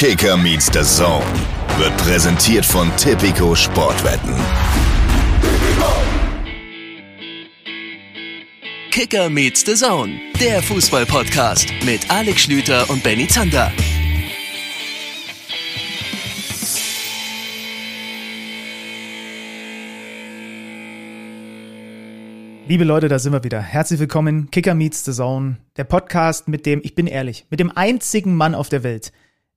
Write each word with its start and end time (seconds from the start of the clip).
Kicker 0.00 0.38
meets 0.38 0.72
the 0.72 0.80
Zone 0.80 1.26
wird 1.76 1.94
präsentiert 1.98 2.64
von 2.64 2.90
Tipico 2.96 3.54
Sportwetten. 3.54 4.34
Kicker 8.90 9.28
meets 9.28 9.62
the 9.66 9.74
Zone, 9.74 10.18
der 10.40 10.62
Fußball-Podcast 10.62 11.70
mit 11.84 12.10
Alex 12.10 12.44
Schlüter 12.44 12.88
und 12.88 13.02
Benny 13.02 13.28
Zander. 13.28 13.70
Liebe 22.66 22.84
Leute, 22.84 23.08
da 23.08 23.18
sind 23.18 23.34
wir 23.34 23.44
wieder. 23.44 23.60
Herzlich 23.60 24.00
willkommen, 24.00 24.50
Kicker 24.50 24.74
Meets 24.74 25.04
the 25.04 25.12
Zone, 25.12 25.58
der 25.76 25.84
Podcast 25.84 26.48
mit 26.48 26.64
dem, 26.64 26.80
ich 26.82 26.94
bin 26.94 27.06
ehrlich, 27.06 27.44
mit 27.50 27.60
dem 27.60 27.70
einzigen 27.76 28.34
Mann 28.34 28.54
auf 28.54 28.70
der 28.70 28.82
Welt, 28.82 29.12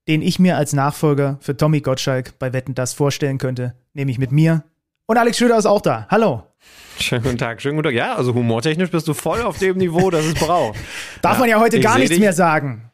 den 0.08 0.22
ich 0.22 0.40
mir 0.40 0.58
als 0.58 0.74
Nachfolger 0.74 1.38
für 1.42 1.56
Tommy 1.56 1.82
Gottschalk 1.82 2.38
bei 2.40 2.54
Wetten 2.54 2.76
das 2.76 2.94
vorstellen 2.94 3.38
könnte, 3.38 3.76
nämlich 3.94 4.18
mit 4.18 4.32
mir. 4.32 4.64
Und 5.06 5.18
Alex 5.18 5.38
Schröder 5.38 5.58
ist 5.58 5.66
auch 5.66 5.82
da. 5.82 6.08
Hallo. 6.10 6.44
Schönen 7.00 7.24
guten 7.24 7.38
Tag, 7.38 7.62
schönen 7.62 7.76
guten 7.76 7.90
Tag. 7.90 7.96
Ja, 7.96 8.16
also 8.16 8.34
humortechnisch 8.34 8.90
bist 8.90 9.08
du 9.08 9.14
voll 9.14 9.42
auf 9.42 9.60
dem 9.60 9.78
Niveau, 9.78 10.10
das 10.10 10.26
es 10.26 10.34
braucht. 10.36 10.80
Darf 11.22 11.34
ja, 11.34 11.40
man 11.40 11.50
ja 11.50 11.60
heute 11.60 11.80
gar 11.80 11.98
nichts 11.98 12.12
dich, 12.12 12.20
mehr 12.20 12.34
sagen. 12.34 12.90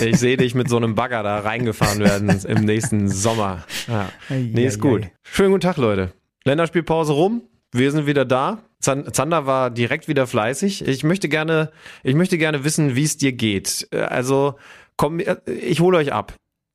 Ich 0.00 0.18
sehe 0.18 0.36
dich 0.36 0.54
mit 0.54 0.68
so 0.68 0.76
einem 0.76 0.94
Bagger 0.94 1.22
da 1.22 1.38
reingefahren 1.38 2.00
werden 2.00 2.28
im 2.44 2.64
nächsten 2.64 3.08
Sommer. 3.08 3.64
Ja. 3.88 4.10
Nee, 4.28 4.66
ist 4.66 4.80
gut. 4.80 5.08
Schönen 5.22 5.52
guten 5.52 5.62
Tag, 5.62 5.78
Leute. 5.78 6.12
Länderspielpause 6.44 7.12
rum. 7.14 7.42
Wir 7.72 7.90
sind 7.90 8.06
wieder 8.06 8.26
da. 8.26 8.58
Zander 8.80 9.46
war 9.46 9.70
direkt 9.70 10.06
wieder 10.06 10.26
fleißig. 10.26 10.86
Ich 10.86 11.02
möchte 11.02 11.30
gerne, 11.30 11.70
ich 12.02 12.14
möchte 12.14 12.36
gerne 12.36 12.64
wissen, 12.64 12.94
wie 12.94 13.04
es 13.04 13.16
dir 13.16 13.32
geht. 13.32 13.88
Also, 13.92 14.56
komm, 14.98 15.20
ich 15.46 15.80
hole 15.80 15.96
euch 15.96 16.12
ab. 16.12 16.34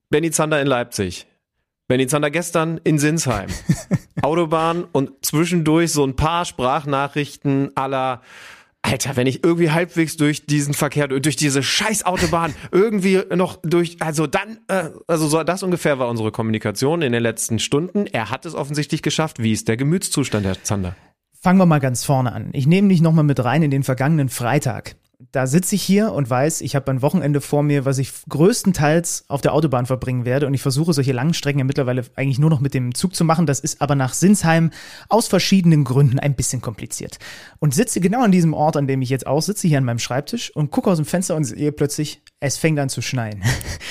Benny 0.10 0.32
Zander 0.32 0.60
in 0.60 0.68
Leipzig. 0.68 1.28
Benny 1.88 2.08
Zander 2.08 2.32
gestern 2.32 2.80
in 2.84 2.98
Sinsheim. 2.98 3.50
Autobahn 4.24 4.86
und 4.92 5.24
zwischendurch 5.24 5.92
so 5.92 6.04
ein 6.04 6.16
paar 6.16 6.46
Sprachnachrichten 6.46 7.72
aller 7.76 8.22
Alter, 8.82 9.18
wenn 9.18 9.28
ich 9.28 9.44
irgendwie 9.44 9.70
halbwegs 9.70 10.18
durch 10.18 10.46
diesen 10.46 10.74
Verkehr, 10.74 11.08
durch 11.08 11.36
diese 11.36 11.62
scheiß 11.62 12.06
Autobahn 12.06 12.56
irgendwie 12.72 13.22
noch 13.36 13.60
durch, 13.62 13.98
also 14.02 14.26
dann, 14.26 14.60
äh, 14.68 14.90
also 15.06 15.28
so 15.28 15.44
das 15.44 15.62
ungefähr 15.62 16.00
war 16.00 16.08
unsere 16.10 16.32
Kommunikation 16.32 17.02
in 17.04 17.12
den 17.12 17.22
letzten 17.22 17.60
Stunden. 17.60 18.08
Er 18.08 18.32
hat 18.32 18.48
es 18.48 18.56
offensichtlich 18.56 19.04
geschafft. 19.04 19.44
Wie 19.44 19.52
ist 19.52 19.68
der 19.68 19.78
Gemütszustand, 19.78 20.46
Herr 20.46 20.64
Zander? 20.64 20.96
Fangen 21.40 21.60
wir 21.60 21.66
mal 21.66 21.80
ganz 21.80 22.04
vorne 22.04 22.34
an. 22.34 22.50
Ich 22.54 22.66
nehme 22.68 22.88
dich 22.88 23.02
nochmal 23.02 23.26
mit 23.26 23.44
rein 23.44 23.62
in 23.62 23.72
den 23.72 23.84
vergangenen 23.84 24.30
Freitag 24.30 24.96
da 25.34 25.48
sitze 25.48 25.76
ich 25.76 25.84
hier 25.84 26.14
und 26.14 26.30
weiß, 26.30 26.62
ich 26.62 26.78
habe 26.78 26.90
ein 26.90 27.02
Wochenende 27.02 27.42
vor 27.42 27.62
mir, 27.62 27.84
was 27.84 27.98
ich 27.98 28.14
größtenteils 28.30 29.26
auf 29.28 29.42
der 29.42 29.54
Autobahn 29.54 29.86
verbringen 29.86 30.24
werde. 30.24 30.48
Und 30.48 30.54
ich 30.54 30.62
versuche 30.62 30.94
solche 30.94 31.12
langen 31.12 31.34
Strecken 31.34 31.60
ja 31.60 31.66
mittlerweile 31.66 32.06
eigentlich 32.16 32.40
nur 32.40 32.50
noch 32.50 32.62
mit 32.62 32.74
dem 32.74 32.96
Zug 32.96 33.14
zu 33.14 33.26
machen. 33.26 33.46
Das 33.46 33.60
ist 33.60 33.82
aber 33.82 33.96
nach 33.96 34.14
Sinsheim 34.14 34.72
aus 35.10 35.28
verschiedenen 35.28 35.84
Gründen 35.84 36.20
ein 36.20 36.36
bisschen 36.36 36.62
kompliziert. 36.62 37.20
Und 37.60 37.76
sitze 37.76 38.00
genau 38.00 38.24
an 38.24 38.32
diesem 38.32 38.54
Ort, 38.54 38.78
an 38.78 38.88
dem 38.88 39.02
ich 39.02 39.10
jetzt 39.10 39.28
auch 39.28 39.42
sitze, 39.42 39.68
hier 39.68 39.78
an 39.78 39.84
meinem 39.84 40.00
Schreibtisch 40.00 40.56
und 40.56 40.72
gucke 40.72 40.90
aus 40.90 40.98
dem 40.98 41.06
Fenster 41.06 41.36
und 41.36 41.44
sehe 41.44 41.74
plötzlich, 41.74 42.22
es 42.40 42.58
fängt 42.58 42.80
an 42.80 42.88
zu 42.88 43.02
schneien. 43.02 43.44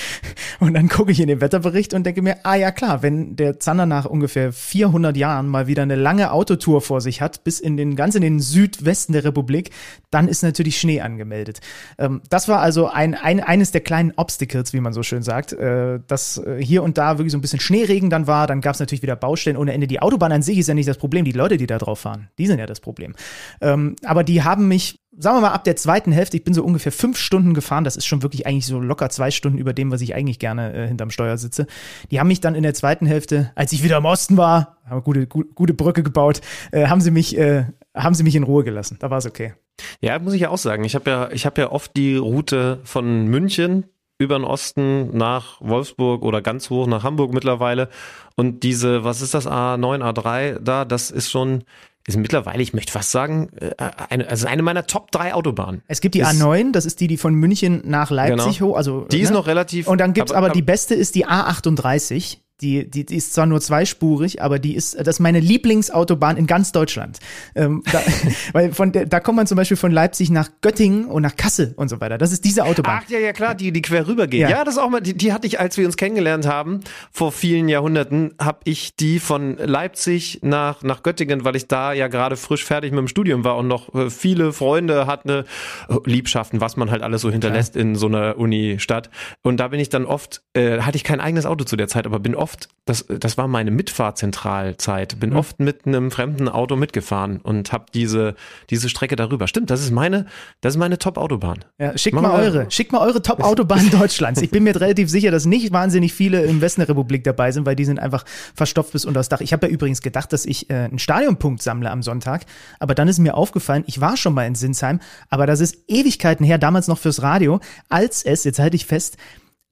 und 0.60 0.72
dann 0.72 0.88
gucke 0.88 1.12
ich 1.12 1.20
in 1.20 1.28
den 1.28 1.42
Wetterbericht 1.42 1.92
und 1.92 2.04
denke 2.04 2.22
mir, 2.22 2.38
ah 2.44 2.54
ja 2.54 2.72
klar, 2.72 3.02
wenn 3.02 3.36
der 3.36 3.60
Zander 3.60 3.84
nach 3.84 4.06
ungefähr 4.06 4.50
400 4.50 5.14
Jahren 5.14 5.46
mal 5.46 5.66
wieder 5.66 5.82
eine 5.82 5.96
lange 5.96 6.32
Autotour 6.32 6.80
vor 6.80 7.02
sich 7.02 7.20
hat, 7.20 7.44
bis 7.44 7.60
in 7.60 7.76
den 7.76 7.96
ganz 7.96 8.14
in 8.14 8.22
den 8.22 8.40
Südwesten 8.40 9.12
der 9.12 9.24
Republik, 9.24 9.72
dann 10.10 10.26
ist 10.26 10.42
natürlich 10.42 10.80
Schnee 10.80 11.02
angemeldet 11.02 11.17
angemeldet. 11.18 11.60
Ähm, 11.98 12.22
das 12.30 12.48
war 12.48 12.60
also 12.60 12.88
ein, 12.88 13.14
ein, 13.14 13.40
eines 13.40 13.72
der 13.72 13.80
kleinen 13.80 14.12
Obstacles, 14.16 14.72
wie 14.72 14.80
man 14.80 14.92
so 14.92 15.02
schön 15.02 15.22
sagt, 15.22 15.52
äh, 15.52 15.98
dass 16.06 16.38
äh, 16.38 16.62
hier 16.62 16.82
und 16.82 16.96
da 16.96 17.18
wirklich 17.18 17.32
so 17.32 17.38
ein 17.38 17.40
bisschen 17.40 17.60
Schneeregen 17.60 18.08
dann 18.08 18.26
war. 18.26 18.46
Dann 18.46 18.60
gab 18.60 18.74
es 18.74 18.80
natürlich 18.80 19.02
wieder 19.02 19.16
Baustellen 19.16 19.56
ohne 19.56 19.72
Ende. 19.72 19.86
Die 19.86 20.00
Autobahn 20.00 20.32
an 20.32 20.42
sich 20.42 20.58
ist 20.58 20.68
ja 20.68 20.74
nicht 20.74 20.88
das 20.88 20.98
Problem. 20.98 21.24
Die 21.24 21.32
Leute, 21.32 21.56
die 21.56 21.66
da 21.66 21.78
drauf 21.78 22.00
fahren, 22.00 22.28
die 22.38 22.46
sind 22.46 22.58
ja 22.58 22.66
das 22.66 22.80
Problem. 22.80 23.14
Ähm, 23.60 23.96
aber 24.04 24.24
die 24.24 24.42
haben 24.42 24.68
mich 24.68 25.00
sagen 25.20 25.38
wir 25.38 25.40
mal, 25.40 25.52
ab 25.52 25.64
der 25.64 25.74
zweiten 25.74 26.12
Hälfte, 26.12 26.36
ich 26.36 26.44
bin 26.44 26.54
so 26.54 26.62
ungefähr 26.62 26.92
fünf 26.92 27.18
Stunden 27.18 27.52
gefahren, 27.52 27.82
das 27.82 27.96
ist 27.96 28.06
schon 28.06 28.22
wirklich 28.22 28.46
eigentlich 28.46 28.66
so 28.66 28.78
locker 28.78 29.10
zwei 29.10 29.32
Stunden 29.32 29.58
über 29.58 29.72
dem, 29.72 29.90
was 29.90 30.00
ich 30.00 30.14
eigentlich 30.14 30.38
gerne 30.38 30.72
äh, 30.72 30.86
hinterm 30.86 31.10
Steuer 31.10 31.36
sitze. 31.38 31.66
Die 32.12 32.20
haben 32.20 32.28
mich 32.28 32.40
dann 32.40 32.54
in 32.54 32.62
der 32.62 32.74
zweiten 32.74 33.04
Hälfte, 33.04 33.50
als 33.56 33.72
ich 33.72 33.82
wieder 33.82 33.96
im 33.96 34.04
Osten 34.04 34.36
war, 34.36 34.78
haben 34.86 35.02
gute, 35.02 35.26
gute, 35.26 35.48
gute 35.54 35.74
Brücke 35.74 36.04
gebaut, 36.04 36.40
äh, 36.70 36.86
haben 36.86 37.00
sie 37.00 37.10
mich, 37.10 37.36
äh, 37.36 37.64
haben 37.96 38.14
sie 38.14 38.22
mich 38.22 38.36
in 38.36 38.44
Ruhe 38.44 38.62
gelassen. 38.62 38.96
Da 39.00 39.10
war 39.10 39.18
es 39.18 39.26
okay. 39.26 39.54
Ja, 40.00 40.18
muss 40.18 40.34
ich 40.34 40.42
ja 40.42 40.50
auch 40.50 40.58
sagen. 40.58 40.84
Ich 40.84 40.94
habe 40.94 41.10
ja, 41.10 41.30
ich 41.30 41.46
habe 41.46 41.60
ja 41.60 41.70
oft 41.70 41.96
die 41.96 42.16
Route 42.16 42.80
von 42.84 43.26
München 43.26 43.84
über 44.18 44.36
den 44.36 44.44
Osten 44.44 45.16
nach 45.16 45.60
Wolfsburg 45.60 46.24
oder 46.24 46.42
ganz 46.42 46.70
hoch 46.70 46.86
nach 46.86 47.04
Hamburg 47.04 47.32
mittlerweile. 47.32 47.88
Und 48.36 48.64
diese, 48.64 49.04
was 49.04 49.22
ist 49.22 49.34
das, 49.34 49.46
A9, 49.46 50.02
A3 50.02 50.58
da, 50.58 50.84
das 50.84 51.10
ist 51.10 51.30
schon, 51.30 51.62
ist 52.06 52.16
mittlerweile, 52.16 52.60
ich 52.60 52.74
möchte 52.74 52.92
fast 52.92 53.12
sagen, 53.12 53.50
äh, 53.60 53.70
eine, 54.08 54.28
also 54.28 54.48
eine 54.48 54.62
meiner 54.62 54.86
Top 54.86 55.12
3 55.12 55.34
Autobahnen. 55.34 55.82
Es 55.86 56.00
gibt 56.00 56.16
die 56.16 56.20
ist, 56.20 56.28
A9, 56.28 56.72
das 56.72 56.84
ist 56.84 57.00
die, 57.00 57.06
die 57.06 57.16
von 57.16 57.34
München 57.34 57.82
nach 57.84 58.10
Leipzig 58.10 58.58
genau. 58.58 58.72
hoch, 58.72 58.76
also. 58.76 59.06
Die 59.10 59.18
ne? 59.18 59.22
ist 59.22 59.30
noch 59.30 59.46
relativ. 59.46 59.86
Und 59.86 60.00
dann 60.00 60.14
gibt's 60.14 60.32
aber, 60.32 60.38
aber, 60.38 60.46
aber 60.48 60.54
die 60.54 60.62
beste 60.62 60.94
ist 60.94 61.14
die 61.14 61.26
A38. 61.26 62.38
Die, 62.60 62.90
die, 62.90 63.06
die 63.06 63.16
ist 63.16 63.34
zwar 63.34 63.46
nur 63.46 63.60
zweispurig, 63.60 64.42
aber 64.42 64.58
die 64.58 64.74
ist, 64.74 64.98
das 64.98 65.06
ist 65.06 65.20
meine 65.20 65.38
Lieblingsautobahn 65.38 66.36
in 66.36 66.48
ganz 66.48 66.72
Deutschland. 66.72 67.18
Ähm, 67.54 67.84
da, 67.92 68.02
weil 68.52 68.72
von 68.72 68.90
der, 68.90 69.06
da 69.06 69.20
kommt 69.20 69.36
man 69.36 69.46
zum 69.46 69.56
Beispiel 69.56 69.76
von 69.76 69.92
Leipzig 69.92 70.30
nach 70.30 70.50
Göttingen 70.60 71.04
und 71.04 71.22
nach 71.22 71.36
Kassel 71.36 71.72
und 71.76 71.88
so 71.88 72.00
weiter. 72.00 72.18
Das 72.18 72.32
ist 72.32 72.44
diese 72.44 72.64
Autobahn. 72.64 73.02
Ach 73.04 73.10
ja, 73.10 73.20
ja 73.20 73.32
klar, 73.32 73.54
die, 73.54 73.70
die 73.70 73.80
quer 73.80 74.08
rüber 74.08 74.26
geht. 74.26 74.40
Ja. 74.40 74.50
ja, 74.50 74.64
das 74.64 74.74
ist 74.74 74.80
auch 74.80 74.90
mal, 74.90 75.00
die, 75.00 75.14
die 75.14 75.32
hatte 75.32 75.46
ich, 75.46 75.60
als 75.60 75.76
wir 75.76 75.86
uns 75.86 75.96
kennengelernt 75.96 76.48
haben, 76.48 76.80
vor 77.12 77.30
vielen 77.30 77.68
Jahrhunderten, 77.68 78.34
habe 78.40 78.58
ich 78.64 78.96
die 78.96 79.20
von 79.20 79.56
Leipzig 79.56 80.40
nach, 80.42 80.82
nach 80.82 81.04
Göttingen, 81.04 81.44
weil 81.44 81.54
ich 81.54 81.68
da 81.68 81.92
ja 81.92 82.08
gerade 82.08 82.36
frisch 82.36 82.64
fertig 82.64 82.90
mit 82.90 82.98
dem 82.98 83.08
Studium 83.08 83.44
war 83.44 83.56
und 83.56 83.68
noch 83.68 83.94
äh, 83.94 84.10
viele 84.10 84.52
Freunde 84.52 85.06
hatte, 85.06 85.44
äh, 85.88 85.94
Liebschaften, 86.04 86.60
was 86.60 86.76
man 86.76 86.90
halt 86.90 87.02
alles 87.02 87.22
so 87.22 87.30
hinterlässt 87.30 87.74
klar. 87.74 87.82
in 87.82 87.94
so 87.94 88.06
einer 88.06 88.36
Uni-Stadt. 88.36 89.10
Und 89.42 89.58
da 89.58 89.68
bin 89.68 89.78
ich 89.78 89.90
dann 89.90 90.06
oft, 90.06 90.42
äh, 90.54 90.80
hatte 90.80 90.96
ich 90.96 91.04
kein 91.04 91.20
eigenes 91.20 91.46
Auto 91.46 91.64
zu 91.64 91.76
der 91.76 91.86
Zeit, 91.86 92.06
aber 92.06 92.18
bin 92.18 92.34
oft 92.34 92.47
oft, 92.48 92.68
das, 92.86 93.04
das 93.06 93.36
war 93.36 93.48
meine 93.48 93.70
Mitfahrzentralzeit, 93.70 95.20
bin 95.20 95.30
mhm. 95.30 95.36
oft 95.36 95.60
mit 95.60 95.86
einem 95.86 96.10
fremden 96.10 96.48
Auto 96.48 96.74
mitgefahren 96.76 97.38
und 97.42 97.70
habe 97.70 97.84
diese, 97.92 98.34
diese 98.70 98.88
Strecke 98.88 99.14
darüber. 99.14 99.46
Stimmt, 99.46 99.68
das 99.68 99.82
ist 99.82 99.90
meine, 99.90 100.24
das 100.62 100.74
ist 100.74 100.78
meine 100.78 100.98
Top-Autobahn. 100.98 101.66
Ja, 101.78 101.96
schickt 101.98 102.14
mal, 102.14 102.22
mal 102.22 102.40
eure, 102.40 102.70
schickt 102.70 102.92
mal 102.92 103.06
eure 103.06 103.20
Top-Autobahn 103.20 103.90
Deutschlands. 103.98 104.40
Ich 104.40 104.50
bin 104.50 104.64
mir 104.64 104.74
relativ 104.74 105.10
sicher, 105.10 105.30
dass 105.30 105.44
nicht 105.44 105.70
wahnsinnig 105.72 106.14
viele 106.14 106.42
im 106.44 106.62
Westen 106.62 106.80
der 106.80 106.88
Republik 106.88 107.24
dabei 107.24 107.52
sind, 107.52 107.66
weil 107.66 107.76
die 107.76 107.84
sind 107.84 107.98
einfach 107.98 108.24
verstopft 108.54 108.92
bis 108.92 109.04
unter 109.04 109.20
das 109.20 109.28
Dach. 109.28 109.42
Ich 109.42 109.52
habe 109.52 109.66
ja 109.66 109.72
übrigens 109.72 110.00
gedacht, 110.00 110.32
dass 110.32 110.46
ich 110.46 110.70
äh, 110.70 110.74
einen 110.74 110.98
Stadionpunkt 110.98 111.62
sammle 111.62 111.90
am 111.90 112.02
Sonntag, 112.02 112.46
aber 112.80 112.94
dann 112.94 113.08
ist 113.08 113.18
mir 113.18 113.34
aufgefallen, 113.34 113.84
ich 113.86 114.00
war 114.00 114.16
schon 114.16 114.32
mal 114.32 114.46
in 114.46 114.54
Sinsheim, 114.54 115.00
aber 115.28 115.46
das 115.46 115.60
ist 115.60 115.76
Ewigkeiten 115.88 116.46
her, 116.46 116.56
damals 116.56 116.88
noch 116.88 116.98
fürs 116.98 117.20
Radio, 117.20 117.60
als 117.90 118.22
es, 118.22 118.44
jetzt 118.44 118.58
halte 118.58 118.76
ich 118.76 118.86
fest, 118.86 119.18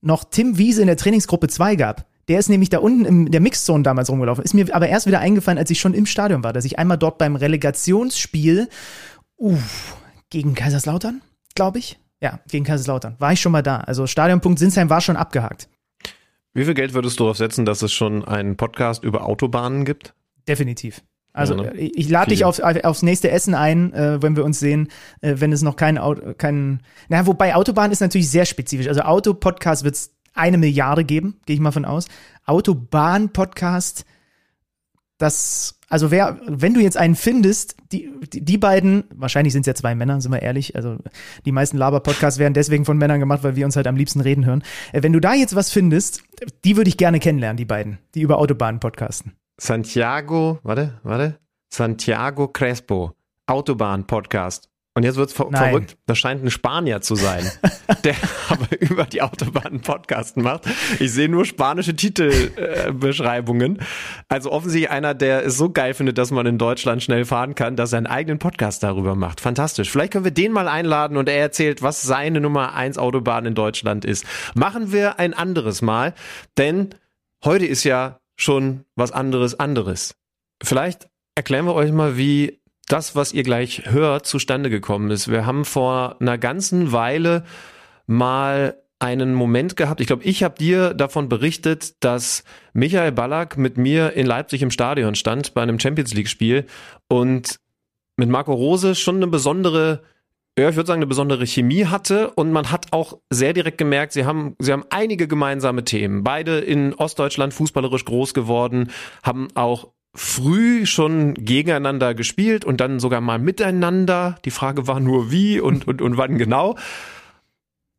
noch 0.02 0.24
Tim 0.24 0.58
Wiese 0.58 0.82
in 0.82 0.86
der 0.86 0.98
Trainingsgruppe 0.98 1.48
2 1.48 1.76
gab. 1.76 2.06
Der 2.28 2.38
ist 2.38 2.48
nämlich 2.48 2.70
da 2.70 2.78
unten 2.78 3.04
in 3.04 3.30
der 3.30 3.40
Mixzone 3.40 3.82
damals 3.82 4.10
rumgelaufen. 4.10 4.44
Ist 4.44 4.54
mir 4.54 4.74
aber 4.74 4.88
erst 4.88 5.06
wieder 5.06 5.20
eingefallen, 5.20 5.58
als 5.58 5.70
ich 5.70 5.80
schon 5.80 5.94
im 5.94 6.06
Stadion 6.06 6.42
war, 6.42 6.52
dass 6.52 6.64
ich 6.64 6.78
einmal 6.78 6.98
dort 6.98 7.18
beim 7.18 7.36
Relegationsspiel 7.36 8.68
uff, 9.36 9.96
gegen 10.30 10.54
Kaiserslautern, 10.54 11.22
glaube 11.54 11.78
ich. 11.78 11.98
Ja, 12.20 12.40
gegen 12.50 12.64
Kaiserslautern. 12.64 13.16
War 13.18 13.32
ich 13.32 13.40
schon 13.40 13.52
mal 13.52 13.62
da. 13.62 13.78
Also 13.78 14.06
Stadionpunkt 14.06 14.58
Sinsheim 14.58 14.90
war 14.90 15.00
schon 15.00 15.16
abgehakt. 15.16 15.68
Wie 16.54 16.64
viel 16.64 16.74
Geld 16.74 16.94
würdest 16.94 17.20
du 17.20 17.24
darauf 17.24 17.36
setzen, 17.36 17.66
dass 17.66 17.82
es 17.82 17.92
schon 17.92 18.24
einen 18.24 18.56
Podcast 18.56 19.04
über 19.04 19.26
Autobahnen 19.26 19.84
gibt? 19.84 20.14
Definitiv. 20.48 21.02
Also 21.34 21.54
ja, 21.54 21.64
ne? 21.64 21.74
ich 21.74 22.08
lade 22.08 22.30
dich 22.30 22.46
auf, 22.46 22.60
aufs 22.60 23.02
nächste 23.02 23.30
Essen 23.30 23.54
ein, 23.54 23.92
äh, 23.92 24.22
wenn 24.22 24.36
wir 24.36 24.44
uns 24.44 24.58
sehen, 24.58 24.88
äh, 25.20 25.34
wenn 25.36 25.52
es 25.52 25.60
noch 25.60 25.76
kein 25.76 25.98
Auto, 25.98 26.32
kein, 26.32 26.80
na 27.10 27.26
wobei 27.26 27.54
Autobahn 27.54 27.92
ist 27.92 28.00
natürlich 28.00 28.30
sehr 28.30 28.46
spezifisch. 28.46 28.88
Also 28.88 29.02
Autopodcast 29.02 29.84
wird 29.84 29.96
es 29.96 30.15
eine 30.36 30.58
Milliarde 30.58 31.04
geben, 31.04 31.40
gehe 31.46 31.54
ich 31.54 31.60
mal 31.60 31.72
von 31.72 31.84
aus. 31.84 32.06
Autobahn-Podcast, 32.44 34.04
das, 35.18 35.78
also 35.88 36.10
wer, 36.10 36.38
wenn 36.46 36.74
du 36.74 36.80
jetzt 36.80 36.96
einen 36.96 37.14
findest, 37.14 37.76
die, 37.90 38.12
die, 38.32 38.44
die 38.44 38.58
beiden, 38.58 39.04
wahrscheinlich 39.14 39.52
sind 39.52 39.62
es 39.62 39.66
ja 39.66 39.74
zwei 39.74 39.94
Männer, 39.94 40.20
sind 40.20 40.32
wir 40.32 40.42
ehrlich, 40.42 40.76
also 40.76 40.98
die 41.44 41.52
meisten 41.52 41.78
Laber-Podcasts 41.78 42.38
werden 42.38 42.54
deswegen 42.54 42.84
von 42.84 42.98
Männern 42.98 43.20
gemacht, 43.20 43.42
weil 43.42 43.56
wir 43.56 43.64
uns 43.64 43.76
halt 43.76 43.86
am 43.86 43.96
liebsten 43.96 44.20
reden 44.20 44.44
hören. 44.44 44.62
Äh, 44.92 45.02
wenn 45.02 45.12
du 45.12 45.20
da 45.20 45.34
jetzt 45.34 45.56
was 45.56 45.70
findest, 45.70 46.22
die 46.64 46.76
würde 46.76 46.88
ich 46.88 46.96
gerne 46.96 47.18
kennenlernen, 47.18 47.56
die 47.56 47.64
beiden, 47.64 47.98
die 48.14 48.20
über 48.20 48.38
Autobahnen 48.38 48.80
podcasten. 48.80 49.32
Santiago, 49.58 50.58
warte, 50.62 51.00
warte, 51.02 51.38
Santiago 51.72 52.48
Crespo, 52.48 53.12
Autobahn-Podcast. 53.46 54.68
Und 54.96 55.02
jetzt 55.02 55.16
wird's 55.16 55.34
ver 55.34 55.48
Nein. 55.50 55.62
verrückt. 55.62 55.98
Das 56.06 56.16
scheint 56.16 56.42
ein 56.42 56.50
Spanier 56.50 57.02
zu 57.02 57.16
sein, 57.16 57.44
der 58.04 58.14
aber 58.48 58.80
über 58.80 59.04
die 59.04 59.20
Autobahn 59.20 59.66
einen 59.66 59.80
Podcast 59.82 60.38
macht. 60.38 60.62
Ich 60.98 61.12
sehe 61.12 61.28
nur 61.28 61.44
spanische 61.44 61.94
Titelbeschreibungen. 61.94 63.76
Äh, 63.76 63.82
also 64.30 64.50
offensichtlich 64.50 64.90
einer, 64.90 65.12
der 65.12 65.44
es 65.44 65.58
so 65.58 65.68
geil 65.68 65.92
findet, 65.92 66.16
dass 66.16 66.30
man 66.30 66.46
in 66.46 66.56
Deutschland 66.56 67.02
schnell 67.02 67.26
fahren 67.26 67.54
kann, 67.54 67.76
dass 67.76 67.92
er 67.92 67.98
einen 67.98 68.06
eigenen 68.06 68.38
Podcast 68.38 68.82
darüber 68.82 69.14
macht. 69.14 69.42
Fantastisch. 69.42 69.90
Vielleicht 69.90 70.14
können 70.14 70.24
wir 70.24 70.30
den 70.30 70.50
mal 70.50 70.66
einladen 70.66 71.18
und 71.18 71.28
er 71.28 71.36
erzählt, 71.36 71.82
was 71.82 72.00
seine 72.00 72.40
Nummer 72.40 72.72
eins 72.72 72.96
Autobahn 72.96 73.44
in 73.44 73.54
Deutschland 73.54 74.06
ist. 74.06 74.24
Machen 74.54 74.92
wir 74.92 75.18
ein 75.18 75.34
anderes 75.34 75.82
Mal, 75.82 76.14
denn 76.56 76.94
heute 77.44 77.66
ist 77.66 77.84
ja 77.84 78.20
schon 78.34 78.86
was 78.94 79.12
anderes 79.12 79.60
anderes. 79.60 80.14
Vielleicht 80.62 81.06
erklären 81.34 81.66
wir 81.66 81.74
euch 81.74 81.92
mal, 81.92 82.16
wie 82.16 82.62
das, 82.88 83.16
was 83.16 83.32
ihr 83.32 83.42
gleich 83.42 83.82
hört, 83.86 84.26
zustande 84.26 84.70
gekommen 84.70 85.10
ist. 85.10 85.28
Wir 85.30 85.46
haben 85.46 85.64
vor 85.64 86.16
einer 86.20 86.38
ganzen 86.38 86.92
Weile 86.92 87.44
mal 88.06 88.76
einen 88.98 89.34
Moment 89.34 89.76
gehabt. 89.76 90.00
Ich 90.00 90.06
glaube, 90.06 90.24
ich 90.24 90.42
habe 90.42 90.54
dir 90.56 90.94
davon 90.94 91.28
berichtet, 91.28 92.02
dass 92.02 92.44
Michael 92.72 93.12
Ballack 93.12 93.58
mit 93.58 93.76
mir 93.76 94.14
in 94.14 94.26
Leipzig 94.26 94.62
im 94.62 94.70
Stadion 94.70 95.14
stand 95.14 95.52
bei 95.52 95.62
einem 95.62 95.78
Champions 95.78 96.14
League 96.14 96.28
Spiel 96.28 96.64
und 97.08 97.60
mit 98.16 98.28
Marco 98.28 98.54
Rose 98.54 98.94
schon 98.94 99.16
eine 99.16 99.26
besondere 99.26 100.02
ja, 100.58 100.70
ich 100.70 100.76
würde 100.76 100.86
sagen, 100.86 101.00
eine 101.00 101.06
besondere 101.06 101.46
Chemie 101.46 101.84
hatte 101.84 102.30
und 102.30 102.50
man 102.50 102.70
hat 102.70 102.86
auch 102.92 103.18
sehr 103.28 103.52
direkt 103.52 103.76
gemerkt, 103.76 104.12
sie 104.12 104.24
haben, 104.24 104.56
sie 104.58 104.72
haben 104.72 104.84
einige 104.88 105.28
gemeinsame 105.28 105.84
Themen. 105.84 106.24
Beide 106.24 106.60
in 106.60 106.94
Ostdeutschland 106.94 107.52
fußballerisch 107.52 108.06
groß 108.06 108.32
geworden, 108.32 108.90
haben 109.22 109.48
auch 109.54 109.92
früh 110.16 110.86
schon 110.86 111.34
gegeneinander 111.34 112.14
gespielt 112.14 112.64
und 112.64 112.80
dann 112.80 113.00
sogar 113.00 113.20
mal 113.20 113.38
miteinander. 113.38 114.38
Die 114.44 114.50
Frage 114.50 114.86
war 114.86 115.00
nur 115.00 115.30
wie 115.30 115.60
und, 115.60 115.86
und, 115.86 116.02
und 116.02 116.16
wann 116.16 116.38
genau. 116.38 116.76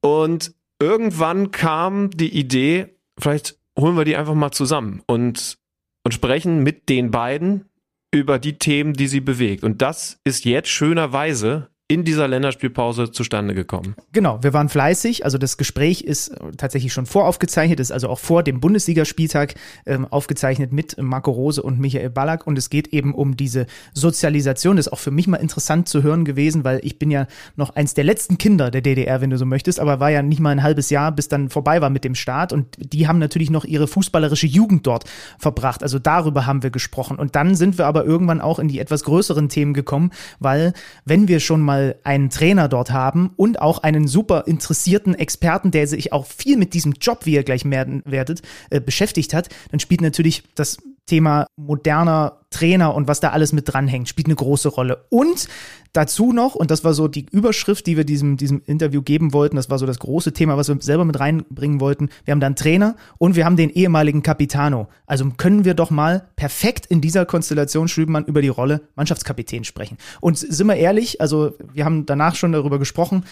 Und 0.01 0.53
irgendwann 0.81 1.51
kam 1.51 2.09
die 2.11 2.37
Idee, 2.37 2.95
vielleicht 3.19 3.57
holen 3.77 3.95
wir 3.95 4.05
die 4.05 4.15
einfach 4.15 4.33
mal 4.33 4.51
zusammen 4.51 5.01
und, 5.07 5.57
und 6.03 6.11
sprechen 6.11 6.63
mit 6.63 6.89
den 6.89 7.11
beiden 7.11 7.69
über 8.11 8.39
die 8.39 8.57
Themen, 8.57 8.93
die 8.93 9.07
sie 9.07 9.21
bewegt. 9.21 9.63
Und 9.63 9.81
das 9.81 10.19
ist 10.23 10.45
jetzt 10.45 10.69
schönerweise 10.69 11.69
in 11.89 12.03
dieser 12.03 12.27
Länderspielpause 12.27 13.11
zustande 13.11 13.53
gekommen. 13.53 13.95
Genau, 14.11 14.43
wir 14.43 14.51
waren 14.51 14.67
fleißig. 14.67 15.23
Also 15.23 15.37
das 15.37 15.55
Gespräch 15.55 16.01
ist 16.01 16.35
tatsächlich 16.57 16.91
schon 16.91 17.05
voraufgezeichnet, 17.05 17.79
ist 17.79 17.93
also 17.93 18.09
auch 18.09 18.19
vor 18.19 18.43
dem 18.43 18.59
Bundesligaspieltag 18.59 19.55
ähm, 19.85 20.05
aufgezeichnet 20.05 20.73
mit 20.73 21.01
Marco 21.01 21.31
Rose 21.31 21.63
und 21.63 21.79
Michael 21.79 22.09
Ballack. 22.09 22.45
Und 22.45 22.57
es 22.57 22.69
geht 22.69 22.89
eben 22.89 23.15
um 23.15 23.37
diese 23.37 23.67
Sozialisation. 23.93 24.75
Das 24.75 24.87
ist 24.87 24.93
auch 24.93 24.99
für 24.99 25.11
mich 25.11 25.27
mal 25.27 25.37
interessant 25.37 25.87
zu 25.87 26.03
hören 26.03 26.25
gewesen, 26.25 26.65
weil 26.65 26.81
ich 26.83 26.99
bin 26.99 27.09
ja 27.09 27.25
noch 27.55 27.73
eins 27.77 27.93
der 27.93 28.03
letzten 28.03 28.37
Kinder 28.37 28.69
der 28.69 28.81
DDR, 28.81 29.21
wenn 29.21 29.29
du 29.29 29.37
so 29.37 29.45
möchtest, 29.45 29.79
aber 29.79 30.01
war 30.01 30.11
ja 30.11 30.21
nicht 30.21 30.41
mal 30.41 30.49
ein 30.49 30.63
halbes 30.63 30.89
Jahr, 30.89 31.13
bis 31.13 31.29
dann 31.29 31.49
vorbei 31.49 31.79
war 31.79 31.89
mit 31.89 32.03
dem 32.03 32.15
Start. 32.15 32.51
Und 32.51 32.67
die 32.77 33.07
haben 33.07 33.19
natürlich 33.19 33.49
noch 33.49 33.63
ihre 33.63 33.87
fußballerische 33.87 34.47
Jugend 34.47 34.85
dort 34.85 35.05
verbracht. 35.39 35.83
Also 35.83 35.99
darüber 35.99 36.45
haben 36.45 36.63
wir 36.63 36.69
gesprochen. 36.69 37.17
Und 37.17 37.37
dann 37.37 37.55
sind 37.55 37.77
wir 37.77 37.85
aber 37.85 38.03
irgendwann 38.03 38.41
auch 38.41 38.59
in 38.59 38.67
die 38.67 38.79
etwas 38.79 39.05
größeren 39.05 39.47
Themen 39.47 39.73
gekommen, 39.73 40.11
weil 40.39 40.73
wenn 41.05 41.29
wir 41.29 41.39
schon 41.39 41.61
mal 41.61 41.76
mal 41.77 41.95
einen 42.03 42.29
Trainer 42.29 42.67
dort 42.67 42.91
haben 42.91 43.31
und 43.35 43.61
auch 43.61 43.79
einen 43.79 44.07
super 44.07 44.45
interessierten 44.47 45.13
Experten, 45.13 45.71
der 45.71 45.87
sich 45.87 46.11
auch 46.13 46.25
viel 46.25 46.57
mit 46.57 46.73
diesem 46.73 46.93
Job, 46.93 47.25
wie 47.25 47.33
ihr 47.33 47.43
gleich 47.43 47.65
werden 47.65 48.01
werdet, 48.05 48.41
äh, 48.69 48.79
beschäftigt 48.79 49.33
hat, 49.33 49.49
dann 49.71 49.79
spielt 49.79 50.01
natürlich 50.01 50.43
das 50.55 50.77
Thema 51.07 51.47
moderner 51.55 52.41
Trainer 52.49 52.95
und 52.95 53.07
was 53.07 53.19
da 53.19 53.29
alles 53.29 53.51
mit 53.51 53.71
dranhängt, 53.71 54.07
spielt 54.07 54.27
eine 54.27 54.35
große 54.35 54.69
Rolle. 54.69 55.05
Und 55.09 55.47
dazu 55.93 56.31
noch, 56.31 56.55
und 56.55 56.71
das 56.71 56.83
war 56.83 56.93
so 56.93 57.07
die 57.07 57.25
Überschrift, 57.29 57.87
die 57.87 57.97
wir 57.97 58.05
diesem, 58.05 58.37
diesem 58.37 58.61
Interview 58.65 59.01
geben 59.01 59.33
wollten, 59.33 59.55
das 59.55 59.69
war 59.69 59.79
so 59.79 59.85
das 59.85 59.99
große 59.99 60.33
Thema, 60.33 60.57
was 60.57 60.69
wir 60.69 60.77
selber 60.79 61.05
mit 61.05 61.19
reinbringen 61.19 61.81
wollten. 61.81 62.09
Wir 62.25 62.31
haben 62.31 62.39
dann 62.39 62.55
Trainer 62.55 62.95
und 63.17 63.35
wir 63.35 63.45
haben 63.45 63.57
den 63.57 63.69
ehemaligen 63.69 64.23
Capitano. 64.23 64.87
Also 65.05 65.29
können 65.37 65.65
wir 65.65 65.73
doch 65.73 65.89
mal 65.89 66.29
perfekt 66.35 66.85
in 66.85 67.01
dieser 67.01 67.25
Konstellation 67.25 67.87
Schlübenmann 67.87 68.25
über 68.25 68.41
die 68.41 68.47
Rolle 68.47 68.81
Mannschaftskapitän 68.95 69.63
sprechen. 69.63 69.97
Und 70.21 70.37
sind 70.37 70.67
wir 70.67 70.75
ehrlich, 70.75 71.19
also 71.19 71.53
wir 71.73 71.85
haben 71.85 72.05
danach 72.05 72.35
schon 72.35 72.51
darüber 72.51 72.79
gesprochen, 72.79 73.23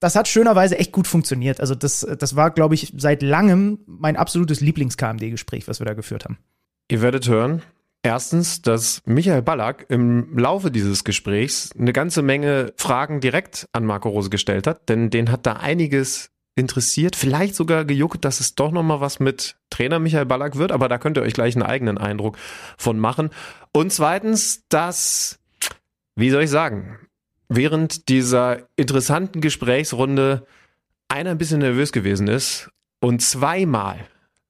das 0.00 0.14
hat 0.14 0.28
schönerweise 0.28 0.78
echt 0.78 0.92
gut 0.92 1.08
funktioniert. 1.08 1.60
Also 1.60 1.74
das, 1.74 2.06
das 2.18 2.36
war, 2.36 2.50
glaube 2.52 2.76
ich, 2.76 2.92
seit 2.96 3.22
langem 3.22 3.80
mein 3.86 4.16
absolutes 4.16 4.60
Lieblings-KMD-Gespräch, 4.60 5.66
was 5.66 5.80
wir 5.80 5.86
da 5.86 5.94
geführt 5.94 6.24
haben. 6.24 6.38
Ihr 6.90 7.02
werdet 7.02 7.28
hören, 7.28 7.62
erstens, 8.02 8.62
dass 8.62 9.02
Michael 9.04 9.42
Ballack 9.42 9.84
im 9.90 10.38
Laufe 10.38 10.70
dieses 10.70 11.04
Gesprächs 11.04 11.70
eine 11.78 11.92
ganze 11.92 12.22
Menge 12.22 12.72
Fragen 12.76 13.20
direkt 13.20 13.68
an 13.72 13.84
Marco 13.84 14.08
Rose 14.08 14.30
gestellt 14.30 14.66
hat, 14.66 14.88
denn 14.88 15.10
den 15.10 15.30
hat 15.30 15.44
da 15.44 15.54
einiges 15.54 16.30
interessiert, 16.56 17.14
vielleicht 17.14 17.54
sogar 17.54 17.84
gejuckt, 17.84 18.24
dass 18.24 18.40
es 18.40 18.54
doch 18.54 18.72
nochmal 18.72 19.02
was 19.02 19.20
mit 19.20 19.56
Trainer 19.68 19.98
Michael 19.98 20.24
Ballack 20.24 20.56
wird, 20.56 20.72
aber 20.72 20.88
da 20.88 20.96
könnt 20.96 21.18
ihr 21.18 21.22
euch 21.22 21.34
gleich 21.34 21.54
einen 21.54 21.62
eigenen 21.62 21.98
Eindruck 21.98 22.38
von 22.78 22.98
machen. 22.98 23.30
Und 23.72 23.92
zweitens, 23.92 24.64
dass, 24.70 25.38
wie 26.16 26.30
soll 26.30 26.44
ich 26.44 26.50
sagen, 26.50 26.98
während 27.50 28.08
dieser 28.08 28.66
interessanten 28.76 29.42
Gesprächsrunde 29.42 30.46
einer 31.08 31.30
ein 31.30 31.38
bisschen 31.38 31.60
nervös 31.60 31.92
gewesen 31.92 32.28
ist 32.28 32.70
und 33.00 33.20
zweimal, 33.20 33.98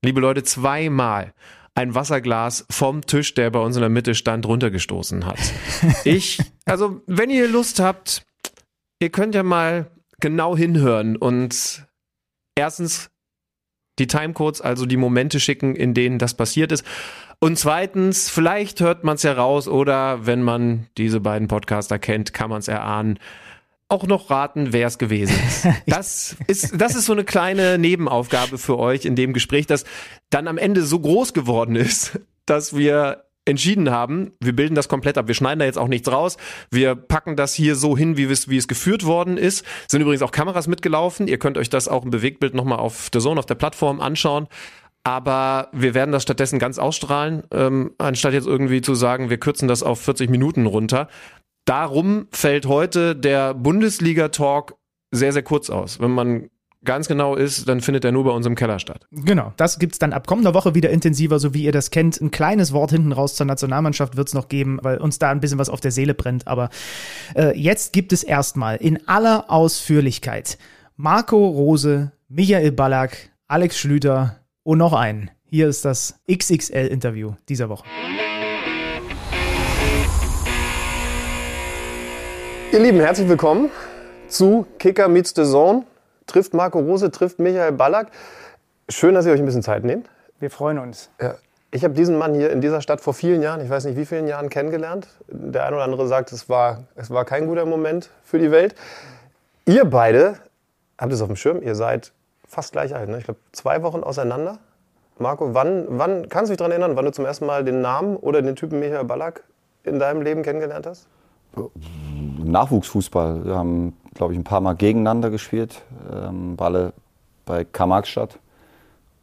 liebe 0.02 0.20
Leute, 0.20 0.44
zweimal 0.44 1.34
ein 1.78 1.94
Wasserglas 1.94 2.66
vom 2.70 3.06
Tisch, 3.06 3.34
der 3.34 3.50
bei 3.50 3.60
uns 3.60 3.76
in 3.76 3.82
der 3.82 3.88
Mitte 3.88 4.16
stand, 4.16 4.44
runtergestoßen 4.46 5.24
hat. 5.24 5.38
Ich, 6.04 6.40
also 6.64 7.02
wenn 7.06 7.30
ihr 7.30 7.46
Lust 7.46 7.78
habt, 7.78 8.26
ihr 8.98 9.10
könnt 9.10 9.36
ja 9.36 9.44
mal 9.44 9.88
genau 10.18 10.56
hinhören 10.56 11.16
und 11.16 11.86
erstens 12.56 13.10
die 14.00 14.08
Timecodes, 14.08 14.60
also 14.60 14.86
die 14.86 14.96
Momente 14.96 15.38
schicken, 15.38 15.76
in 15.76 15.94
denen 15.94 16.18
das 16.18 16.34
passiert 16.34 16.72
ist. 16.72 16.84
Und 17.38 17.58
zweitens, 17.58 18.28
vielleicht 18.28 18.80
hört 18.80 19.04
man 19.04 19.14
es 19.14 19.22
ja 19.22 19.32
raus 19.32 19.68
oder 19.68 20.26
wenn 20.26 20.42
man 20.42 20.88
diese 20.96 21.20
beiden 21.20 21.46
Podcaster 21.46 22.00
kennt, 22.00 22.32
kann 22.32 22.50
man 22.50 22.58
es 22.58 22.66
erahnen 22.66 23.20
auch 23.88 24.06
noch 24.06 24.30
raten, 24.30 24.72
wer 24.72 24.86
es 24.86 24.98
gewesen 24.98 25.34
ist. 25.46 25.66
Das 25.86 26.36
ist, 26.46 26.80
das 26.80 26.94
ist 26.94 27.06
so 27.06 27.12
eine 27.12 27.24
kleine 27.24 27.78
Nebenaufgabe 27.78 28.58
für 28.58 28.78
euch 28.78 29.04
in 29.04 29.16
dem 29.16 29.32
Gespräch, 29.32 29.66
das 29.66 29.84
dann 30.30 30.46
am 30.46 30.58
Ende 30.58 30.82
so 30.82 31.00
groß 31.00 31.32
geworden 31.32 31.76
ist, 31.76 32.20
dass 32.44 32.76
wir 32.76 33.24
entschieden 33.48 33.90
haben, 33.90 34.32
wir 34.40 34.54
bilden 34.54 34.74
das 34.74 34.88
komplett 34.88 35.16
ab. 35.16 35.26
Wir 35.26 35.34
schneiden 35.34 35.60
da 35.60 35.64
jetzt 35.64 35.78
auch 35.78 35.88
nichts 35.88 36.10
raus. 36.12 36.36
Wir 36.70 36.94
packen 36.94 37.34
das 37.34 37.54
hier 37.54 37.76
so 37.76 37.96
hin, 37.96 38.18
wie 38.18 38.24
es, 38.24 38.48
wie 38.48 38.58
es 38.58 38.68
geführt 38.68 39.06
worden 39.06 39.38
ist. 39.38 39.64
Sind 39.88 40.02
übrigens 40.02 40.22
auch 40.22 40.32
Kameras 40.32 40.68
mitgelaufen. 40.68 41.28
Ihr 41.28 41.38
könnt 41.38 41.56
euch 41.56 41.70
das 41.70 41.88
auch 41.88 42.04
im 42.04 42.10
Bewegtbild 42.10 42.54
nochmal 42.54 42.78
auf 42.78 43.08
der 43.08 43.22
Zone, 43.22 43.38
auf 43.38 43.46
der 43.46 43.54
Plattform 43.54 44.00
anschauen. 44.00 44.48
Aber 45.02 45.68
wir 45.72 45.94
werden 45.94 46.12
das 46.12 46.22
stattdessen 46.22 46.58
ganz 46.58 46.78
ausstrahlen, 46.78 47.42
ähm, 47.50 47.92
anstatt 47.96 48.34
jetzt 48.34 48.46
irgendwie 48.46 48.82
zu 48.82 48.94
sagen, 48.94 49.30
wir 49.30 49.38
kürzen 49.38 49.66
das 49.66 49.82
auf 49.82 50.00
40 50.02 50.28
Minuten 50.28 50.66
runter. 50.66 51.08
Darum 51.68 52.28
fällt 52.30 52.64
heute 52.64 53.14
der 53.14 53.52
Bundesliga-Talk 53.52 54.74
sehr, 55.10 55.34
sehr 55.34 55.42
kurz 55.42 55.68
aus. 55.68 56.00
Wenn 56.00 56.12
man 56.12 56.48
ganz 56.82 57.08
genau 57.08 57.34
ist, 57.34 57.68
dann 57.68 57.82
findet 57.82 58.06
er 58.06 58.12
nur 58.12 58.24
bei 58.24 58.30
uns 58.30 58.46
im 58.46 58.54
Keller 58.54 58.78
statt. 58.78 59.06
Genau, 59.10 59.52
das 59.58 59.78
gibt 59.78 59.92
es 59.92 59.98
dann 59.98 60.14
ab 60.14 60.26
kommender 60.26 60.54
Woche 60.54 60.74
wieder 60.74 60.88
intensiver, 60.88 61.38
so 61.38 61.52
wie 61.52 61.64
ihr 61.64 61.72
das 61.72 61.90
kennt. 61.90 62.22
Ein 62.22 62.30
kleines 62.30 62.72
Wort 62.72 62.92
hinten 62.92 63.12
raus 63.12 63.34
zur 63.34 63.44
Nationalmannschaft 63.44 64.16
wird 64.16 64.28
es 64.28 64.34
noch 64.34 64.48
geben, 64.48 64.78
weil 64.80 64.96
uns 64.96 65.18
da 65.18 65.30
ein 65.30 65.40
bisschen 65.40 65.58
was 65.58 65.68
auf 65.68 65.80
der 65.80 65.90
Seele 65.90 66.14
brennt. 66.14 66.46
Aber 66.46 66.70
äh, 67.36 67.54
jetzt 67.54 67.92
gibt 67.92 68.14
es 68.14 68.22
erstmal 68.22 68.76
in 68.76 69.06
aller 69.06 69.50
Ausführlichkeit 69.50 70.56
Marco 70.96 71.48
Rose, 71.48 72.12
Michael 72.28 72.72
Ballack, 72.72 73.30
Alex 73.46 73.78
Schlüter 73.78 74.40
und 74.62 74.78
noch 74.78 74.94
einen. 74.94 75.30
Hier 75.44 75.68
ist 75.68 75.84
das 75.84 76.18
XXL-Interview 76.30 77.34
dieser 77.46 77.68
Woche. 77.68 77.84
Ihr 82.70 82.80
Lieben, 82.80 83.00
herzlich 83.00 83.26
willkommen 83.30 83.70
zu 84.28 84.66
Kicker 84.78 85.08
Meets 85.08 85.32
the 85.34 85.44
Zone. 85.44 85.84
Trifft 86.26 86.52
Marco 86.52 86.78
Rose, 86.78 87.10
trifft 87.10 87.38
Michael 87.38 87.72
Ballack. 87.72 88.08
Schön, 88.90 89.14
dass 89.14 89.24
ihr 89.24 89.32
euch 89.32 89.40
ein 89.40 89.46
bisschen 89.46 89.62
Zeit 89.62 89.84
nehmt. 89.84 90.10
Wir 90.38 90.50
freuen 90.50 90.78
uns. 90.78 91.08
Ja. 91.18 91.36
Ich 91.70 91.82
habe 91.82 91.94
diesen 91.94 92.18
Mann 92.18 92.34
hier 92.34 92.50
in 92.50 92.60
dieser 92.60 92.82
Stadt 92.82 93.00
vor 93.00 93.14
vielen 93.14 93.40
Jahren, 93.40 93.62
ich 93.62 93.70
weiß 93.70 93.86
nicht 93.86 93.96
wie 93.96 94.04
vielen 94.04 94.28
Jahren, 94.28 94.50
kennengelernt. 94.50 95.08
Der 95.28 95.64
eine 95.64 95.76
oder 95.76 95.84
andere 95.86 96.06
sagt, 96.06 96.30
es 96.32 96.50
war, 96.50 96.84
es 96.94 97.10
war 97.10 97.24
kein 97.24 97.46
guter 97.46 97.64
Moment 97.64 98.10
für 98.22 98.38
die 98.38 98.50
Welt. 98.50 98.74
Ihr 99.64 99.86
beide 99.86 100.34
habt 100.98 101.12
es 101.12 101.22
auf 101.22 101.28
dem 101.28 101.36
Schirm, 101.36 101.62
ihr 101.62 101.74
seid 101.74 102.12
fast 102.46 102.72
gleich 102.72 102.94
alt. 102.94 103.08
Ne? 103.08 103.16
Ich 103.16 103.24
glaube, 103.24 103.40
zwei 103.52 103.82
Wochen 103.82 104.02
auseinander. 104.02 104.58
Marco, 105.18 105.54
wann, 105.54 105.86
wann 105.88 106.28
kannst 106.28 106.50
du 106.50 106.52
dich 106.52 106.58
daran 106.58 106.72
erinnern, 106.72 106.96
wann 106.96 107.06
du 107.06 107.12
zum 107.12 107.24
ersten 107.24 107.46
Mal 107.46 107.64
den 107.64 107.80
Namen 107.80 108.16
oder 108.16 108.42
den 108.42 108.56
Typen 108.56 108.78
Michael 108.78 109.04
Ballack 109.04 109.42
in 109.84 109.98
deinem 109.98 110.20
Leben 110.20 110.42
kennengelernt 110.42 110.86
hast? 110.86 111.08
Nachwuchsfußball. 112.50 113.44
Wir 113.44 113.56
haben, 113.56 113.94
glaube 114.14 114.32
ich, 114.32 114.38
ein 114.38 114.44
paar 114.44 114.60
Mal 114.60 114.74
gegeneinander 114.74 115.30
gespielt. 115.30 115.82
Ähm, 116.12 116.56
alle 116.58 116.92
bei 117.46 117.64
Karl-Marx-Stadt. 117.64 118.38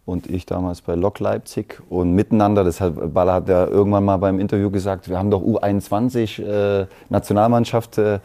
und 0.06 0.28
ich 0.30 0.46
damals 0.46 0.82
bei 0.82 0.94
Lok 0.94 1.20
Leipzig 1.20 1.82
und 1.90 2.14
miteinander, 2.14 2.64
deshalb 2.64 3.14
Baller 3.14 3.34
hat 3.34 3.50
ja 3.50 3.66
irgendwann 3.66 4.06
mal 4.06 4.18
beim 4.18 4.40
Interview 4.40 4.70
gesagt, 4.70 5.10
wir 5.10 5.18
haben 5.18 5.32
doch 5.32 5.42
U21 5.42 6.44
äh, 6.44 6.86
Nationalmannschaft. 7.10 7.98
Äh, 7.98 8.20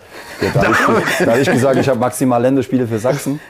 da 0.54 0.62
habe 0.62 1.02
ich, 1.02 1.26
hab 1.26 1.38
ich, 1.38 1.50
gesagt, 1.50 1.76
ich 1.76 1.88
habe 1.88 1.98
maximal 1.98 2.40
Länderspiele 2.42 2.86
für 2.86 2.98
Sachsen. 2.98 3.40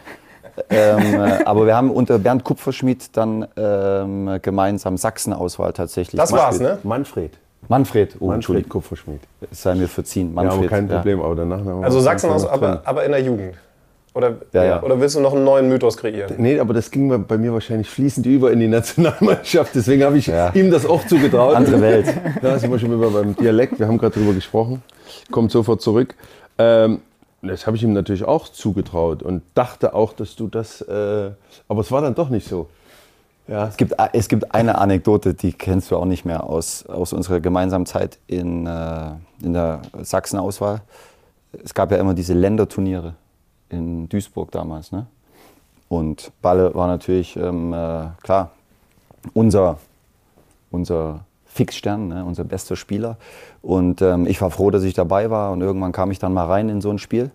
ähm, 0.71 1.15
äh, 1.15 1.45
aber 1.45 1.67
wir 1.67 1.77
haben 1.77 1.91
unter 1.91 2.19
Bernd 2.19 2.45
Kupferschmidt 2.45 3.17
dann 3.17 3.47
ähm, 3.57 4.39
gemeinsam 4.43 4.97
Sachsen-Auswahl 4.97 5.73
tatsächlich. 5.73 6.21
Das 6.21 6.33
war's, 6.33 6.61
ne? 6.61 6.79
Manfred. 6.85 7.37
Manfred, 7.69 8.17
oh, 8.19 8.27
Manfred 8.27 8.69
Kupferschmidt. 8.69 9.21
Sei 9.51 9.75
mir 9.75 9.89
verziehen. 9.89 10.35
Manfred, 10.35 10.53
ja, 10.53 10.59
aber 10.59 10.69
kein 10.69 10.89
Problem, 10.89 11.19
ja. 11.19 11.25
aber 11.25 11.37
danach. 11.37 11.83
Also 11.83 12.01
Sachsen, 12.01 12.31
aus, 12.31 12.47
aber, 12.47 12.83
aber 12.85 13.05
in 13.05 13.13
der 13.13 13.23
Jugend. 13.23 13.55
Oder, 14.13 14.39
ja, 14.53 14.65
ja. 14.65 14.83
oder 14.83 15.01
willst 15.01 15.15
du 15.15 15.21
noch 15.21 15.35
einen 15.35 15.45
neuen 15.45 15.69
Mythos 15.69 15.97
kreieren? 15.97 16.35
Nee, 16.39 16.59
aber 16.59 16.75
das 16.75 16.91
ging 16.91 17.27
bei 17.27 17.39
mir 17.39 17.53
wahrscheinlich 17.53 17.89
fließend 17.89 18.27
über 18.27 18.51
in 18.51 18.59
die 18.59 18.67
Nationalmannschaft. 18.67 19.73
Deswegen 19.75 20.03
habe 20.03 20.19
ich 20.19 20.27
ja. 20.27 20.51
ihm 20.53 20.71
das 20.71 20.85
auch 20.85 21.07
zugetraut. 21.07 21.55
Andere 21.55 21.81
Welt. 21.81 22.07
Da 22.43 22.59
sind 22.59 22.73
wir 22.73 22.79
schon 22.79 22.99
wieder 22.99 23.11
beim 23.11 23.37
Dialekt. 23.37 23.79
Wir 23.79 23.87
haben 23.87 23.99
gerade 23.99 24.19
drüber 24.19 24.33
gesprochen. 24.33 24.83
Kommt 25.31 25.53
sofort 25.53 25.81
zurück. 25.81 26.17
Ähm, 26.59 27.03
das 27.43 27.67
habe 27.67 27.77
ich 27.77 27.85
ihm 27.85 27.93
natürlich 27.93 28.25
auch 28.25 28.49
zugetraut 28.49 29.23
und 29.23 29.43
dachte 29.55 29.95
auch, 29.95 30.13
dass 30.13 30.35
du 30.35 30.49
das. 30.49 30.81
Äh, 30.81 31.31
aber 31.69 31.81
es 31.81 31.93
war 31.93 32.03
dann 32.03 32.15
doch 32.15 32.31
nicht 32.31 32.49
so. 32.49 32.69
Ja. 33.51 33.67
Es, 33.67 33.77
gibt, 33.77 33.97
es 34.13 34.29
gibt 34.29 34.55
eine 34.55 34.79
Anekdote, 34.79 35.35
die 35.35 35.53
kennst 35.53 35.91
du 35.91 35.97
auch 35.97 36.05
nicht 36.05 36.25
mehr 36.25 36.45
aus, 36.45 36.87
aus 36.87 37.13
unserer 37.13 37.41
gemeinsamen 37.41 37.85
Zeit 37.85 38.21
in, 38.29 38.65
äh, 38.65 39.11
in 39.43 39.55
der 39.55 39.83
Sachsen-Auswahl. 40.01 40.83
Es 41.65 41.75
gab 41.75 41.91
ja 41.91 41.99
immer 41.99 42.15
diese 42.15 42.33
Länderturniere 42.33 43.15
in 43.69 44.09
Duisburg 44.09 44.53
damals. 44.53 44.93
Ne? 44.93 45.07
Und 45.89 46.31
Balle 46.43 46.73
war 46.77 46.87
natürlich, 46.87 47.35
ähm, 47.35 47.73
äh, 47.73 48.11
klar, 48.23 48.53
unser, 49.35 49.79
unser 50.71 51.25
Fixstern, 51.45 52.07
ne? 52.07 52.25
unser 52.25 52.45
bester 52.45 52.77
Spieler. 52.77 53.17
Und 53.63 54.01
ähm, 54.01 54.29
ich 54.29 54.41
war 54.41 54.53
froh, 54.53 54.71
dass 54.71 54.85
ich 54.85 54.95
dabei 54.95 55.29
war. 55.29 55.51
Und 55.51 55.61
irgendwann 55.61 55.91
kam 55.91 56.13
ich 56.13 56.21
dann 56.21 56.33
mal 56.33 56.47
rein 56.47 56.69
in 56.69 56.81
so 56.81 56.91
ein 56.91 56.99
Spiel, 56.99 57.33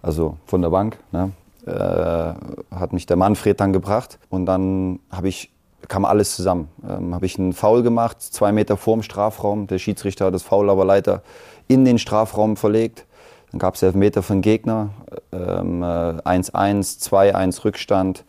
also 0.00 0.38
von 0.46 0.62
der 0.62 0.70
Bank. 0.70 0.96
Ne? 1.12 1.32
Äh, 1.66 1.70
hat 1.70 2.92
mich 2.92 3.06
der 3.06 3.16
Manfred 3.16 3.60
dann 3.60 3.72
gebracht. 3.72 4.18
Und 4.28 4.46
dann 4.46 5.00
habe 5.10 5.28
ich 5.28 5.50
kam 5.88 6.04
alles 6.04 6.36
zusammen. 6.36 6.68
Ähm, 6.88 7.14
habe 7.14 7.26
ich 7.26 7.38
einen 7.38 7.52
Foul 7.52 7.82
gemacht, 7.82 8.20
zwei 8.20 8.52
Meter 8.52 8.76
vorm 8.76 9.02
Strafraum. 9.02 9.66
Der 9.66 9.78
Schiedsrichter 9.78 10.26
hat 10.26 10.34
das 10.34 10.42
Foul 10.42 10.70
aber 10.70 10.84
leider 10.84 11.22
in 11.68 11.84
den 11.84 11.98
Strafraum 11.98 12.56
verlegt. 12.56 13.06
Dann 13.50 13.58
gab 13.58 13.74
es 13.74 13.82
Elfmeter 13.82 14.22
den 14.22 14.42
Gegner, 14.42 14.90
1-1, 15.32 16.54
ähm, 16.54 16.80
2-1 16.80 17.58
äh, 17.58 17.62
Rückstand. 17.64 18.24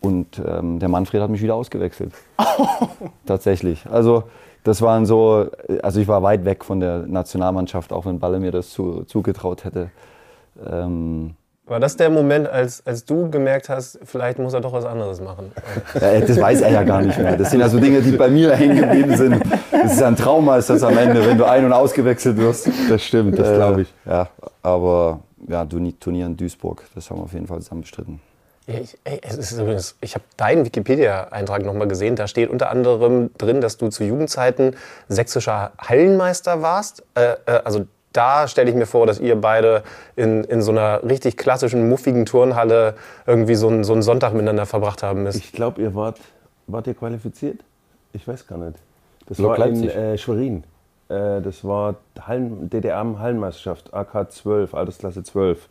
Und 0.00 0.40
ähm, 0.46 0.78
der 0.78 0.88
Manfred 0.88 1.22
hat 1.22 1.30
mich 1.30 1.42
wieder 1.42 1.54
ausgewechselt. 1.54 2.12
Tatsächlich. 3.26 3.86
Also 3.90 4.24
das 4.62 4.80
waren 4.80 5.06
so, 5.06 5.46
also 5.82 6.00
ich 6.00 6.06
war 6.06 6.22
weit 6.22 6.44
weg 6.44 6.64
von 6.64 6.78
der 6.78 7.06
Nationalmannschaft, 7.06 7.92
auch 7.92 8.06
wenn 8.06 8.20
Balle 8.20 8.38
mir 8.38 8.52
das 8.52 8.70
zu, 8.70 9.04
zugetraut 9.04 9.64
hätte. 9.64 9.90
Ähm, 10.64 11.34
war 11.66 11.80
das 11.80 11.96
der 11.96 12.10
Moment, 12.10 12.46
als, 12.46 12.86
als 12.86 13.04
du 13.04 13.30
gemerkt 13.30 13.68
hast, 13.68 13.98
vielleicht 14.04 14.38
muss 14.38 14.52
er 14.52 14.60
doch 14.60 14.72
was 14.72 14.84
anderes 14.84 15.20
machen? 15.20 15.52
Ja, 15.94 16.20
das 16.20 16.40
weiß 16.40 16.60
er 16.60 16.70
ja 16.70 16.82
gar 16.82 17.00
nicht 17.00 17.18
mehr. 17.18 17.36
Das 17.36 17.50
sind 17.50 17.60
ja 17.60 17.68
so 17.68 17.80
Dinge, 17.80 18.02
die 18.02 18.12
bei 18.12 18.28
mir 18.28 18.54
hängen 18.54 18.76
geblieben 18.76 19.16
sind. 19.16 19.42
Das 19.70 19.94
ist 19.94 20.02
ein 20.02 20.16
Trauma, 20.16 20.58
ist 20.58 20.68
das 20.68 20.82
am 20.82 20.96
Ende, 20.98 21.24
wenn 21.26 21.38
du 21.38 21.44
ein- 21.44 21.64
und 21.64 21.72
ausgewechselt 21.72 22.36
wirst. 22.36 22.68
Das 22.88 23.02
stimmt, 23.02 23.38
das 23.38 23.54
glaube 23.54 23.82
ich. 23.82 23.94
Äh, 24.06 24.10
ja, 24.10 24.28
aber 24.62 25.20
ja, 25.48 25.64
Turnier 25.64 26.26
in 26.26 26.36
Duisburg, 26.36 26.82
das 26.94 27.10
haben 27.10 27.18
wir 27.18 27.24
auf 27.24 27.32
jeden 27.32 27.46
Fall 27.46 27.60
zusammen 27.60 27.82
bestritten. 27.82 28.20
Ja, 28.66 28.78
ich, 28.80 28.96
ey, 29.04 29.20
übrigens, 29.58 29.94
ich 30.00 30.14
habe 30.14 30.24
deinen 30.38 30.64
Wikipedia-Eintrag 30.64 31.64
nochmal 31.64 31.86
gesehen. 31.86 32.16
Da 32.16 32.26
steht 32.26 32.48
unter 32.48 32.70
anderem 32.70 33.30
drin, 33.36 33.60
dass 33.60 33.76
du 33.76 33.88
zu 33.88 34.04
Jugendzeiten 34.04 34.74
sächsischer 35.08 35.72
Hallenmeister 35.78 36.62
warst. 36.62 37.04
Äh, 37.14 37.34
äh, 37.44 37.60
also 37.64 37.84
da 38.14 38.48
stelle 38.48 38.70
ich 38.70 38.76
mir 38.76 38.86
vor, 38.86 39.06
dass 39.06 39.18
ihr 39.18 39.38
beide 39.38 39.82
in, 40.16 40.44
in 40.44 40.62
so 40.62 40.70
einer 40.70 41.02
richtig 41.02 41.36
klassischen, 41.36 41.88
muffigen 41.88 42.24
Turnhalle 42.24 42.94
irgendwie 43.26 43.56
so 43.56 43.68
einen, 43.68 43.84
so 43.84 43.92
einen 43.92 44.02
Sonntag 44.02 44.32
miteinander 44.32 44.66
verbracht 44.66 45.02
haben 45.02 45.24
müsst. 45.24 45.38
Ich 45.38 45.52
glaube, 45.52 45.82
ihr 45.82 45.94
wart, 45.94 46.20
wart 46.66 46.86
ihr 46.86 46.94
qualifiziert? 46.94 47.60
Ich 48.12 48.26
weiß 48.26 48.46
gar 48.46 48.58
nicht. 48.58 48.78
Das 49.26 49.38
Lok 49.38 49.58
war 49.58 49.66
in 49.66 49.88
äh, 49.88 50.16
Schwerin. 50.16 50.62
Äh, 51.08 51.42
das 51.42 51.64
war 51.64 51.96
Hallen, 52.20 52.70
DDR-Hallenmeisterschaft, 52.70 53.92
AK 53.92 54.30
12, 54.30 54.74
Altersklasse 54.74 55.24
12. 55.24 55.68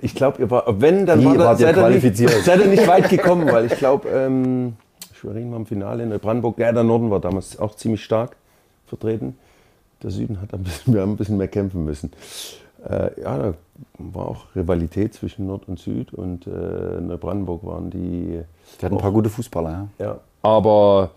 Ich 0.00 0.14
glaube, 0.14 0.40
ihr 0.40 0.50
war, 0.50 0.64
wenn, 0.80 1.04
dann 1.04 1.24
war 1.24 1.36
da, 1.36 1.54
seid, 1.54 1.76
ihr 1.76 1.88
nicht, 1.88 2.18
seid 2.44 2.60
ihr 2.60 2.66
nicht 2.66 2.86
weit 2.86 3.10
gekommen, 3.10 3.50
weil 3.50 3.66
ich 3.66 3.76
glaube, 3.76 4.08
ähm, 4.08 4.76
Schwerin 5.14 5.50
war 5.50 5.58
im 5.58 5.66
Finale 5.66 6.02
in 6.02 6.18
Brandenburg. 6.18 6.58
Ja, 6.58 6.72
der 6.72 6.84
Norden 6.84 7.10
war 7.10 7.20
damals 7.20 7.58
auch 7.58 7.74
ziemlich 7.74 8.04
stark 8.04 8.36
vertreten. 8.88 9.36
Der 10.02 10.10
Süden 10.10 10.40
hat 10.40 10.54
ein 10.54 10.62
bisschen, 10.62 10.94
wir 10.94 11.02
haben 11.02 11.12
ein 11.12 11.16
bisschen 11.16 11.36
mehr 11.36 11.48
kämpfen 11.48 11.84
müssen. 11.84 12.12
Äh, 12.88 13.20
ja, 13.20 13.38
da 13.38 13.54
war 13.98 14.28
auch 14.28 14.46
Rivalität 14.54 15.14
zwischen 15.14 15.46
Nord 15.46 15.68
und 15.68 15.78
Süd 15.78 16.12
und 16.14 16.46
äh, 16.46 17.00
Neubrandenburg 17.00 17.64
waren 17.64 17.90
die. 17.90 18.40
Die 18.80 18.84
hatten 18.84 18.96
ein 18.96 19.00
paar 19.00 19.12
gute 19.12 19.30
Fußballer, 19.30 19.88
ja. 19.98 20.04
Ja, 20.04 20.20
aber 20.42 21.10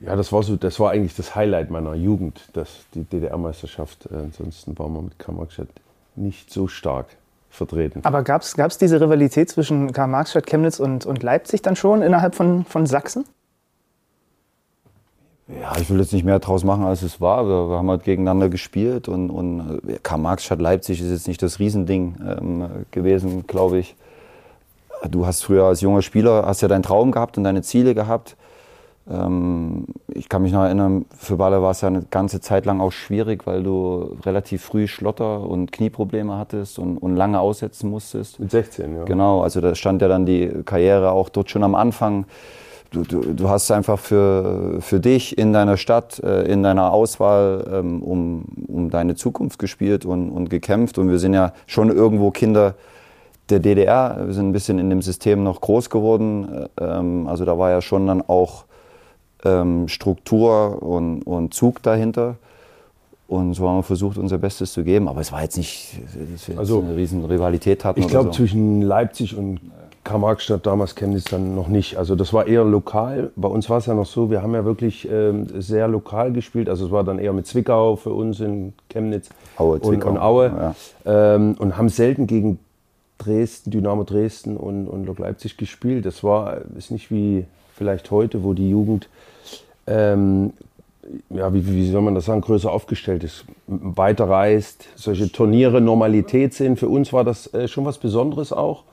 ja, 0.00 0.16
das 0.16 0.32
war 0.32 0.42
so, 0.42 0.56
das 0.56 0.78
war 0.80 0.90
eigentlich 0.90 1.14
das 1.14 1.34
Highlight 1.34 1.70
meiner 1.70 1.94
Jugend, 1.94 2.40
das, 2.52 2.86
die 2.94 3.04
DDR-Meisterschaft. 3.04 4.06
Äh, 4.10 4.16
ansonsten 4.16 4.78
waren 4.78 4.92
wir 4.92 5.02
mit 5.02 5.18
Karl-Marx-Stadt 5.18 5.68
nicht 6.16 6.52
so 6.52 6.68
stark 6.68 7.06
vertreten. 7.50 8.00
Aber 8.04 8.22
gab 8.22 8.42
es 8.42 8.78
diese 8.78 9.00
Rivalität 9.00 9.50
zwischen 9.50 9.92
Karl-Marx-Stadt, 9.92 10.46
Chemnitz 10.46 10.80
und, 10.80 11.06
und 11.06 11.22
Leipzig 11.22 11.62
dann 11.62 11.76
schon 11.76 12.02
innerhalb 12.02 12.34
von, 12.34 12.64
von 12.64 12.86
Sachsen? 12.86 13.24
Ja, 15.48 15.76
ich 15.80 15.88
will 15.90 16.00
jetzt 16.00 16.12
nicht 16.12 16.24
mehr 16.24 16.40
draus 16.40 16.64
machen, 16.64 16.84
als 16.84 17.02
es 17.02 17.20
war. 17.20 17.46
Wir, 17.46 17.68
wir 17.70 17.76
haben 17.78 17.88
halt 17.88 18.02
gegeneinander 18.02 18.48
gespielt 18.48 19.08
und, 19.08 19.30
und 19.30 19.80
äh, 19.86 19.98
Karl-Marx-Stadt 20.02 20.60
Leipzig 20.60 21.00
ist 21.00 21.10
jetzt 21.10 21.28
nicht 21.28 21.40
das 21.40 21.60
Riesending 21.60 22.16
ähm, 22.26 22.68
gewesen, 22.90 23.46
glaube 23.46 23.78
ich. 23.78 23.94
Du 25.08 25.26
hast 25.26 25.44
früher 25.44 25.64
als 25.64 25.82
junger 25.82 26.02
Spieler 26.02 26.44
hast 26.46 26.62
ja 26.62 26.68
deinen 26.68 26.82
Traum 26.82 27.12
gehabt 27.12 27.38
und 27.38 27.44
deine 27.44 27.62
Ziele 27.62 27.94
gehabt. 27.94 28.36
Ähm, 29.08 29.86
ich 30.08 30.28
kann 30.28 30.42
mich 30.42 30.50
noch 30.50 30.64
erinnern, 30.64 31.04
für 31.16 31.36
Balle 31.36 31.62
war 31.62 31.70
es 31.70 31.80
ja 31.80 31.88
eine 31.88 32.02
ganze 32.10 32.40
Zeit 32.40 32.66
lang 32.66 32.80
auch 32.80 32.90
schwierig, 32.90 33.46
weil 33.46 33.62
du 33.62 34.16
relativ 34.24 34.64
früh 34.64 34.88
Schlotter 34.88 35.42
und 35.42 35.70
Knieprobleme 35.70 36.36
hattest 36.36 36.80
und, 36.80 36.98
und 36.98 37.14
lange 37.14 37.38
aussetzen 37.38 37.88
musstest. 37.88 38.40
Mit 38.40 38.50
16, 38.50 38.96
ja. 38.96 39.04
Genau, 39.04 39.42
also 39.42 39.60
da 39.60 39.76
stand 39.76 40.02
ja 40.02 40.08
dann 40.08 40.26
die 40.26 40.50
Karriere 40.64 41.12
auch 41.12 41.28
dort 41.28 41.50
schon 41.50 41.62
am 41.62 41.76
Anfang 41.76 42.24
du, 42.90 43.02
du, 43.02 43.34
du 43.34 43.48
hast 43.48 43.70
einfach 43.70 43.98
für, 43.98 44.78
für 44.80 45.00
dich 45.00 45.36
in 45.36 45.52
deiner 45.52 45.76
Stadt, 45.76 46.18
äh, 46.20 46.42
in 46.44 46.62
deiner 46.62 46.92
Auswahl 46.92 47.66
ähm, 47.72 48.02
um, 48.02 48.44
um 48.68 48.90
deine 48.90 49.14
Zukunft 49.14 49.58
gespielt 49.58 50.04
und, 50.04 50.30
und 50.30 50.50
gekämpft. 50.50 50.98
Und 50.98 51.10
wir 51.10 51.18
sind 51.18 51.34
ja 51.34 51.52
schon 51.66 51.90
irgendwo 51.90 52.30
Kinder 52.30 52.74
der 53.48 53.60
DDR. 53.60 54.22
Wir 54.24 54.34
sind 54.34 54.48
ein 54.48 54.52
bisschen 54.52 54.78
in 54.78 54.90
dem 54.90 55.02
System 55.02 55.42
noch 55.42 55.60
groß 55.60 55.90
geworden. 55.90 56.68
Äh, 56.78 56.84
ähm, 56.84 57.26
also 57.28 57.44
da 57.44 57.58
war 57.58 57.70
ja 57.70 57.80
schon 57.80 58.06
dann 58.06 58.22
auch 58.22 58.64
ähm, 59.44 59.88
Struktur 59.88 60.82
und, 60.82 61.22
und 61.22 61.54
Zug 61.54 61.82
dahinter. 61.82 62.36
Und 63.28 63.54
so 63.54 63.68
haben 63.68 63.78
wir 63.78 63.82
versucht, 63.82 64.18
unser 64.18 64.38
Bestes 64.38 64.72
zu 64.72 64.84
geben. 64.84 65.08
Aber 65.08 65.20
es 65.20 65.32
war 65.32 65.42
jetzt 65.42 65.56
nicht, 65.56 65.98
dass 66.32 66.48
wir 66.48 66.58
also, 66.58 66.80
eine 66.80 66.96
riesen 66.96 67.24
Rivalität 67.24 67.84
hatten. 67.84 68.00
Ich 68.00 68.08
glaube, 68.08 68.26
so. 68.26 68.34
zwischen 68.34 68.82
Leipzig 68.82 69.36
und 69.36 69.60
Karl-Marx-Stadt 70.06 70.64
damals 70.64 70.94
Chemnitz 70.94 71.24
dann 71.24 71.54
noch 71.54 71.68
nicht. 71.68 71.96
Also 71.96 72.14
das 72.14 72.32
war 72.32 72.46
eher 72.46 72.64
lokal. 72.64 73.32
Bei 73.34 73.48
uns 73.48 73.68
war 73.68 73.78
es 73.78 73.86
ja 73.86 73.94
noch 73.94 74.06
so, 74.06 74.30
wir 74.30 74.40
haben 74.40 74.54
ja 74.54 74.64
wirklich 74.64 75.08
ähm, 75.10 75.46
sehr 75.60 75.88
lokal 75.88 76.32
gespielt. 76.32 76.68
Also 76.68 76.86
es 76.86 76.92
war 76.92 77.02
dann 77.02 77.18
eher 77.18 77.32
mit 77.32 77.46
Zwickau 77.46 77.96
für 77.96 78.10
uns 78.10 78.40
in 78.40 78.72
Chemnitz 78.88 79.28
Aue, 79.58 79.80
und, 79.80 80.04
und, 80.04 80.18
Aue. 80.18 80.74
Ja. 81.04 81.34
Ähm, 81.34 81.56
und 81.58 81.76
haben 81.76 81.88
selten 81.88 82.26
gegen 82.26 82.60
Dresden, 83.18 83.72
Dynamo 83.72 84.04
Dresden 84.04 84.56
und, 84.56 84.86
und 84.86 85.06
Lok 85.06 85.18
Leipzig 85.18 85.56
gespielt. 85.56 86.06
Das 86.06 86.22
war 86.22 86.58
ist 86.76 86.92
nicht 86.92 87.10
wie 87.10 87.44
vielleicht 87.74 88.10
heute, 88.12 88.44
wo 88.44 88.54
die 88.54 88.70
Jugend 88.70 89.08
ähm, 89.88 90.52
ja, 91.30 91.52
wie, 91.52 91.66
wie, 91.66 91.90
soll 91.90 92.02
man 92.02 92.14
das 92.14 92.26
sagen, 92.26 92.40
größer 92.40 92.70
aufgestellt 92.70 93.24
ist, 93.24 93.44
weiter 93.66 94.28
reist, 94.28 94.86
solche 94.96 95.30
Turniere 95.30 95.80
Normalität 95.80 96.54
sind. 96.54 96.78
Für 96.78 96.88
uns 96.88 97.12
war 97.12 97.24
das 97.24 97.52
äh, 97.54 97.68
schon 97.68 97.84
was 97.84 97.98
Besonderes 97.98 98.52
auch. 98.52 98.84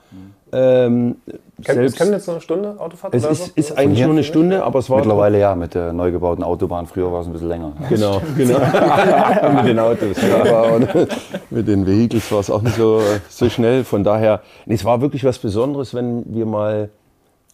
Ähm, 0.54 1.16
selbst, 1.64 2.00
ist 2.00 2.10
jetzt 2.10 2.28
eine 2.28 2.40
Stunde 2.40 2.76
Autofahrt? 2.78 3.14
Es 3.14 3.24
ist, 3.24 3.46
so? 3.46 3.52
ist 3.56 3.76
eigentlich 3.76 4.02
nur 4.02 4.12
eine 4.12 4.22
Stunde, 4.22 4.62
aber 4.62 4.78
es 4.78 4.88
war. 4.88 4.98
Mittlerweile 4.98 5.38
ja, 5.40 5.54
mit 5.54 5.74
der 5.74 5.92
neu 5.92 6.12
gebauten 6.12 6.44
Autobahn. 6.44 6.86
Früher 6.86 7.12
war 7.12 7.22
es 7.22 7.26
ein 7.26 7.32
bisschen 7.32 7.48
länger. 7.48 7.72
Genau, 7.88 8.20
genau. 8.36 8.58
mit 9.54 9.66
den 9.66 9.78
Autos. 9.78 10.16
Ja. 10.22 10.78
mit 11.50 11.68
den 11.68 11.86
Vehicles 11.86 12.30
war 12.30 12.40
es 12.40 12.50
auch 12.50 12.62
nicht 12.62 12.76
so, 12.76 13.00
so 13.28 13.48
schnell. 13.48 13.84
Von 13.84 14.04
daher, 14.04 14.42
nee, 14.66 14.74
es 14.74 14.84
war 14.84 15.00
wirklich 15.00 15.24
was 15.24 15.38
Besonderes, 15.38 15.94
wenn 15.94 16.24
wir 16.34 16.46
mal 16.46 16.90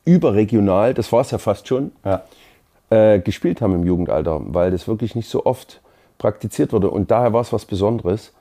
überregional, 0.05 0.95
das 0.95 1.13
war 1.13 1.21
es 1.21 1.31
ja 1.31 1.39
fast 1.39 1.69
schon, 1.69 1.93
ja. 2.05 2.23
äh, 2.91 3.19
gespielt 3.21 3.61
haben 3.61 3.75
im 3.75 3.85
Jugendalter, 3.85 4.41
weil 4.45 4.71
das 4.71 4.89
wirklich 4.89 5.15
nicht 5.15 5.29
so 5.29 5.45
oft 5.47 5.81
praktiziert 6.19 6.73
wurde. 6.73 6.91
Und 6.91 7.11
daher 7.11 7.33
war 7.33 7.43
es 7.43 7.53
was 7.53 7.65
Besonderes 7.65 8.33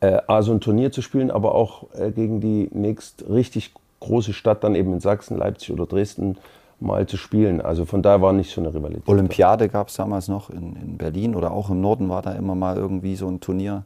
äh, 0.00 0.18
A, 0.26 0.42
so 0.42 0.52
ein 0.52 0.60
Turnier 0.60 0.92
zu 0.92 1.02
spielen, 1.02 1.30
aber 1.30 1.54
auch 1.54 1.84
äh, 1.94 2.10
gegen 2.10 2.40
die 2.40 2.68
nächst 2.72 3.24
richtig 3.28 3.72
große 4.00 4.32
Stadt 4.32 4.64
dann 4.64 4.74
eben 4.74 4.92
in 4.92 5.00
Sachsen, 5.00 5.36
Leipzig 5.36 5.72
oder 5.72 5.86
Dresden 5.86 6.38
mal 6.80 7.06
zu 7.06 7.16
spielen. 7.16 7.60
Also 7.60 7.84
von 7.84 8.02
daher 8.02 8.22
war 8.22 8.32
nicht 8.32 8.52
so 8.52 8.60
eine 8.60 8.74
Rivalität. 8.74 9.08
Olympiade 9.08 9.68
gab 9.68 9.88
es 9.88 9.94
damals 9.94 10.28
noch 10.28 10.50
in, 10.50 10.76
in, 10.76 10.98
Berlin 10.98 11.34
oder 11.34 11.50
auch 11.50 11.70
im 11.70 11.80
Norden 11.80 12.08
war 12.08 12.22
da 12.22 12.32
immer 12.32 12.54
mal 12.54 12.76
irgendwie 12.76 13.16
so 13.16 13.28
ein 13.28 13.40
Turnier, 13.40 13.84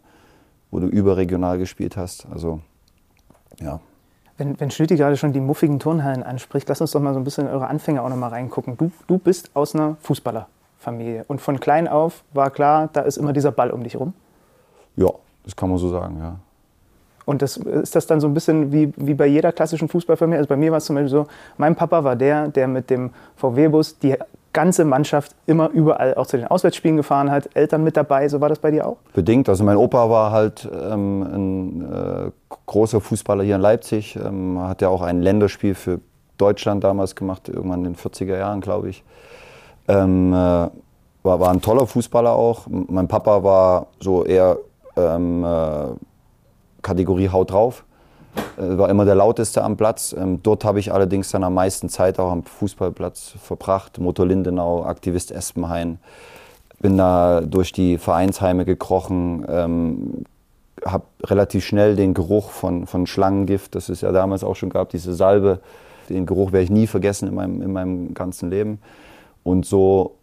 wo 0.70 0.80
du 0.80 0.86
überregional 0.86 1.58
gespielt 1.58 1.96
hast. 1.96 2.26
Also 2.30 2.60
ja. 3.60 3.80
Wenn, 4.36 4.58
wenn 4.58 4.70
Schlüti 4.70 4.96
gerade 4.96 5.16
schon 5.16 5.32
die 5.32 5.40
muffigen 5.40 5.78
Turnhallen 5.78 6.22
anspricht, 6.22 6.68
lass 6.68 6.80
uns 6.80 6.92
doch 6.92 7.00
mal 7.00 7.12
so 7.12 7.20
ein 7.20 7.24
bisschen 7.24 7.46
in 7.46 7.52
eure 7.52 7.68
Anfänge 7.68 8.02
auch 8.02 8.08
noch 8.08 8.16
mal 8.16 8.28
reingucken. 8.28 8.76
Du, 8.76 8.90
du 9.06 9.18
bist 9.18 9.50
aus 9.54 9.74
einer 9.74 9.96
Fußballerfamilie 10.00 11.24
und 11.28 11.40
von 11.40 11.60
klein 11.60 11.86
auf 11.86 12.24
war 12.32 12.50
klar, 12.50 12.88
da 12.92 13.02
ist 13.02 13.18
immer 13.18 13.32
dieser 13.32 13.52
Ball 13.52 13.70
um 13.70 13.84
dich 13.84 13.96
rum. 13.96 14.14
Ja, 14.96 15.10
das 15.44 15.54
kann 15.54 15.68
man 15.68 15.78
so 15.78 15.90
sagen, 15.90 16.18
ja. 16.18 16.36
Und 17.30 17.42
das, 17.42 17.58
ist 17.58 17.94
das 17.94 18.08
dann 18.08 18.20
so 18.20 18.26
ein 18.26 18.34
bisschen 18.34 18.72
wie, 18.72 18.92
wie 18.96 19.14
bei 19.14 19.26
jeder 19.26 19.52
klassischen 19.52 19.86
Fußballfamilie? 19.86 20.38
Also 20.38 20.48
bei 20.48 20.56
mir 20.56 20.72
war 20.72 20.78
es 20.78 20.86
zum 20.86 20.96
Beispiel 20.96 21.10
so, 21.10 21.26
mein 21.58 21.76
Papa 21.76 22.02
war 22.02 22.16
der, 22.16 22.48
der 22.48 22.66
mit 22.66 22.90
dem 22.90 23.10
VW-Bus 23.36 24.00
die 24.00 24.16
ganze 24.52 24.84
Mannschaft 24.84 25.36
immer 25.46 25.70
überall 25.70 26.16
auch 26.16 26.26
zu 26.26 26.38
den 26.38 26.48
Auswärtsspielen 26.48 26.96
gefahren 26.96 27.30
hat, 27.30 27.48
Eltern 27.54 27.84
mit 27.84 27.96
dabei. 27.96 28.28
So 28.28 28.40
war 28.40 28.48
das 28.48 28.58
bei 28.58 28.72
dir 28.72 28.84
auch? 28.84 28.96
Bedingt. 29.14 29.48
Also 29.48 29.62
mein 29.62 29.76
Opa 29.76 30.10
war 30.10 30.32
halt 30.32 30.68
ähm, 30.72 31.22
ein 31.22 31.92
äh, 31.92 32.30
großer 32.66 33.00
Fußballer 33.00 33.44
hier 33.44 33.54
in 33.54 33.60
Leipzig, 33.60 34.16
ähm, 34.16 34.58
hat 34.60 34.82
ja 34.82 34.88
auch 34.88 35.02
ein 35.02 35.22
Länderspiel 35.22 35.76
für 35.76 36.00
Deutschland 36.36 36.82
damals 36.82 37.14
gemacht, 37.14 37.48
irgendwann 37.48 37.84
in 37.84 37.92
den 37.92 37.96
40er 37.96 38.38
Jahren, 38.38 38.60
glaube 38.60 38.88
ich. 38.88 39.04
Ähm, 39.86 40.32
äh, 40.32 40.36
war, 40.36 40.70
war 41.22 41.50
ein 41.50 41.62
toller 41.62 41.86
Fußballer 41.86 42.32
auch. 42.32 42.66
Mein 42.68 43.06
Papa 43.06 43.44
war 43.44 43.86
so 44.00 44.24
eher 44.24 44.58
ähm, 44.96 45.44
äh, 45.44 45.90
Kategorie 46.82 47.28
Haut 47.28 47.50
drauf. 47.50 47.84
Äh, 48.56 48.78
war 48.78 48.88
immer 48.88 49.04
der 49.04 49.14
lauteste 49.14 49.62
am 49.62 49.76
Platz. 49.76 50.14
Ähm, 50.16 50.42
dort 50.42 50.64
habe 50.64 50.78
ich 50.78 50.92
allerdings 50.92 51.30
dann 51.30 51.44
am 51.44 51.54
meisten 51.54 51.88
Zeit 51.88 52.18
auch 52.18 52.30
am 52.30 52.44
Fußballplatz 52.44 53.34
verbracht. 53.42 53.98
Motor 53.98 54.26
Lindenau, 54.26 54.84
Aktivist 54.84 55.32
Espenhain. 55.32 55.98
Bin 56.80 56.96
da 56.96 57.42
durch 57.42 57.72
die 57.72 57.98
Vereinsheime 57.98 58.64
gekrochen, 58.64 59.44
ähm, 59.48 60.24
habe 60.84 61.04
relativ 61.24 61.64
schnell 61.64 61.94
den 61.94 62.14
Geruch 62.14 62.50
von, 62.50 62.86
von 62.86 63.06
Schlangengift, 63.06 63.74
das 63.74 63.90
es 63.90 64.00
ja 64.00 64.12
damals 64.12 64.44
auch 64.44 64.56
schon 64.56 64.70
gab, 64.70 64.88
diese 64.88 65.12
Salbe, 65.12 65.60
den 66.08 66.24
Geruch 66.24 66.52
werde 66.52 66.64
ich 66.64 66.70
nie 66.70 66.86
vergessen 66.86 67.28
in 67.28 67.34
meinem, 67.34 67.60
in 67.60 67.72
meinem 67.72 68.14
ganzen 68.14 68.48
Leben. 68.48 68.78
Und 69.44 69.66
so 69.66 70.16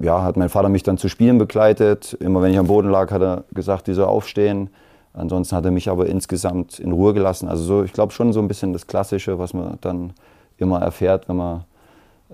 ja, 0.00 0.22
hat 0.22 0.36
mein 0.36 0.48
Vater 0.48 0.68
mich 0.68 0.82
dann 0.82 0.98
zu 0.98 1.08
Spielen 1.08 1.38
begleitet. 1.38 2.14
Immer 2.20 2.42
wenn 2.42 2.52
ich 2.52 2.58
am 2.58 2.66
Boden 2.66 2.90
lag, 2.90 3.10
hat 3.10 3.22
er 3.22 3.44
gesagt, 3.52 3.86
die 3.86 3.94
soll 3.94 4.06
aufstehen. 4.06 4.70
Ansonsten 5.18 5.56
hat 5.56 5.64
er 5.64 5.70
mich 5.70 5.88
aber 5.88 6.06
insgesamt 6.06 6.78
in 6.78 6.92
Ruhe 6.92 7.12
gelassen. 7.12 7.48
Also 7.48 7.64
so, 7.64 7.82
ich 7.82 7.92
glaube 7.92 8.12
schon 8.12 8.32
so 8.32 8.40
ein 8.40 8.48
bisschen 8.48 8.72
das 8.72 8.86
Klassische, 8.86 9.38
was 9.38 9.52
man 9.52 9.78
dann 9.80 10.12
immer 10.58 10.80
erfährt, 10.80 11.28
wenn 11.28 11.36
man 11.36 11.64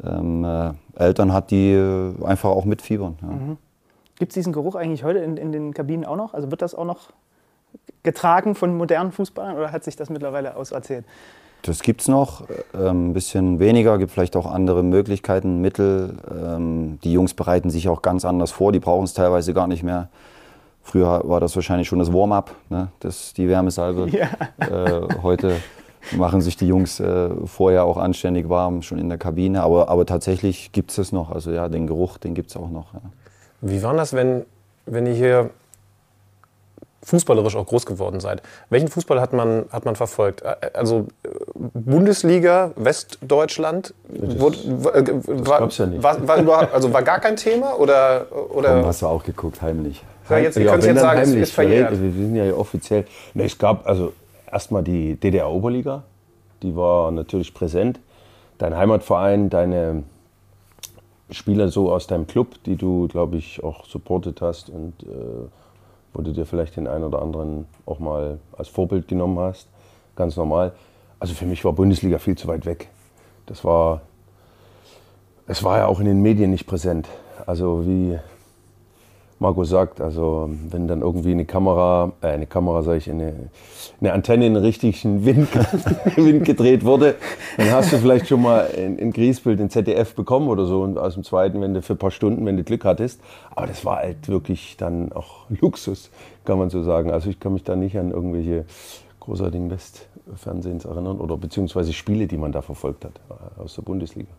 ähm, 0.03 0.45
äh, 0.45 0.73
Eltern 0.97 1.33
hat, 1.33 1.51
die 1.51 1.73
äh, 1.73 2.13
einfach 2.25 2.51
auch 2.51 2.65
mitfiebern. 2.65 3.17
Ja. 3.23 3.29
Mhm. 3.29 3.57
Gibt 4.19 4.33
es 4.33 4.35
diesen 4.35 4.53
Geruch 4.53 4.75
eigentlich 4.75 5.03
heute 5.03 5.19
in, 5.21 5.37
in, 5.37 5.53
den 5.53 5.75
Kabinen 5.75 6.05
auch 6.05 6.17
noch? 6.17 6.35
Also 6.35 6.51
wird 6.51 6.63
das 6.63 6.75
auch 6.75 6.85
noch 6.85 7.11
getragen 8.03 8.55
von 8.55 8.77
modernen 8.77 9.13
Fußballern 9.13 9.57
oder 9.57 9.73
hat 9.73 9.83
sich 9.83 9.97
das 9.97 10.11
mittlerweile 10.11 10.57
auserzählt? 10.57 11.05
Das 11.63 11.83
gibt 11.83 12.03
es 12.03 12.09
noch, 12.09 12.43
äh, 12.75 12.89
ein 12.89 13.15
bisschen 13.15 13.59
weniger, 13.59 13.97
gibt 13.99 14.13
vielleicht 14.13 14.37
auch 14.37 14.47
andere 14.47 14.83
Möglichkeiten, 14.83 15.61
Mittel. 15.63 16.19
Ähm, 16.31 16.99
die 17.03 17.13
Jungs 17.13 17.35
bereiten 17.35 17.71
sich 17.71 17.89
auch 17.89 18.03
ganz 18.03 18.25
anders 18.25 18.53
vor, 18.53 18.71
die 18.71 18.81
brauchen 18.81 19.05
es 19.05 19.15
teilweise 19.15 19.55
gar 19.55 19.67
nicht 19.67 19.83
mehr. 19.83 20.09
Früher 20.85 21.23
war 21.25 21.41
das 21.41 21.57
wahrscheinlich 21.57 21.89
schon 21.89 21.99
das 21.99 22.13
Warm-up, 22.13 22.55
ne? 22.69 22.89
das, 23.01 23.33
die 23.33 23.49
Wärmesalbe. 23.49 24.09
Ja. 24.15 24.29
Äh, 24.59 25.09
heute 25.23 25.57
machen 26.13 26.43
sich 26.43 26.57
die 26.57 26.69
Jungs 26.69 27.01
äh, 27.01 27.31
vorher 27.47 27.85
auch 27.85 27.97
anständig 27.97 28.49
warm, 28.51 28.83
schon 28.83 28.99
in 28.99 29.09
der 29.09 29.17
Kabine. 29.19 29.63
Aber, 29.63 29.89
aber 29.89 30.05
tatsächlich 30.05 30.73
gibt 30.73 30.91
es 30.91 30.97
das 30.97 31.11
noch. 31.11 31.31
Also 31.31 31.51
ja, 31.51 31.69
den 31.69 31.87
Geruch, 31.87 32.19
den 32.19 32.35
gibt 32.35 32.51
es 32.51 32.57
auch 32.57 32.69
noch. 32.69 32.93
Ja. 32.93 33.01
Wie 33.63 33.83
war 33.83 33.95
das, 33.95 34.13
wenn, 34.13 34.45
wenn 34.85 35.07
ihr 35.07 35.15
hier 35.15 35.51
fußballerisch 37.03 37.57
auch 37.57 37.67
groß 37.67 37.87
geworden 37.87 38.21
seid? 38.21 38.43
Welchen 38.69 38.89
Fußball 38.89 39.21
hat 39.21 39.33
man, 39.33 39.65
hat 39.71 39.87
man 39.87 39.97
verfolgt? 39.97 40.43
Also 40.75 41.07
Bundesliga, 41.55 42.73
Westdeutschland? 42.77 43.95
Das, 44.09 44.39
wurde, 44.39 44.59
das 44.59 45.47
war, 45.47 45.69
ja 45.69 45.87
nicht. 45.87 46.03
War, 46.03 46.47
war, 46.47 46.75
also 46.75 46.93
war 46.93 47.03
gar 47.03 47.21
kein 47.21 47.37
Thema? 47.37 47.79
Oder, 47.79 48.27
oder? 48.51 48.71
Warum 48.71 48.87
hast 48.87 49.01
du 49.01 49.07
auch 49.07 49.25
geguckt, 49.25 49.63
heimlich? 49.63 50.05
Ja, 50.29 50.39
jetzt, 50.39 50.57
ja, 50.57 50.73
können 50.73 50.83
jetzt 50.83 51.01
sagen, 51.01 51.19
heimlich, 51.21 51.43
es 51.43 51.49
ist 51.49 51.55
verjährt. 51.55 51.91
Wir 51.91 52.11
sind 52.13 52.37
ja 52.37 52.55
offiziell. 52.55 53.05
Ne, 53.35 53.45
es 53.45 53.59
gab 53.59 53.87
also 53.87 54.13
erstmal 54.51 54.83
die 54.83 55.17
DDR-Oberliga, 55.17 56.05
die 56.63 56.75
war 56.75 57.11
natürlich 57.11 57.53
präsent. 57.53 58.01
Dein 58.59 58.77
Heimatverein, 58.77 59.51
deine 59.51 60.05
Spieler 61.31 61.69
so 61.69 61.93
aus 61.93 62.07
deinem 62.07 62.27
Club, 62.27 62.63
die 62.65 62.77
du, 62.77 63.09
glaube 63.09 63.37
ich, 63.37 63.63
auch 63.63 63.85
supportet 63.87 64.41
hast 64.41 64.71
und 64.71 65.03
äh, 65.03 65.07
wo 66.13 66.23
du 66.23 66.33
dir 66.33 66.47
vielleicht 66.47 66.77
den 66.77 66.87
einen 66.87 67.05
oder 67.05 67.21
anderen 67.21 67.67
auch 67.87 67.99
mal 67.99 68.39
als 68.57 68.69
Vorbild 68.69 69.09
genommen 69.09 69.39
hast. 69.39 69.69
Ganz 70.17 70.37
normal. 70.37 70.73
Also 71.19 71.35
für 71.35 71.47
mich 71.47 71.65
war 71.65 71.73
Bundesliga 71.73 72.19
viel 72.19 72.37
zu 72.37 72.47
weit 72.47 72.67
weg. 72.67 72.89
Das 73.47 73.65
war, 73.65 74.03
es 75.47 75.63
war 75.65 75.79
ja 75.79 75.87
auch 75.87 76.01
in 76.01 76.07
den 76.07 76.23
Medien 76.23 76.51
nicht 76.51 76.67
präsent. 76.67 77.09
Also 77.47 77.85
wie, 77.87 78.19
Marco 79.45 79.65
sagt. 79.65 80.01
Also 80.01 80.49
wenn 80.71 80.89
dann 80.89 81.03
irgendwie 81.03 81.33
eine 81.33 81.45
Kamera, 81.45 82.13
äh, 82.23 82.29
eine 82.29 82.47
Kamera 82.47 82.83
sage 82.83 82.99
ich, 82.99 83.11
eine, 83.11 83.51
eine 84.01 84.13
Antenne 84.13 84.47
in 84.47 84.55
den 84.55 84.63
richtigen 84.63 85.25
Wind, 85.27 85.49
Wind 86.17 86.45
gedreht 86.45 86.85
wurde, 86.85 87.17
dann 87.59 87.71
hast 87.71 87.93
du 87.93 87.99
vielleicht 87.99 88.27
schon 88.27 88.43
mal 88.43 88.65
in, 88.77 88.99
in 88.99 89.13
Griesbild 89.13 89.61
den 89.61 89.69
ZDF 89.69 90.15
bekommen 90.15 90.49
oder 90.49 90.65
so 90.65 90.83
und 90.83 90.99
aus 90.99 91.15
dem 91.15 91.25
zweiten, 91.25 91.61
wenn 91.61 91.75
du 91.75 91.83
für 91.83 91.93
ein 91.93 91.99
paar 91.99 92.11
Stunden, 92.11 92.47
wenn 92.47 92.57
du 92.57 92.65
Glück 92.65 92.85
hattest. 92.87 93.21
Aber 93.55 93.67
das 93.67 93.85
war 93.85 93.99
halt 93.99 94.29
wirklich 94.29 94.77
dann 94.79 95.13
auch 95.13 95.47
Luxus, 95.51 96.11
kann 96.45 96.59
man 96.59 96.71
so 96.71 96.83
sagen. 96.83 97.11
Also 97.11 97.29
ich 97.29 97.39
kann 97.39 97.53
mich 97.53 97.65
da 97.65 97.77
nicht 97.77 97.99
an 97.99 98.11
irgendwelche 98.11 98.65
großartigen 99.21 99.71
Westfernsehens 99.71 100.87
erinnern 100.87 101.21
oder 101.21 101.37
beziehungsweise 101.37 101.93
Spiele, 101.93 102.27
die 102.27 102.39
man 102.39 102.51
da 102.51 102.63
verfolgt 102.63 103.05
hat 103.05 103.21
äh, 103.29 103.61
aus 103.61 103.75
der 103.75 103.83
Bundesliga. 103.83 104.33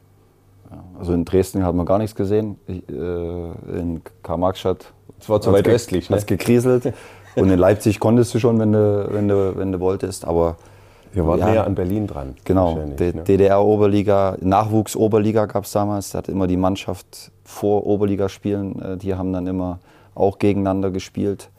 Also 0.97 1.13
in 1.13 1.25
Dresden 1.25 1.63
hat 1.63 1.75
man 1.75 1.85
gar 1.85 1.97
nichts 1.97 2.15
gesehen. 2.15 2.57
Ich, 2.67 2.87
äh, 2.89 2.93
in 2.93 4.01
Karl-Marx-Stadt. 4.23 4.93
Es 5.25 5.29
war 5.29 5.41
zu 5.41 5.51
weit 5.51 5.67
östlich. 5.67 6.11
Ne? 6.11 6.21
gekriselt. 6.23 6.93
Und 7.35 7.49
in 7.49 7.57
Leipzig 7.57 7.99
konntest 7.99 8.31
du 8.35 8.39
schon, 8.39 8.59
wenn 8.59 8.71
du, 8.71 9.07
wenn 9.09 9.27
du, 9.27 9.57
wenn 9.57 9.71
du 9.71 9.79
wolltest. 9.79 10.23
Aber 10.23 10.57
wir 11.13 11.25
waren 11.25 11.39
ja, 11.39 11.49
näher 11.49 11.65
an 11.65 11.73
Berlin 11.73 12.05
dran. 12.05 12.35
Genau. 12.43 12.75
Ne? 12.75 12.95
DDR-Oberliga, 12.95 14.37
Nachwuchs-Oberliga 14.39 15.47
gab 15.47 15.63
es 15.63 15.71
damals. 15.71 16.11
Da 16.11 16.19
hat 16.19 16.29
immer 16.29 16.45
die 16.45 16.57
Mannschaft 16.57 17.31
vor 17.43 17.87
Oberligaspielen, 17.87 18.79
äh, 18.79 18.97
die 18.97 19.15
haben 19.15 19.33
dann 19.33 19.47
immer 19.47 19.79
auch 20.13 20.37
gegeneinander 20.37 20.91
gespielt. 20.91 21.49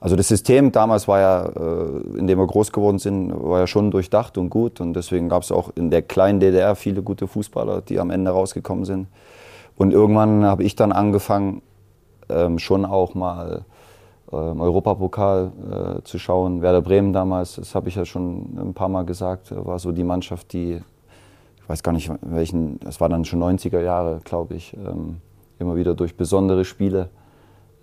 Also 0.00 0.16
das 0.16 0.28
System 0.28 0.72
damals 0.72 1.06
war 1.06 1.20
ja, 1.20 1.44
äh, 1.44 2.18
in 2.18 2.26
dem 2.26 2.38
wir 2.38 2.46
groß 2.46 2.72
geworden 2.72 2.98
sind, 2.98 3.30
war 3.30 3.60
ja 3.60 3.66
schon 3.66 3.90
durchdacht 3.90 4.38
und 4.38 4.48
gut. 4.48 4.80
Und 4.80 4.94
deswegen 4.94 5.28
gab 5.28 5.42
es 5.42 5.52
auch 5.52 5.70
in 5.74 5.90
der 5.90 6.00
kleinen 6.00 6.40
DDR 6.40 6.76
viele 6.76 7.02
gute 7.02 7.28
Fußballer, 7.28 7.82
die 7.82 8.00
am 8.00 8.08
Ende 8.08 8.30
rausgekommen 8.30 8.86
sind. 8.86 9.08
Und 9.76 9.92
irgendwann 9.92 10.46
habe 10.46 10.64
ich 10.64 10.76
dann 10.76 10.92
angefangen, 10.92 11.60
ähm, 12.28 12.58
schon 12.58 12.84
auch 12.84 13.14
mal 13.14 13.64
ähm, 14.32 14.60
Europapokal 14.60 15.52
äh, 15.98 16.02
zu 16.04 16.18
schauen. 16.18 16.62
Werder 16.62 16.80
Bremen 16.80 17.12
damals, 17.12 17.56
das 17.56 17.74
habe 17.74 17.88
ich 17.88 17.96
ja 17.96 18.04
schon 18.04 18.58
ein 18.58 18.74
paar 18.74 18.88
Mal 18.88 19.04
gesagt, 19.04 19.54
war 19.54 19.78
so 19.78 19.92
die 19.92 20.04
Mannschaft, 20.04 20.52
die, 20.52 20.80
ich 21.56 21.68
weiß 21.68 21.82
gar 21.82 21.92
nicht 21.92 22.10
welchen, 22.22 22.80
das 22.80 23.00
war 23.00 23.08
dann 23.08 23.24
schon 23.24 23.42
90er 23.42 23.80
Jahre, 23.80 24.20
glaube 24.24 24.54
ich, 24.54 24.74
ähm, 24.74 25.18
immer 25.58 25.76
wieder 25.76 25.94
durch 25.94 26.16
besondere 26.16 26.64
Spiele 26.64 27.10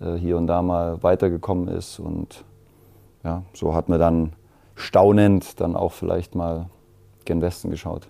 äh, 0.00 0.14
hier 0.14 0.36
und 0.36 0.46
da 0.46 0.60
mal 0.62 1.02
weitergekommen 1.02 1.68
ist. 1.68 1.98
Und 1.98 2.44
ja, 3.24 3.42
so 3.52 3.74
hat 3.74 3.88
man 3.88 4.00
dann 4.00 4.32
staunend 4.74 5.60
dann 5.60 5.76
auch 5.76 5.92
vielleicht 5.92 6.34
mal 6.34 6.66
gen 7.24 7.42
Westen 7.42 7.70
geschaut. 7.70 8.08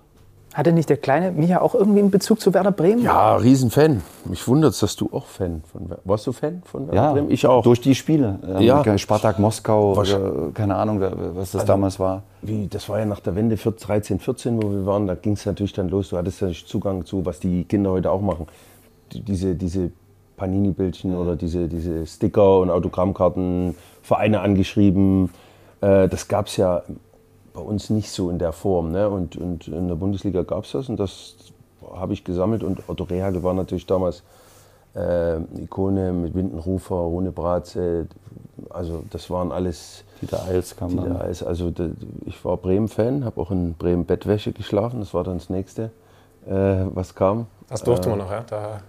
Hatte 0.53 0.73
nicht 0.73 0.89
der 0.89 0.97
kleine 0.97 1.31
Micha 1.31 1.61
auch 1.61 1.77
irgendwie 1.77 2.01
einen 2.01 2.11
Bezug 2.11 2.41
zu 2.41 2.53
Werder 2.53 2.73
Bremen? 2.73 3.05
Ja, 3.05 3.37
Riesenfan. 3.37 4.03
Mich 4.25 4.49
wundert 4.49 4.73
es, 4.73 4.81
dass 4.81 4.97
du 4.97 5.09
auch 5.13 5.27
Fan 5.27 5.63
von 5.71 5.89
Werder 5.89 6.03
Warst 6.05 6.27
du 6.27 6.33
Fan 6.33 6.63
von 6.65 6.89
Werder 6.89 7.03
ja, 7.03 7.13
Bremen? 7.13 7.31
Ich 7.31 7.47
auch. 7.47 7.63
Durch 7.63 7.81
die 7.81 7.95
Spiele. 7.95 8.41
Ähm, 8.45 8.63
ja. 8.63 8.99
Spartak 8.99 9.39
Moskau, 9.39 9.97
oder, 9.97 10.51
keine 10.53 10.75
Ahnung, 10.75 11.01
was 11.01 11.53
das 11.53 11.61
also, 11.61 11.67
damals 11.67 12.01
war. 12.01 12.25
Wie, 12.43 12.67
das 12.67 12.89
war 12.89 12.99
ja 12.99 13.05
nach 13.05 13.21
der 13.21 13.37
Wende 13.37 13.55
13, 13.57 14.19
14, 14.19 14.61
wo 14.61 14.73
wir 14.73 14.85
waren. 14.87 15.07
Da 15.07 15.15
ging 15.15 15.35
es 15.35 15.47
natürlich 15.47 15.73
dann 15.73 15.89
los. 15.89 16.09
Du 16.09 16.17
hattest 16.17 16.41
ja 16.41 16.49
nicht 16.49 16.67
Zugang 16.69 17.07
zu, 17.07 17.25
was 17.25 17.39
die 17.39 17.63
Kinder 17.65 17.93
heute 17.93 18.11
auch 18.11 18.21
machen. 18.21 18.49
Diese, 19.13 19.55
diese 19.55 19.93
Panini-Bildchen 20.37 21.17
oder 21.17 21.37
diese, 21.37 21.69
diese 21.69 22.07
Sticker 22.07 22.59
und 22.59 22.71
Autogrammkarten, 22.71 23.77
Vereine 24.03 24.41
angeschrieben. 24.41 25.31
Äh, 25.81 26.09
das 26.09 26.27
gab 26.27 26.49
es 26.49 26.57
ja 26.57 26.83
bei 27.53 27.61
uns 27.61 27.91
nicht 27.91 28.11
so 28.11 28.31
in 28.31 28.39
der 28.39 28.53
Form. 28.53 28.93
Ne? 28.93 29.09
Und, 29.09 29.37
und 29.37 29.69
in 29.69 29.89
der 29.89 29.95
Bundesliga 29.95 30.43
gab 30.43 30.65
es 30.65 30.73
das 30.73 30.89
und 30.89 30.99
das 30.99 31.37
habe 31.95 32.13
ich 32.13 32.25
gesammelt. 32.25 32.63
Und 32.63 32.89
Otto 32.89 33.05
Rehagel 33.05 33.43
war 33.43 33.55
natürlich 33.55 33.87
damals 33.87 34.23
äh, 34.95 35.37
Ikone 35.61 36.13
mit 36.13 36.35
Windenrufer, 36.35 36.97
Rune 36.97 37.33
Bratze, 37.33 38.07
also 38.69 39.03
das 39.11 39.31
waren 39.31 39.53
alles. 39.53 40.05
Dieter 40.21 40.45
Eils 40.45 40.77
kam 40.77 40.91
Dieter 40.91 41.05
dann. 41.05 41.23
Eils, 41.23 41.43
also 41.43 41.73
ich 42.27 42.45
war 42.45 42.57
Bremen-Fan, 42.57 43.25
habe 43.25 43.41
auch 43.41 43.51
in 43.51 43.75
Bremen 43.75 44.05
Bettwäsche 44.05 44.53
geschlafen, 44.53 45.01
das 45.01 45.15
war 45.15 45.25
dann 45.25 45.39
das 45.39 45.49
nächste, 45.49 45.91
äh, 46.47 46.85
was 46.93 47.15
kam. 47.15 47.47
Das 47.69 47.83
durfte 47.83 48.09
äh, 48.09 48.11
man 48.11 48.19
noch, 48.19 48.31
ja? 48.31 48.43
Da 48.43 48.81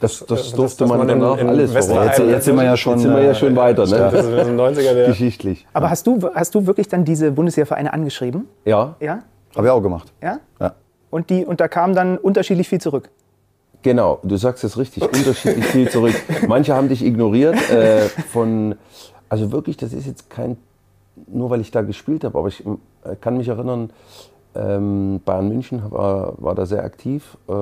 das, 0.00 0.18
das 0.20 0.26
das- 0.28 0.52
durfte 0.52 0.78
das 0.84 0.88
man 0.88 0.98
man 0.98 1.08
in- 1.08 1.20
danach 1.20 1.38
in 1.38 1.48
alles. 1.48 1.72
Westfalen- 1.74 2.08
Jetzt, 2.08 2.18
Jetzt, 2.18 2.44
sind 2.46 2.56
wir 2.56 2.64
ja 2.64 2.76
schon. 2.76 2.94
jetzt 2.94 3.02
sind 3.02 3.14
wir 3.14 3.22
ja 3.22 3.34
schon 3.34 3.54
weiter, 3.56 3.82
das 3.82 3.90
ne? 3.90 4.08
ist 4.18 4.26
in 4.48 4.56
den 4.56 4.56
90er 4.60 4.94
der. 4.94 5.06
Geschichtlich. 5.08 5.66
Aber 5.72 5.90
hast 5.90 6.06
du, 6.06 6.18
hast 6.34 6.54
du 6.54 6.66
wirklich 6.66 6.88
dann 6.88 7.04
diese 7.04 7.30
Bundeswehrvereine 7.32 7.92
angeschrieben? 7.92 8.46
Ja, 8.64 8.96
Ja? 9.00 9.20
Habe 9.56 9.66
ich 9.66 9.70
auch 9.72 9.80
gemacht. 9.82 10.12
Ja? 10.22 10.38
Ja. 10.60 10.74
Und, 11.10 11.28
die, 11.30 11.44
und 11.44 11.60
da 11.60 11.68
kam 11.68 11.94
dann 11.94 12.18
unterschiedlich 12.18 12.68
viel 12.68 12.80
zurück. 12.80 13.10
Genau, 13.82 14.18
du 14.22 14.36
sagst 14.36 14.62
es 14.64 14.76
richtig, 14.78 15.02
unterschiedlich 15.02 15.64
viel 15.66 15.88
zurück. 15.90 16.14
Manche 16.46 16.74
haben 16.74 16.88
dich 16.88 17.04
ignoriert. 17.04 17.56
Äh, 17.70 18.00
von, 18.30 18.74
also 19.28 19.50
wirklich, 19.52 19.76
das 19.76 19.92
ist 19.92 20.06
jetzt 20.06 20.28
kein, 20.30 20.56
nur 21.26 21.50
weil 21.50 21.60
ich 21.62 21.70
da 21.70 21.80
gespielt 21.82 22.22
habe, 22.24 22.38
aber 22.38 22.48
ich 22.48 22.64
äh, 22.64 23.16
kann 23.20 23.38
mich 23.38 23.48
erinnern, 23.48 23.90
ähm, 24.54 25.20
Bayern 25.24 25.48
München 25.48 25.82
war, 25.90 26.34
war 26.38 26.54
da 26.54 26.66
sehr 26.66 26.84
aktiv. 26.84 27.36
Äh, 27.48 27.52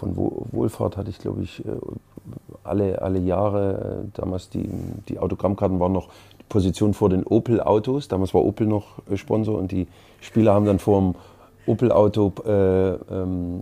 von 0.00 0.16
Wo- 0.16 0.46
Wohlfahrt 0.50 0.96
hatte 0.96 1.10
ich, 1.10 1.18
glaube 1.18 1.42
ich, 1.42 1.64
äh, 1.64 1.68
alle, 2.64 3.00
alle 3.02 3.18
Jahre, 3.18 4.02
äh, 4.04 4.18
damals 4.20 4.48
die, 4.48 4.68
die 5.08 5.18
Autogrammkarten 5.18 5.78
waren 5.78 5.92
noch 5.92 6.08
die 6.40 6.44
Position 6.48 6.94
vor 6.94 7.08
den 7.10 7.24
Opel-Autos. 7.24 8.08
Damals 8.08 8.32
war 8.34 8.42
Opel 8.42 8.66
noch 8.66 8.98
äh, 9.10 9.16
Sponsor 9.16 9.58
und 9.58 9.70
die 9.72 9.86
Spieler 10.20 10.54
haben 10.54 10.64
dann 10.64 10.78
vor 10.78 11.00
dem 11.00 11.14
Opel-Auto 11.66 12.32
äh, 12.46 12.50
ähm, 12.50 12.98
ähm, 13.10 13.60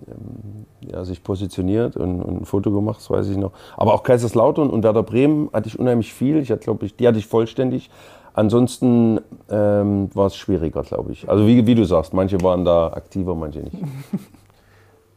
ja, 0.90 1.04
sich 1.04 1.22
positioniert 1.24 1.96
und, 1.96 2.22
und 2.22 2.42
ein 2.42 2.44
Foto 2.44 2.70
gemacht, 2.70 2.98
das 3.00 3.10
weiß 3.10 3.28
ich 3.28 3.36
noch. 3.36 3.50
Aber 3.76 3.92
auch 3.94 4.02
Kaiserslautern 4.04 4.70
und 4.70 4.84
Werder 4.84 5.02
Bremen 5.02 5.50
hatte 5.52 5.68
ich 5.68 5.78
unheimlich 5.78 6.14
viel. 6.14 6.36
Ich 6.38 6.50
hatte, 6.50 6.62
glaube 6.64 6.86
ich, 6.86 6.94
die 6.96 7.06
hatte 7.08 7.18
ich 7.18 7.26
vollständig. 7.26 7.90
Ansonsten 8.34 9.20
ähm, 9.50 10.10
war 10.14 10.26
es 10.26 10.36
schwieriger, 10.36 10.82
glaube 10.82 11.10
ich. 11.10 11.28
Also 11.28 11.44
wie, 11.46 11.66
wie 11.66 11.74
du 11.74 11.84
sagst, 11.84 12.14
manche 12.14 12.40
waren 12.42 12.64
da 12.64 12.86
aktiver, 12.92 13.34
manche 13.34 13.60
nicht. 13.60 13.76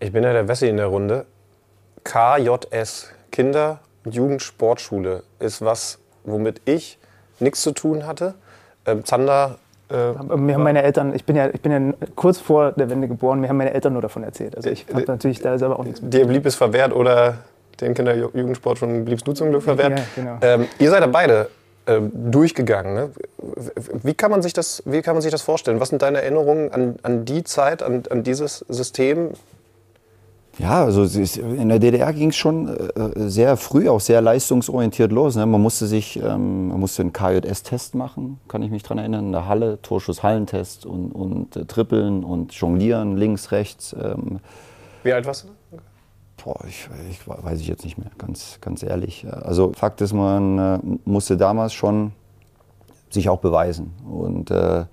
Ich 0.01 0.11
bin 0.11 0.23
ja 0.23 0.33
der 0.33 0.47
Wessi 0.47 0.67
in 0.67 0.77
der 0.77 0.87
Runde. 0.87 1.25
KJS, 2.03 3.11
Kinder- 3.31 3.79
und 4.03 4.15
Jugendsportschule, 4.15 5.21
ist 5.39 5.63
was, 5.63 5.99
womit 6.23 6.59
ich 6.65 6.97
nichts 7.39 7.61
zu 7.61 7.71
tun 7.71 8.07
hatte. 8.07 8.33
Ähm, 8.87 9.05
Zander, 9.05 9.59
äh, 9.91 10.13
Mir 10.37 10.55
haben 10.55 10.63
meine 10.63 10.81
Eltern, 10.81 11.13
ich 11.13 11.23
bin, 11.23 11.35
ja, 11.35 11.49
ich 11.49 11.61
bin 11.61 11.71
ja 11.71 11.93
kurz 12.15 12.39
vor 12.39 12.71
der 12.71 12.89
Wende 12.89 13.07
geboren, 13.07 13.41
mir 13.41 13.49
haben 13.49 13.57
meine 13.57 13.75
Eltern 13.75 13.93
nur 13.93 14.01
davon 14.01 14.23
erzählt. 14.23 14.55
Also 14.57 14.71
ich 14.71 14.87
habe 14.91 15.03
natürlich 15.05 15.39
da 15.39 15.55
selber 15.59 15.77
auch 15.77 15.83
nichts 15.83 16.01
mit. 16.01 16.11
dir 16.11 16.25
blieb 16.25 16.47
es 16.47 16.55
verwehrt 16.55 16.93
oder 16.93 17.37
den 17.79 17.93
Kinder- 17.93 18.13
und 18.13 18.35
Jugendsportschulen 18.35 19.05
bliebst 19.05 19.27
du 19.27 19.33
zum 19.33 19.51
Glück 19.51 19.61
verwehrt. 19.61 19.99
Ja, 19.99 20.05
genau. 20.15 20.37
ähm, 20.41 20.67
ihr 20.79 20.89
seid 20.89 21.01
ja 21.01 21.07
beide 21.07 21.47
ähm, 21.85 22.11
durchgegangen. 22.31 22.95
Ne? 22.95 23.11
Wie, 24.01 24.15
kann 24.15 24.31
man 24.31 24.41
sich 24.41 24.53
das, 24.53 24.81
wie 24.85 25.03
kann 25.03 25.13
man 25.13 25.21
sich 25.21 25.31
das 25.31 25.43
vorstellen? 25.43 25.79
Was 25.79 25.89
sind 25.89 26.01
deine 26.01 26.23
Erinnerungen 26.23 26.71
an, 26.71 26.95
an 27.03 27.25
die 27.25 27.43
Zeit, 27.43 27.83
an, 27.83 28.01
an 28.09 28.23
dieses 28.23 28.65
System? 28.67 29.31
Ja, 30.61 30.83
also 30.83 31.03
in 31.03 31.69
der 31.69 31.79
DDR 31.79 32.13
ging 32.13 32.29
es 32.29 32.35
schon 32.35 32.67
äh, 32.67 33.29
sehr 33.29 33.57
früh, 33.57 33.89
auch 33.89 33.99
sehr 33.99 34.21
leistungsorientiert 34.21 35.11
los. 35.11 35.35
Ne? 35.35 35.45
Man 35.45 35.61
musste 35.61 35.87
sich, 35.87 36.17
ähm, 36.17 36.67
man 36.67 36.79
musste 36.79 37.01
einen 37.01 37.13
KJS-Test 37.13 37.95
machen, 37.95 38.39
kann 38.47 38.61
ich 38.61 38.69
mich 38.69 38.83
dran 38.83 38.99
erinnern, 38.99 39.25
in 39.25 39.31
der 39.31 39.47
Halle, 39.47 39.81
Torschuss-Hallentest 39.81 40.85
und, 40.85 41.11
und 41.11 41.55
äh, 41.55 41.65
Trippeln 41.65 42.23
und 42.23 42.53
Jonglieren, 42.53 43.17
links, 43.17 43.51
rechts. 43.51 43.95
Ähm, 43.99 44.39
Wie 45.03 45.13
alt 45.13 45.25
warst 45.25 45.45
du? 45.45 45.47
boah, 46.43 46.59
ich, 46.67 46.89
ich 47.09 47.19
weiß 47.27 47.59
ich 47.59 47.67
jetzt 47.67 47.83
nicht 47.83 47.97
mehr, 47.97 48.11
ganz, 48.17 48.57
ganz 48.61 48.83
ehrlich. 48.83 49.25
Also 49.29 49.73
Fakt 49.73 50.01
ist, 50.01 50.13
man 50.13 50.57
äh, 50.57 50.79
musste 51.05 51.37
damals 51.37 51.73
schon 51.73 52.13
sich 53.09 53.29
auch 53.29 53.39
beweisen. 53.39 53.93
Und 54.09 54.51
äh, 54.51 54.85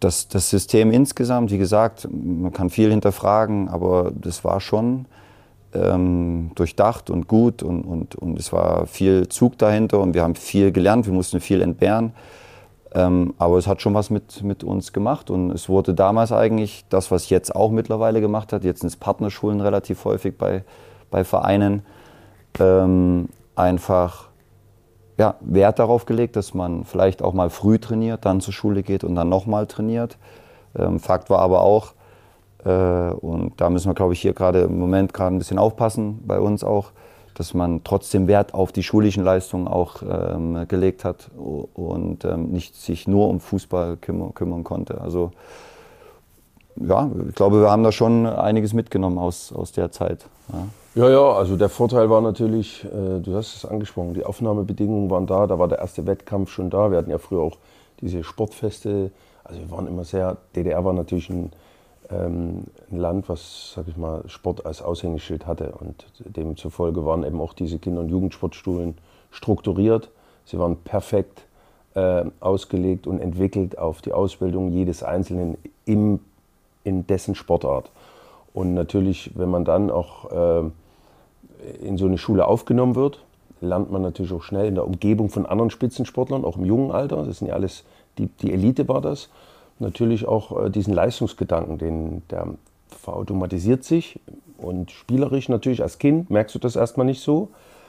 das, 0.00 0.28
das 0.28 0.50
System 0.50 0.90
insgesamt, 0.92 1.50
wie 1.50 1.58
gesagt, 1.58 2.08
man 2.10 2.52
kann 2.52 2.70
viel 2.70 2.90
hinterfragen, 2.90 3.68
aber 3.68 4.12
das 4.14 4.44
war 4.44 4.60
schon 4.60 5.06
ähm, 5.74 6.50
durchdacht 6.54 7.10
und 7.10 7.28
gut 7.28 7.62
und, 7.62 7.82
und, 7.82 8.14
und 8.16 8.38
es 8.38 8.52
war 8.52 8.86
viel 8.86 9.28
Zug 9.28 9.58
dahinter 9.58 10.00
und 10.00 10.14
wir 10.14 10.22
haben 10.22 10.34
viel 10.34 10.72
gelernt, 10.72 11.06
wir 11.06 11.12
mussten 11.12 11.40
viel 11.40 11.60
entbehren. 11.62 12.12
Ähm, 12.92 13.34
aber 13.38 13.56
es 13.56 13.68
hat 13.68 13.80
schon 13.80 13.94
was 13.94 14.10
mit, 14.10 14.42
mit 14.42 14.64
uns 14.64 14.92
gemacht 14.92 15.30
und 15.30 15.52
es 15.52 15.68
wurde 15.68 15.94
damals 15.94 16.32
eigentlich 16.32 16.84
das, 16.88 17.12
was 17.12 17.28
jetzt 17.28 17.54
auch 17.54 17.70
mittlerweile 17.70 18.20
gemacht 18.20 18.52
hat, 18.52 18.64
jetzt 18.64 18.80
sind 18.80 18.88
es 18.88 18.96
Partnerschulen 18.96 19.60
relativ 19.60 20.04
häufig 20.04 20.36
bei, 20.36 20.64
bei 21.08 21.22
Vereinen, 21.22 21.82
ähm, 22.58 23.28
einfach 23.54 24.29
ja, 25.20 25.34
Wert 25.40 25.78
darauf 25.78 26.06
gelegt, 26.06 26.34
dass 26.34 26.54
man 26.54 26.84
vielleicht 26.84 27.20
auch 27.20 27.34
mal 27.34 27.50
früh 27.50 27.78
trainiert, 27.78 28.24
dann 28.24 28.40
zur 28.40 28.54
Schule 28.54 28.82
geht 28.82 29.04
und 29.04 29.16
dann 29.16 29.28
nochmal 29.28 29.66
trainiert. 29.66 30.16
Ähm, 30.74 30.98
Fakt 30.98 31.28
war 31.28 31.40
aber 31.40 31.60
auch, 31.60 31.92
äh, 32.64 32.70
und 32.70 33.60
da 33.60 33.68
müssen 33.68 33.90
wir, 33.90 33.94
glaube 33.94 34.14
ich, 34.14 34.20
hier 34.22 34.32
gerade 34.32 34.60
im 34.60 34.78
Moment 34.78 35.12
gerade 35.12 35.34
ein 35.34 35.38
bisschen 35.38 35.58
aufpassen, 35.58 36.20
bei 36.26 36.40
uns 36.40 36.64
auch, 36.64 36.92
dass 37.34 37.52
man 37.52 37.84
trotzdem 37.84 38.28
Wert 38.28 38.54
auf 38.54 38.72
die 38.72 38.82
schulischen 38.82 39.22
Leistungen 39.22 39.68
auch 39.68 39.96
ähm, 40.02 40.66
gelegt 40.68 41.04
hat 41.04 41.30
und 41.36 42.24
ähm, 42.24 42.50
nicht 42.50 42.74
sich 42.74 43.06
nur 43.06 43.28
um 43.28 43.40
Fußball 43.40 43.98
kümmern, 43.98 44.32
kümmern 44.32 44.64
konnte. 44.64 45.02
Also 45.02 45.32
ja, 46.80 47.10
ich 47.28 47.34
glaube, 47.34 47.60
wir 47.60 47.70
haben 47.70 47.84
da 47.84 47.92
schon 47.92 48.26
einiges 48.26 48.72
mitgenommen 48.72 49.18
aus, 49.18 49.52
aus 49.52 49.72
der 49.72 49.92
Zeit. 49.92 50.26
Ja. 50.52 50.66
Ja, 50.96 51.08
ja, 51.08 51.32
also 51.32 51.56
der 51.56 51.68
Vorteil 51.68 52.10
war 52.10 52.20
natürlich, 52.20 52.84
äh, 52.84 53.20
du 53.20 53.36
hast 53.36 53.54
es 53.54 53.64
angesprochen, 53.64 54.12
die 54.12 54.24
Aufnahmebedingungen 54.24 55.08
waren 55.08 55.24
da, 55.24 55.46
da 55.46 55.56
war 55.56 55.68
der 55.68 55.78
erste 55.78 56.04
Wettkampf 56.04 56.50
schon 56.50 56.68
da. 56.68 56.90
Wir 56.90 56.98
hatten 56.98 57.10
ja 57.10 57.18
früher 57.18 57.42
auch 57.42 57.58
diese 58.00 58.24
Sportfeste, 58.24 59.12
also 59.44 59.60
wir 59.60 59.70
waren 59.70 59.86
immer 59.86 60.02
sehr, 60.02 60.38
DDR 60.56 60.84
war 60.84 60.92
natürlich 60.92 61.30
ein, 61.30 61.52
ähm, 62.10 62.64
ein 62.90 62.96
Land, 62.96 63.28
was, 63.28 63.74
sag 63.76 63.86
ich 63.86 63.96
mal, 63.96 64.24
Sport 64.26 64.66
als 64.66 64.82
Aushängeschild 64.82 65.46
hatte 65.46 65.74
und 65.78 66.06
demzufolge 66.24 67.06
waren 67.06 67.22
eben 67.22 67.40
auch 67.40 67.52
diese 67.52 67.78
Kinder- 67.78 68.00
und 68.00 68.08
Jugendsportschulen 68.08 68.98
strukturiert. 69.30 70.10
Sie 70.44 70.58
waren 70.58 70.74
perfekt 70.76 71.46
äh, 71.94 72.24
ausgelegt 72.40 73.06
und 73.06 73.20
entwickelt 73.20 73.78
auf 73.78 74.02
die 74.02 74.12
Ausbildung 74.12 74.72
jedes 74.72 75.04
Einzelnen 75.04 75.56
im, 75.84 76.18
in 76.84 77.06
dessen 77.06 77.34
Sportart. 77.34 77.90
Und 78.52 78.74
natürlich, 78.74 79.32
wenn 79.34 79.50
man 79.50 79.64
dann 79.64 79.90
auch 79.90 80.30
äh, 80.30 80.70
in 81.82 81.98
so 81.98 82.06
eine 82.06 82.18
Schule 82.18 82.46
aufgenommen 82.46 82.94
wird, 82.94 83.22
lernt 83.60 83.90
man 83.90 84.02
natürlich 84.02 84.32
auch 84.32 84.42
schnell 84.42 84.66
in 84.66 84.74
der 84.74 84.86
Umgebung 84.86 85.28
von 85.28 85.46
anderen 85.46 85.70
Spitzensportlern, 85.70 86.44
auch 86.44 86.56
im 86.56 86.64
jungen 86.64 86.90
Alter. 86.90 87.24
Das 87.24 87.38
sind 87.38 87.48
ja 87.48 87.54
alles, 87.54 87.84
die, 88.18 88.26
die 88.26 88.52
Elite 88.52 88.88
war 88.88 89.00
das. 89.00 89.28
Natürlich 89.78 90.26
auch 90.26 90.64
äh, 90.64 90.70
diesen 90.70 90.94
Leistungsgedanken, 90.94 91.78
den, 91.78 92.22
der 92.30 92.46
verautomatisiert 92.88 93.84
sich 93.84 94.18
und 94.58 94.90
spielerisch 94.90 95.48
natürlich 95.48 95.82
als 95.82 95.98
Kind 95.98 96.28
merkst 96.28 96.54
du 96.54 96.58
das 96.58 96.76
erstmal 96.76 97.06
nicht 97.06 97.22
so. 97.22 97.48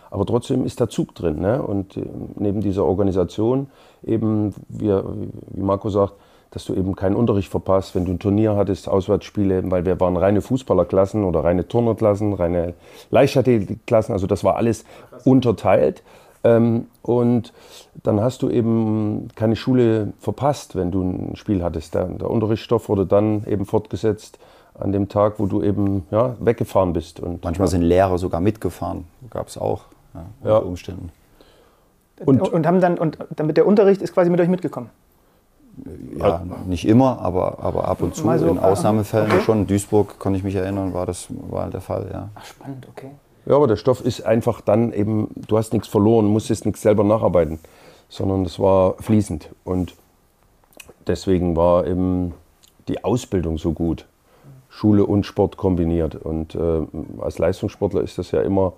Aber 0.10 0.25
trotzdem 0.25 0.65
ist 0.65 0.80
der 0.80 0.89
Zug 0.89 1.15
drin. 1.15 1.39
Ne? 1.39 1.62
Und 1.63 1.97
äh, 1.97 2.04
neben 2.36 2.62
dieser 2.62 2.86
Organisation 2.86 3.67
eben, 4.04 4.54
wie, 4.67 4.89
wie 4.89 5.62
Marco 5.62 5.89
sagt, 5.89 6.13
dass 6.52 6.66
du 6.66 6.74
eben 6.74 6.96
keinen 6.96 7.16
Unterricht 7.16 7.50
verpasst, 7.50 7.96
wenn 7.96 8.06
du 8.06 8.12
ein 8.12 8.20
Turnier 8.20 8.56
hattest, 8.56 8.90
Auswärtsspiele, 8.90 9.64
weil 9.72 9.86
wir 9.86 10.00
waren 10.00 10.18
reine 10.18 10.42
Fußballerklassen 10.42 11.24
oder 11.24 11.44
reine 11.44 11.68
Turnerklassen, 11.68 12.34
reine 12.34 12.74
Leichtathletikklassen, 13.10 14.14
also 14.14 14.28
das 14.28 14.44
war 14.44 14.58
alles 14.58 14.84
unterteilt. 15.24 16.04
Ähm, 16.44 16.88
und 17.04 17.54
dann 18.04 18.20
hast 18.20 18.42
du 18.42 18.50
eben 18.50 19.30
keine 19.36 19.56
Schule 19.56 20.14
verpasst, 20.20 20.76
wenn 20.76 20.92
du 20.92 21.02
ein 21.02 21.36
Spiel 21.36 21.64
hattest. 21.64 21.94
Der, 21.96 22.06
der 22.06 22.30
Unterrichtsstoff 22.30 22.90
wurde 22.90 23.06
dann 23.06 23.46
eben 23.46 23.66
fortgesetzt 23.66 24.40
an 24.74 24.92
dem 24.92 25.08
Tag, 25.08 25.36
wo 25.38 25.46
du 25.46 25.62
eben 25.62 26.06
ja, 26.12 26.36
weggefahren 26.40 26.94
bist. 26.94 27.20
Und, 27.20 27.44
Manchmal 27.44 27.68
sind 27.68 27.84
Lehrer 27.84 28.18
sogar 28.18 28.42
mitgefahren, 28.42 29.06
gab 29.30 29.48
es 29.48 29.58
auch, 29.58 29.82
ja, 30.14 30.26
unter 30.42 30.54
Ja. 30.54 30.58
Umständen. 30.58 31.12
Und, 32.26 32.42
und, 32.42 32.68
haben 32.68 32.82
dann, 32.82 32.98
und 32.98 33.18
damit 33.36 33.58
der 33.58 33.66
Unterricht 33.66 34.02
ist 34.02 34.14
quasi 34.14 34.30
mit 34.30 34.40
euch 34.40 34.48
mitgekommen. 34.48 34.90
Ja, 36.18 36.44
nicht 36.68 36.88
immer, 36.88 37.20
aber, 37.20 37.60
aber 37.60 37.88
ab 37.88 38.02
und 38.02 38.16
zu, 38.16 38.24
so, 38.38 38.48
in 38.48 38.60
Ausnahmefällen 38.60 39.32
okay. 39.32 39.42
schon. 39.42 39.68
Duisburg, 39.68 40.20
kann 40.20 40.36
ich 40.36 40.44
mich 40.44 40.56
erinnern, 40.56 40.94
war 40.94 41.06
das 41.06 41.28
war 41.30 41.70
der 41.70 41.82
Fall, 41.82 42.10
ja. 42.12 42.30
Ach, 42.36 42.46
spannend, 42.46 42.88
okay. 42.90 43.12
Ja, 43.46 43.56
aber 43.56 43.68
der 43.68 43.78
Stoff 43.78 44.02
ist 44.02 44.22
einfach 44.22 44.62
dann 44.62 44.94
eben, 44.94 45.30
du 45.36 45.58
hast 45.58 45.74
nichts 45.74 45.88
verloren, 45.88 46.26
musstest 46.26 46.66
nichts 46.66 46.82
selber 46.82 47.04
nacharbeiten, 47.04 47.60
sondern 48.10 48.46
es 48.46 48.60
war 48.60 48.96
fließend. 49.00 49.50
Und 49.64 49.96
deswegen 51.08 51.56
war 51.56 51.88
eben 51.88 52.34
die 52.88 53.04
Ausbildung 53.04 53.58
so 53.58 53.72
gut. 53.74 54.06
Schule 54.70 55.06
und 55.06 55.26
Sport 55.26 55.58
kombiniert. 55.58 56.16
Und 56.16 56.56
äh, 56.56 56.82
als 57.20 57.40
Leistungssportler 57.40 58.02
ist 58.02 58.18
das 58.18 58.32
ja 58.32 58.42
immer 58.42 58.74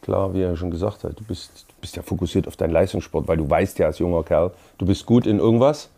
klar, 0.00 0.34
wie 0.34 0.42
er 0.42 0.56
schon 0.56 0.70
gesagt 0.70 1.04
hat. 1.04 1.18
Du 1.18 1.24
bist, 1.24 1.66
du 1.68 1.74
bist 1.80 1.94
ja 1.96 2.02
fokussiert 2.02 2.48
auf 2.48 2.56
deinen 2.56 2.72
Leistungssport, 2.72 3.28
weil 3.28 3.36
du 3.36 3.48
weißt 3.48 3.78
ja 3.78 3.86
als 3.86 3.98
junger 3.98 4.24
Kerl, 4.24 4.50
du 4.78 4.86
bist 4.86 5.06
gut 5.06 5.26
in 5.26 5.38
irgendwas. 5.38 5.90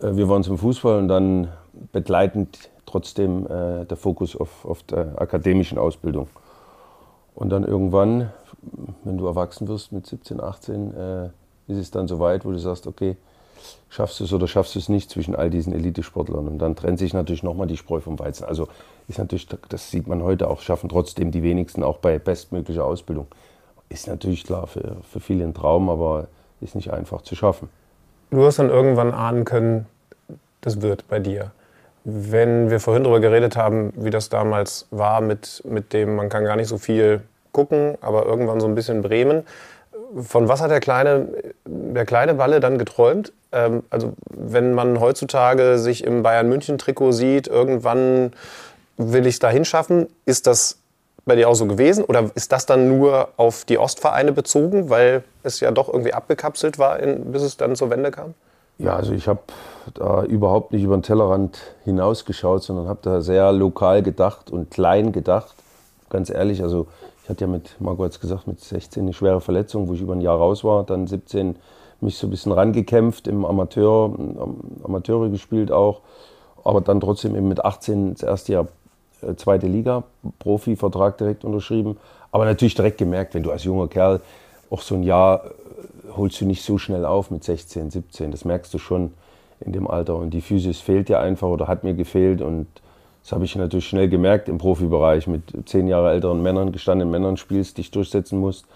Äh, 0.00 0.16
wir 0.16 0.28
waren 0.28 0.42
zum 0.42 0.58
Fußball 0.58 0.98
und 0.98 1.08
dann 1.08 1.48
begleitend 1.92 2.70
trotzdem 2.86 3.46
äh, 3.46 3.84
der 3.84 3.96
Fokus 3.96 4.36
auf, 4.36 4.64
auf 4.64 4.82
der 4.82 5.20
akademischen 5.20 5.78
Ausbildung. 5.78 6.28
Und 7.34 7.50
dann 7.50 7.64
irgendwann, 7.64 8.30
wenn 9.04 9.16
du 9.16 9.26
erwachsen 9.26 9.68
wirst 9.68 9.92
mit 9.92 10.06
17, 10.06 10.40
18, 10.40 10.94
äh, 10.94 11.24
ist 11.68 11.78
es 11.78 11.90
dann 11.90 12.08
so 12.08 12.18
weit, 12.18 12.44
wo 12.44 12.50
du 12.50 12.58
sagst, 12.58 12.86
okay, 12.86 13.16
schaffst 13.88 14.18
du 14.20 14.24
es 14.24 14.32
oder 14.32 14.48
schaffst 14.48 14.74
du 14.74 14.78
es 14.78 14.88
nicht 14.88 15.10
zwischen 15.10 15.36
all 15.36 15.50
diesen 15.50 15.72
Elitesportlern. 15.72 16.48
Und 16.48 16.58
dann 16.58 16.74
trennt 16.74 16.98
sich 16.98 17.14
natürlich 17.14 17.42
nochmal 17.42 17.66
die 17.66 17.76
Spreu 17.76 18.00
vom 18.00 18.18
Weizen. 18.18 18.44
Also 18.44 18.68
ist 19.06 19.18
natürlich, 19.18 19.46
das 19.68 19.90
sieht 19.90 20.06
man 20.06 20.22
heute 20.22 20.48
auch, 20.48 20.60
schaffen 20.60 20.88
trotzdem 20.88 21.30
die 21.30 21.42
wenigsten 21.42 21.82
auch 21.84 21.98
bei 21.98 22.18
bestmöglicher 22.18 22.84
Ausbildung. 22.84 23.28
Ist 23.88 24.08
natürlich 24.08 24.44
klar 24.44 24.66
für, 24.66 24.96
für 25.02 25.20
viele 25.20 25.44
ein 25.44 25.54
Traum, 25.54 25.88
aber 25.88 26.28
ist 26.60 26.74
nicht 26.74 26.92
einfach 26.92 27.22
zu 27.22 27.34
schaffen. 27.34 27.68
Du 28.30 28.44
hast 28.44 28.60
dann 28.60 28.70
irgendwann 28.70 29.12
ahnen 29.12 29.44
können, 29.44 29.86
das 30.60 30.80
wird 30.82 31.08
bei 31.08 31.18
dir. 31.18 31.50
Wenn 32.04 32.70
wir 32.70 32.78
vorhin 32.78 33.02
darüber 33.02 33.20
geredet 33.20 33.56
haben, 33.56 33.92
wie 33.96 34.10
das 34.10 34.28
damals 34.28 34.86
war 34.90 35.20
mit, 35.20 35.62
mit 35.66 35.92
dem, 35.92 36.14
man 36.14 36.28
kann 36.28 36.44
gar 36.44 36.56
nicht 36.56 36.68
so 36.68 36.78
viel 36.78 37.22
gucken, 37.52 37.98
aber 38.00 38.26
irgendwann 38.26 38.60
so 38.60 38.68
ein 38.68 38.74
bisschen 38.74 39.02
Bremen. 39.02 39.44
Von 40.16 40.48
was 40.48 40.60
hat 40.60 40.70
der 40.70 40.80
kleine, 40.80 41.28
der 41.64 42.06
kleine 42.06 42.38
Walle 42.38 42.60
dann 42.60 42.78
geträumt? 42.78 43.32
Ähm, 43.52 43.82
also 43.90 44.14
wenn 44.28 44.74
man 44.74 45.00
heutzutage 45.00 45.78
sich 45.78 46.04
im 46.04 46.22
Bayern-München-Trikot 46.22 47.12
sieht, 47.12 47.48
irgendwann 47.48 48.32
will 48.96 49.26
ich 49.26 49.34
es 49.34 49.38
dahin 49.40 49.64
schaffen, 49.64 50.06
ist 50.24 50.46
das 50.46 50.78
bei 51.24 51.36
dir 51.36 51.48
auch 51.48 51.54
so 51.54 51.66
gewesen? 51.66 52.04
Oder 52.04 52.30
ist 52.34 52.52
das 52.52 52.66
dann 52.66 52.88
nur 52.88 53.28
auf 53.36 53.64
die 53.64 53.78
Ostvereine 53.78 54.32
bezogen, 54.32 54.90
weil 54.90 55.24
es 55.42 55.60
ja 55.60 55.70
doch 55.70 55.88
irgendwie 55.88 56.14
abgekapselt 56.14 56.78
war, 56.78 57.00
in, 57.00 57.32
bis 57.32 57.42
es 57.42 57.56
dann 57.56 57.76
zur 57.76 57.90
Wende 57.90 58.10
kam? 58.10 58.34
Ja, 58.78 58.96
also 58.96 59.12
ich 59.12 59.28
habe 59.28 59.40
da 59.94 60.24
überhaupt 60.24 60.72
nicht 60.72 60.82
über 60.82 60.96
den 60.96 61.02
Tellerrand 61.02 61.58
hinausgeschaut, 61.84 62.62
sondern 62.62 62.88
habe 62.88 63.00
da 63.02 63.20
sehr 63.20 63.52
lokal 63.52 64.02
gedacht 64.02 64.50
und 64.50 64.70
klein 64.70 65.12
gedacht. 65.12 65.54
Ganz 66.08 66.30
ehrlich, 66.30 66.62
also 66.62 66.86
ich 67.22 67.28
hatte 67.28 67.44
ja 67.44 67.50
mit, 67.50 67.76
Marco 67.78 68.04
hat 68.04 68.12
es 68.12 68.20
gesagt, 68.20 68.46
mit 68.46 68.60
16 68.60 69.02
eine 69.02 69.12
schwere 69.12 69.40
Verletzung, 69.42 69.88
wo 69.88 69.92
ich 69.92 70.00
über 70.00 70.14
ein 70.14 70.22
Jahr 70.22 70.38
raus 70.38 70.64
war. 70.64 70.84
Dann 70.84 71.06
17 71.06 71.56
mich 72.00 72.16
so 72.16 72.26
ein 72.26 72.30
bisschen 72.30 72.52
rangekämpft 72.52 73.28
im 73.28 73.44
Amateur, 73.44 74.12
Amateure 74.82 75.28
gespielt 75.28 75.70
auch. 75.70 76.00
Aber 76.64 76.80
dann 76.80 77.00
trotzdem 77.00 77.36
eben 77.36 77.48
mit 77.48 77.64
18 77.64 78.14
das 78.14 78.22
erste 78.22 78.52
Jahr 78.52 78.66
zweite 79.36 79.66
Liga, 79.66 80.04
Profivertrag 80.38 81.18
direkt 81.18 81.44
unterschrieben. 81.44 81.96
Aber 82.32 82.44
natürlich 82.44 82.74
direkt 82.74 82.98
gemerkt, 82.98 83.34
wenn 83.34 83.42
du 83.42 83.50
als 83.50 83.64
junger 83.64 83.88
Kerl 83.88 84.20
auch 84.70 84.82
so 84.82 84.94
ein 84.94 85.02
Jahr 85.02 85.44
äh, 85.44 86.16
holst 86.16 86.40
du 86.40 86.46
nicht 86.46 86.62
so 86.62 86.78
schnell 86.78 87.04
auf 87.04 87.30
mit 87.30 87.44
16, 87.44 87.90
17. 87.90 88.30
Das 88.30 88.44
merkst 88.44 88.72
du 88.72 88.78
schon 88.78 89.12
in 89.60 89.72
dem 89.72 89.88
Alter. 89.88 90.16
Und 90.16 90.30
die 90.30 90.40
Physis 90.40 90.80
fehlt 90.80 91.08
dir 91.08 91.20
einfach 91.20 91.48
oder 91.48 91.68
hat 91.68 91.84
mir 91.84 91.94
gefehlt. 91.94 92.40
Und 92.40 92.66
das 93.22 93.32
habe 93.32 93.44
ich 93.44 93.54
natürlich 93.56 93.86
schnell 93.86 94.08
gemerkt 94.08 94.48
im 94.48 94.58
Profibereich. 94.58 95.26
Mit 95.26 95.42
zehn 95.66 95.88
Jahre 95.88 96.10
älteren 96.10 96.42
Männern, 96.42 96.72
gestandenen 96.72 97.10
Männern 97.10 97.36
spielst, 97.36 97.78
dich 97.78 97.90
durchsetzen 97.90 98.38
musst, 98.38 98.66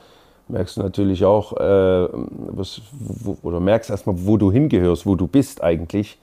merkst 0.48 0.76
du 0.76 0.82
natürlich 0.82 1.24
auch, 1.24 1.56
äh, 1.56 2.08
was, 2.12 2.82
wo, 2.92 3.36
oder 3.42 3.60
merkst 3.60 3.90
erstmal, 3.90 4.16
wo 4.18 4.36
du 4.36 4.52
hingehörst, 4.52 5.06
wo 5.06 5.14
du 5.14 5.26
bist 5.26 5.62
eigentlich 5.62 6.18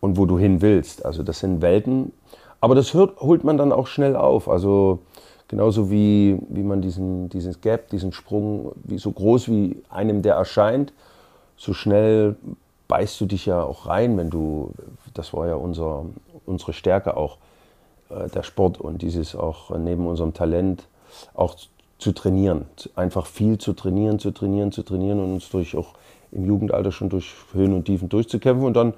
und 0.00 0.16
wo 0.16 0.26
du 0.26 0.38
hin 0.38 0.62
willst. 0.62 1.04
Also 1.04 1.22
das 1.22 1.40
sind 1.40 1.60
Welten, 1.60 2.12
aber 2.60 2.74
das 2.74 2.94
hört, 2.94 3.20
holt 3.20 3.44
man 3.44 3.56
dann 3.56 3.72
auch 3.72 3.86
schnell 3.86 4.16
auf. 4.16 4.48
Also 4.48 5.00
genauso 5.48 5.90
wie, 5.90 6.38
wie 6.48 6.62
man 6.62 6.82
diesen, 6.82 7.28
dieses 7.28 7.60
Gap, 7.60 7.88
diesen 7.90 8.12
Sprung, 8.12 8.72
wie 8.84 8.98
so 8.98 9.10
groß 9.10 9.48
wie 9.48 9.82
einem 9.88 10.22
der 10.22 10.34
erscheint, 10.34 10.92
so 11.56 11.72
schnell 11.72 12.36
beißt 12.88 13.20
du 13.20 13.26
dich 13.26 13.46
ja 13.46 13.62
auch 13.62 13.86
rein, 13.86 14.16
wenn 14.16 14.30
du, 14.30 14.72
das 15.14 15.32
war 15.32 15.46
ja 15.46 15.54
unser, 15.54 16.06
unsere 16.46 16.72
Stärke 16.72 17.16
auch, 17.16 17.38
äh, 18.10 18.28
der 18.28 18.42
Sport 18.42 18.80
und 18.80 19.02
dieses 19.02 19.34
auch 19.36 19.76
neben 19.76 20.06
unserem 20.06 20.34
Talent 20.34 20.86
auch 21.34 21.54
zu 21.98 22.12
trainieren. 22.12 22.66
Einfach 22.96 23.26
viel 23.26 23.58
zu 23.58 23.72
trainieren, 23.72 24.18
zu 24.18 24.32
trainieren, 24.32 24.72
zu 24.72 24.82
trainieren 24.82 25.20
und 25.20 25.34
uns 25.34 25.50
durch 25.50 25.76
auch 25.76 25.94
im 26.32 26.46
Jugendalter 26.46 26.92
schon 26.92 27.08
durch 27.08 27.32
Höhen 27.52 27.74
und 27.74 27.84
Tiefen 27.84 28.08
durchzukämpfen. 28.08 28.66
Und 28.66 28.74
dann 28.74 28.94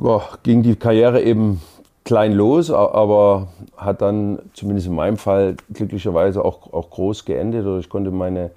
ja, 0.00 0.22
ging 0.42 0.62
die 0.62 0.76
Karriere 0.76 1.22
eben 1.22 1.60
klein 2.04 2.32
los, 2.32 2.70
aber 2.70 3.48
hat 3.76 4.02
dann 4.02 4.38
zumindest 4.54 4.88
in 4.88 4.94
meinem 4.94 5.16
Fall 5.16 5.56
glücklicherweise 5.72 6.44
auch, 6.44 6.72
auch 6.72 6.90
groß 6.90 7.24
geendet 7.24 7.66
oder 7.66 7.78
ich 7.78 7.88
konnte 7.88 8.10
meine 8.10 8.50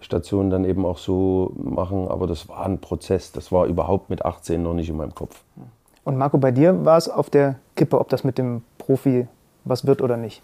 Station 0.00 0.50
dann 0.50 0.64
eben 0.64 0.86
auch 0.86 0.98
so 0.98 1.52
machen, 1.56 2.08
aber 2.08 2.26
das 2.26 2.48
war 2.48 2.64
ein 2.64 2.78
Prozess, 2.78 3.32
das 3.32 3.50
war 3.50 3.66
überhaupt 3.66 4.10
mit 4.10 4.24
18 4.24 4.62
noch 4.62 4.74
nicht 4.74 4.88
in 4.88 4.96
meinem 4.96 5.14
Kopf. 5.14 5.42
Und 6.04 6.16
Marco, 6.16 6.38
bei 6.38 6.52
dir 6.52 6.84
war 6.84 6.96
es 6.96 7.08
auf 7.08 7.30
der 7.30 7.56
Kippe, 7.74 7.98
ob 7.98 8.08
das 8.08 8.22
mit 8.22 8.38
dem 8.38 8.62
Profi 8.78 9.26
was 9.64 9.86
wird 9.86 10.00
oder 10.00 10.16
nicht? 10.16 10.42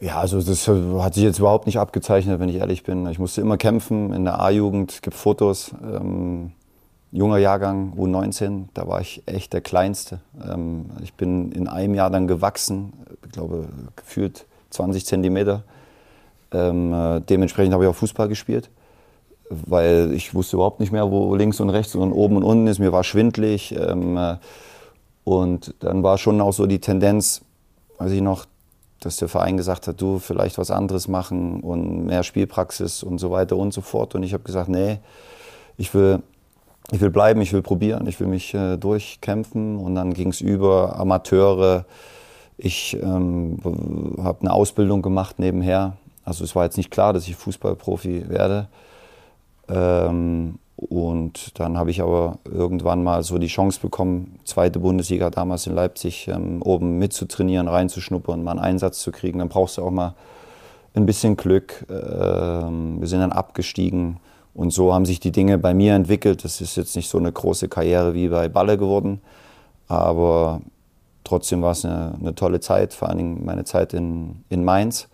Ja, 0.00 0.18
also 0.18 0.40
das 0.40 0.66
hat 0.66 1.14
sich 1.14 1.22
jetzt 1.22 1.38
überhaupt 1.38 1.66
nicht 1.66 1.78
abgezeichnet, 1.78 2.40
wenn 2.40 2.48
ich 2.48 2.56
ehrlich 2.56 2.82
bin. 2.82 3.06
Ich 3.08 3.18
musste 3.18 3.40
immer 3.42 3.58
kämpfen 3.58 4.12
in 4.12 4.24
der 4.24 4.40
A-Jugend, 4.40 4.92
es 4.92 5.02
gibt 5.02 5.14
Fotos. 5.14 5.72
Ähm, 5.82 6.52
junger 7.12 7.38
Jahrgang, 7.38 7.94
U19, 7.96 8.66
da 8.74 8.86
war 8.86 9.00
ich 9.00 9.22
echt 9.26 9.52
der 9.52 9.60
Kleinste. 9.60 10.20
Ähm, 10.42 10.86
ich 11.02 11.14
bin 11.14 11.52
in 11.52 11.68
einem 11.68 11.94
Jahr 11.94 12.10
dann 12.10 12.28
gewachsen, 12.28 12.92
ich 13.24 13.32
glaube 13.32 13.68
gefühlt 13.96 14.46
20 14.70 15.04
Zentimeter. 15.04 15.64
Ähm, 16.52 16.92
äh, 16.92 17.20
dementsprechend 17.20 17.74
habe 17.74 17.84
ich 17.84 17.90
auch 17.90 17.96
Fußball 17.96 18.28
gespielt, 18.28 18.70
weil 19.48 20.12
ich 20.12 20.34
wusste 20.34 20.56
überhaupt 20.56 20.80
nicht 20.80 20.92
mehr, 20.92 21.10
wo 21.10 21.34
links 21.34 21.60
und 21.60 21.70
rechts 21.70 21.94
und 21.94 22.12
oben 22.12 22.36
und 22.36 22.44
unten 22.44 22.66
ist. 22.66 22.78
Mir 22.78 22.92
war 22.92 23.04
schwindlig. 23.04 23.74
Ähm, 23.76 24.16
äh, 24.16 24.36
und 25.24 25.74
dann 25.80 26.02
war 26.02 26.18
schon 26.18 26.40
auch 26.40 26.52
so 26.52 26.66
die 26.66 26.80
Tendenz, 26.80 27.42
weiß 27.98 28.12
ich 28.12 28.20
noch, 28.20 28.46
dass 29.00 29.16
der 29.16 29.28
Verein 29.28 29.56
gesagt 29.56 29.86
hat, 29.86 30.00
du 30.00 30.18
vielleicht 30.18 30.58
was 30.58 30.70
anderes 30.70 31.08
machen 31.08 31.60
und 31.60 32.06
mehr 32.06 32.22
Spielpraxis 32.22 33.02
und 33.02 33.18
so 33.18 33.30
weiter 33.30 33.56
und 33.56 33.72
so 33.72 33.80
fort. 33.80 34.14
Und 34.14 34.22
ich 34.22 34.34
habe 34.34 34.42
gesagt, 34.42 34.68
nee, 34.68 34.98
ich 35.76 35.94
will 35.94 36.22
ich 36.92 37.00
will 37.00 37.10
bleiben, 37.10 37.40
ich 37.40 37.52
will 37.52 37.62
probieren, 37.62 38.06
ich 38.06 38.18
will 38.20 38.26
mich 38.26 38.54
äh, 38.54 38.76
durchkämpfen. 38.76 39.76
Und 39.76 39.94
dann 39.94 40.12
ging 40.12 40.28
es 40.28 40.40
über 40.40 40.98
Amateure. 40.98 41.84
Ich 42.58 42.96
ähm, 43.00 43.58
habe 44.22 44.40
eine 44.40 44.52
Ausbildung 44.52 45.02
gemacht 45.02 45.38
nebenher. 45.38 45.96
Also 46.24 46.44
es 46.44 46.54
war 46.54 46.64
jetzt 46.64 46.76
nicht 46.76 46.90
klar, 46.90 47.12
dass 47.12 47.28
ich 47.28 47.36
Fußballprofi 47.36 48.28
werde. 48.28 48.68
Ähm, 49.68 50.58
und 50.76 51.58
dann 51.60 51.76
habe 51.76 51.90
ich 51.90 52.00
aber 52.00 52.38
irgendwann 52.44 53.04
mal 53.04 53.22
so 53.22 53.38
die 53.38 53.48
Chance 53.48 53.80
bekommen, 53.80 54.38
zweite 54.44 54.78
Bundesliga 54.78 55.28
damals 55.30 55.66
in 55.66 55.74
Leipzig, 55.74 56.26
ähm, 56.28 56.62
oben 56.62 56.98
mitzutrainieren, 56.98 57.68
reinzuschnuppern, 57.68 58.42
mal 58.42 58.52
einen 58.52 58.60
Einsatz 58.60 59.00
zu 59.00 59.12
kriegen. 59.12 59.38
Dann 59.38 59.48
brauchst 59.48 59.78
du 59.78 59.82
auch 59.82 59.90
mal 59.90 60.14
ein 60.94 61.06
bisschen 61.06 61.36
Glück. 61.36 61.86
Ähm, 61.88 63.00
wir 63.00 63.06
sind 63.06 63.20
dann 63.20 63.32
abgestiegen 63.32 64.18
und 64.54 64.72
so 64.72 64.92
haben 64.92 65.06
sich 65.06 65.20
die 65.20 65.32
Dinge 65.32 65.58
bei 65.58 65.74
mir 65.74 65.94
entwickelt. 65.94 66.44
Das 66.44 66.60
ist 66.60 66.76
jetzt 66.76 66.96
nicht 66.96 67.08
so 67.08 67.18
eine 67.18 67.32
große 67.32 67.68
Karriere 67.68 68.14
wie 68.14 68.28
bei 68.28 68.48
Balle 68.48 68.78
geworden, 68.78 69.20
aber 69.88 70.60
trotzdem 71.24 71.62
war 71.62 71.72
es 71.72 71.84
eine, 71.84 72.14
eine 72.20 72.34
tolle 72.34 72.60
Zeit, 72.60 72.92
vor 72.94 73.08
Dingen 73.14 73.44
meine 73.44 73.64
Zeit 73.64 73.94
in, 73.94 74.44
in 74.48 74.64
Mainz. 74.64 75.08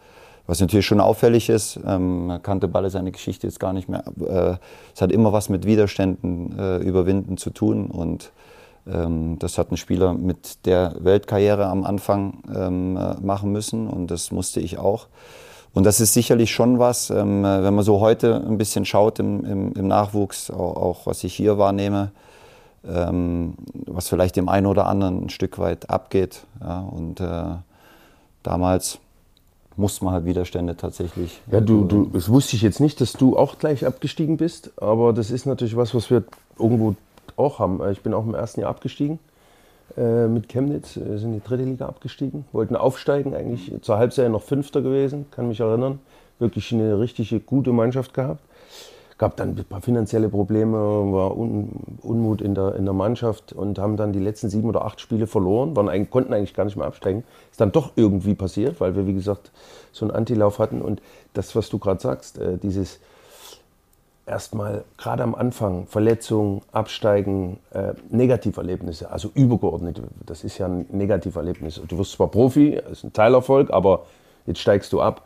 Was 0.47 0.61
natürlich 0.61 0.87
schon 0.87 1.01
auffällig 1.01 1.49
ist, 1.49 1.81
ähm, 1.85 2.29
man 2.29 2.43
kannte 2.43 2.69
Balle 2.69 2.89
seine 2.89 3.11
Geschichte 3.11 3.49
jetzt 3.49 3.59
gar 3.59 3.73
nicht 3.73 3.89
mehr. 3.89 4.05
Äh, 4.21 4.57
es 4.95 5.03
hat 5.03 5.11
immer 5.11 5.33
was 5.33 5.49
mit 5.49 5.67
Widerständen 5.67 6.57
äh, 6.57 6.77
überwinden 6.79 7.37
zu 7.37 7.51
tun 7.51 7.87
und 7.91 8.31
ähm, 8.87 9.39
das 9.41 9.59
hat 9.59 9.73
ein 9.73 9.77
Spieler 9.77 10.15
mit 10.15 10.65
der 10.67 10.95
Weltkarriere 11.01 11.67
am 11.67 11.85
Anfang 11.85 12.43
ähm, 12.55 12.97
äh, 12.97 13.15
machen 13.21 13.51
müssen 13.51 13.89
und 13.89 14.11
das 14.11 14.31
musste 14.31 14.61
ich 14.61 14.79
auch. 14.79 15.09
Und 15.77 15.85
das 15.85 16.01
ist 16.01 16.15
sicherlich 16.15 16.53
schon 16.53 16.79
was, 16.79 17.11
ähm, 17.11 17.43
wenn 17.43 17.75
man 17.75 17.85
so 17.85 18.01
heute 18.01 18.43
ein 18.47 18.57
bisschen 18.57 18.87
schaut 18.87 19.19
im, 19.19 19.45
im, 19.45 19.73
im 19.75 19.87
Nachwuchs, 19.87 20.51
auch, 20.51 20.75
auch, 20.75 21.07
was 21.07 21.23
ich 21.23 21.35
hier 21.35 21.59
wahrnehme, 21.59 22.13
ähm, 22.89 23.53
was 23.85 24.09
vielleicht 24.09 24.37
dem 24.37 24.49
einen 24.49 24.65
oder 24.65 24.87
anderen 24.87 25.27
ein 25.27 25.29
Stück 25.29 25.59
weit 25.59 25.91
abgeht. 25.91 26.47
Ja, 26.63 26.81
und 26.81 27.21
äh, 27.21 27.57
damals 28.43 29.01
musste 29.77 30.07
man 30.07 30.15
halt 30.15 30.25
Widerstände 30.25 30.79
tatsächlich. 30.79 31.43
Ja, 31.53 31.61
du, 31.61 31.85
du, 31.85 32.07
das 32.07 32.31
wusste 32.31 32.57
ich 32.57 32.63
jetzt 32.63 32.81
nicht, 32.81 33.03
dass 33.03 33.13
du 33.13 33.37
auch 33.37 33.59
gleich 33.59 33.85
abgestiegen 33.85 34.39
bist, 34.39 34.71
aber 34.81 35.13
das 35.13 35.31
ist 35.31 35.45
natürlich 35.45 35.77
was, 35.77 35.95
was 35.95 36.09
wir 36.09 36.25
irgendwo 36.59 36.95
auch 37.37 37.59
haben. 37.59 37.87
Ich 37.91 38.01
bin 38.01 38.15
auch 38.15 38.25
im 38.25 38.35
ersten 38.35 38.63
Jahr 38.63 38.71
abgestiegen 38.71 39.19
äh, 39.19 39.36
mit 39.97 40.49
Chemnitz, 40.49 40.97
wir 40.97 41.19
sind 41.19 41.33
in 41.33 41.41
die 41.41 41.47
dritte 41.47 41.63
Liga 41.63 41.87
abgestiegen, 41.87 42.45
wollten 42.53 42.77
aufsteigen, 42.77 43.35
eigentlich 43.35 43.73
zur 43.81 43.97
Halbserie 43.97 44.29
noch 44.29 44.43
Fünfter 44.43 44.83
gewesen, 44.83 45.27
kann 45.31 45.49
mich 45.49 45.61
erinnern. 45.61 46.01
Wirklich 46.39 46.73
eine 46.73 46.99
richtige 47.01 47.41
gute 47.41 47.73
Mannschaft 47.73 48.13
gehabt. 48.13 48.43
Gab 49.17 49.37
dann 49.37 49.57
ein 49.57 49.65
paar 49.65 49.81
finanzielle 49.81 50.29
Probleme, 50.29 50.77
war 50.77 51.35
Un 51.35 51.71
Unmut 52.03 52.43
in 52.43 52.55
der, 52.55 52.75
in 52.75 52.85
der 52.85 52.93
Mannschaft 52.93 53.55
und 53.55 53.79
haben 53.79 53.97
dann 53.97 54.13
die 54.13 54.19
letzten 54.19 54.51
sieben 54.51 54.69
oder 54.69 54.85
acht 54.85 55.01
Spiele 55.01 55.27
verloren, 55.27 55.75
waren, 55.75 56.11
konnten 56.11 56.35
eigentlich 56.35 56.53
gar 56.53 56.67
nicht 56.67 56.77
mehr 56.77 56.87
absteigen. 56.87 57.25
Ist 57.51 57.63
dann 57.63 57.73
doch 57.73 57.93
irgendwie 57.97 58.35
passiert, 58.35 58.79
weil 58.79 58.95
wir, 58.95 59.07
wie 59.07 59.15
gesagt, 59.15 59.53
so 59.93 60.05
einen 60.05 60.15
Antilauf 60.15 60.59
hatten. 60.59 60.83
Und 60.83 61.01
das, 61.33 61.57
was 61.57 61.71
du 61.71 61.79
gerade 61.79 62.03
sagst, 62.03 62.37
äh, 62.37 62.59
dieses 62.59 63.01
erstmal 64.27 64.85
gerade 64.99 65.23
am 65.23 65.35
Anfang 65.35 65.87
Verletzungen, 65.87 66.63
Absteigen, 66.73 67.59
äh, 67.71 67.95
Negativerlebnisse, 68.11 69.11
also 69.11 69.31
übergeordnet, 69.35 70.03
das 70.27 70.45
ist 70.45 70.59
ja 70.59 70.67
ein 70.67 70.87
Negativerlebnis. 70.91 71.81
Du 71.87 71.97
wirst 71.99 72.13
zwar 72.13 72.29
Profi, 72.29 72.81
das 72.83 72.99
ist 72.99 73.05
ein 73.05 73.13
Teilerfolg, 73.13 73.71
aber 73.73 74.05
jetzt 74.47 74.61
steigst 74.61 74.93
du 74.93 75.01
ab. 75.01 75.23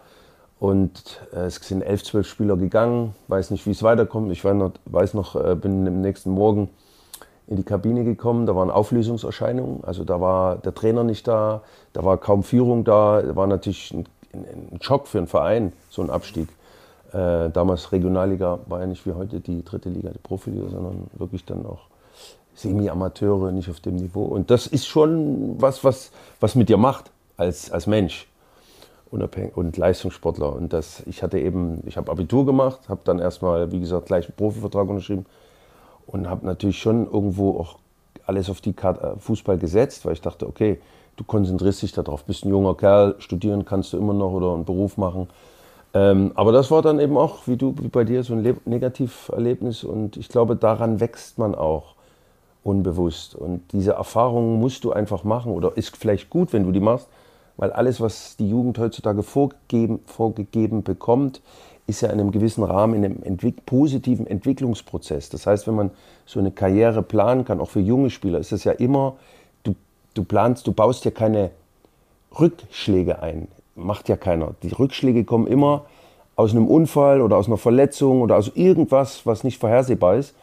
Und 0.58 1.20
äh, 1.32 1.46
es 1.46 1.56
sind 1.56 1.80
elf, 1.80 2.04
zwölf 2.04 2.28
Spieler 2.28 2.56
gegangen, 2.56 3.14
weiß 3.28 3.50
nicht, 3.50 3.66
wie 3.66 3.70
es 3.70 3.82
weiterkommt. 3.82 4.30
Ich 4.30 4.44
noch, 4.44 4.72
weiß 4.84 5.14
noch 5.14 5.34
äh, 5.34 5.54
bin 5.54 5.88
am 5.88 6.02
nächsten 6.02 6.30
Morgen 6.30 6.68
in 7.46 7.56
die 7.56 7.64
Kabine 7.64 8.04
gekommen, 8.04 8.46
da 8.46 8.54
waren 8.54 8.70
Auflösungserscheinungen, 8.70 9.82
also 9.82 10.04
da 10.04 10.20
war 10.20 10.56
der 10.56 10.72
Trainer 10.72 11.02
nicht 11.02 11.26
da, 11.26 11.62
da 11.92 12.04
war 12.04 12.16
kaum 12.16 12.44
Führung 12.44 12.84
da, 12.84 13.22
da 13.22 13.34
war 13.34 13.48
natürlich 13.48 13.92
ein, 13.92 14.06
ein 14.32 14.78
Schock 14.80 15.08
für 15.08 15.18
einen 15.18 15.26
Verein, 15.26 15.72
so 15.88 16.00
ein 16.00 16.10
Abstieg. 16.10 16.48
Äh, 17.12 17.50
damals 17.50 17.92
Regionalliga 17.92 18.60
war 18.66 18.80
ja 18.80 18.86
nicht 18.86 19.04
wie 19.06 19.12
heute 19.12 19.40
die 19.40 19.64
dritte 19.64 19.88
Liga, 19.88 20.10
die 20.10 20.18
Profiliga, 20.18 20.68
sondern 20.68 21.06
wirklich 21.14 21.44
dann 21.44 21.66
auch 21.66 21.88
Semi-Amateure, 22.54 23.52
nicht 23.52 23.70
auf 23.70 23.80
dem 23.80 23.96
Niveau. 23.96 24.24
Und 24.24 24.50
das 24.50 24.66
ist 24.66 24.86
schon 24.86 25.60
was, 25.60 25.82
was, 25.82 26.12
was 26.40 26.54
mit 26.54 26.68
dir 26.68 26.76
macht 26.76 27.10
als, 27.36 27.70
als 27.70 27.86
Mensch 27.86 28.28
unabhängig 29.10 29.56
und 29.56 29.76
Leistungssportler. 29.76 30.54
Und 30.54 30.72
das, 30.72 31.02
ich 31.06 31.22
hatte 31.22 31.38
eben, 31.38 31.82
ich 31.86 31.96
habe 31.96 32.10
Abitur 32.10 32.46
gemacht, 32.46 32.88
habe 32.88 33.00
dann 33.04 33.18
erstmal, 33.18 33.72
wie 33.72 33.80
gesagt, 33.80 34.06
gleich 34.06 34.26
einen 34.26 34.36
Profivertrag 34.36 34.88
unterschrieben 34.88 35.26
und 36.06 36.28
habe 36.28 36.46
natürlich 36.46 36.78
schon 36.78 37.06
irgendwo 37.06 37.58
auch 37.58 37.78
alles 38.26 38.48
auf 38.50 38.60
die 38.60 38.72
Karte 38.72 39.16
äh, 39.16 39.18
Fußball 39.18 39.58
gesetzt, 39.58 40.04
weil 40.04 40.12
ich 40.12 40.20
dachte, 40.20 40.46
okay, 40.46 40.80
du 41.16 41.24
konzentrierst 41.24 41.82
dich 41.82 41.92
darauf, 41.92 42.24
bist 42.24 42.44
ein 42.44 42.50
junger 42.50 42.74
Kerl, 42.74 43.16
studieren 43.18 43.64
kannst 43.64 43.92
du 43.92 43.98
immer 43.98 44.14
noch 44.14 44.32
oder 44.32 44.54
einen 44.54 44.64
Beruf 44.64 44.96
machen. 44.96 45.28
Ähm, 45.92 46.32
aber 46.34 46.52
das 46.52 46.70
war 46.70 46.82
dann 46.82 47.00
eben 47.00 47.16
auch, 47.16 47.46
wie 47.46 47.56
du, 47.56 47.74
wie 47.80 47.88
bei 47.88 48.04
dir, 48.04 48.22
so 48.22 48.34
ein 48.34 48.56
Negativerlebnis 48.64 49.84
und 49.84 50.16
ich 50.16 50.28
glaube, 50.28 50.56
daran 50.56 51.00
wächst 51.00 51.38
man 51.38 51.54
auch 51.54 51.94
unbewusst. 52.62 53.34
Und 53.34 53.72
diese 53.72 53.92
Erfahrung 53.92 54.60
musst 54.60 54.84
du 54.84 54.92
einfach 54.92 55.24
machen 55.24 55.52
oder 55.52 55.76
ist 55.76 55.96
vielleicht 55.96 56.30
gut, 56.30 56.52
wenn 56.52 56.64
du 56.64 56.72
die 56.72 56.80
machst, 56.80 57.08
weil 57.56 57.72
alles, 57.72 58.00
was 58.00 58.36
die 58.36 58.48
Jugend 58.48 58.78
heutzutage 58.78 59.22
vorgegeben, 59.22 60.00
vorgegeben 60.06 60.82
bekommt, 60.82 61.42
ist 61.86 62.02
ja 62.02 62.08
in 62.08 62.20
einem 62.20 62.30
gewissen 62.30 62.62
Rahmen, 62.62 62.94
in 62.94 63.04
einem 63.04 63.22
entwick 63.22 63.66
positiven 63.66 64.26
Entwicklungsprozess. 64.26 65.28
Das 65.28 65.46
heißt, 65.46 65.66
wenn 65.66 65.74
man 65.74 65.90
so 66.24 66.38
eine 66.38 66.52
Karriere 66.52 67.02
planen 67.02 67.44
kann, 67.44 67.60
auch 67.60 67.68
für 67.68 67.80
junge 67.80 68.10
Spieler, 68.10 68.38
ist 68.38 68.52
es 68.52 68.64
ja 68.64 68.72
immer, 68.72 69.16
du, 69.64 69.74
du 70.14 70.24
planst, 70.24 70.66
du 70.66 70.72
baust 70.72 71.04
ja 71.04 71.10
keine 71.10 71.50
Rückschläge 72.38 73.22
ein. 73.22 73.48
Macht 73.80 74.08
ja 74.08 74.16
keiner. 74.16 74.54
Die 74.62 74.72
Rückschläge 74.72 75.24
kommen 75.24 75.46
immer 75.46 75.86
aus 76.36 76.52
einem 76.52 76.68
Unfall 76.68 77.20
oder 77.20 77.36
aus 77.36 77.46
einer 77.46 77.56
Verletzung 77.56 78.22
oder 78.22 78.36
aus 78.36 78.52
irgendwas, 78.54 79.26
was 79.26 79.44
nicht 79.44 79.58
vorhersehbar 79.58 80.16
ist. 80.16 80.34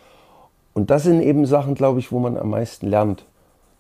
Und 0.73 0.89
das 0.89 1.03
sind 1.03 1.21
eben 1.21 1.45
Sachen, 1.45 1.75
glaube 1.75 1.99
ich, 1.99 2.11
wo 2.11 2.19
man 2.19 2.37
am 2.37 2.49
meisten 2.49 2.87
lernt. 2.87 3.25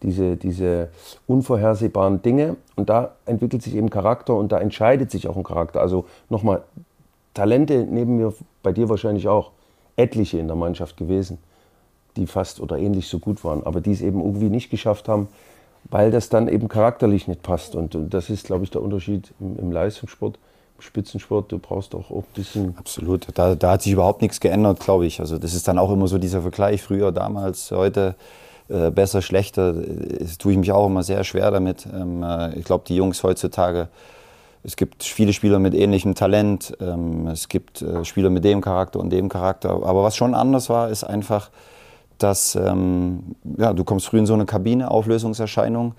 Diese, 0.03 0.35
diese 0.35 0.89
unvorhersehbaren 1.27 2.21
Dinge. 2.21 2.55
Und 2.75 2.89
da 2.89 3.15
entwickelt 3.25 3.61
sich 3.61 3.75
eben 3.75 3.89
Charakter 3.89 4.35
und 4.35 4.51
da 4.51 4.59
entscheidet 4.59 5.11
sich 5.11 5.27
auch 5.27 5.37
ein 5.37 5.43
Charakter. 5.43 5.81
Also 5.81 6.05
nochmal, 6.29 6.63
Talente 7.33 7.85
neben 7.89 8.17
mir, 8.17 8.33
bei 8.63 8.71
dir 8.71 8.89
wahrscheinlich 8.89 9.27
auch, 9.27 9.51
etliche 9.95 10.37
in 10.37 10.47
der 10.47 10.55
Mannschaft 10.55 10.95
gewesen, 10.95 11.39
die 12.15 12.27
fast 12.27 12.61
oder 12.61 12.77
ähnlich 12.77 13.07
so 13.07 13.19
gut 13.19 13.43
waren, 13.43 13.63
aber 13.63 13.81
die 13.81 13.91
es 13.91 14.01
eben 14.01 14.21
irgendwie 14.21 14.49
nicht 14.49 14.69
geschafft 14.69 15.09
haben, 15.09 15.27
weil 15.89 16.11
das 16.11 16.29
dann 16.29 16.47
eben 16.47 16.67
charakterlich 16.67 17.27
nicht 17.27 17.43
passt. 17.43 17.75
Und, 17.75 17.95
und 17.95 18.13
das 18.13 18.29
ist, 18.29 18.45
glaube 18.45 18.63
ich, 18.63 18.71
der 18.71 18.81
Unterschied 18.81 19.33
im, 19.39 19.57
im, 19.57 19.71
Leistungssport, 19.71 20.37
im 20.77 20.81
Spitzensport. 20.81 21.51
Du 21.51 21.59
brauchst 21.59 21.95
auch, 21.95 22.11
ein 22.11 22.23
bisschen. 22.33 22.75
Absolut. 22.77 23.27
Da, 23.33 23.55
da 23.55 23.71
hat 23.71 23.81
sich 23.81 23.93
überhaupt 23.93 24.21
nichts 24.21 24.39
geändert, 24.39 24.79
glaube 24.79 25.05
ich. 25.05 25.19
Also, 25.19 25.37
das 25.37 25.53
ist 25.53 25.67
dann 25.67 25.77
auch 25.77 25.91
immer 25.91 26.07
so 26.07 26.17
dieser 26.17 26.41
Vergleich 26.41 26.81
früher, 26.81 27.11
damals, 27.11 27.71
heute. 27.71 28.15
Äh, 28.69 28.91
besser, 28.91 29.21
schlechter, 29.21 29.71
das 29.71 30.37
tue 30.37 30.51
ich 30.51 30.57
mich 30.57 30.73
auch 30.73 30.87
immer 30.87 31.01
sehr 31.01 31.23
schwer 31.23 31.51
damit. 31.51 31.85
Ähm, 31.85 32.21
äh, 32.21 32.53
ich 32.59 32.65
glaube, 32.65 32.83
die 32.85 32.97
Jungs 32.97 33.23
heutzutage 33.23 33.87
es 34.67 34.75
gibt 34.75 35.03
viele 35.03 35.31
Spieler 35.31 35.59
mit 35.59 35.73
ähnlichem 35.73 36.13
Talent, 36.13 36.75
ähm, 36.81 37.27
es 37.27 37.47
gibt 37.47 37.81
äh, 37.81 38.03
Spieler 38.03 38.29
mit 38.29 38.43
dem 38.43 38.59
Charakter 38.59 38.99
und 38.99 39.11
dem 39.11 39.29
Charakter. 39.29 39.69
Aber 39.69 40.03
was 40.03 40.17
schon 40.17 40.33
anders 40.33 40.69
war, 40.69 40.89
ist 40.89 41.05
einfach, 41.05 41.49
dass 42.17 42.55
ähm, 42.55 43.35
ja, 43.57 43.73
du 43.73 43.83
kommst 43.83 44.07
früh 44.07 44.19
in 44.19 44.25
so 44.25 44.33
eine 44.33 44.45
Kabine, 44.45 44.89
Auflösungserscheinung, 44.91 45.93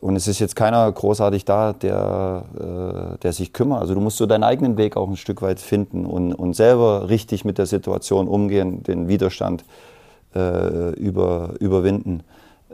und 0.00 0.16
es 0.16 0.26
ist 0.26 0.38
jetzt 0.38 0.56
keiner 0.56 0.90
großartig 0.90 1.44
da, 1.44 1.74
der, 1.74 2.44
äh, 2.58 3.18
der 3.18 3.32
sich 3.34 3.52
kümmert. 3.52 3.82
Also 3.82 3.94
du 3.94 4.00
musst 4.00 4.16
so 4.16 4.24
deinen 4.24 4.44
eigenen 4.44 4.78
Weg 4.78 4.96
auch 4.96 5.08
ein 5.08 5.16
Stück 5.16 5.42
weit 5.42 5.60
finden 5.60 6.06
und, 6.06 6.32
und 6.32 6.54
selber 6.54 7.10
richtig 7.10 7.44
mit 7.44 7.58
der 7.58 7.66
Situation 7.66 8.26
umgehen, 8.26 8.82
den 8.82 9.08
Widerstand 9.08 9.64
äh, 10.34 10.94
über, 10.94 11.54
überwinden. 11.60 12.22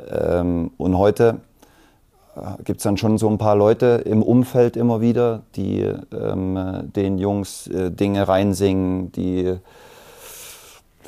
Ähm, 0.08 0.70
und 0.76 0.96
heute 0.96 1.40
gibt 2.64 2.78
es 2.78 2.84
dann 2.84 2.96
schon 2.96 3.18
so 3.18 3.28
ein 3.28 3.38
paar 3.38 3.56
Leute 3.56 4.02
im 4.04 4.22
Umfeld 4.22 4.76
immer 4.76 5.00
wieder, 5.00 5.42
die 5.56 5.80
ähm, 6.12 6.92
den 6.94 7.18
Jungs 7.18 7.66
äh, 7.66 7.90
Dinge 7.90 8.28
reinsingen, 8.28 9.10
die 9.12 9.56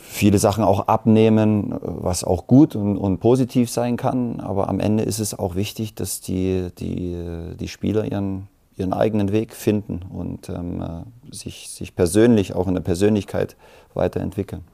viele 0.09 0.39
Sachen 0.39 0.65
auch 0.65 0.89
abnehmen, 0.89 1.79
was 1.81 2.25
auch 2.25 2.47
gut 2.47 2.75
und, 2.75 2.97
und, 2.97 3.19
positiv 3.19 3.71
sein 3.71 3.97
kann. 3.97 4.41
Aber 4.41 4.69
am 4.69 4.81
Ende 4.81 5.05
ist 5.05 5.19
es 5.19 5.39
auch 5.39 5.55
wichtig, 5.55 5.95
dass 5.95 6.21
die, 6.21 6.71
die, 6.79 7.55
die 7.59 7.69
Spieler 7.69 8.05
ihren, 8.05 8.49
ihren 8.77 8.93
eigenen 8.93 9.33
Weg 9.33 9.55
finden 9.55 10.01
und 10.11 10.49
ähm, 10.49 10.83
äh, 10.83 11.35
sich, 11.35 11.69
sich 11.71 11.95
persönlich, 11.95 12.55
auch 12.55 12.67
in 12.67 12.75
der 12.75 12.81
Persönlichkeit 12.81 13.57
weiterentwickeln. 13.95 14.65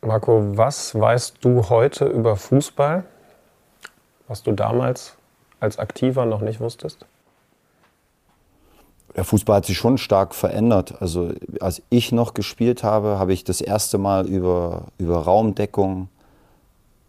Marco, 0.00 0.56
was 0.56 0.94
weißt 0.98 1.36
du 1.40 1.68
heute 1.68 2.06
über 2.06 2.36
Fußball, 2.36 3.04
was 4.26 4.42
du 4.42 4.52
damals 4.52 5.16
als 5.60 5.78
Aktiver 5.78 6.24
noch 6.24 6.40
nicht 6.40 6.60
wusstest? 6.60 7.04
Der 9.16 9.24
Fußball 9.24 9.56
hat 9.56 9.66
sich 9.66 9.76
schon 9.76 9.98
stark 9.98 10.34
verändert. 10.34 11.00
Also 11.00 11.32
als 11.60 11.82
ich 11.90 12.12
noch 12.12 12.34
gespielt 12.34 12.82
habe, 12.82 13.18
habe 13.18 13.32
ich 13.32 13.44
das 13.44 13.60
erste 13.60 13.98
Mal 13.98 14.26
über, 14.26 14.84
über 14.98 15.18
Raumdeckung 15.18 16.08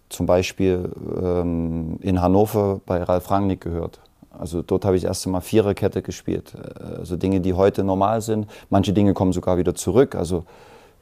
zum 0.09 0.25
Beispiel 0.25 0.91
ähm, 1.21 1.97
in 2.01 2.21
Hannover 2.21 2.81
bei 2.85 3.03
Ralf 3.03 3.29
Rangnick 3.29 3.61
gehört. 3.61 3.99
Also 4.31 4.61
dort 4.61 4.85
habe 4.85 4.95
ich 4.95 5.03
das 5.03 5.09
erste 5.09 5.29
Mal 5.29 5.41
Viererkette 5.41 6.01
gespielt. 6.01 6.53
Also 6.97 7.15
Dinge, 7.17 7.41
die 7.41 7.53
heute 7.53 7.83
normal 7.83 8.21
sind. 8.21 8.47
Manche 8.69 8.93
Dinge 8.93 9.13
kommen 9.13 9.33
sogar 9.33 9.57
wieder 9.57 9.75
zurück. 9.75 10.15
Also 10.15 10.45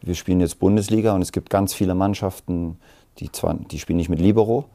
wir 0.02 0.16
spielen 0.16 0.40
jetzt 0.40 0.60
Bundesliga 0.60 1.14
und 1.14 1.22
es 1.22 1.32
gibt 1.32 1.50
ganz 1.50 1.74
viele 1.74 1.96
Mannschaften, 1.96 2.78
die 3.20 3.32
zwar, 3.32 3.56
die 3.56 3.80
spielen 3.80 3.98
nicht 3.98 4.10
mit 4.10 4.20
Libero, 4.20 4.66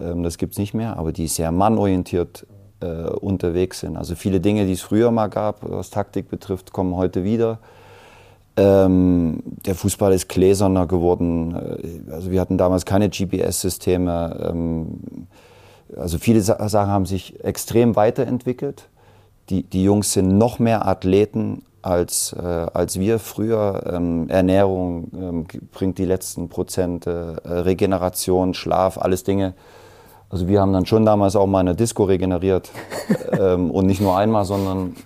ähm, 0.00 0.22
das 0.22 0.38
gibt 0.38 0.52
es 0.52 0.58
nicht 0.58 0.74
mehr, 0.74 0.96
aber 0.96 1.12
die 1.12 1.28
sehr 1.28 1.52
mannorientiert 1.52 2.46
äh, 2.80 2.86
unterwegs 2.86 3.80
sind. 3.80 3.96
Also 3.96 4.14
viele 4.14 4.40
Dinge, 4.40 4.66
die 4.66 4.72
es 4.72 4.82
früher 4.82 5.10
mal 5.10 5.28
gab, 5.28 5.58
was 5.62 5.90
Taktik 5.90 6.28
betrifft, 6.28 6.72
kommen 6.72 6.96
heute 6.96 7.24
wieder. 7.24 7.58
Ähm, 8.56 9.42
der 9.44 9.74
Fußball 9.74 10.12
ist 10.12 10.28
gläserner 10.28 10.86
geworden. 10.86 11.54
Äh, 11.54 12.12
also 12.12 12.30
wir 12.30 12.40
hatten 12.40 12.58
damals 12.58 12.84
keine 12.84 13.10
GPS-Systeme. 13.10 14.50
Ähm, 14.50 15.26
also 15.96 16.18
viele 16.18 16.40
Sa 16.40 16.68
Sachen 16.68 16.90
haben 16.90 17.06
sich 17.06 17.44
extrem 17.44 17.96
weiterentwickelt. 17.96 18.88
Die, 19.50 19.62
die 19.62 19.84
Jungs 19.84 20.12
sind 20.12 20.36
noch 20.38 20.58
mehr 20.58 20.86
Athleten 20.86 21.62
als, 21.82 22.32
äh, 22.32 22.42
als 22.42 22.98
wir 22.98 23.18
früher. 23.18 23.84
Ähm, 23.92 24.28
Ernährung 24.28 25.10
ähm, 25.14 25.46
bringt 25.70 25.98
die 25.98 26.04
letzten 26.04 26.48
Prozente, 26.48 27.42
äh, 27.44 27.52
Regeneration, 27.52 28.54
Schlaf, 28.54 28.98
alles 28.98 29.22
Dinge. 29.22 29.54
Also 30.28 30.48
wir 30.48 30.60
haben 30.60 30.72
dann 30.72 30.86
schon 30.86 31.04
damals 31.04 31.36
auch 31.36 31.46
mal 31.46 31.60
eine 31.60 31.74
Disco 31.74 32.04
regeneriert. 32.04 32.70
ähm, 33.38 33.70
und 33.70 33.86
nicht 33.86 34.00
nur 34.00 34.16
einmal, 34.16 34.44
sondern 34.44 34.96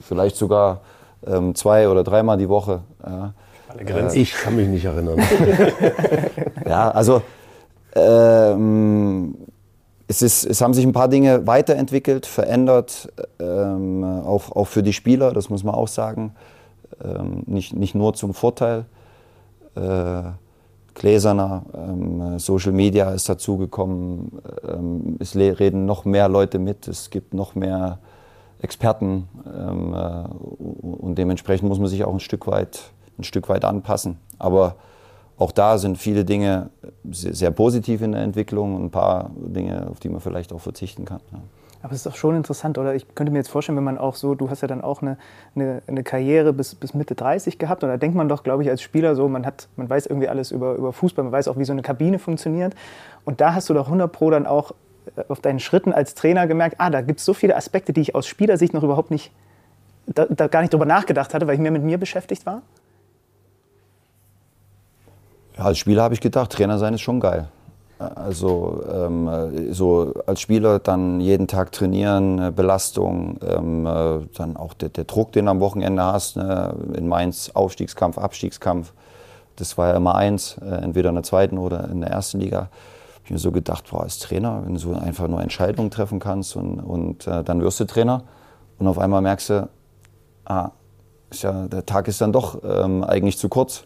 vielleicht 0.00 0.36
sogar 0.36 0.80
ähm, 1.26 1.54
zwei 1.54 1.88
oder 1.88 2.04
dreimal 2.04 2.36
die 2.36 2.48
Woche. 2.48 2.80
Ja. 3.04 3.32
Äh, 3.78 4.18
ich 4.18 4.32
kann 4.32 4.56
mich 4.56 4.68
nicht 4.68 4.84
erinnern. 4.84 5.18
ja, 6.66 6.90
also 6.90 7.22
ähm, 7.94 9.36
es, 10.08 10.22
ist, 10.22 10.44
es 10.44 10.60
haben 10.60 10.74
sich 10.74 10.84
ein 10.84 10.92
paar 10.92 11.08
Dinge 11.08 11.46
weiterentwickelt, 11.46 12.26
verändert, 12.26 13.12
ähm, 13.38 14.04
auch, 14.04 14.50
auch 14.52 14.66
für 14.66 14.82
die 14.82 14.92
Spieler, 14.92 15.32
das 15.32 15.50
muss 15.50 15.64
man 15.64 15.74
auch 15.74 15.88
sagen. 15.88 16.34
Ähm, 17.02 17.44
nicht, 17.46 17.74
nicht 17.74 17.94
nur 17.94 18.14
zum 18.14 18.34
Vorteil. 18.34 18.84
Äh, 19.76 20.22
gläserner, 20.94 21.64
ähm, 21.74 22.38
Social 22.38 22.72
Media 22.72 23.10
ist 23.10 23.28
dazugekommen, 23.28 24.40
ähm, 24.66 25.16
es 25.18 25.36
reden 25.36 25.86
noch 25.86 26.04
mehr 26.04 26.28
Leute 26.28 26.58
mit, 26.58 26.88
es 26.88 27.10
gibt 27.10 27.34
noch 27.34 27.54
mehr 27.54 27.98
Experten 28.60 29.28
ähm, 29.46 29.94
äh, 29.94 30.24
und 30.58 31.16
dementsprechend 31.16 31.68
muss 31.68 31.78
man 31.78 31.88
sich 31.88 32.04
auch 32.04 32.12
ein 32.12 32.20
Stück 32.20 32.46
weit, 32.46 32.92
ein 33.18 33.24
Stück 33.24 33.48
weit 33.48 33.64
anpassen. 33.64 34.18
Aber 34.38 34.76
auch 35.38 35.52
da 35.52 35.78
sind 35.78 35.96
viele 35.96 36.24
Dinge 36.24 36.70
sehr, 37.10 37.34
sehr, 37.34 37.50
positiv 37.50 38.02
in 38.02 38.12
der 38.12 38.22
Entwicklung 38.22 38.76
und 38.76 38.84
ein 38.84 38.90
paar 38.90 39.30
Dinge, 39.34 39.88
auf 39.90 39.98
die 39.98 40.10
man 40.10 40.20
vielleicht 40.20 40.52
auch 40.52 40.60
verzichten 40.60 41.06
kann. 41.06 41.20
Ja. 41.32 41.38
Aber 41.82 41.92
es 41.92 42.00
ist 42.00 42.06
doch 42.06 42.16
schon 42.16 42.36
interessant, 42.36 42.76
oder? 42.76 42.94
Ich 42.94 43.14
könnte 43.14 43.32
mir 43.32 43.38
jetzt 43.38 43.50
vorstellen, 43.50 43.76
wenn 43.76 43.84
man 43.84 43.96
auch 43.96 44.14
so, 44.14 44.34
du 44.34 44.50
hast 44.50 44.60
ja 44.60 44.68
dann 44.68 44.82
auch 44.82 45.00
eine, 45.00 45.16
eine, 45.54 45.80
eine 45.86 46.02
Karriere 46.02 46.52
bis, 46.52 46.74
bis 46.74 46.92
Mitte 46.92 47.14
30 47.14 47.58
gehabt, 47.58 47.82
und 47.82 47.88
da 47.88 47.96
denkt 47.96 48.16
man 48.16 48.28
doch, 48.28 48.42
glaube 48.42 48.62
ich, 48.62 48.68
als 48.68 48.82
Spieler 48.82 49.14
so, 49.14 49.28
man, 49.28 49.46
hat, 49.46 49.68
man 49.76 49.88
weiß 49.88 50.06
irgendwie 50.06 50.28
alles 50.28 50.50
über, 50.50 50.74
über 50.74 50.92
Fußball, 50.92 51.24
man 51.24 51.32
weiß 51.32 51.48
auch, 51.48 51.56
wie 51.56 51.64
so 51.64 51.72
eine 51.72 51.82
Kabine 51.82 52.18
funktioniert. 52.18 52.74
Und 53.24 53.40
da 53.40 53.54
hast 53.54 53.70
du 53.70 53.74
doch 53.74 53.86
100 53.86 54.12
Pro 54.12 54.30
dann 54.30 54.46
auch 54.46 54.72
auf 55.28 55.40
deinen 55.40 55.58
Schritten 55.58 55.92
als 55.92 56.14
Trainer 56.14 56.46
gemerkt, 56.46 56.76
ah, 56.78 56.90
da 56.90 57.00
gibt 57.00 57.20
es 57.20 57.24
so 57.24 57.32
viele 57.32 57.56
Aspekte, 57.56 57.92
die 57.92 58.02
ich 58.02 58.14
aus 58.14 58.26
Spielersicht 58.26 58.74
noch 58.74 58.82
überhaupt 58.82 59.10
nicht, 59.10 59.32
da, 60.06 60.26
da 60.26 60.48
gar 60.48 60.60
nicht 60.60 60.72
drüber 60.72 60.86
nachgedacht 60.86 61.32
hatte, 61.32 61.46
weil 61.46 61.54
ich 61.54 61.60
mehr 61.60 61.70
mit 61.70 61.82
mir 61.82 61.98
beschäftigt 61.98 62.44
war? 62.44 62.62
Ja, 65.56 65.64
als 65.64 65.78
Spieler 65.78 66.02
habe 66.02 66.14
ich 66.14 66.20
gedacht, 66.20 66.52
Trainer 66.52 66.78
sein 66.78 66.94
ist 66.94 67.00
schon 67.00 67.20
geil. 67.20 67.48
Also 68.00 68.82
ähm, 68.90 69.28
so 69.72 70.14
als 70.24 70.40
Spieler 70.40 70.78
dann 70.78 71.20
jeden 71.20 71.46
Tag 71.46 71.70
trainieren, 71.70 72.38
äh, 72.38 72.50
Belastung, 72.50 73.38
ähm, 73.46 73.84
äh, 73.84 74.20
dann 74.34 74.56
auch 74.56 74.72
der, 74.72 74.88
der, 74.88 75.04
Druck, 75.04 75.32
den 75.32 75.44
du 75.44 75.50
am 75.50 75.60
Wochenende 75.60 76.02
hast. 76.02 76.36
Ne? 76.36 76.74
In 76.94 77.08
Mainz 77.08 77.50
Aufstiegskampf, 77.52 78.16
Abstiegskampf. 78.16 78.94
Das 79.56 79.76
war 79.76 79.88
ja 79.88 79.96
immer 79.98 80.14
eins, 80.14 80.56
äh, 80.62 80.76
entweder 80.76 81.10
in 81.10 81.16
der 81.16 81.24
zweiten 81.24 81.58
oder 81.58 81.90
in 81.90 82.00
der 82.00 82.08
ersten 82.08 82.40
Liga. 82.40 82.60
Hab 82.60 83.24
ich 83.26 83.30
mir 83.32 83.38
so 83.38 83.52
gedacht, 83.52 83.90
boah, 83.90 84.04
als 84.04 84.18
Trainer, 84.18 84.62
wenn 84.64 84.72
du 84.72 84.80
so 84.80 84.94
einfach 84.94 85.28
nur 85.28 85.42
Entscheidungen 85.42 85.90
treffen 85.90 86.20
kannst 86.20 86.56
und, 86.56 86.80
und 86.80 87.26
äh, 87.26 87.44
dann 87.44 87.60
wirst 87.60 87.80
du 87.80 87.84
Trainer 87.84 88.22
und 88.78 88.86
auf 88.86 88.98
einmal 88.98 89.20
merkst 89.20 89.50
du, 89.50 89.68
ah, 90.46 90.70
ja, 91.34 91.68
der 91.68 91.84
Tag 91.84 92.08
ist 92.08 92.22
dann 92.22 92.32
doch 92.32 92.62
ähm, 92.64 93.04
eigentlich 93.04 93.36
zu 93.36 93.50
kurz, 93.50 93.84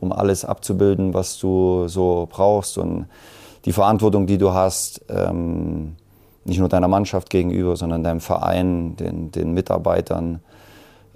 um 0.00 0.12
alles 0.12 0.44
abzubilden, 0.44 1.14
was 1.14 1.38
du 1.38 1.88
so 1.88 2.28
brauchst 2.30 2.76
und 2.76 3.06
die 3.64 3.72
Verantwortung, 3.72 4.26
die 4.26 4.38
du 4.38 4.52
hast, 4.52 5.04
ähm, 5.08 5.96
nicht 6.44 6.58
nur 6.58 6.68
deiner 6.68 6.88
Mannschaft 6.88 7.30
gegenüber, 7.30 7.76
sondern 7.76 8.04
deinem 8.04 8.20
Verein, 8.20 8.96
den, 8.96 9.30
den 9.30 9.52
Mitarbeitern. 9.52 10.40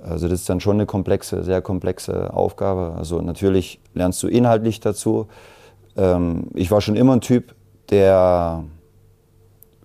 Also 0.02 0.28
das 0.28 0.40
ist 0.40 0.48
dann 0.48 0.60
schon 0.60 0.76
eine 0.76 0.86
komplexe, 0.86 1.42
sehr 1.42 1.60
komplexe 1.60 2.32
Aufgabe. 2.32 2.94
Also 2.96 3.20
natürlich 3.20 3.80
lernst 3.94 4.22
du 4.22 4.28
inhaltlich 4.28 4.80
dazu. 4.80 5.26
Ähm, 5.96 6.44
ich 6.54 6.70
war 6.70 6.80
schon 6.80 6.96
immer 6.96 7.14
ein 7.14 7.20
Typ, 7.20 7.54
der 7.90 8.64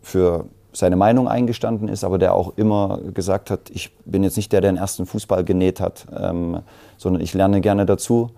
für 0.01 0.45
seine 0.72 0.95
Meinung 0.95 1.28
eingestanden 1.28 1.88
ist, 1.88 2.03
aber 2.03 2.18
der 2.18 2.34
auch 2.34 2.53
immer 2.57 2.99
gesagt 3.14 3.51
hat, 3.51 3.70
ich 3.70 3.95
bin 4.05 4.24
jetzt 4.24 4.38
nicht 4.38 4.51
der, 4.51 4.61
der 4.61 4.72
den 4.72 4.78
ersten 4.78 5.05
Fußball 5.05 5.43
genäht 5.43 5.80
hat, 5.80 6.07
ähm, 6.16 6.61
sondern 6.97 7.22
ich 7.22 7.34
lerne 7.34 7.61
gerne 7.61 7.86
dazu. 7.86 8.32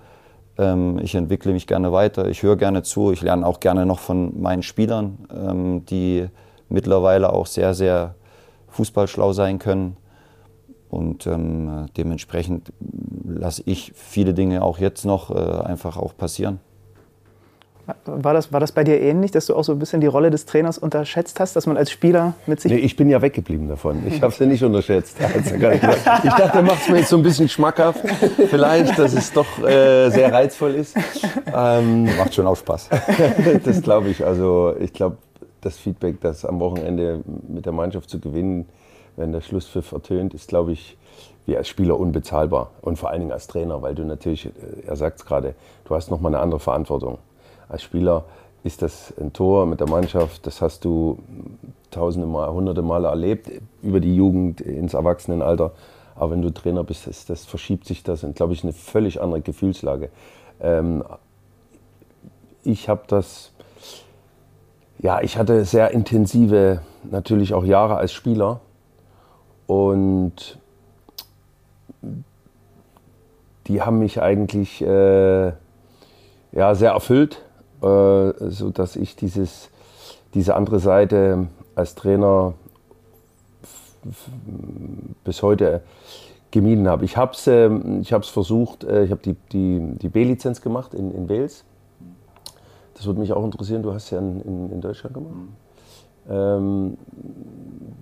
Ähm, 0.58 0.99
ich 0.99 1.16
entwickle 1.16 1.53
mich 1.53 1.68
gerne 1.68 1.91
weiter, 1.91 2.28
ich 2.28 2.43
höre 2.43 2.56
gerne 2.56 2.84
zu, 2.84 3.12
ich 3.12 3.22
lerne 3.22 3.45
auch 3.45 3.60
gerne 3.60 3.86
noch 3.86 3.99
von 3.99 4.41
meinen 4.41 4.64
Spielern, 4.64 5.28
ähm, 5.34 5.86
die 5.86 6.28
mittlerweile 6.70 7.34
auch 7.34 7.45
sehr, 7.45 7.74
sehr 7.74 8.16
fußballschlau 8.70 9.34
sein 9.34 9.60
können. 9.60 9.97
Und 10.89 11.28
ähm, 11.28 11.88
dementsprechend 11.97 12.72
lasse 13.26 13.64
ich 13.66 13.91
viele 13.95 14.34
Dinge 14.34 14.64
auch 14.64 14.78
jetzt 14.78 15.03
noch 15.03 15.30
äh, 15.30 15.64
einfach 15.64 15.97
auch 15.97 16.16
passieren. 16.16 16.60
War 18.06 18.34
das, 18.34 18.52
war 18.52 18.60
das 18.60 18.72
bei 18.72 18.84
dir 18.84 19.00
ähnlich, 19.00 19.30
dass 19.30 19.46
du 19.46 19.56
auch 19.56 19.64
so 19.64 19.72
ein 19.72 19.78
bisschen 19.78 20.02
die 20.02 20.08
Rolle 20.08 20.32
des 20.32 20.46
Trainers 20.46 20.80
unterschätzt 20.80 21.40
hast, 21.40 21.56
dass 21.56 21.68
man 21.68 21.78
als 21.78 21.92
Spieler 21.92 22.34
mit 22.48 22.60
sich. 22.60 22.72
Nee, 22.72 22.80
ich 22.80 22.96
bin 22.96 23.10
ja 23.10 23.22
weggeblieben 23.22 23.68
davon. 23.68 24.02
Ich 24.08 24.22
habe 24.24 24.34
es 24.34 24.40
ja 24.40 24.48
nicht 24.48 24.64
unterschätzt. 24.64 25.18
Ich 25.46 26.34
dachte, 26.34 26.58
er 26.58 26.62
macht 26.64 26.82
es 26.82 26.90
mir 26.90 26.98
jetzt 27.00 27.10
so 27.10 27.18
ein 27.18 27.24
bisschen 27.24 27.48
schmackhaft. 27.48 28.00
Vielleicht, 28.50 28.98
dass 28.98 29.14
es 29.14 29.32
doch 29.32 29.46
äh, 29.60 30.10
sehr 30.10 30.32
reizvoll 30.32 30.76
ist. 30.76 30.96
Ähm, 31.54 32.06
Macht 32.18 32.34
schon 32.34 32.48
auch 32.48 32.56
Spaß. 32.56 32.90
das 33.64 33.82
glaube 33.82 34.10
ich. 34.10 34.26
Also, 34.26 34.76
ich 34.80 34.94
glaube, 34.94 35.18
das 35.62 35.78
Feedback, 35.78 36.22
das 36.22 36.46
am 36.46 36.60
Wochenende 36.60 37.22
mit 37.48 37.66
der 37.66 37.74
Mannschaft 37.74 38.10
zu 38.10 38.20
gewinnen, 38.20 38.68
wenn 39.16 39.32
der 39.32 39.42
Schlusspfiff 39.42 39.92
ertönt, 39.92 40.34
ist, 40.34 40.48
glaube 40.48 40.72
ich, 40.72 40.98
wie 41.46 41.56
als 41.56 41.68
Spieler 41.68 42.00
unbezahlbar. 42.00 42.72
Und 42.82 42.98
vor 42.98 43.10
allen 43.10 43.22
Dingen 43.22 43.32
als 43.32 43.48
Trainer, 43.48 43.82
weil 43.82 43.96
du 43.96 44.04
natürlich, 44.04 44.48
äh, 44.48 44.52
er 44.88 44.96
sagt 44.96 45.20
es 45.20 45.26
gerade, 45.26 45.56
du 45.86 45.96
hast 45.96 46.10
nochmal 46.10 46.34
eine 46.34 46.42
andere 46.42 46.60
Verantwortung 46.60 47.20
als 47.70 47.84
Spieler 47.84 48.26
ist 48.63 48.82
das 48.82 49.13
ein 49.20 49.32
Tor 49.32 49.68
mit 49.68 49.80
der 49.80 49.88
Mannschaft, 49.88 50.47
das 50.47 50.61
hast 50.61 50.86
du 50.86 51.20
tausende 51.91 52.28
Mal, 52.28 52.51
hunderte 52.51 52.82
Male 52.82 53.07
erlebt, 53.07 53.49
über 53.84 53.99
die 53.99 54.16
Jugend 54.16 54.59
ins 54.59 54.95
Erwachsenenalter. 54.95 55.72
Aber 56.16 56.32
wenn 56.32 56.41
du 56.41 56.49
Trainer 56.49 56.84
bist, 56.84 57.07
das, 57.07 57.26
das 57.26 57.45
verschiebt 57.45 57.86
sich 57.86 58.01
das 58.01 58.24
und, 58.24 58.36
glaube 58.36 58.53
ich, 58.53 58.63
eine 58.63 58.74
völlig 58.74 59.22
andere 59.22 59.41
Gefühlslage. 59.41 60.09
Ähm, 60.59 61.03
ich 62.63 62.89
habe 62.89 63.03
das, 63.07 63.51
ja, 64.97 65.22
ich 65.22 65.38
hatte 65.38 65.63
sehr 65.66 65.91
intensive, 65.91 66.82
natürlich 67.03 67.53
auch 67.53 67.63
Jahre 67.63 67.97
als 67.97 68.13
Spieler 68.13 68.61
und 69.68 70.57
die 73.68 73.82
haben 73.82 73.99
mich 73.99 74.22
eigentlich 74.22 74.82
äh, 74.82 75.51
ja, 76.51 76.74
sehr 76.74 76.91
erfüllt 76.91 77.43
äh, 77.82 78.50
so 78.50 78.70
dass 78.70 78.96
ich 78.96 79.16
dieses, 79.16 79.70
diese 80.34 80.56
andere 80.56 80.80
Seite 80.80 81.48
als 81.76 81.96
Trainer 81.96 82.54
bis 85.24 85.42
heute 85.42 85.82
gemieden 86.52 86.88
habe. 86.88 87.04
Ich 87.06 87.18
habe 87.18 87.34
es 87.34 87.48
äh, 87.48 88.22
versucht, 88.22 88.84
äh, 88.84 89.04
ich 89.04 89.12
habe 89.12 89.22
die, 89.22 89.36
die, 89.52 89.98
die 89.98 90.10
B-Lizenz 90.10 90.62
gemacht 90.62 90.94
in, 90.94 91.12
in 91.12 91.28
Wales. 91.28 91.66
Das 92.94 93.06
würde 93.06 93.20
mich 93.20 93.34
auch 93.34 93.44
interessieren, 93.44 93.84
du 93.84 93.94
hast 93.94 94.10
ja 94.12 94.20
in, 94.20 94.42
in, 94.42 94.72
in 94.72 94.82
Deutschland 94.82 95.14
gemacht. 95.14 95.36
Ähm, 96.30 96.98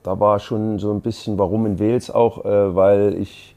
da 0.04 0.20
war 0.20 0.40
schon 0.40 0.80
so 0.80 0.92
ein 0.92 1.02
bisschen, 1.02 1.38
warum 1.38 1.66
in 1.66 1.80
Wales 1.80 2.12
auch, 2.12 2.46
äh, 2.46 2.76
weil 2.76 3.16
ich 3.18 3.56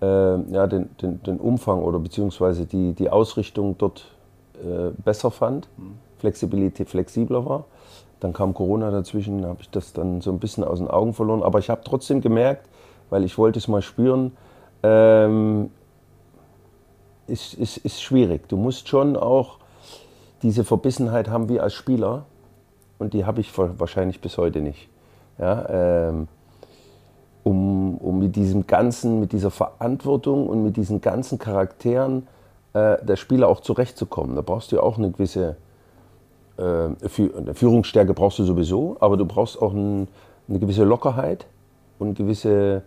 äh, 0.00 0.06
ja, 0.06 0.66
den, 0.66 0.88
den, 1.02 1.22
den, 1.22 1.38
Umfang 1.38 1.82
oder 1.82 1.98
beziehungsweise 1.98 2.64
die, 2.64 2.92
die 2.92 3.10
Ausrichtung 3.10 3.76
dort 3.76 4.06
äh, 4.62 4.90
besser 5.02 5.30
fand, 5.30 5.68
Flexibilität 6.18 6.88
flexibler 6.88 7.44
war. 7.46 7.64
Dann 8.20 8.32
kam 8.32 8.54
Corona 8.54 8.90
dazwischen, 8.90 9.44
habe 9.46 9.60
ich 9.60 9.70
das 9.70 9.92
dann 9.92 10.20
so 10.20 10.30
ein 10.30 10.38
bisschen 10.38 10.64
aus 10.64 10.78
den 10.78 10.88
Augen 10.88 11.14
verloren. 11.14 11.42
Aber 11.42 11.58
ich 11.60 11.70
habe 11.70 11.82
trotzdem 11.84 12.20
gemerkt, 12.20 12.68
weil 13.10 13.24
ich 13.24 13.38
wollte 13.38 13.58
es 13.58 13.68
mal 13.68 13.82
spüren, 13.82 14.36
ähm, 14.82 15.70
ist, 17.26 17.54
ist, 17.54 17.76
ist 17.78 18.02
schwierig. 18.02 18.48
Du 18.48 18.56
musst 18.56 18.88
schon 18.88 19.16
auch 19.16 19.58
diese 20.42 20.64
Verbissenheit 20.64 21.28
haben 21.28 21.48
wie 21.48 21.60
als 21.60 21.74
Spieler 21.74 22.24
und 22.98 23.14
die 23.14 23.24
habe 23.24 23.40
ich 23.40 23.56
wahrscheinlich 23.56 24.20
bis 24.20 24.38
heute 24.38 24.60
nicht. 24.60 24.88
Ja, 25.38 26.08
ähm, 26.08 26.28
um, 27.44 27.96
um 27.98 28.18
mit 28.18 28.36
diesem 28.36 28.66
ganzen, 28.66 29.20
mit 29.20 29.32
dieser 29.32 29.50
Verantwortung 29.50 30.48
und 30.48 30.64
mit 30.64 30.76
diesen 30.76 31.00
ganzen 31.00 31.38
Charakteren 31.38 32.26
äh, 33.00 33.04
der 33.04 33.16
Spieler 33.16 33.48
auch 33.48 33.60
zurechtzukommen. 33.60 34.36
Da 34.36 34.42
brauchst 34.42 34.72
du 34.72 34.76
ja 34.76 34.82
auch 34.82 34.98
eine 34.98 35.10
gewisse 35.10 35.56
äh, 36.58 37.08
Führungsstärke 37.08 38.14
brauchst 38.14 38.38
du 38.40 38.44
sowieso, 38.44 38.96
aber 39.00 39.16
du 39.16 39.24
brauchst 39.24 39.60
auch 39.62 39.72
ein, 39.72 40.08
eine 40.48 40.58
gewisse 40.58 40.84
Lockerheit 40.84 41.46
und 41.98 42.14
gewisse, 42.16 42.82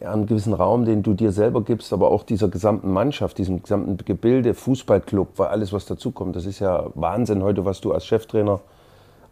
ja, 0.00 0.12
einen 0.12 0.26
gewissen 0.26 0.52
Raum, 0.52 0.84
den 0.84 1.02
du 1.02 1.14
dir 1.14 1.32
selber 1.32 1.62
gibst, 1.62 1.92
aber 1.92 2.10
auch 2.10 2.22
dieser 2.22 2.48
gesamten 2.48 2.92
Mannschaft, 2.92 3.38
diesem 3.38 3.62
gesamten 3.62 3.96
Gebilde, 3.96 4.52
Fußballclub, 4.54 5.28
weil 5.36 5.48
alles, 5.48 5.72
was 5.72 5.86
dazukommt, 5.86 6.36
das 6.36 6.44
ist 6.44 6.58
ja 6.58 6.86
Wahnsinn 6.94 7.42
heute, 7.42 7.64
was 7.64 7.80
du 7.80 7.92
als 7.92 8.04
Cheftrainer 8.04 8.60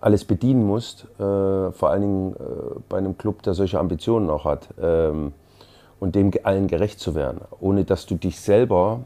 alles 0.01 0.25
bedienen 0.25 0.67
musst, 0.67 1.05
äh, 1.19 1.73
vor 1.73 1.91
allen 1.91 2.03
Dingen 2.03 2.33
äh, 2.37 2.81
bei 2.89 2.99
einem 2.99 3.19
Club, 3.19 3.43
der 3.43 3.53
solche 3.55 3.79
Ambitionen 3.79 4.31
auch 4.31 4.45
hat. 4.45 4.69
Ähm, 4.81 5.33
und 6.01 6.15
dem 6.15 6.31
allen 6.45 6.69
gerecht 6.69 7.01
zu 7.01 7.15
werden, 7.15 7.41
ohne 7.61 7.85
dass 7.85 8.07
du 8.07 8.15
dich 8.15 8.41
selber, 8.41 9.01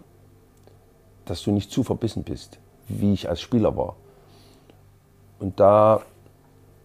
dass 1.25 1.43
du 1.43 1.51
nicht 1.51 1.71
zu 1.71 1.83
verbissen 1.83 2.23
bist, 2.23 2.59
wie 2.89 3.13
ich 3.13 3.29
als 3.29 3.41
Spieler 3.41 3.77
war. 3.77 3.97
Und 5.39 5.59
da, 5.59 6.03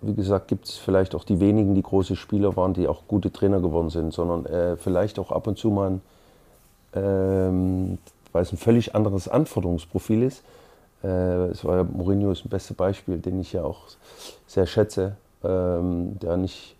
wie 0.01 0.13
gesagt, 0.13 0.47
gibt 0.47 0.65
es 0.65 0.77
vielleicht 0.77 1.13
auch 1.15 1.23
die 1.23 1.39
wenigen, 1.39 1.75
die 1.75 1.83
große 1.83 2.15
Spieler 2.15 2.55
waren, 2.55 2.73
die 2.73 2.87
auch 2.87 3.03
gute 3.07 3.31
Trainer 3.31 3.59
geworden 3.59 3.89
sind, 3.89 4.13
sondern 4.13 4.45
äh, 4.45 4.77
vielleicht 4.77 5.19
auch 5.19 5.31
ab 5.31 5.47
und 5.47 5.57
zu 5.57 5.69
mal, 5.69 5.99
ähm, 6.93 7.97
weil 8.31 8.41
es 8.41 8.51
ein 8.51 8.57
völlig 8.57 8.95
anderes 8.95 9.27
Anforderungsprofil 9.27 10.23
ist. 10.23 10.43
Äh, 11.03 11.47
es 11.49 11.65
war 11.65 11.77
ja, 11.77 11.83
Mourinho 11.83 12.31
ist 12.31 12.45
ein 12.45 12.49
bestes 12.49 12.75
Beispiel, 12.75 13.19
den 13.19 13.39
ich 13.39 13.53
ja 13.53 13.63
auch 13.63 13.81
sehr 14.47 14.65
schätze, 14.65 15.17
ähm, 15.43 16.17
der 16.19 16.37
nicht 16.37 16.76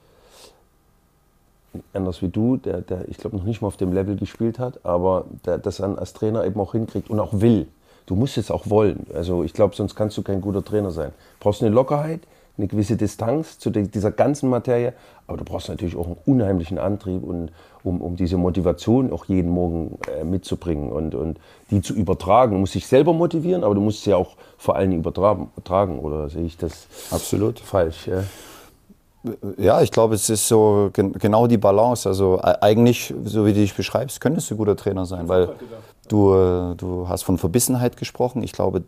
anders 1.93 2.21
wie 2.21 2.30
du, 2.30 2.57
der, 2.57 2.82
der 2.82 3.07
ich 3.09 3.17
glaube 3.17 3.38
noch 3.38 3.43
nicht 3.43 3.61
mal 3.61 3.67
auf 3.67 3.78
dem 3.78 3.93
Level 3.93 4.15
gespielt 4.15 4.59
hat, 4.59 4.86
aber 4.86 5.25
der 5.45 5.57
das 5.57 5.78
dann 5.78 5.97
als 5.97 6.13
Trainer 6.13 6.45
eben 6.45 6.59
auch 6.59 6.73
hinkriegt 6.73 7.09
und 7.09 7.19
auch 7.19 7.39
will. 7.39 7.67
Du 8.05 8.15
musst 8.15 8.38
es 8.38 8.51
auch 8.51 8.69
wollen. 8.69 9.05
Also 9.13 9.43
ich 9.43 9.53
glaube, 9.53 9.75
sonst 9.75 9.95
kannst 9.95 10.17
du 10.17 10.23
kein 10.23 10.41
guter 10.41 10.63
Trainer 10.63 10.91
sein. 10.91 11.09
Du 11.09 11.43
brauchst 11.43 11.61
eine 11.61 11.73
Lockerheit, 11.73 12.21
eine 12.57 12.67
gewisse 12.67 12.95
Distanz 12.95 13.59
zu 13.59 13.69
dieser 13.69 14.11
ganzen 14.11 14.49
Materie, 14.49 14.93
aber 15.28 15.38
du 15.38 15.43
brauchst 15.43 15.69
natürlich 15.69 15.95
auch 15.95 16.07
einen 16.07 16.17
unheimlichen 16.25 16.80
Antrieb, 16.80 17.23
und, 17.23 17.51
um, 17.84 18.01
um 18.01 18.15
diese 18.15 18.38
Motivation 18.38 19.11
auch 19.11 19.25
jeden 19.25 19.51
Morgen 19.51 19.99
äh, 20.19 20.23
mitzubringen 20.23 20.91
und, 20.91 21.15
und 21.15 21.39
die 21.69 21.82
zu 21.82 21.93
übertragen. 21.93 22.53
Du 22.53 22.59
musst 22.59 22.75
dich 22.75 22.88
selber 22.88 23.13
motivieren, 23.13 23.63
aber 23.63 23.75
du 23.75 23.82
musst 23.82 24.03
sie 24.03 24.13
auch 24.13 24.36
vor 24.57 24.75
allen 24.75 24.89
Dingen 24.89 25.01
übertragen. 25.01 25.99
Oder 25.99 26.30
sehe 26.30 26.45
ich 26.45 26.57
das 26.57 26.88
Absolut. 27.11 27.59
falsch? 27.59 28.07
Ja? 28.07 28.23
Ja, 29.57 29.82
ich 29.82 29.91
glaube, 29.91 30.15
es 30.15 30.30
ist 30.30 30.47
so 30.47 30.89
gen 30.93 31.13
genau 31.13 31.47
die 31.47 31.57
Balance. 31.57 32.07
Also 32.07 32.39
eigentlich, 32.41 33.13
so 33.26 33.45
wie 33.45 33.53
du 33.53 33.59
dich 33.59 33.76
beschreibst, 33.76 34.22
könntest 34.22 34.49
du 34.49 34.55
ein 34.55 34.57
guter 34.57 34.76
Trainer 34.76 35.05
sein, 35.05 35.28
weil 35.28 35.49
du, 36.07 36.34
äh, 36.34 36.76
du 36.76 37.07
hast 37.09 37.24
von 37.24 37.38
Verbissenheit 37.38 37.97
gesprochen. 37.97 38.43
Ich 38.43 38.53
glaube, 38.53 38.84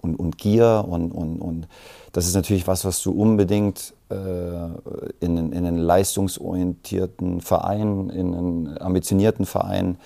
und, 0.00 0.14
und 0.14 0.38
Gier 0.38 0.84
und, 0.88 1.10
und, 1.10 1.40
und 1.40 1.68
das 2.12 2.26
ist 2.26 2.34
natürlich 2.34 2.66
was, 2.66 2.84
was 2.84 3.02
du 3.02 3.10
unbedingt 3.10 3.94
äh, 4.10 4.14
in, 5.20 5.52
in 5.52 5.54
einen 5.54 5.78
leistungsorientierten 5.78 7.40
Verein, 7.40 8.10
in 8.10 8.34
einen 8.34 8.78
ambitionierten 8.80 9.44
Verein, 9.44 9.98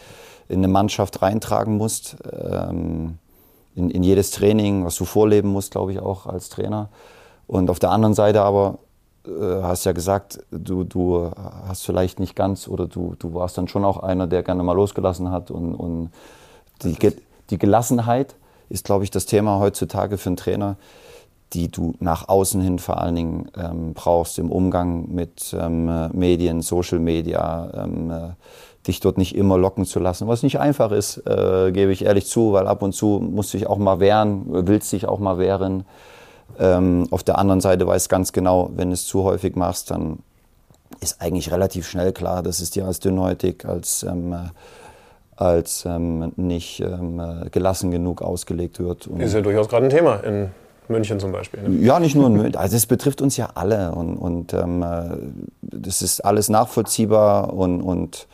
in 0.49 0.59
eine 0.59 0.69
Mannschaft 0.69 1.23
reintragen 1.23 1.77
musst. 1.77 2.17
Ähm, 2.33 3.19
in, 3.75 3.91
in 3.91 4.03
jedes 4.03 4.31
Training, 4.31 4.85
was 4.85 4.97
du 4.97 5.05
vorleben 5.05 5.49
musst, 5.49 5.73
glaube 5.73 5.93
ich, 5.93 6.01
auch 6.01 6.27
als 6.27 6.49
Trainer. 6.49 6.89
Und 7.47 7.71
auf 7.71 7.79
der 7.79 7.91
anderen 7.91 8.15
Seite 8.15 8.43
aber 8.43 8.79
äh, 8.79 8.92
hast 9.25 9.85
ja 9.85 9.93
gesagt, 9.93 10.41
du, 10.51 10.85
du 10.85 11.31
hast 11.67 11.85
vielleicht 11.85 12.19
nicht 12.19 12.35
ganz 12.35 12.67
oder 12.67 12.87
du, 12.87 13.15
du 13.19 13.35
warst 13.35 13.57
dann 13.57 13.69
schon 13.69 13.85
auch 13.85 13.99
einer, 13.99 14.27
der 14.27 14.43
gerne 14.43 14.63
mal 14.63 14.73
losgelassen 14.73 15.31
hat. 15.31 15.51
Und, 15.51 15.75
und 15.75 16.11
die, 16.83 16.97
die 17.51 17.59
Gelassenheit 17.59 18.35
ist, 18.69 18.85
glaube 18.85 19.05
ich, 19.05 19.11
das 19.11 19.27
Thema 19.27 19.59
heutzutage 19.59 20.19
für 20.19 20.31
einen 20.31 20.37
Trainer, 20.37 20.77
die 21.53 21.71
du 21.71 21.95
nach 22.01 22.29
außen 22.29 22.61
hin 22.61 22.79
vor 22.79 22.99
allen 22.99 23.15
Dingen 23.15 23.49
ähm, 23.57 23.93
brauchst 23.95 24.39
im 24.39 24.51
Umgang 24.51 25.13
mit 25.13 25.55
ähm, 25.59 26.09
Medien, 26.13 26.63
Social 26.63 26.99
Media, 26.99 27.71
ähm, 27.75 28.11
äh, 28.11 28.31
dich 28.87 29.01
dort 29.01 29.19
nicht 29.19 29.37
immer 29.37 29.59
locken 29.59 29.85
zu 29.85 30.01
lassen, 30.01 30.27
was 30.27 30.43
nicht 30.43 30.59
einfach 30.59 30.91
ist, 30.91 31.19
äh, 31.27 31.71
gebe 31.73 31.93
ich 31.93 32.05
ehrlich 32.05 32.27
zu, 32.27 32.53
weil 32.53 32.67
ab 32.67 32.83
und 32.83 32.93
zu 32.93 33.21
musst 33.23 33.53
du 33.53 33.59
dich 33.59 33.67
auch 33.67 33.79
mal 33.79 34.01
wehren, 34.01 34.45
willst 34.49 34.93
dich 34.93 35.07
auch 35.07 35.19
mal 35.19 35.39
wehren. 35.39 35.85
Ähm, 36.59 37.07
auf 37.11 37.23
der 37.23 37.39
anderen 37.39 37.61
Seite 37.61 37.87
weiß 37.87 38.09
ganz 38.09 38.33
genau, 38.33 38.71
wenn 38.75 38.89
du 38.89 38.95
es 38.95 39.07
zu 39.07 39.25
häufig 39.25 39.57
machst, 39.57 39.91
dann 39.91 40.19
ist 41.01 41.21
eigentlich 41.21 41.51
relativ 41.51 41.89
schnell 41.89 42.13
klar, 42.13 42.43
dass 42.43 42.61
es 42.61 42.71
dir 42.71 42.87
als 42.87 43.01
dünnhäutig, 43.01 43.65
als, 43.65 44.03
ähm, 44.03 44.35
als 45.37 45.85
ähm, 45.87 46.33
nicht 46.37 46.81
ähm, 46.81 47.21
gelassen 47.51 47.91
genug 47.91 48.23
ausgelegt 48.23 48.79
wird. 48.79 49.07
Und 49.07 49.21
ist 49.21 49.35
ja 49.35 49.41
durchaus 49.41 49.69
gerade 49.69 49.87
ein 49.87 49.91
Thema 49.91 50.17
in 50.17 50.51
München 50.89 51.19
zum 51.19 51.33
Beispiel. 51.33 51.63
Ne? 51.63 51.85
Ja, 51.85 51.99
nicht 51.99 52.15
nur 52.15 52.27
in 52.27 52.35
München. 52.35 52.57
Also 52.57 52.77
es 52.77 52.87
betrifft 52.87 53.23
uns 53.23 53.37
ja 53.37 53.51
alle 53.55 53.93
und, 53.93 54.17
und 54.17 54.53
ähm, 54.53 54.85
das 55.63 56.03
ist 56.03 56.21
alles 56.21 56.49
nachvollziehbar 56.49 57.53
und, 57.53 57.81
und, 57.81 58.29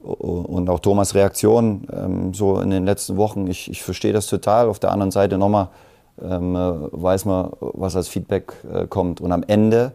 und 0.00 0.70
auch 0.70 0.80
Thomas 0.80 1.14
Reaktion 1.14 1.86
ähm, 1.92 2.34
so 2.34 2.60
in 2.60 2.70
den 2.70 2.84
letzten 2.84 3.16
Wochen. 3.16 3.46
Ich, 3.46 3.70
ich 3.70 3.82
verstehe 3.82 4.12
das 4.12 4.26
total. 4.26 4.68
Auf 4.68 4.78
der 4.78 4.92
anderen 4.92 5.10
Seite 5.10 5.38
nochmal, 5.38 5.68
weiß 6.16 7.24
man, 7.24 7.50
was 7.60 7.96
als 7.96 8.08
Feedback 8.08 8.52
äh, 8.72 8.86
kommt. 8.86 9.20
Und 9.20 9.32
am 9.32 9.42
Ende, 9.42 9.92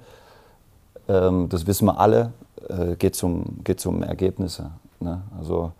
ähm, 1.07 1.47
das 1.49 1.68
wissen 1.68 1.86
wir 1.86 1.99
alle, 1.99 2.34
äh, 2.68 2.95
geht 2.95 3.15
es 3.15 3.24
um, 3.24 3.59
geht's 3.63 3.86
um 3.86 4.03
Ergebnisse. 4.03 4.72
Ne? 4.99 5.22
Also, 5.38 5.72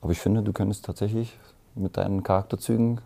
aber 0.00 0.12
ich 0.12 0.18
finde, 0.18 0.42
du 0.42 0.52
könntest 0.52 0.84
tatsächlich 0.84 1.36
mit 1.74 1.96
deinen 1.96 2.22
Charakterzügen 2.22 3.00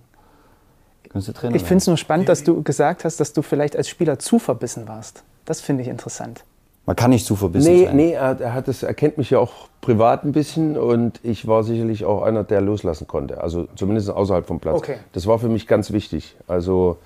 ich 1.15 1.63
finde 1.63 1.77
es 1.77 1.87
nur 1.87 1.97
spannend, 1.97 2.29
dass 2.29 2.45
du 2.45 2.63
gesagt 2.63 3.05
hast, 3.05 3.19
dass 3.19 3.33
du 3.33 3.43
vielleicht 3.43 3.77
als 3.77 3.89
Spieler 3.89 4.19
zu 4.19 4.39
verbissen 4.39 4.87
warst. 4.89 5.23
Das 5.47 5.61
finde 5.61 5.83
ich 5.83 5.89
interessant. 5.89 6.45
Man 6.89 6.97
kann 6.97 7.11
nicht 7.11 7.27
zu 7.27 7.37
verbissen 7.37 7.71
nee, 7.71 7.85
sein. 7.85 7.97
Nee, 7.97 8.13
er, 8.13 8.41
er, 8.41 8.55
hat 8.55 8.67
es, 8.67 8.83
er 8.83 8.95
kennt 8.95 9.19
mich 9.19 9.29
ja 9.29 9.39
auch 9.39 9.69
privat 9.83 10.25
ein 10.25 10.33
bisschen 10.33 10.79
und 10.79 11.21
ich 11.23 11.47
war 11.47 11.63
sicherlich 11.63 12.07
auch 12.07 12.23
einer, 12.23 12.45
der 12.45 12.63
loslassen 12.63 13.07
konnte. 13.07 13.43
Also 13.43 13.69
zumindest 13.77 14.09
außerhalb 14.09 14.47
vom 14.47 14.59
Platz. 14.59 14.79
Okay. 14.79 14.97
Das 15.13 15.27
war 15.27 15.39
für 15.39 15.51
mich 15.51 15.67
ganz 15.67 15.93
wichtig. 15.93 16.35
Also 16.47 16.97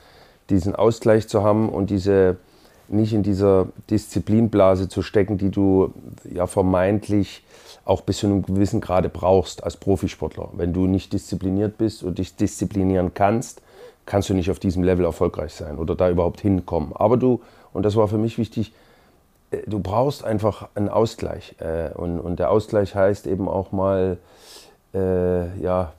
diesen 0.51 0.77
Ausgleich 0.77 1.27
zu 1.27 1.43
haben 1.43 1.69
und 1.69 1.91
diese 1.91 2.37
nicht 2.87 3.13
in 3.13 3.25
dieser 3.25 3.71
Disziplinblase 3.91 4.89
zu 4.89 5.03
stecken, 5.03 5.37
die 5.37 5.51
du 5.51 5.93
ja 6.33 6.47
vermeintlich 6.47 7.43
auch 7.85 8.03
bis 8.03 8.19
zu 8.19 8.29
einem 8.29 8.43
gewissen 8.43 8.81
Grade 8.81 9.09
brauchst 9.09 9.65
als 9.65 9.77
Profisportler. 9.77 10.51
Wenn 10.53 10.73
du 10.73 10.87
nicht 10.87 11.13
diszipliniert 11.13 11.77
bist 11.77 12.05
und 12.05 12.19
dich 12.19 12.37
disziplinieren 12.37 13.15
kannst, 13.15 13.63
kannst 14.07 14.29
du 14.29 14.35
nicht 14.35 14.53
auf 14.53 14.61
diesem 14.61 14.85
Level 14.85 15.05
erfolgreich 15.05 15.55
sein 15.55 15.77
oder 15.77 15.97
da 15.97 16.09
überhaupt 16.09 16.41
hinkommen. 16.41 16.93
Aber 16.95 17.17
du, 17.17 17.41
und 17.73 17.85
das 17.85 17.97
war 17.97 18.07
für 18.07 18.19
mich 18.19 18.39
wichtig, 18.39 18.73
du 19.67 19.81
brauchst 19.81 20.25
einfach 20.25 20.69
einen 20.75 20.89
Ausgleich. 20.89 21.55
Äh, 21.59 21.91
und, 21.95 22.21
und 22.21 22.39
der 22.39 22.51
Ausgleich 22.51 22.95
heißt 22.95 23.27
eben 23.27 23.49
auch 23.49 23.73
mal, 23.73 24.19
äh, 24.95 25.59
ja, 25.61 25.93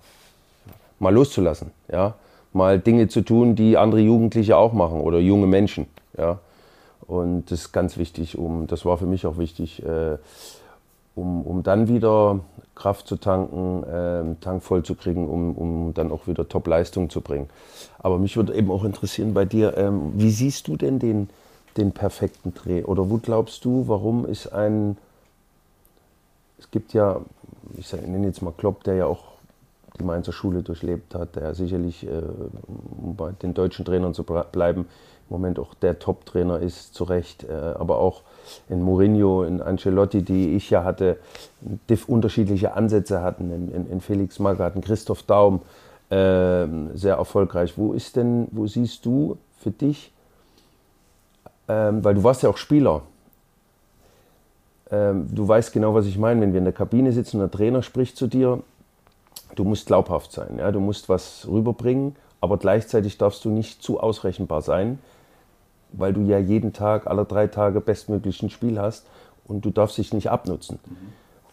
mal 1.00 1.14
loszulassen. 1.14 1.72
Ja? 1.92 2.16
Mal 2.54 2.80
Dinge 2.80 3.08
zu 3.08 3.22
tun, 3.22 3.56
die 3.56 3.78
andere 3.78 4.02
Jugendliche 4.02 4.58
auch 4.58 4.74
machen 4.74 5.02
oder 5.02 5.20
junge 5.20 5.48
Menschen. 5.48 5.88
Ja? 6.18 6.40
Und 7.02 7.52
das 7.52 7.62
ist 7.62 7.72
ganz 7.72 7.98
wichtig, 7.98 8.38
um, 8.38 8.68
das 8.68 8.86
war 8.86 8.98
für 8.98 9.06
mich 9.06 9.26
auch 9.26 9.38
wichtig, 9.38 9.84
äh, 9.84 10.18
um, 11.16 11.44
um 11.44 11.64
dann 11.64 11.88
wieder 11.88 12.40
Kraft 12.76 13.08
zu 13.08 13.18
tanken, 13.18 13.84
äh, 13.84 14.36
Tank 14.42 14.64
voll 14.64 14.84
zu 14.84 14.96
kriegen, 14.96 15.28
um, 15.28 15.56
um 15.56 15.94
dann 15.94 16.12
auch 16.12 16.28
wieder 16.28 16.48
Top-Leistung 16.48 17.10
zu 17.10 17.22
bringen. 17.22 17.50
Aber 18.00 18.18
mich 18.18 18.36
würde 18.36 18.56
eben 18.56 18.72
auch 18.72 18.84
interessieren 18.84 19.34
bei 19.34 19.46
dir, 19.46 19.78
ähm, 19.78 20.14
wie 20.16 20.32
siehst 20.32 20.68
du 20.68 20.76
denn 20.76 21.00
den, 21.00 21.30
den 21.78 21.92
perfekten 21.92 22.54
Dreh? 22.54 22.84
Oder 22.84 23.10
wo 23.10 23.18
glaubst 23.18 23.66
du, 23.66 23.88
warum 23.88 24.26
ist 24.26 24.48
ein, 24.48 24.98
es 26.60 26.70
gibt 26.72 26.94
ja, 26.94 27.22
ich 27.78 27.92
nenne 27.94 28.28
jetzt 28.28 28.42
mal 28.42 28.54
Klopp, 28.56 28.84
der 28.84 28.96
ja 28.96 29.06
auch 29.06 29.34
die 30.00 30.04
Mainzer 30.04 30.32
Schule 30.32 30.64
durchlebt 30.64 31.14
hat, 31.16 31.36
der 31.36 31.54
sicherlich, 31.54 32.06
äh, 32.06 32.22
um 33.02 33.16
bei 33.16 33.32
den 33.32 33.54
deutschen 33.54 33.86
Trainern 33.86 34.14
zu 34.14 34.24
bleiben, 34.24 34.88
im 35.30 35.40
Moment 35.40 35.60
auch 35.60 35.74
der 35.76 36.00
Top-Trainer 36.00 36.60
ist, 36.60 36.94
zu 36.94 37.04
Recht, 37.06 37.44
äh, 37.44 37.52
aber 37.52 37.98
auch 37.98 38.22
in 38.70 38.82
Mourinho, 38.82 39.44
in 39.44 39.62
Ancelotti, 39.62 40.22
die 40.22 40.56
ich 40.56 40.70
ja 40.70 40.84
hatte, 40.84 41.18
unterschiedliche 42.08 42.74
Ansätze 42.74 43.22
hatten, 43.22 43.52
in, 43.52 43.72
in, 43.72 43.90
in 43.90 44.02
Felix 44.02 44.40
Magath, 44.40 44.76
in 44.76 44.82
Christoph 44.82 45.24
Daum, 45.24 45.62
äh, 46.10 46.68
sehr 46.94 47.16
erfolgreich. 47.16 47.78
Wo 47.78 47.94
ist 47.94 48.16
denn, 48.16 48.48
wo 48.52 48.68
siehst 48.68 49.06
du 49.06 49.38
für 49.60 49.72
dich, 49.72 50.13
ähm, 51.68 52.04
weil 52.04 52.16
du 52.16 52.24
warst 52.24 52.44
ja 52.44 52.50
auch 52.50 52.58
Spieler, 52.58 53.02
ähm, 54.92 55.28
du 55.34 55.48
weißt 55.48 55.74
genau, 55.74 55.94
was 55.94 56.06
ich 56.06 56.18
meine, 56.18 56.42
wenn 56.42 56.54
wir 56.54 56.60
in 56.60 56.66
der 56.66 56.74
Kabine 56.74 57.12
sitzen 57.12 57.38
und 57.38 57.52
der 57.52 57.58
Trainer 57.58 57.82
spricht 57.82 58.18
zu 58.18 58.28
dir, 58.28 58.62
du 59.56 59.64
musst 59.64 59.88
glaubhaft 59.88 60.32
sein, 60.32 60.58
ja? 60.58 60.72
du 60.72 60.80
musst 60.80 61.10
was 61.10 61.48
rüberbringen, 61.50 62.16
aber 62.42 62.58
gleichzeitig 62.58 63.18
darfst 63.18 63.46
du 63.46 63.50
nicht 63.50 63.82
zu 63.82 64.00
ausrechenbar 64.00 64.62
sein, 64.62 65.00
weil 65.94 66.14
du 66.14 66.22
ja 66.22 66.38
jeden 66.38 66.74
Tag, 66.74 67.08
alle 67.08 67.26
drei 67.26 67.48
Tage 67.48 67.80
bestmöglichen 67.80 68.50
Spiel 68.50 68.80
hast 68.80 69.08
und 69.46 69.64
du 69.64 69.70
darfst 69.70 69.98
dich 69.98 70.14
nicht 70.14 70.30
abnutzen. 70.30 70.80
Mhm. 70.86 70.98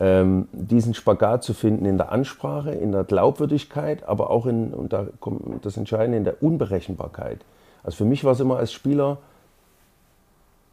Ähm, 0.02 0.48
diesen 0.52 0.94
Spagat 0.94 1.44
zu 1.44 1.52
finden 1.52 1.84
in 1.84 1.98
der 1.98 2.10
Ansprache, 2.10 2.72
in 2.72 2.90
der 2.90 3.04
Glaubwürdigkeit, 3.04 4.08
aber 4.08 4.30
auch 4.30 4.46
in, 4.46 4.72
und 4.72 4.94
da 4.94 5.06
kommt 5.20 5.64
das 5.64 5.76
Entscheidende, 5.76 6.16
in 6.16 6.24
der 6.24 6.42
Unberechenbarkeit. 6.42 7.40
Also 7.82 7.98
für 7.98 8.04
mich 8.06 8.24
war 8.24 8.32
es 8.32 8.40
immer 8.40 8.56
als 8.56 8.72
Spieler 8.72 9.18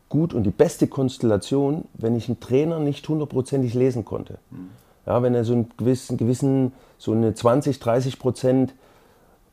gut 0.10 0.34
und 0.34 0.44
die 0.44 0.52
beste 0.52 0.88
Konstellation, 0.88 1.86
wenn 1.94 2.16
ich 2.16 2.28
einen 2.28 2.40
Trainer 2.40 2.80
nicht 2.80 3.08
hundertprozentig 3.08 3.74
lesen 3.74 4.06
konnte. 4.06 4.40
Mhm. 4.50 4.70
Ja, 5.06 5.24
wenn 5.24 5.36
er 5.36 5.44
so 5.44 5.54
einen 5.54 5.72
gewissen, 5.78 6.18
gewissen 6.18 6.74
so 6.98 7.14
eine 7.14 7.34
20, 7.34 7.80
30 7.80 8.20
Prozent 8.20 8.74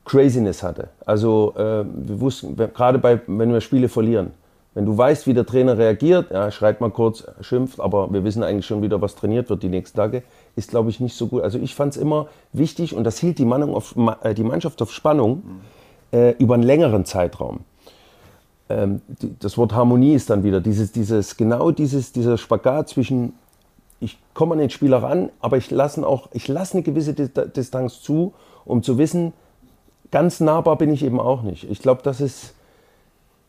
Craziness 0.05 0.63
hatte. 0.63 0.89
Also 1.05 1.53
äh, 1.55 1.83
wir 1.85 2.19
wussten, 2.19 2.55
gerade 2.55 2.99
bei, 2.99 3.21
wenn 3.27 3.51
wir 3.51 3.61
Spiele 3.61 3.89
verlieren, 3.89 4.31
wenn 4.75 4.85
du 4.85 4.97
weißt, 4.97 5.25
wie 5.25 5.33
der 5.33 5.45
Trainer 5.45 5.77
reagiert, 5.77 6.31
ja, 6.31 6.51
schreit 6.51 6.81
mal 6.81 6.91
kurz, 6.91 7.25
schimpft, 7.39 7.79
aber 7.79 8.11
wir 8.11 8.25
wissen 8.25 8.43
eigentlich 8.43 8.65
schon 8.65 8.81
wieder, 8.81 9.01
was 9.01 9.15
trainiert 9.15 9.49
wird 9.49 9.63
die 9.63 9.69
nächsten 9.69 9.95
Tage, 9.95 10.23
ist, 10.57 10.69
glaube 10.69 10.89
ich, 10.89 10.99
nicht 10.99 11.15
so 11.15 11.27
gut. 11.27 11.43
Also 11.43 11.57
ich 11.57 11.73
fand 11.73 11.95
es 11.95 12.01
immer 12.01 12.27
wichtig 12.51 12.93
und 12.93 13.05
das 13.05 13.17
hielt 13.17 13.39
die, 13.39 13.45
auf, 13.45 13.95
äh, 14.21 14.33
die 14.33 14.43
Mannschaft 14.43 14.81
auf 14.81 14.91
Spannung 14.91 15.43
äh, 16.11 16.31
über 16.37 16.55
einen 16.55 16.63
längeren 16.63 17.05
Zeitraum. 17.05 17.61
Ähm, 18.69 19.01
die, 19.07 19.35
das 19.39 19.57
Wort 19.57 19.73
Harmonie 19.73 20.15
ist 20.15 20.29
dann 20.29 20.43
wieder 20.43 20.61
dieses, 20.61 20.91
dieses 20.91 21.37
genau 21.37 21.71
dieses, 21.71 22.11
dieser 22.11 22.37
Spagat 22.37 22.89
zwischen 22.89 23.33
ich 23.99 24.17
komme 24.33 24.53
an 24.53 24.59
den 24.59 24.69
Spieler 24.69 25.01
ran, 25.01 25.29
aber 25.39 25.57
ich 25.57 25.71
lasse 25.71 26.05
auch, 26.05 26.29
ich 26.33 26.47
lasse 26.47 26.73
eine 26.73 26.83
gewisse 26.83 27.13
Distanz 27.13 28.01
zu, 28.01 28.33
um 28.65 28.83
zu 28.83 28.97
wissen, 28.97 29.33
ganz 30.11 30.39
nahbar 30.39 30.77
bin 30.77 30.91
ich 30.91 31.03
eben 31.03 31.19
auch 31.19 31.43
nicht. 31.43 31.69
Ich 31.69 31.81
glaube, 31.81 32.01
das 32.03 32.21
ist 32.21 32.53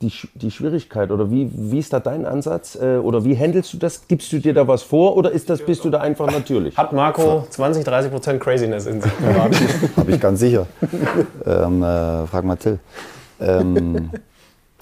die, 0.03 0.13
die 0.35 0.51
Schwierigkeit. 0.51 1.11
Oder 1.11 1.31
wie, 1.31 1.51
wie 1.53 1.79
ist 1.79 1.93
da 1.93 2.01
dein 2.01 2.27
Ansatz? 2.27 2.77
Äh, 2.77 2.99
oder 2.99 3.25
wie 3.25 3.37
handelst 3.37 3.73
du 3.73 3.79
das? 3.79 4.07
Gibst 4.09 4.33
du 4.33 4.39
dir 4.39 4.53
da 4.53 4.69
was 4.69 4.83
vor 4.83 5.17
oder 5.17 5.31
ist 5.31 5.49
das, 5.49 5.65
bist 5.65 5.85
du 5.85 5.91
da 5.91 6.01
einfach 6.01 6.31
natürlich? 6.31 6.77
Hat 6.77 6.93
Marco 6.93 7.47
20, 7.49 7.85
30 7.85 8.11
Prozent 8.13 8.41
Craziness 8.41 8.87
in 8.87 9.01
sich? 9.01 9.13
Habe 9.97 10.11
ich 10.11 10.21
ganz 10.21 10.41
sicher. 10.41 10.67
ähm, 11.47 11.83
äh, 11.83 12.27
frag 12.27 12.45
mal 12.45 12.57
Till. 12.57 12.79
Ähm, 13.41 14.11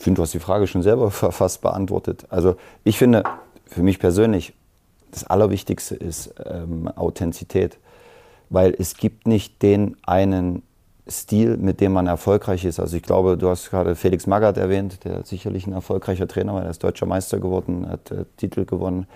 ich 0.04 0.06
finde, 0.06 0.18
du 0.18 0.22
hast 0.24 0.34
die 0.34 0.38
Frage 0.38 0.66
schon 0.66 0.82
selber 0.82 1.10
fast 1.10 1.62
beantwortet. 1.62 2.26
Also 2.28 2.56
ich 2.84 2.98
finde, 2.98 3.22
für 3.64 3.82
mich 3.82 3.98
persönlich, 3.98 4.52
das 5.10 5.24
Allerwichtigste 5.24 5.94
ist 5.94 6.34
ähm, 6.44 6.88
Authentizität. 6.88 7.78
Weil 8.50 8.76
es 8.78 8.98
gibt 8.98 9.26
nicht 9.26 9.62
den 9.62 9.96
einen 10.04 10.62
Stil, 11.08 11.56
mit 11.56 11.80
dem 11.80 11.94
man 11.94 12.06
erfolgreich 12.06 12.66
ist. 12.66 12.80
Also 12.80 12.98
ich 12.98 13.02
glaube, 13.02 13.38
du 13.38 13.48
hast 13.48 13.70
gerade 13.70 13.94
Felix 13.94 14.26
Magath 14.26 14.58
erwähnt, 14.58 15.06
der 15.06 15.24
sicherlich 15.24 15.66
ein 15.66 15.72
erfolgreicher 15.72 16.28
Trainer 16.28 16.52
war, 16.52 16.64
er 16.64 16.70
ist 16.70 16.84
deutscher 16.84 17.06
Meister 17.06 17.40
geworden, 17.40 17.88
hat 17.88 18.10
äh, 18.10 18.26
Titel 18.36 18.66
gewonnen. 18.66 19.06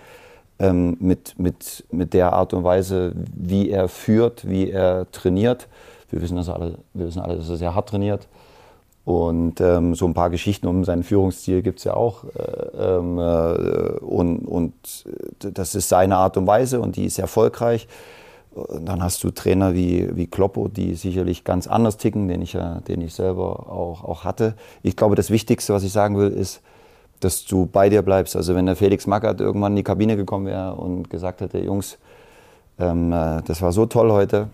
Ähm, 0.58 0.96
mit, 1.00 1.38
mit, 1.38 1.84
mit 1.92 2.14
der 2.14 2.32
Art 2.32 2.54
und 2.54 2.64
Weise, 2.64 3.12
wie 3.36 3.68
er 3.68 3.88
führt, 3.88 4.48
wie 4.48 4.70
er 4.70 5.06
trainiert. 5.12 5.68
Wir 6.08 6.22
wissen, 6.22 6.38
das 6.38 6.48
alle, 6.48 6.78
wir 6.94 7.08
wissen 7.08 7.20
alle, 7.20 7.36
dass 7.36 7.50
er 7.50 7.56
sehr 7.58 7.74
hart 7.74 7.90
trainiert. 7.90 8.26
Und 9.08 9.62
ähm, 9.62 9.94
so 9.94 10.04
ein 10.04 10.12
paar 10.12 10.28
Geschichten 10.28 10.66
um 10.66 10.84
seinen 10.84 11.02
Führungsstil 11.02 11.62
gibt 11.62 11.78
es 11.78 11.84
ja 11.84 11.94
auch. 11.94 12.24
Äh, 12.24 12.98
ähm, 12.98 13.18
äh, 13.18 14.00
und, 14.00 14.40
und 14.40 14.74
das 15.38 15.74
ist 15.74 15.88
seine 15.88 16.18
Art 16.18 16.36
und 16.36 16.46
Weise 16.46 16.78
und 16.82 16.96
die 16.96 17.06
ist 17.06 17.18
erfolgreich. 17.18 17.88
Und 18.52 18.84
dann 18.84 19.02
hast 19.02 19.24
du 19.24 19.30
Trainer 19.30 19.72
wie, 19.72 20.14
wie 20.14 20.26
Kloppo, 20.26 20.68
die 20.68 20.94
sicherlich 20.94 21.44
ganz 21.44 21.66
anders 21.66 21.96
ticken, 21.96 22.28
den 22.28 22.42
ich, 22.42 22.54
den 22.86 23.00
ich 23.00 23.14
selber 23.14 23.72
auch, 23.72 24.04
auch 24.04 24.24
hatte. 24.24 24.52
Ich 24.82 24.94
glaube, 24.94 25.14
das 25.14 25.30
Wichtigste, 25.30 25.72
was 25.72 25.84
ich 25.84 25.92
sagen 25.92 26.18
will, 26.18 26.28
ist, 26.28 26.60
dass 27.20 27.46
du 27.46 27.64
bei 27.64 27.88
dir 27.88 28.02
bleibst. 28.02 28.36
Also 28.36 28.54
wenn 28.54 28.66
der 28.66 28.76
Felix 28.76 29.06
Magath 29.06 29.40
irgendwann 29.40 29.72
in 29.72 29.76
die 29.76 29.84
Kabine 29.84 30.18
gekommen 30.18 30.44
wäre 30.44 30.74
und 30.74 31.08
gesagt 31.08 31.40
hätte, 31.40 31.60
Jungs, 31.60 31.96
ähm, 32.78 33.10
äh, 33.10 33.40
das 33.42 33.62
war 33.62 33.72
so 33.72 33.86
toll 33.86 34.12
heute, 34.12 34.48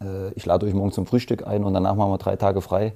äh, 0.00 0.32
ich 0.34 0.46
lade 0.46 0.66
euch 0.66 0.74
morgen 0.74 0.90
zum 0.90 1.06
Frühstück 1.06 1.46
ein 1.46 1.62
und 1.62 1.74
danach 1.74 1.94
machen 1.94 2.10
wir 2.10 2.18
drei 2.18 2.34
Tage 2.34 2.60
frei. 2.60 2.94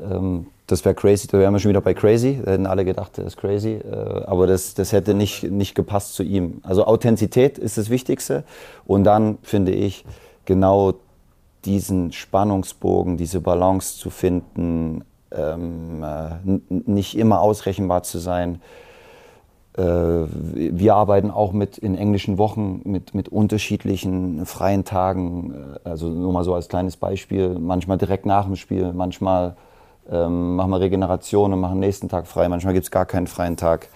Ähm, 0.00 0.46
das 0.66 0.84
wäre 0.84 0.94
crazy, 0.94 1.28
da 1.28 1.38
wären 1.38 1.52
wir 1.52 1.60
schon 1.60 1.68
wieder 1.68 1.80
bei 1.80 1.94
crazy. 1.94 2.40
Da 2.42 2.52
hätten 2.52 2.66
alle 2.66 2.84
gedacht, 2.84 3.18
das 3.18 3.26
ist 3.26 3.36
crazy. 3.36 3.74
Äh, 3.74 4.24
aber 4.26 4.46
das, 4.46 4.74
das 4.74 4.92
hätte 4.92 5.14
nicht, 5.14 5.44
nicht 5.44 5.74
gepasst 5.74 6.14
zu 6.14 6.22
ihm. 6.22 6.60
Also 6.62 6.86
Authentizität 6.86 7.58
ist 7.58 7.76
das 7.76 7.90
Wichtigste. 7.90 8.44
Und 8.86 9.04
dann 9.04 9.38
finde 9.42 9.72
ich 9.72 10.04
genau 10.46 10.94
diesen 11.64 12.12
Spannungsbogen, 12.12 13.16
diese 13.16 13.40
Balance 13.40 13.98
zu 13.98 14.10
finden, 14.10 15.04
ähm, 15.30 16.02
äh, 16.02 16.60
nicht 16.68 17.16
immer 17.16 17.40
ausrechenbar 17.40 18.02
zu 18.02 18.18
sein. 18.18 18.60
Äh, 19.76 19.82
wir 19.82 20.94
arbeiten 20.94 21.30
auch 21.30 21.52
mit 21.52 21.78
in 21.78 21.96
englischen 21.96 22.38
Wochen 22.38 22.82
mit, 22.84 23.14
mit 23.14 23.28
unterschiedlichen 23.28 24.46
freien 24.46 24.84
Tagen. 24.84 25.54
Äh, 25.84 25.88
also 25.88 26.08
nur 26.08 26.32
mal 26.32 26.44
so 26.44 26.54
als 26.54 26.68
kleines 26.68 26.96
Beispiel. 26.96 27.58
Manchmal 27.58 27.98
direkt 27.98 28.24
nach 28.24 28.44
dem 28.44 28.56
Spiel, 28.56 28.92
manchmal 28.92 29.56
ähm, 30.10 30.56
machen 30.56 30.70
wir 30.70 30.80
Regeneration 30.80 31.52
und 31.52 31.60
machen 31.60 31.80
nächsten 31.80 32.08
Tag 32.08 32.26
frei. 32.26 32.48
Manchmal 32.48 32.74
gibt 32.74 32.84
es 32.84 32.90
gar 32.90 33.06
keinen 33.06 33.26
freien 33.26 33.56
Tag. 33.56 33.88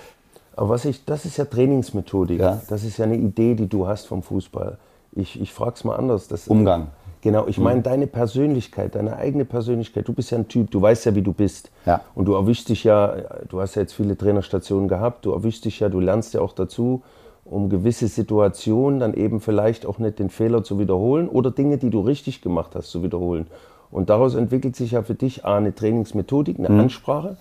Aber 0.57 0.71
was 0.71 0.85
ich, 0.85 1.05
das 1.05 1.25
ist 1.25 1.37
ja 1.37 1.45
Trainingsmethodik. 1.45 2.41
Ja? 2.41 2.61
Das 2.69 2.83
ist 2.85 2.99
ja 2.99 3.05
eine 3.05 3.17
Idee, 3.17 3.55
die 3.55 3.69
du 3.69 3.87
hast 3.87 4.07
vom 4.07 4.23
Fußball. 4.23 4.79
Ich, 5.13 5.41
ich 5.41 5.53
frage 5.53 5.73
es 5.77 5.85
mal 5.85 5.97
anders. 5.97 6.29
Das, 6.29 6.49
Umgang. 6.49 6.89
Genau, 7.21 7.47
ich 7.49 7.59
meine 7.59 7.81
mhm. 7.81 7.85
deine 7.85 8.07
Persönlichkeit, 8.07 8.95
deine 8.95 9.17
eigene 9.17 9.45
Persönlichkeit. 9.45 10.07
Du 10.07 10.13
bist 10.13 10.31
ja 10.31 10.39
ein 10.39 10.49
Typ, 10.49 10.71
du 10.71 10.81
weißt 10.81 11.07
ja, 11.07 11.15
wie 11.15 11.23
du 11.23 11.33
bist. 11.33 11.71
Ja. 11.85 12.01
Und 12.15 12.27
du 12.27 12.35
erwischst 12.35 12.69
dich 12.69 12.85
ja, 12.85 13.15
du 13.49 13.61
hast 13.61 13.75
ja 13.75 13.83
jetzt 13.83 13.95
viele 13.95 14.17
Trainerstationen 14.17 14.89
gehabt, 14.89 15.25
du 15.25 15.33
erwischst 15.33 15.65
dich 15.65 15.81
ja, 15.81 15.89
du 15.89 16.01
lernst 16.01 16.35
ja 16.35 16.41
auch 16.41 16.53
dazu, 16.53 17.03
um 17.45 17.71
gewisse 17.71 18.09
Situationen 18.09 19.01
dann 19.01 19.15
eben 19.15 19.41
vielleicht 19.41 19.87
auch 19.87 19.99
nicht 19.99 20.19
den 20.19 20.31
Fehler 20.31 20.63
zu 20.63 20.79
wiederholen 20.79 21.29
oder 21.29 21.51
Dinge, 21.51 21.79
die 21.79 21.91
du 21.91 22.01
richtig 22.01 22.41
gemacht 22.41 22.75
hast, 22.75 22.91
zu 22.91 23.03
wiederholen. 23.03 23.49
Und 23.91 24.11
daraus 24.11 24.35
entwickelt 24.35 24.77
sich 24.77 24.93
ja 24.93 25.03
für 25.03 25.15
dich 25.15 25.45
eine 25.45 25.75
Trainingsmethodik, 25.75 26.59
eine 26.59 26.69
mhm. 26.69 26.81
Ansprache. 26.81 27.37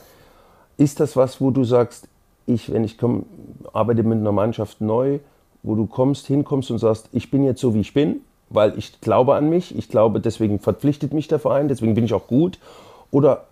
Ist 0.78 1.00
das 1.00 1.16
was, 1.16 1.42
wo 1.42 1.52
du 1.52 1.64
sagst, 1.64 2.08
ich, 2.46 2.72
wenn 2.72 2.84
ich 2.84 2.98
komm, 2.98 3.26
arbeite 3.74 4.04
mit 4.04 4.20
einer 4.20 4.32
Mannschaft 4.32 4.80
neu, 4.80 5.20
wo 5.64 5.76
du 5.76 5.86
kommst, 5.86 6.28
hinkommst 6.28 6.72
und 6.72 6.78
sagst, 6.78 7.10
ich 7.12 7.30
bin 7.30 7.44
jetzt 7.44 7.60
so, 7.60 7.74
wie 7.74 7.82
ich 7.82 7.94
bin, 7.94 8.22
weil 8.50 8.78
ich 8.78 9.02
glaube 9.02 9.36
an 9.36 9.50
mich, 9.50 9.78
ich 9.78 9.90
glaube, 9.90 10.22
deswegen 10.22 10.60
verpflichtet 10.60 11.14
mich 11.14 11.28
der 11.28 11.40
Verein, 11.40 11.68
deswegen 11.68 11.94
bin 11.94 12.06
ich 12.06 12.14
auch 12.14 12.28
gut? 12.28 12.60
Oder 13.12 13.46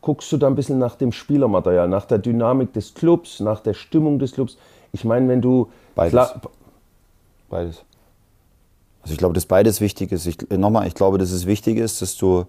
guckst 0.00 0.30
du 0.32 0.36
da 0.36 0.48
ein 0.48 0.56
bisschen 0.56 0.78
nach 0.78 0.96
dem 0.96 1.12
Spielermaterial, 1.12 1.88
nach 1.88 2.04
der 2.04 2.18
Dynamik 2.18 2.72
des 2.72 2.94
Clubs, 2.94 3.40
nach 3.40 3.60
der 3.60 3.74
Stimmung 3.74 4.18
des 4.18 4.32
Clubs? 4.32 4.56
Ich 4.92 5.04
meine, 5.04 5.28
wenn 5.28 5.40
du. 5.40 5.68
Beides. 5.94 6.34
Beides. 7.48 7.84
Also 9.06 9.12
ich 9.12 9.18
glaube, 9.18 9.34
dass 9.34 9.46
beides 9.46 9.80
wichtig 9.80 10.10
ist. 10.10 10.26
Ich, 10.26 10.36
nochmal, 10.50 10.88
ich 10.88 10.94
glaube, 10.94 11.16
dass 11.16 11.30
es 11.30 11.46
wichtig 11.46 11.78
ist, 11.78 12.02
dass 12.02 12.16
du 12.16 12.46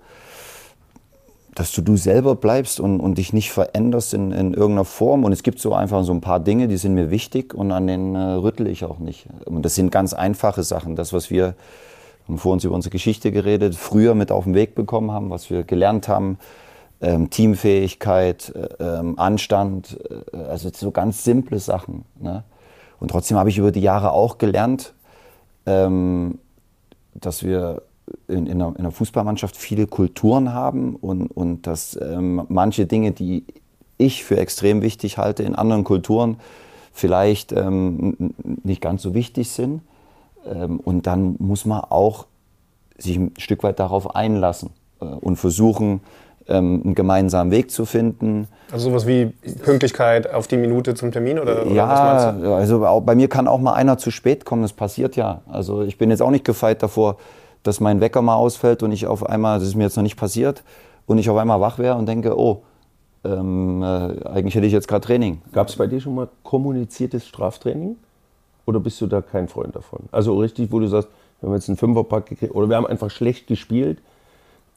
dass 1.54 1.72
du 1.72 1.82
du 1.84 1.98
selber 1.98 2.34
bleibst 2.34 2.80
und, 2.80 3.00
und 3.00 3.20
dich 3.20 3.32
nicht 3.32 3.52
veränderst 3.52 4.16
in, 4.16 4.32
in 4.32 4.56
irgendeiner 4.56 4.86
Form. 4.86 5.24
Und 5.24 5.32
es 5.32 5.44
gibt 5.44 5.60
so 5.60 5.74
einfach 5.76 6.04
so 6.04 6.12
ein 6.14 6.22
paar 6.22 6.40
Dinge, 6.40 6.68
die 6.68 6.78
sind 6.78 6.96
mir 6.96 7.12
wichtig 7.12 7.54
und 7.54 7.72
an 7.72 7.86
denen 7.86 8.16
äh, 8.16 8.34
rüttle 8.34 8.70
ich 8.70 8.86
auch 8.86 8.98
nicht. 8.98 9.28
Und 9.46 9.64
das 9.64 9.76
sind 9.76 9.92
ganz 9.92 10.14
einfache 10.14 10.64
Sachen. 10.64 10.96
Das, 10.96 11.14
was 11.14 11.30
wir, 11.30 11.54
haben 12.28 12.40
vor 12.40 12.54
uns 12.54 12.64
über 12.64 12.74
unsere 12.74 12.92
Geschichte 12.92 13.32
geredet, 13.32 13.76
früher 13.76 14.16
mit 14.16 14.32
auf 14.32 14.46
den 14.46 14.56
Weg 14.56 14.74
bekommen 14.74 15.12
haben, 15.12 15.30
was 15.30 15.52
wir 15.52 15.64
gelernt 15.64 16.08
haben, 16.08 16.40
ähm, 17.02 17.30
Teamfähigkeit, 17.30 18.52
äh, 18.56 19.00
ähm, 19.00 19.20
Anstand, 19.20 20.00
äh, 20.34 20.38
also 20.38 20.72
so 20.74 20.90
ganz 20.90 21.24
simple 21.24 21.60
Sachen. 21.60 22.06
Ne? 22.20 22.44
Und 23.00 23.12
trotzdem 23.12 23.38
habe 23.38 23.50
ich 23.50 23.60
über 23.60 23.72
die 23.72 23.82
Jahre 23.82 24.12
auch 24.12 24.40
gelernt, 24.40 24.96
ähm, 25.68 26.40
dass 27.20 27.44
wir 27.44 27.84
in, 28.28 28.48
in, 28.48 28.62
einer, 28.62 28.70
in, 28.70 28.78
einer, 28.78 28.92
Fußballmannschaft 28.92 29.58
viele 29.58 29.88
Kulturen 29.88 30.54
haben 30.54 30.96
und, 30.96 31.28
und 31.28 31.68
dass 31.68 32.00
ähm, 32.02 32.46
manche 32.48 32.86
Dinge, 32.86 33.12
die 33.12 33.46
ich 33.98 34.24
für 34.24 34.38
extrem 34.38 34.82
wichtig 34.82 35.18
halte, 35.18 35.44
in 35.44 35.56
anderen 35.56 35.84
Kulturen 35.84 36.38
vielleicht 36.94 37.52
ähm, 37.52 38.34
nicht 38.64 38.82
ganz 38.82 39.02
so 39.02 39.14
wichtig 39.14 39.50
sind. 39.50 39.82
Ähm, 40.46 40.80
und 40.80 41.08
dann 41.08 41.36
muss 41.40 41.66
man 41.66 41.82
auch 41.82 42.26
sich 42.98 43.18
ein 43.18 43.34
Stück 43.38 43.64
weit 43.64 43.80
darauf 43.80 44.16
einlassen 44.16 44.72
äh, 45.02 45.06
und 45.06 45.36
versuchen, 45.36 46.02
ähm, 46.48 46.82
einen 46.84 46.96
gemeinsamen 46.96 47.52
Weg 47.52 47.72
zu 47.72 47.86
finden. 47.86 48.48
Also 48.72 48.90
sowas 48.90 49.08
wie 49.08 49.28
Pünktlichkeit 49.64 50.34
auf 50.34 50.48
die 50.48 50.58
Minute 50.58 50.94
zum 50.96 51.12
Termin 51.12 51.40
oder, 51.40 51.66
oder 51.66 51.72
ja, 51.72 52.36
also 52.56 53.02
bei 53.06 53.16
mir 53.16 53.28
kann 53.30 53.48
auch 53.48 53.60
mal 53.60 53.74
einer 53.74 53.98
zu 53.98 54.12
spät 54.12 54.46
kommen, 54.46 54.62
das 54.62 54.74
passiert 54.74 55.16
ja. 55.16 55.42
Also 55.48 55.84
ich 55.84 55.98
bin 55.98 56.10
jetzt 56.10 56.22
auch 56.22 56.32
nicht 56.32 56.46
gefeit 56.46 56.84
davor, 56.84 57.18
dass 57.64 57.80
mein 57.80 58.02
Wecker 58.02 58.22
mal 58.22 58.36
ausfällt 58.36 58.84
und 58.84 58.92
ich 58.92 59.08
auf 59.08 59.26
einmal, 59.28 59.60
das 59.60 59.70
ist 59.70 59.76
mir 59.76 59.84
jetzt 59.84 59.96
noch 59.96 60.04
nicht 60.04 60.18
passiert, 60.18 60.64
und 61.06 61.18
ich 61.18 61.30
auf 61.30 61.38
einmal 61.38 61.60
wach 61.62 61.80
wäre 61.80 61.96
und 61.96 62.06
denke, 62.06 62.38
oh, 62.38 62.64
ähm, 63.24 63.82
äh, 63.82 64.26
eigentlich 64.28 64.56
hätte 64.56 64.68
ich 64.68 64.74
jetzt 64.74 64.88
gerade 64.88 65.06
Training. 65.06 65.42
Gab 65.54 65.70
es 65.70 65.76
bei 65.76 65.88
dir 65.88 66.00
schon 66.00 66.14
mal 66.14 66.28
kommuniziertes 66.44 67.26
Straftraining? 67.26 67.96
Oder 68.66 68.82
bist 68.82 69.00
du 69.00 69.08
da 69.08 69.22
kein 69.22 69.48
Freund 69.48 69.76
davon? 69.76 70.02
Also 70.12 70.38
richtig, 70.38 70.72
wo 70.72 70.80
du 70.80 70.88
sagst, 70.88 71.10
wir 71.40 71.48
haben 71.48 71.56
jetzt 71.56 71.70
einen 71.70 71.78
Fünferpack 71.78 72.26
gekriegt 72.26 72.54
oder 72.54 72.68
wir 72.68 72.76
haben 72.76 72.86
einfach 72.86 73.10
schlecht 73.10 73.48
gespielt 73.48 74.00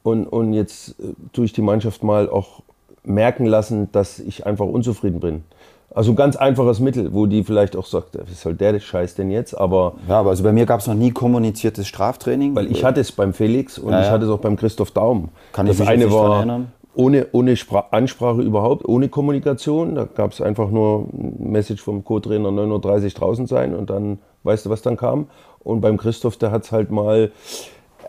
und, 0.02 0.26
und 0.26 0.52
jetzt 0.52 0.90
äh, 1.00 1.14
tue 1.32 1.44
ich 1.44 1.52
die 1.52 1.62
Mannschaft 1.62 2.02
mal 2.02 2.28
auch 2.28 2.62
merken 3.04 3.46
lassen, 3.46 3.90
dass 3.92 4.18
ich 4.18 4.46
einfach 4.46 4.66
unzufrieden 4.66 5.20
bin. 5.20 5.44
Also 5.92 6.12
ein 6.12 6.16
ganz 6.16 6.36
einfaches 6.36 6.78
Mittel, 6.78 7.12
wo 7.12 7.26
die 7.26 7.42
vielleicht 7.42 7.74
auch 7.74 7.86
sagt, 7.86 8.16
was 8.16 8.40
soll 8.40 8.54
der 8.54 8.78
Scheiß 8.78 9.16
denn 9.16 9.30
jetzt? 9.30 9.54
Aber 9.54 9.94
ja, 10.08 10.20
aber 10.20 10.30
also 10.30 10.44
bei 10.44 10.52
mir 10.52 10.64
gab 10.64 10.80
es 10.80 10.86
noch 10.86 10.94
nie 10.94 11.10
kommuniziertes 11.10 11.88
Straftraining. 11.88 12.54
Weil 12.54 12.70
ich 12.70 12.84
hatte 12.84 13.00
es 13.00 13.10
beim 13.10 13.32
Felix 13.32 13.76
und 13.76 13.92
ja, 13.92 14.02
ich 14.02 14.08
hatte 14.08 14.26
es 14.26 14.30
auch 14.30 14.38
beim 14.38 14.56
Christoph 14.56 14.92
Daum. 14.92 15.30
Kann 15.52 15.66
das 15.66 15.76
ich 15.76 15.80
mich 15.80 15.88
eine 15.88 16.12
war 16.12 16.36
erinnern? 16.36 16.72
ohne, 16.94 17.26
ohne 17.32 17.56
Ansprache 17.90 18.42
überhaupt, 18.42 18.86
ohne 18.86 19.08
Kommunikation. 19.08 19.94
Da 19.94 20.04
gab 20.04 20.32
es 20.32 20.40
einfach 20.40 20.70
nur 20.70 21.08
ein 21.12 21.50
Message 21.50 21.82
vom 21.82 22.04
Co-Trainer 22.04 22.50
9.30 22.50 23.04
Uhr 23.04 23.10
draußen 23.10 23.46
sein 23.46 23.74
und 23.74 23.90
dann 23.90 24.18
weißt 24.44 24.66
du, 24.66 24.70
was 24.70 24.82
dann 24.82 24.96
kam. 24.96 25.26
Und 25.60 25.80
beim 25.80 25.96
Christoph, 25.96 26.36
der 26.36 26.50
hat 26.50 26.64
es 26.64 26.72
halt 26.72 26.90
mal 26.90 27.32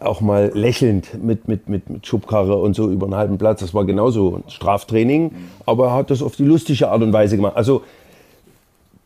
auch 0.01 0.21
mal 0.21 0.51
lächelnd 0.53 1.23
mit, 1.23 1.47
mit, 1.47 1.69
mit, 1.69 1.89
mit 1.89 2.05
Schubkarre 2.05 2.57
und 2.57 2.75
so 2.75 2.89
über 2.89 3.05
einen 3.05 3.15
halben 3.15 3.37
Platz. 3.37 3.59
Das 3.59 3.73
war 3.73 3.85
genauso 3.85 4.37
ein 4.37 4.49
Straftraining, 4.49 5.31
aber 5.65 5.87
er 5.87 5.93
hat 5.93 6.11
das 6.11 6.21
auf 6.21 6.35
die 6.35 6.45
lustige 6.45 6.89
Art 6.89 7.01
und 7.01 7.13
Weise 7.13 7.35
gemacht. 7.35 7.55
Also 7.55 7.83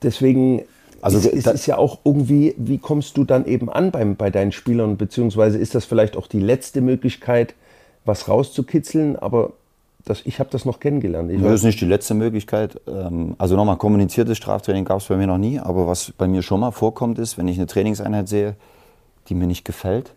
deswegen 0.02 0.64
also 1.06 1.20
es, 1.20 1.28
es 1.28 1.46
ist 1.46 1.68
ja 1.68 1.78
auch 1.78 2.00
irgendwie, 2.04 2.56
wie 2.58 2.80
kommst 2.80 3.16
du 3.16 3.26
dann 3.26 3.46
eben 3.46 3.70
an 3.70 3.92
beim, 3.92 4.16
bei 4.16 4.32
deinen 4.32 4.52
Spielern, 4.52 4.98
beziehungsweise 4.98 5.60
ist 5.60 5.76
das 5.76 5.86
vielleicht 5.86 6.18
auch 6.18 6.26
die 6.26 6.40
letzte 6.40 6.82
Möglichkeit, 6.82 7.54
was 8.06 8.28
rauszukitzeln, 8.28 9.16
aber 9.16 9.52
das, 10.04 10.24
ich 10.26 10.40
habe 10.40 10.50
das 10.50 10.66
noch 10.66 10.80
kennengelernt. 10.80 11.30
Ich 11.30 11.40
das 11.40 11.54
ist 11.54 11.64
nicht 11.64 11.80
die 11.80 11.86
letzte 11.86 12.16
Möglichkeit. 12.16 12.82
Ähm, 12.88 13.36
also 13.38 13.56
nochmal, 13.56 13.78
kommuniziertes 13.78 14.36
Straftraining 14.38 14.84
gab 14.84 15.00
es 15.00 15.06
bei 15.06 15.16
mir 15.16 15.28
noch 15.28 15.38
nie, 15.38 15.60
aber 15.60 15.86
was 15.86 16.12
bei 16.18 16.28
mir 16.28 16.42
schon 16.42 16.60
mal 16.60 16.72
vorkommt 16.72 17.20
ist, 17.20 17.38
wenn 17.38 17.48
ich 17.48 17.58
eine 17.58 17.68
Trainingseinheit 17.68 18.28
sehe, 18.28 18.56
die 19.30 19.36
mir 19.36 19.46
nicht 19.46 19.64
gefällt, 19.64 20.15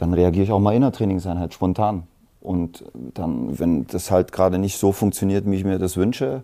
dann 0.00 0.14
reagiere 0.14 0.44
ich 0.44 0.52
auch 0.52 0.60
mal 0.60 0.74
in 0.74 0.80
der 0.80 0.92
Trainingseinheit 0.92 1.52
spontan. 1.52 2.04
Und 2.40 2.84
dann, 2.94 3.58
wenn 3.58 3.86
das 3.86 4.10
halt 4.10 4.32
gerade 4.32 4.58
nicht 4.58 4.78
so 4.78 4.92
funktioniert, 4.92 5.44
wie 5.44 5.56
ich 5.56 5.64
mir 5.64 5.78
das 5.78 5.98
wünsche, 5.98 6.42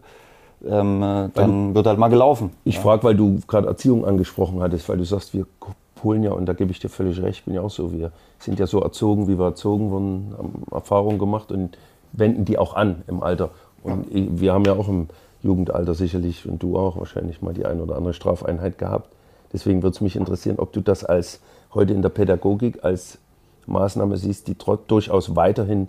ähm, 0.65 1.03
äh, 1.03 1.29
dann 1.33 1.75
wird 1.75 1.87
halt 1.87 1.99
mal 1.99 2.09
gelaufen. 2.09 2.51
Ich 2.65 2.77
ja. 2.77 2.81
frage, 2.83 3.05
weil 3.05 3.15
du 3.15 3.41
gerade 3.47 3.67
Erziehung 3.67 4.05
angesprochen 4.05 4.61
hattest, 4.61 4.89
weil 4.89 4.99
du 4.99 5.05
sagst, 5.05 5.33
wir 5.33 5.47
Polen 5.95 6.23
ja, 6.23 6.33
und 6.33 6.47
da 6.47 6.53
gebe 6.53 6.71
ich 6.71 6.79
dir 6.79 6.91
völlig 6.91 7.23
recht, 7.23 7.47
bin 7.47 7.55
ja 7.55 7.63
auch 7.63 7.71
so, 7.71 7.93
wir 7.93 8.13
sind 8.39 8.59
ja 8.59 8.67
so 8.67 8.81
erzogen, 8.81 9.29
wie 9.29 9.39
wir 9.39 9.47
erzogen 9.47 9.91
wurden, 9.91 10.35
haben 10.37 10.63
Erfahrungen 10.71 11.19
gemacht 11.19 11.51
und 11.51 11.79
wenden 12.13 12.45
die 12.45 12.59
auch 12.59 12.75
an 12.77 13.03
im 13.07 13.23
Alter. 13.23 13.51
Und 13.83 14.13
ja. 14.13 14.27
wir 14.33 14.53
haben 14.53 14.67
ja 14.67 14.75
auch 14.75 14.89
im 14.89 15.09
Jugendalter 15.43 15.95
sicherlich, 15.95 16.47
und 16.47 16.63
du 16.63 16.77
auch 16.77 16.99
wahrscheinlich 16.99 17.41
mal 17.41 17.55
die 17.55 17.65
eine 17.65 17.83
oder 17.83 17.97
andere 17.97 18.13
Strafeinheit 18.13 18.77
gehabt. 18.77 19.09
Deswegen 19.55 19.83
würde 19.83 19.95
es 19.95 20.01
mich 20.03 20.17
interessieren, 20.17 20.59
ob 20.59 20.73
du 20.75 20.83
das 20.83 21.05
als 21.05 21.41
heute 21.73 21.95
in 21.95 22.03
der 22.03 22.11
Pädagogik 22.11 22.85
als 22.85 23.19
Maßnahme 23.67 24.17
siehst, 24.17 24.49
die 24.49 24.57
durchaus 24.87 25.37
weiterhin 25.37 25.89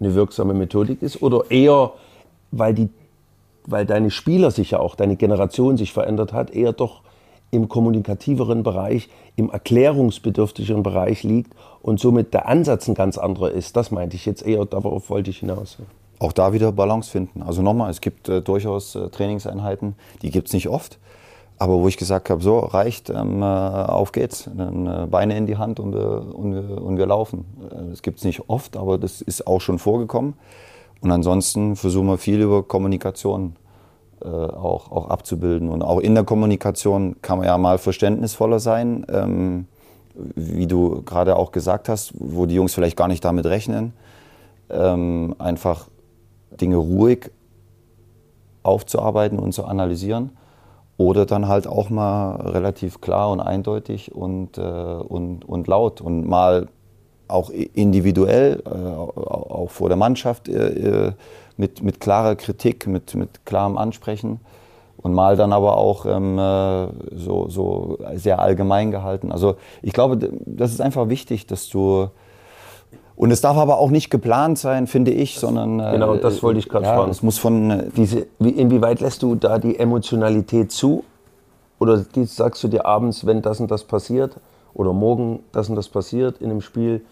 eine 0.00 0.14
wirksame 0.14 0.54
Methodik 0.54 1.02
ist 1.02 1.22
oder 1.22 1.50
eher, 1.50 1.92
weil, 2.50 2.74
die, 2.74 2.88
weil 3.64 3.86
deine 3.86 4.10
Spieler 4.10 4.50
sich 4.50 4.72
ja 4.72 4.80
auch, 4.80 4.94
deine 4.94 5.16
Generation 5.16 5.76
sich 5.76 5.92
verändert 5.92 6.32
hat, 6.32 6.50
eher 6.50 6.72
doch 6.72 7.02
im 7.50 7.68
kommunikativeren 7.68 8.62
Bereich, 8.62 9.08
im 9.36 9.50
erklärungsbedürftigeren 9.50 10.82
Bereich 10.82 11.22
liegt 11.22 11.52
und 11.80 12.00
somit 12.00 12.34
der 12.34 12.48
Ansatz 12.48 12.88
ein 12.88 12.94
ganz 12.94 13.18
anderer 13.18 13.50
ist. 13.52 13.76
Das 13.76 13.90
meinte 13.90 14.16
ich 14.16 14.26
jetzt 14.26 14.44
eher, 14.44 14.64
darauf 14.64 15.10
wollte 15.10 15.30
ich 15.30 15.38
hinaus. 15.38 15.78
auch 16.18 16.32
da 16.32 16.52
wieder 16.52 16.72
Balance 16.72 17.10
finden. 17.10 17.42
Also 17.42 17.62
nochmal, 17.62 17.90
es 17.90 18.00
gibt 18.00 18.28
äh, 18.28 18.42
durchaus 18.42 18.94
äh, 18.94 19.08
Trainingseinheiten, 19.08 19.94
die 20.22 20.30
gibt 20.30 20.48
es 20.48 20.54
nicht 20.54 20.68
oft. 20.68 20.98
Aber 21.58 21.78
wo 21.78 21.88
ich 21.88 21.96
gesagt 21.96 22.28
habe, 22.28 22.42
so 22.42 22.58
reicht, 22.58 23.08
ähm, 23.08 23.42
äh, 23.42 23.44
auf 23.44 24.12
geht's. 24.12 24.50
Dann, 24.54 24.86
äh, 24.86 25.06
Beine 25.10 25.36
in 25.38 25.46
die 25.46 25.56
Hand 25.56 25.80
und 25.80 25.94
wir, 25.94 26.34
und 26.34 26.52
wir, 26.52 26.82
und 26.82 26.98
wir 26.98 27.06
laufen. 27.06 27.46
Äh, 27.70 27.90
das 27.90 28.02
gibt 28.02 28.18
es 28.18 28.24
nicht 28.24 28.48
oft, 28.48 28.76
aber 28.76 28.98
das 28.98 29.22
ist 29.22 29.46
auch 29.46 29.60
schon 29.60 29.78
vorgekommen. 29.78 30.34
Und 31.00 31.10
ansonsten 31.10 31.76
versuchen 31.76 32.08
wir 32.08 32.18
viel 32.18 32.40
über 32.40 32.62
Kommunikation 32.62 33.56
äh, 34.22 34.28
auch, 34.28 34.90
auch 34.92 35.08
abzubilden. 35.08 35.68
Und 35.68 35.82
auch 35.82 36.00
in 36.00 36.14
der 36.14 36.24
Kommunikation 36.24 37.16
kann 37.22 37.38
man 37.38 37.46
ja 37.46 37.56
mal 37.58 37.78
verständnisvoller 37.78 38.60
sein, 38.60 39.06
ähm, 39.08 39.66
wie 40.34 40.66
du 40.66 41.02
gerade 41.02 41.36
auch 41.36 41.52
gesagt 41.52 41.88
hast, 41.88 42.12
wo 42.18 42.46
die 42.46 42.54
Jungs 42.54 42.74
vielleicht 42.74 42.96
gar 42.96 43.08
nicht 43.08 43.24
damit 43.24 43.46
rechnen. 43.46 43.92
Ähm, 44.70 45.34
einfach 45.38 45.88
Dinge 46.60 46.76
ruhig 46.76 47.30
aufzuarbeiten 48.62 49.38
und 49.38 49.52
zu 49.52 49.64
analysieren. 49.64 50.30
Oder 50.98 51.26
dann 51.26 51.46
halt 51.46 51.66
auch 51.66 51.90
mal 51.90 52.36
relativ 52.36 53.00
klar 53.00 53.30
und 53.30 53.40
eindeutig 53.40 54.14
und, 54.14 54.56
äh, 54.56 54.62
und, 54.62 55.46
und 55.46 55.66
laut 55.66 56.00
und 56.00 56.26
mal 56.26 56.68
auch 57.28 57.50
individuell, 57.50 58.62
äh, 58.64 58.70
auch 58.70 59.70
vor 59.70 59.88
der 59.88 59.96
Mannschaft 59.96 60.48
äh, 60.48 61.08
äh, 61.08 61.12
mit, 61.56 61.82
mit 61.82 62.00
klarer 62.00 62.36
Kritik, 62.36 62.86
mit, 62.86 63.14
mit 63.14 63.44
klarem 63.44 63.76
Ansprechen 63.76 64.40
und 64.98 65.12
mal 65.12 65.36
dann 65.36 65.52
aber 65.52 65.76
auch 65.76 66.06
ähm, 66.06 66.38
äh, 66.38 66.88
so, 67.14 67.48
so 67.48 67.98
sehr 68.14 68.38
allgemein 68.38 68.90
gehalten. 68.90 69.32
Also 69.32 69.56
ich 69.82 69.92
glaube, 69.92 70.18
das 70.44 70.72
ist 70.72 70.80
einfach 70.80 71.08
wichtig, 71.08 71.46
dass 71.46 71.68
du 71.68 72.08
und 73.16 73.30
es 73.30 73.40
darf 73.40 73.56
aber 73.56 73.78
auch 73.78 73.90
nicht 73.90 74.10
geplant 74.10 74.58
sein, 74.58 74.86
finde 74.86 75.10
ich, 75.10 75.38
sondern. 75.38 75.80
Äh, 75.80 75.92
genau, 75.92 76.16
das 76.16 76.42
wollte 76.42 76.58
ich 76.58 76.68
gerade 76.68 76.84
ja, 76.84 76.94
fragen. 76.94 77.10
Es 77.10 77.22
muss 77.22 77.38
von. 77.38 77.70
Äh, 77.70 77.84
Diese, 77.96 78.26
wie, 78.38 78.50
inwieweit 78.50 79.00
lässt 79.00 79.22
du 79.22 79.34
da 79.34 79.58
die 79.58 79.78
Emotionalität 79.78 80.70
zu? 80.70 81.02
Oder 81.78 81.98
die, 81.98 82.24
sagst 82.24 82.62
du 82.62 82.68
dir 82.68 82.86
abends, 82.86 83.26
wenn 83.26 83.42
das 83.42 83.60
und 83.60 83.70
das 83.70 83.84
passiert, 83.84 84.36
oder 84.74 84.92
morgen 84.92 85.40
das 85.52 85.68
und 85.68 85.76
das 85.76 85.88
passiert 85.88 86.40
in 86.40 86.50
einem 86.50 86.60
Spiel, 86.60 87.02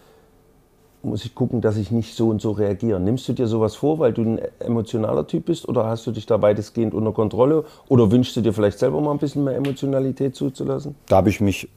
muss 1.01 1.23
ich 1.25 1.35
gucken, 1.35 1.61
dass 1.61 1.77
ich 1.77 1.91
nicht 1.91 2.15
so 2.15 2.29
und 2.29 2.41
so 2.41 2.51
reagiere. 2.51 2.99
Nimmst 2.99 3.27
du 3.27 3.33
dir 3.33 3.47
sowas 3.47 3.75
vor, 3.75 3.99
weil 3.99 4.13
du 4.13 4.23
ein 4.23 4.41
emotionaler 4.59 5.27
Typ 5.27 5.45
bist, 5.45 5.67
oder 5.67 5.85
hast 5.85 6.05
du 6.07 6.11
dich 6.11 6.25
da 6.25 6.41
weitestgehend 6.41 6.93
unter 6.93 7.11
Kontrolle? 7.13 7.63
Oder 7.89 8.11
wünschst 8.11 8.35
du 8.35 8.41
dir 8.41 8.53
vielleicht 8.53 8.79
selber 8.79 9.01
mal 9.01 9.11
ein 9.11 9.19
bisschen 9.19 9.43
mehr 9.43 9.55
Emotionalität 9.55 10.35
zuzulassen? 10.35 10.95
Da 11.07 11.17
habe 11.17 11.29
ich 11.29 11.41
mich 11.41 11.69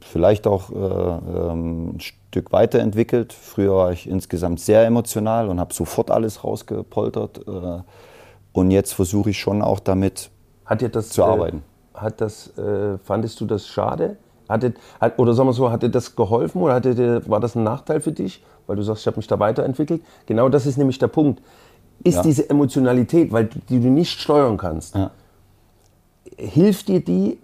vielleicht 0.00 0.46
auch 0.46 0.70
äh, 0.70 0.74
ähm, 0.74 1.96
ein 1.96 2.00
Stück 2.00 2.52
weiterentwickelt. 2.52 3.32
Früher 3.32 3.74
war 3.74 3.92
ich 3.92 4.08
insgesamt 4.08 4.60
sehr 4.60 4.84
emotional 4.86 5.48
und 5.48 5.60
habe 5.60 5.74
sofort 5.74 6.10
alles 6.10 6.44
rausgepoltert. 6.44 7.46
Äh, 7.46 7.82
und 8.52 8.70
jetzt 8.70 8.92
versuche 8.92 9.30
ich 9.30 9.38
schon 9.38 9.62
auch 9.62 9.80
damit 9.80 10.30
das, 10.92 11.10
zu 11.10 11.24
arbeiten. 11.24 11.62
Äh, 11.94 11.98
hat 11.98 12.20
das, 12.20 12.56
äh, 12.58 12.98
fandest 12.98 13.40
du 13.40 13.46
das 13.46 13.66
schade? 13.66 14.16
Hatte, 14.48 14.74
hat, 15.00 15.18
oder 15.18 15.34
sagen 15.34 15.48
wir 15.48 15.52
so, 15.52 15.70
hat 15.70 15.82
dir 15.82 15.90
das 15.90 16.16
geholfen 16.16 16.62
oder 16.62 16.74
hatte 16.74 17.28
war 17.28 17.40
das 17.40 17.54
ein 17.54 17.64
Nachteil 17.64 18.00
für 18.00 18.12
dich? 18.12 18.42
Weil 18.66 18.76
du 18.76 18.82
sagst, 18.82 19.02
ich 19.02 19.06
habe 19.06 19.18
mich 19.18 19.26
da 19.26 19.38
weiterentwickelt. 19.38 20.02
Genau 20.26 20.48
das 20.48 20.66
ist 20.66 20.78
nämlich 20.78 20.98
der 20.98 21.08
Punkt. 21.08 21.42
Ist 22.02 22.16
ja. 22.16 22.22
diese 22.22 22.48
Emotionalität, 22.48 23.32
weil 23.32 23.46
die 23.46 23.80
du 23.80 23.88
nicht 23.88 24.18
steuern 24.20 24.56
kannst, 24.56 24.94
ja. 24.94 25.10
hilft 26.36 26.88
dir 26.88 27.00
die 27.00 27.38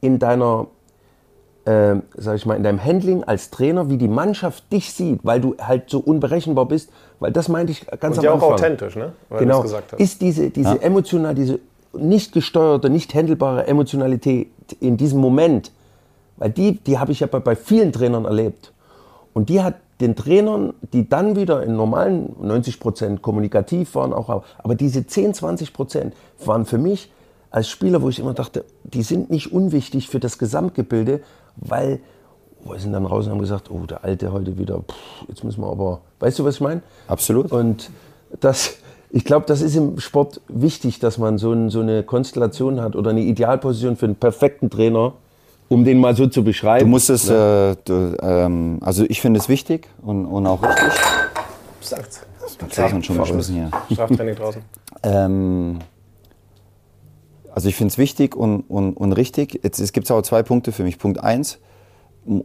in 0.00 0.18
deiner 0.18 0.68
äh, 1.64 1.96
sag 2.16 2.36
ich 2.36 2.46
mal, 2.46 2.56
in 2.56 2.62
deinem 2.62 2.82
Handling 2.82 3.24
als 3.24 3.50
Trainer, 3.50 3.88
wie 3.88 3.96
die 3.96 4.08
Mannschaft 4.08 4.70
dich 4.72 4.92
sieht, 4.92 5.20
weil 5.22 5.40
du 5.40 5.56
halt 5.58 5.88
so 5.88 5.98
unberechenbar 5.98 6.66
bist, 6.66 6.90
weil 7.20 7.32
das 7.32 7.48
meinte 7.48 7.72
ich 7.72 7.86
ganz 8.00 8.18
Und 8.18 8.26
am 8.26 8.34
Anfang. 8.34 8.48
auch 8.48 8.54
authentisch, 8.54 8.96
ne? 8.96 9.12
Weil 9.28 9.40
genau. 9.40 9.62
Gesagt 9.62 9.92
hast. 9.92 10.00
Ist 10.00 10.20
diese, 10.20 10.50
diese 10.50 10.76
ja. 10.76 10.82
emotional, 10.82 11.34
diese 11.34 11.60
nicht 11.94 12.32
gesteuerte, 12.32 12.90
nicht 12.90 13.14
handelbare 13.14 13.66
Emotionalität 13.66 14.48
in 14.80 14.96
diesem 14.96 15.20
Moment, 15.20 15.70
weil 16.36 16.50
die, 16.50 16.72
die 16.72 16.98
habe 16.98 17.12
ich 17.12 17.20
ja 17.20 17.26
bei, 17.26 17.38
bei 17.38 17.56
vielen 17.56 17.92
Trainern 17.92 18.24
erlebt. 18.24 18.72
Und 19.32 19.48
die 19.48 19.62
hat 19.62 19.74
den 20.00 20.16
Trainern, 20.16 20.74
die 20.92 21.08
dann 21.08 21.36
wieder 21.36 21.62
in 21.62 21.76
normalen 21.76 22.34
90 22.40 22.80
Prozent 22.80 23.22
kommunikativ 23.22 23.94
waren, 23.94 24.12
auch, 24.12 24.42
aber 24.58 24.74
diese 24.74 25.06
10, 25.06 25.34
20 25.34 25.72
Prozent 25.72 26.14
waren 26.44 26.66
für 26.66 26.78
mich 26.78 27.10
als 27.50 27.68
Spieler, 27.68 28.02
wo 28.02 28.08
ich 28.08 28.18
immer 28.18 28.34
dachte, 28.34 28.64
die 28.82 29.02
sind 29.02 29.30
nicht 29.30 29.52
unwichtig 29.52 30.08
für 30.08 30.18
das 30.18 30.38
Gesamtgebilde, 30.38 31.20
weil 31.56 32.00
wir 32.64 32.78
sind 32.78 32.92
dann 32.92 33.06
raus 33.06 33.26
und 33.26 33.32
haben 33.32 33.40
gesagt, 33.40 33.70
oh, 33.70 33.84
der 33.86 34.04
Alte 34.04 34.32
heute 34.32 34.58
wieder, 34.58 34.78
pff, 34.78 35.28
jetzt 35.28 35.44
müssen 35.44 35.60
wir 35.60 35.70
aber, 35.70 36.00
weißt 36.20 36.38
du, 36.38 36.44
was 36.44 36.56
ich 36.56 36.60
meine? 36.60 36.82
Absolut. 37.08 37.52
Und 37.52 37.90
das, 38.40 38.78
ich 39.10 39.24
glaube, 39.24 39.46
das 39.46 39.60
ist 39.60 39.76
im 39.76 40.00
Sport 40.00 40.40
wichtig, 40.48 40.98
dass 40.98 41.18
man 41.18 41.38
so, 41.38 41.52
ein, 41.52 41.70
so, 41.70 41.80
eine 41.80 42.02
Konstellation 42.02 42.80
hat 42.80 42.96
oder 42.96 43.10
eine 43.10 43.20
Idealposition 43.20 43.96
für 43.96 44.06
einen 44.06 44.16
perfekten 44.16 44.70
Trainer, 44.70 45.12
um 45.68 45.84
den 45.84 45.98
mal 45.98 46.16
so 46.16 46.26
zu 46.26 46.42
beschreiben. 46.42 46.86
Du 46.86 46.90
musst 46.90 47.10
es, 47.10 47.28
ne? 47.28 47.76
äh, 47.76 47.82
du, 47.84 48.16
ähm, 48.22 48.78
also 48.80 49.04
ich 49.08 49.20
finde 49.20 49.40
es 49.40 49.48
wichtig 49.48 49.88
und, 50.02 50.26
und 50.26 50.46
auch 50.46 50.62
richtig. 50.62 50.92
Sagt. 51.80 52.26
Das 52.58 53.04
schon 53.04 53.18
geschmissen 53.18 53.54
hier. 53.54 53.70
Straftraining 53.92 54.36
draußen. 54.36 54.62
Ähm, 55.02 55.78
also 57.54 57.68
ich 57.68 57.76
finde 57.76 57.92
es 57.92 57.98
wichtig 57.98 58.34
und, 58.34 58.62
und, 58.62 58.96
und 58.96 59.12
richtig. 59.12 59.60
Jetzt, 59.62 59.78
es 59.78 59.92
gibt 59.92 60.10
aber 60.10 60.24
zwei 60.24 60.42
Punkte 60.42 60.72
für 60.72 60.82
mich. 60.82 60.98
Punkt 60.98 61.22
eins, 61.22 61.60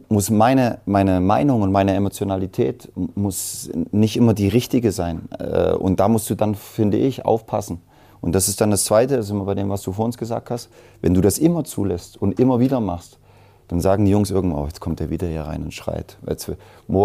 muss 0.08 0.30
meine, 0.30 0.78
meine 0.86 1.20
Meinung 1.20 1.62
und 1.62 1.72
meine 1.72 1.94
Emotionalität 1.94 2.92
muss 2.94 3.70
nicht 3.90 4.16
immer 4.16 4.34
die 4.34 4.46
richtige 4.46 4.92
sein. 4.92 5.28
Äh, 5.36 5.72
und 5.72 5.98
da 5.98 6.06
musst 6.06 6.30
du 6.30 6.36
dann, 6.36 6.54
finde 6.54 6.96
ich, 6.96 7.24
aufpassen. 7.24 7.80
Und 8.20 8.36
das 8.36 8.48
ist 8.48 8.60
dann 8.60 8.70
das 8.70 8.84
Zweite, 8.84 9.16
das 9.16 9.26
ist 9.26 9.32
immer 9.32 9.46
bei 9.46 9.54
dem, 9.56 9.68
was 9.68 9.82
du 9.82 9.92
vor 9.92 10.04
uns 10.04 10.16
gesagt 10.16 10.48
hast. 10.48 10.70
Wenn 11.00 11.14
du 11.14 11.20
das 11.20 11.38
immer 11.38 11.64
zulässt 11.64 12.16
und 12.16 12.38
immer 12.38 12.60
wieder 12.60 12.78
machst, 12.78 13.18
dann 13.66 13.80
sagen 13.80 14.04
die 14.04 14.12
Jungs 14.12 14.30
irgendwann, 14.30 14.62
oh, 14.62 14.66
jetzt 14.66 14.80
kommt 14.80 15.00
er 15.00 15.10
wieder 15.10 15.26
hier 15.26 15.42
rein 15.42 15.64
und 15.64 15.74
schreit. 15.74 16.18
Jetzt, 16.28 16.52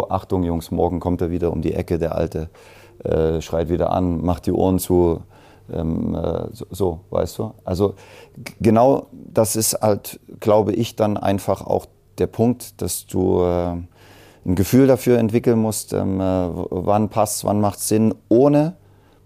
Achtung 0.09 0.43
Jungs, 0.43 0.69
morgen 0.69 0.99
kommt 0.99 1.21
er 1.21 1.31
wieder 1.31 1.51
um 1.51 1.63
die 1.63 1.73
Ecke, 1.73 1.97
der 1.97 2.13
Alte, 2.13 2.49
äh, 3.03 3.41
schreit 3.41 3.69
wieder 3.69 3.91
an, 3.91 4.23
macht 4.23 4.45
die 4.45 4.51
Ohren 4.51 4.77
zu, 4.77 5.21
ähm, 5.71 6.15
äh, 6.15 6.47
so, 6.51 6.65
so, 6.69 6.99
weißt 7.09 7.37
du? 7.39 7.53
Also 7.63 7.95
genau 8.61 9.07
das 9.11 9.55
ist 9.55 9.81
halt, 9.81 10.19
glaube 10.39 10.73
ich, 10.73 10.95
dann 10.95 11.17
einfach 11.17 11.65
auch 11.65 11.85
der 12.17 12.27
Punkt, 12.27 12.81
dass 12.81 13.05
du 13.05 13.41
äh, 13.41 13.77
ein 14.45 14.55
Gefühl 14.55 14.87
dafür 14.87 15.17
entwickeln 15.17 15.59
musst, 15.59 15.93
ähm, 15.93 16.19
äh, 16.19 16.23
wann 16.23 17.09
passt, 17.09 17.45
wann 17.45 17.59
macht 17.59 17.79
Sinn, 17.79 18.13
ohne 18.29 18.75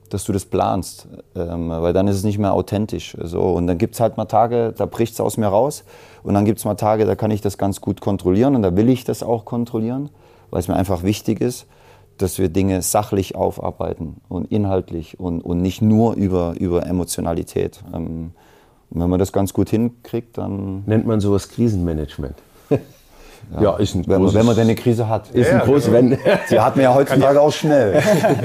dass 0.10 0.24
du 0.24 0.34
das 0.34 0.46
planst, 0.46 1.08
ähm, 1.36 1.70
weil 1.70 1.94
dann 1.94 2.08
ist 2.08 2.16
es 2.16 2.24
nicht 2.24 2.40
mehr 2.40 2.54
authentisch. 2.54 3.16
So. 3.22 3.42
Und 3.42 3.68
dann 3.68 3.78
gibt 3.78 3.94
es 3.94 4.00
halt 4.00 4.18
mal 4.18 4.26
Tage, 4.26 4.74
da 4.76 4.88
bricht 4.88 5.14
es 5.14 5.20
aus 5.20 5.38
mir 5.38 5.48
raus 5.48 5.84
und 6.24 6.34
dann 6.34 6.46
gibt 6.46 6.58
es 6.58 6.66
mal 6.66 6.76
Tage, 6.76 7.06
da 7.06 7.16
kann 7.16 7.30
ich 7.30 7.42
das 7.42 7.60
ganz 7.60 7.80
gut 7.80 8.02
kontrollieren 8.02 8.56
und 8.56 8.64
da 8.64 8.76
will 8.76 8.90
ich 8.90 9.04
das 9.04 9.22
auch 9.22 9.46
kontrollieren, 9.46 10.10
weil 10.50 10.62
es 10.62 10.68
mir 10.68 10.76
einfach 10.76 11.04
wichtig 11.04 11.42
ist 11.42 11.68
dass 12.22 12.38
wir 12.38 12.50
Dinge 12.50 12.82
sachlich 12.82 13.36
aufarbeiten 13.36 14.18
und 14.28 14.52
inhaltlich 14.52 15.20
und, 15.20 15.42
und 15.42 15.62
nicht 15.62 15.82
nur 15.82 16.14
über, 16.14 16.56
über 16.60 16.86
Emotionalität. 16.86 17.82
Ähm, 17.94 18.32
und 18.92 19.02
wenn 19.02 19.10
man 19.10 19.20
das 19.20 19.32
ganz 19.32 19.54
gut 19.54 19.70
hinkriegt, 19.70 20.38
dann. 20.38 20.84
Nennt 20.86 21.06
man 21.06 21.20
sowas 21.20 21.50
Krisenmanagement. 21.50 22.36
Ja, 23.54 23.62
ja, 23.62 23.78
ist 23.78 23.96
ein 23.96 24.06
wenn, 24.06 24.20
großes, 24.20 24.36
wenn 24.36 24.46
man 24.46 24.56
denn 24.56 24.66
eine 24.66 24.76
Krise 24.76 25.08
hat. 25.08 25.32
Ist 25.32 25.50
ja, 25.50 25.60
ein 25.60 25.66
großes, 25.66 25.92
genau. 25.92 26.18
wenn, 26.24 26.40
Sie 26.48 26.60
hat 26.60 26.76
man 26.76 26.84
ja 26.84 26.94
heutzutage 26.94 27.42
auch 27.42 27.52
schnell. 27.52 28.00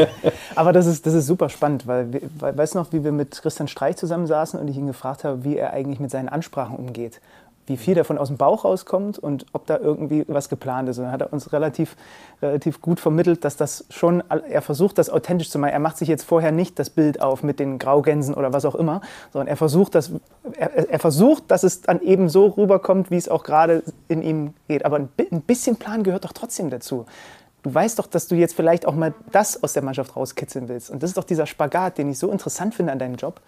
Aber 0.55 0.73
das 0.73 0.87
ist, 0.87 1.05
das 1.05 1.13
ist 1.13 1.27
super 1.27 1.51
spannend, 1.51 1.87
weil, 1.87 2.09
weil 2.39 2.57
weißt 2.57 2.75
du 2.75 2.79
noch, 2.79 2.93
wie 2.93 3.05
wir 3.05 3.13
mit 3.13 3.43
Christian 3.43 3.69
Streich 3.69 3.97
zusammensaßen 3.97 4.59
und 4.59 4.67
ich 4.69 4.79
ihn 4.79 4.87
gefragt 4.87 5.25
habe, 5.25 5.45
wie 5.45 5.59
er 5.59 5.75
eigentlich 5.75 6.01
mit 6.01 6.11
seinen 6.11 6.31
Ansprachen 6.31 6.77
umgeht 6.77 7.21
wie 7.67 7.77
viel 7.77 7.95
davon 7.95 8.19
aus 8.19 8.29
dem 8.29 8.37
Bauch 8.37 8.65
rauskommt 8.65 9.19
und 9.19 9.47
ob 9.53 9.67
da 9.67 9.79
irgendwie 9.79 10.25
was 10.29 10.49
geplant 10.49 10.89
ist. 10.89 10.99
Und 10.99 11.05
dann 11.05 11.13
hat 11.13 11.23
er 11.23 11.33
uns 11.33 11.53
relativ, 11.53 11.97
relativ 12.43 12.81
gut 12.81 13.01
vermittelt, 13.01 13.45
dass 13.45 13.57
das 13.57 13.87
schon, 13.91 14.23
er 14.29 14.63
versucht, 14.63 14.99
das 14.99 15.09
authentisch 15.11 15.51
zu 15.51 15.59
machen. 15.59 15.73
Er 15.73 15.79
macht 15.79 15.97
sich 15.97 16.09
jetzt 16.09 16.25
vorher 16.25 16.53
nicht 16.53 16.79
das 16.79 16.91
Bild 16.91 17.23
auf 17.23 17.43
mit 17.43 17.61
den 17.61 17.79
Graugänsen 17.79 18.35
oder 18.35 18.53
was 18.53 18.65
auch 18.65 18.75
immer, 18.75 19.01
sondern 19.33 19.49
er 19.49 19.57
versucht, 19.57 19.95
dass, 19.95 20.11
er, 20.57 20.91
er 20.91 20.99
versucht, 20.99 21.45
dass 21.49 21.63
es 21.63 21.81
dann 21.83 22.01
eben 22.03 22.29
so 22.29 22.47
rüberkommt, 22.47 23.11
wie 23.11 23.17
es 23.17 23.29
auch 23.29 23.45
gerade 23.45 23.83
in 24.09 24.23
ihm 24.23 24.55
geht. 24.69 24.85
Aber 24.85 24.97
ein 24.97 25.43
bisschen 25.43 25.77
Plan 25.77 26.03
gehört 26.03 26.25
doch 26.25 26.33
trotzdem 26.33 26.71
dazu. 26.71 27.07
Du 27.63 27.75
weißt 27.75 27.99
doch, 27.99 28.07
dass 28.07 28.29
du 28.29 28.35
jetzt 28.35 28.55
vielleicht 28.55 28.85
auch 28.85 28.95
mal 28.95 29.15
das 29.33 29.63
aus 29.63 29.73
der 29.73 29.83
Mannschaft 29.83 30.17
rauskitzeln 30.17 30.69
willst. 30.69 30.91
Und 30.91 31.03
das 31.03 31.11
ist 31.11 31.17
doch 31.17 31.25
dieser 31.25 31.47
Spagat, 31.47 31.97
den 31.97 32.11
ich 32.11 32.19
so 32.19 32.31
interessant 32.31 32.75
finde 32.75 32.93
an 32.93 32.99
deinem 32.99 33.15
Job. 33.15 33.41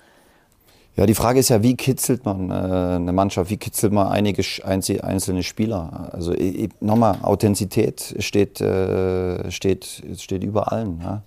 Ja, 0.96 1.04
die 1.04 1.14
Frage 1.14 1.38
ist 1.38 1.50
ja, 1.50 1.62
wie 1.62 1.76
kitzelt 1.76 2.24
man 2.24 2.50
äh, 2.50 2.54
eine 2.54 3.12
Mannschaft, 3.12 3.50
wie 3.50 3.58
kitzelt 3.58 3.92
man 3.92 4.08
einige 4.08 4.42
einzelne 4.64 5.42
Spieler? 5.42 6.08
Also 6.12 6.34
nochmal, 6.80 7.18
Authentizität 7.20 8.16
steht, 8.18 8.62
äh, 8.62 9.50
steht, 9.50 10.02
steht 10.16 10.42
über 10.42 10.72
allen. 10.72 11.00
Ja? 11.02 11.22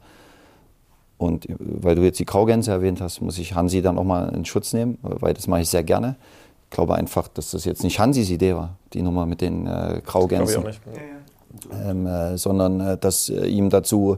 Und 1.19 1.45
weil 1.59 1.95
du 1.95 2.01
jetzt 2.01 2.19
die 2.19 2.25
Graugänse 2.25 2.71
erwähnt 2.71 2.99
hast, 2.99 3.21
muss 3.21 3.37
ich 3.37 3.53
Hansi 3.53 3.83
dann 3.83 3.99
auch 3.99 4.03
mal 4.03 4.29
in 4.29 4.43
Schutz 4.43 4.73
nehmen, 4.73 4.97
weil 5.01 5.35
das 5.35 5.45
mache 5.45 5.61
ich 5.61 5.69
sehr 5.69 5.83
gerne. 5.83 6.15
Ich 6.63 6.75
glaube 6.75 6.95
einfach, 6.95 7.27
dass 7.27 7.51
das 7.51 7.65
jetzt 7.65 7.83
nicht 7.83 7.99
Hansis 7.99 8.31
Idee 8.31 8.55
war, 8.55 8.75
die 8.93 9.03
Nummer 9.03 9.27
mit 9.27 9.41
den 9.41 9.67
äh, 9.67 10.01
Graugänsen. 10.03 10.63
Ähm, 11.83 12.05
äh, 12.05 12.37
sondern 12.37 12.79
äh, 12.79 12.97
dass 12.97 13.29
äh, 13.29 13.47
ihm 13.47 13.69
dazu 13.69 14.17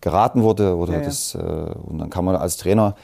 geraten 0.00 0.42
wurde 0.42 0.76
oder 0.76 0.94
ja, 0.94 0.98
ja. 0.98 1.04
das 1.04 1.34
äh, 1.34 1.38
und 1.38 1.98
dann 1.98 2.10
kann 2.10 2.24
man 2.24 2.34
als 2.36 2.56
Trainer 2.56 2.96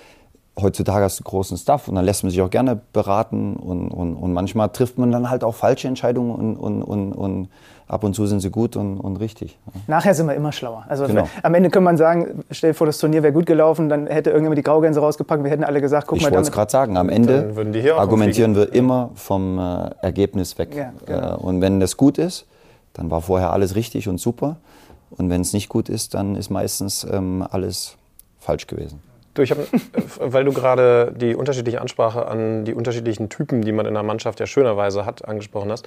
heutzutage 0.61 1.05
hast 1.05 1.19
du 1.19 1.25
großen 1.25 1.57
Stuff 1.57 1.89
und 1.89 1.97
dann 1.97 2.05
lässt 2.05 2.23
man 2.23 2.31
sich 2.31 2.41
auch 2.41 2.51
gerne 2.51 2.81
beraten 2.93 3.57
und, 3.57 3.89
und, 3.89 4.15
und 4.15 4.33
manchmal 4.33 4.69
trifft 4.69 4.99
man 4.99 5.11
dann 5.11 5.31
halt 5.31 5.43
auch 5.43 5.55
falsche 5.55 5.89
Entscheidungen 5.89 6.35
und, 6.35 6.57
und, 6.57 6.83
und, 6.83 7.13
und 7.13 7.49
ab 7.89 8.05
und 8.05 8.15
zu 8.15 8.27
sind 8.27 8.41
sie 8.41 8.51
gut 8.51 8.77
und, 8.77 8.99
und 8.99 9.17
richtig. 9.17 9.59
Nachher 9.87 10.15
sind 10.15 10.27
wir 10.27 10.35
immer 10.35 10.53
schlauer. 10.53 10.85
Also 10.89 11.07
genau. 11.07 11.29
am 11.43 11.55
Ende 11.55 11.71
kann 11.71 11.83
man 11.83 11.97
sagen, 11.97 12.45
stell 12.51 12.71
dir 12.71 12.75
vor, 12.75 12.87
das 12.87 12.99
Turnier 12.99 13.23
wäre 13.23 13.33
gut 13.33 13.47
gelaufen, 13.47 13.89
dann 13.89 14.07
hätte 14.07 14.31
irgendjemand 14.31 14.59
die 14.59 14.63
Graugänse 14.63 15.01
rausgepackt, 15.01 15.43
wir 15.43 15.51
hätten 15.51 15.65
alle 15.65 15.81
gesagt, 15.81 16.07
guck 16.07 16.19
ich 16.19 16.23
mal. 16.23 16.29
Ich 16.29 16.35
wollte 16.35 16.49
es 16.49 16.53
gerade 16.53 16.71
sagen, 16.71 16.97
am 16.97 17.09
Ende 17.09 17.53
argumentieren 17.97 18.55
wir 18.55 18.73
immer 18.73 19.11
vom 19.15 19.59
äh, 19.59 19.91
Ergebnis 20.03 20.57
weg. 20.59 20.75
Ja, 20.75 20.93
genau. 21.05 21.35
äh, 21.35 21.37
und 21.37 21.61
wenn 21.61 21.81
das 21.81 21.97
gut 21.97 22.19
ist, 22.19 22.47
dann 22.93 23.11
war 23.11 23.21
vorher 23.21 23.53
alles 23.53 23.75
richtig 23.75 24.09
und 24.09 24.19
super. 24.19 24.57
Und 25.11 25.31
wenn 25.31 25.41
es 25.41 25.53
nicht 25.53 25.69
gut 25.69 25.89
ist, 25.89 26.15
dann 26.15 26.37
ist 26.37 26.51
meistens 26.51 27.07
ähm, 27.11 27.45
alles 27.49 27.97
falsch 28.39 28.67
gewesen. 28.67 29.01
Du, 29.35 29.43
ich 29.43 29.51
hab, 29.51 29.59
äh, 29.59 29.67
weil 30.19 30.45
du 30.45 30.53
gerade 30.53 31.13
die 31.17 31.35
unterschiedliche 31.35 31.81
Ansprache 31.81 32.27
an 32.27 32.65
die 32.65 32.75
unterschiedlichen 32.75 33.29
Typen, 33.29 33.63
die 33.63 33.73
man 33.73 33.87
in 33.87 33.95
der 33.95 34.03
Mannschaft 34.03 34.41
ja 34.41 34.47
schönerweise 34.47 35.05
hat, 35.05 35.27
angesprochen 35.27 35.71
hast. 35.71 35.87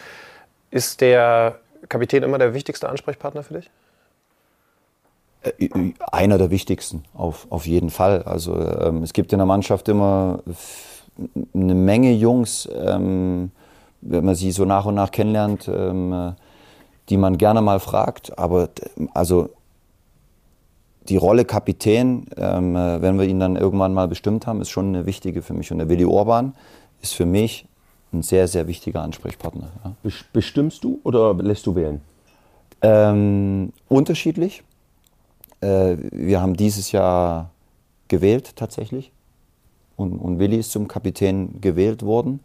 Ist 0.70 1.02
der 1.02 1.60
Kapitän 1.90 2.24
immer 2.24 2.38
der 2.38 2.54
wichtigste 2.54 2.90
Ansprechpartner 2.90 3.44
für 3.44 3.56
dich? 3.56 3.70
Äh, 5.44 5.70
einer 6.12 6.38
der 6.38 6.52
wichtigsten, 6.52 7.06
auf, 7.14 7.48
auf 7.50 7.66
jeden 7.66 7.90
Fall. 7.90 8.24
Also 8.24 8.56
ähm, 8.60 9.04
es 9.04 9.14
gibt 9.14 9.32
in 9.32 9.40
der 9.40 9.46
Mannschaft 9.46 9.88
immer 9.88 10.44
eine 11.54 11.74
Menge 11.74 12.12
Jungs, 12.12 12.70
ähm, 12.74 13.52
wenn 14.02 14.26
man 14.26 14.36
sie 14.36 14.52
so 14.52 14.66
nach 14.66 14.86
und 14.86 14.96
nach 14.96 15.12
kennenlernt, 15.12 15.68
ähm, 15.68 16.36
die 17.10 17.18
man 17.18 17.38
gerne 17.38 17.62
mal 17.62 17.80
fragt. 17.80 18.38
Aber 18.38 18.70
also 19.14 19.50
die 21.10 21.18
Rolle 21.18 21.46
Kapitän, 21.46 22.26
ähm, 22.36 22.76
äh, 22.76 23.02
wenn 23.02 23.18
wir 23.18 23.26
ihn 23.26 23.40
dann 23.40 23.56
irgendwann 23.56 23.94
mal 23.94 24.08
bestimmt 24.08 24.48
haben, 24.48 24.62
ist 24.62 24.70
schon 24.70 24.88
eine 24.88 25.06
wichtige 25.06 25.42
für 25.42 25.54
mich. 25.54 25.72
Und 25.72 25.78
der 25.78 25.90
Willi 25.90 26.06
Orban 26.06 26.54
ist 27.02 27.14
für 27.14 27.26
mich 27.26 27.68
ein 28.14 28.24
sehr, 28.24 28.48
sehr 28.48 28.68
wichtiger 28.68 29.02
Ansprechpartner. 29.02 29.70
Ja. 29.84 29.94
Bestimmst 30.34 30.84
du 30.84 31.00
oder 31.04 31.34
lässt 31.36 31.66
du 31.66 31.76
wählen? 31.76 32.02
Ähm, 32.82 33.74
unterschiedlich. 33.88 34.64
Äh, 35.62 35.98
wir 36.12 36.42
haben 36.42 36.56
dieses 36.56 36.92
Jahr 36.92 37.52
gewählt 38.08 38.56
tatsächlich. 38.56 39.12
Und, 39.96 40.18
und 40.20 40.40
Willi 40.40 40.58
ist 40.58 40.72
zum 40.72 40.88
Kapitän 40.88 41.60
gewählt 41.60 42.04
worden. 42.04 42.42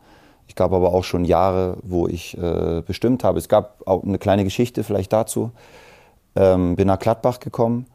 Ich 0.49 0.55
gab 0.55 0.73
aber 0.73 0.93
auch 0.93 1.05
schon 1.05 1.25
Jahre, 1.25 1.77
wo 1.83 2.09
ich 2.09 2.37
äh, 2.39 2.83
bestimmt 2.87 3.25
habe. 3.25 3.39
Es 3.39 3.49
gab 3.49 3.87
auch 3.87 4.03
eine 4.03 4.19
kleine 4.19 4.45
Geschichte 4.45 4.85
vielleicht 4.85 5.13
dazu. 5.13 5.51
Ähm, 6.35 6.77
bin 6.77 6.87
nach 6.89 6.99
Gladbach 6.99 7.41
gekommen. 7.41 7.87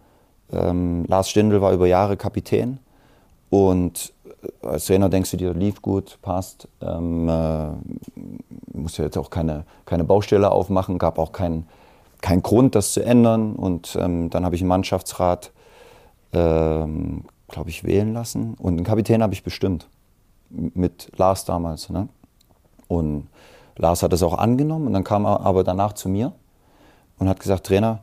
Ähm, 0.51 1.05
Lars 1.07 1.29
Stindl 1.29 1.61
war 1.61 1.73
über 1.73 1.87
Jahre 1.87 2.17
Kapitän. 2.17 2.79
Und 3.49 4.13
äh, 4.63 4.67
als 4.67 4.85
Trainer 4.85 5.09
denkst 5.09 5.31
du 5.31 5.37
dir, 5.37 5.53
lief 5.53 5.81
gut, 5.81 6.19
passt. 6.21 6.67
Ähm, 6.81 7.29
äh, 7.29 7.69
muss 8.73 8.97
ja 8.97 9.05
jetzt 9.05 9.17
auch 9.17 9.29
keine, 9.29 9.65
keine 9.85 10.03
Baustelle 10.03 10.51
aufmachen, 10.51 10.97
gab 10.97 11.17
auch 11.19 11.31
keinen 11.31 11.67
kein 12.21 12.41
Grund, 12.41 12.75
das 12.75 12.93
zu 12.93 13.03
ändern. 13.03 13.55
Und 13.55 13.97
ähm, 13.99 14.29
dann 14.29 14.45
habe 14.45 14.55
ich 14.55 14.61
einen 14.61 14.69
Mannschaftsrat, 14.69 15.51
ähm, 16.33 17.25
glaube 17.47 17.69
ich, 17.69 17.83
wählen 17.83 18.13
lassen. 18.13 18.55
Und 18.55 18.75
einen 18.75 18.85
Kapitän 18.85 19.21
habe 19.21 19.33
ich 19.33 19.43
bestimmt. 19.43 19.87
Mit 20.49 21.11
Lars 21.17 21.43
damals. 21.43 21.89
Ne? 21.89 22.07
Und 22.87 23.27
Lars 23.75 24.01
hat 24.01 24.13
das 24.13 24.23
auch 24.23 24.37
angenommen. 24.37 24.87
Und 24.87 24.93
dann 24.93 25.03
kam 25.03 25.25
er 25.25 25.41
aber 25.41 25.63
danach 25.63 25.93
zu 25.93 26.09
mir 26.09 26.31
und 27.19 27.27
hat 27.27 27.39
gesagt, 27.39 27.67
Trainer, 27.67 27.99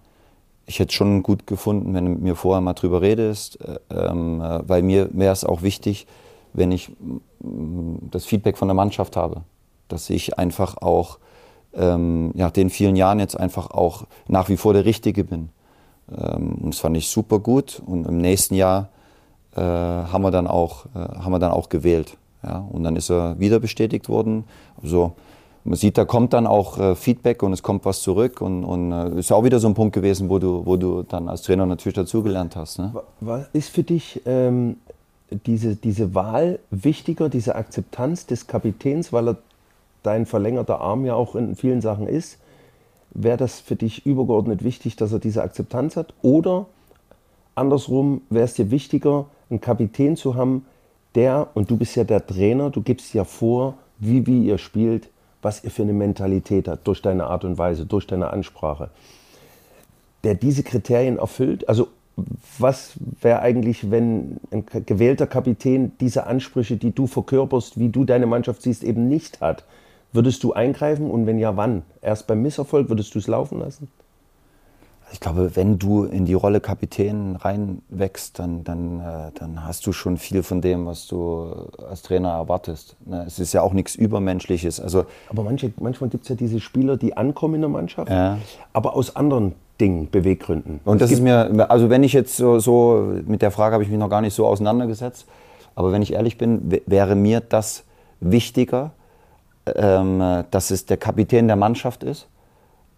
ich 0.67 0.79
hätte 0.79 0.95
schon 0.95 1.23
gut 1.23 1.47
gefunden, 1.47 1.95
wenn 1.95 2.05
du 2.05 2.11
mit 2.13 2.23
mir 2.23 2.37
vorher 2.37 2.61
mal 2.61 2.75
drüber 2.75 3.03
redest, 3.03 3.59
äh, 3.61 3.79
ähm, 3.91 4.41
äh, 4.41 4.69
weil 4.69 4.83
mir 4.83 5.09
wäre 5.13 5.33
es 5.33 5.45
auch 5.45 5.63
wichtig, 5.63 6.07
wenn 6.53 6.71
ich 6.71 6.93
das 8.11 8.25
Feedback 8.25 8.57
von 8.57 8.69
der 8.69 8.75
Mannschaft 8.75 9.17
habe, 9.17 9.43
dass 9.89 10.09
ich 10.09 10.39
einfach 10.39 10.77
auch 10.79 11.19
ähm, 11.75 12.31
nach 12.35 12.53
den 12.53 12.71
vielen 12.71 12.97
Jahren 12.97 13.19
jetzt 13.19 13.39
einfach 13.39 13.71
auch 13.71 14.05
nach 14.29 14.49
wie 14.49 14.57
vor 14.57 14.73
der 14.73 14.85
Richtige 14.85 15.25
bin. 15.25 15.49
Ähm, 16.17 16.55
und 16.63 16.75
das 16.75 16.81
fand 16.81 16.97
ich 16.97 17.09
super 17.09 17.41
gut 17.41 17.83
und 17.85 18.07
im 18.07 18.19
nächsten 18.19 18.55
Jahr 18.55 18.89
äh, 19.57 19.61
haben, 19.61 20.23
wir 20.23 20.31
dann 20.31 20.47
auch, 20.47 20.87
äh, 20.95 20.99
haben 20.99 21.33
wir 21.33 21.39
dann 21.39 21.53
auch 21.53 21.69
gewählt. 21.69 22.17
Ja? 22.43 22.65
Und 22.71 22.85
dann 22.85 22.97
ist 22.97 23.11
er 23.11 23.39
wieder 23.39 23.61
bestätigt 23.61 24.09
worden. 24.09 24.45
Also, 24.83 25.13
man 25.65 25.77
sieht, 25.77 25.97
da 25.97 26.05
kommt 26.05 26.35
dann 26.35 26.47
auch 26.47 26.79
äh, 26.79 26.95
Feedback 26.95 27.43
und 27.43 27.53
es 27.53 27.63
kommt 27.63 27.85
was 27.87 28.03
zurück 28.03 28.41
und, 28.41 28.65
und 28.65 28.93
äh, 28.93 29.19
ist 29.19 29.33
auch 29.33 29.45
wieder 29.45 29.59
so 29.59 29.69
ein 29.69 29.75
Punkt 29.75 29.95
gewesen, 29.95 30.29
wo 30.29 30.39
du, 30.39 30.65
wo 30.67 30.77
du 30.77 31.03
dann 31.03 31.29
als 31.29 31.43
Trainer 31.43 31.65
natürlich 31.65 31.97
dazugelernt 31.97 32.55
hast. 32.55 32.79
Ne? 32.79 32.93
Was 33.21 33.47
ist 33.55 33.71
für 33.71 33.83
dich 33.83 34.21
ähm, 34.27 34.77
diese, 35.47 35.75
diese 35.75 36.15
Wahl 36.15 36.59
wichtiger, 36.71 37.31
diese 37.31 37.55
Akzeptanz 37.55 38.27
des 38.27 38.47
Kapitäns, 38.47 39.13
weil 39.13 39.29
er 39.29 39.37
dein 40.03 40.27
verlängerter 40.27 40.83
Arm 40.83 41.07
ja 41.07 41.15
auch 41.15 41.35
in 41.35 41.57
vielen 41.57 41.81
Sachen 41.81 42.07
ist? 42.07 42.39
Wäre 43.11 43.39
das 43.39 43.61
für 43.61 43.77
dich 43.77 44.05
übergeordnet 44.05 44.65
wichtig, 44.65 44.97
dass 44.97 45.13
er 45.13 45.19
diese 45.19 45.43
Akzeptanz 45.43 45.97
hat? 45.97 46.13
Oder 46.21 46.67
andersrum, 47.55 48.21
wäre 48.29 48.45
es 48.45 48.55
dir 48.55 48.71
wichtiger, 48.71 49.27
einen 49.49 49.63
Kapitän 49.63 50.17
zu 50.17 50.35
haben, 50.35 50.67
der, 51.15 51.49
und 51.55 51.71
du 51.71 51.77
bist 51.77 51.95
ja 51.97 52.05
der 52.05 52.27
Trainer, 52.27 52.71
du 52.71 52.83
gibst 52.83 53.15
ja 53.15 53.25
vor, 53.25 53.75
wie, 53.99 54.27
wie 54.27 54.47
ihr 54.47 54.59
spielt, 54.59 55.09
was 55.45 55.63
ihr 55.63 55.71
für 55.71 55.83
eine 55.83 55.93
Mentalität 55.93 56.69
habt, 56.69 56.87
durch 56.87 57.03
deine 57.03 57.27
Art 57.27 57.45
und 57.45 57.59
Weise, 57.59 57.87
durch 57.87 58.07
deine 58.07 58.31
Ansprache, 58.31 58.91
der 60.25 60.35
diese 60.35 60.63
Kriterien 60.63 61.19
erfüllt? 61.19 61.69
Also 61.69 61.89
was 62.59 62.93
wäre 63.21 63.41
eigentlich, 63.41 63.91
wenn 63.91 64.39
ein 64.51 64.65
gewählter 64.87 65.27
Kapitän 65.27 65.93
diese 66.01 66.27
Ansprüche, 66.27 66.77
die 66.77 66.93
du 66.93 67.07
verkörperst, 67.07 67.79
wie 67.79 67.89
du 67.89 68.05
deine 68.05 68.27
Mannschaft 68.27 68.63
siehst, 68.63 68.85
eben 68.85 69.09
nicht 69.09 69.41
hat? 69.41 69.65
Würdest 70.13 70.45
du 70.45 70.53
eingreifen 70.53 71.11
und 71.11 71.27
wenn 71.27 71.39
ja, 71.39 71.57
wann? 71.57 71.83
Erst 72.01 72.29
beim 72.29 72.41
Misserfolg 72.43 72.89
würdest 72.89 73.15
du 73.15 73.19
es 73.19 73.27
laufen 73.27 73.59
lassen? 73.59 73.89
Ich 75.15 75.21
glaube, 75.21 75.55
wenn 75.55 75.79
du 75.79 76.03
in 76.03 76.25
die 76.25 76.35
Rolle 76.35 76.59
Kapitän 76.59 77.37
reinwächst, 77.37 78.37
dann, 78.41 78.65
dann, 78.65 78.99
äh, 78.99 79.31
dann 79.39 79.65
hast 79.65 79.87
du 79.87 79.93
schon 79.93 80.17
viel 80.17 80.43
von 80.43 80.61
dem, 80.61 80.87
was 80.87 81.07
du 81.07 81.69
als 81.89 82.03
Trainer 82.03 82.31
erwartest. 82.31 82.97
Ne? 83.07 83.23
Es 83.25 83.39
ist 83.39 83.53
ja 83.53 83.63
auch 83.63 83.73
nichts 83.73 83.95
Übermenschliches. 83.95 84.81
Also, 84.81 85.05
aber 85.31 85.45
manche, 85.45 85.73
manchmal 85.79 86.11
gibt 86.11 86.25
es 86.25 86.31
ja 86.31 86.35
diese 86.35 86.59
Spieler, 86.59 86.97
die 86.97 87.17
ankommen 87.17 87.55
in 87.55 87.61
der 87.61 87.71
Mannschaft, 87.71 88.11
ja. 88.11 88.39
aber 88.73 88.97
aus 88.97 89.15
anderen 89.15 89.55
Dingen, 89.81 90.11
Beweggründen. 90.11 90.81
Und 90.85 91.01
das 91.01 91.13
ist 91.13 91.21
mir, 91.21 91.71
also 91.71 91.91
wenn 91.91 92.03
ich 92.03 92.13
jetzt 92.13 92.37
so, 92.37 92.59
so 92.59 93.15
mit 93.25 93.41
der 93.41 93.53
Frage 93.53 93.75
habe 93.75 93.85
ich 93.85 93.91
mich 93.91 94.01
noch 94.01 94.11
gar 94.11 94.21
nicht 94.21 94.35
so 94.35 94.45
auseinandergesetzt, 94.49 95.27
aber 95.77 95.93
wenn 95.93 96.03
ich 96.03 96.13
ehrlich 96.13 96.39
bin, 96.39 96.81
wäre 96.87 97.15
mir 97.15 97.41
das 97.41 97.85
wichtiger, 98.19 98.91
ähm, 99.65 100.43
dass 100.51 100.73
es 100.73 100.87
der 100.87 100.97
Kapitän 100.97 101.47
der 101.47 101.57
Mannschaft 101.57 102.03
ist, 102.03 102.27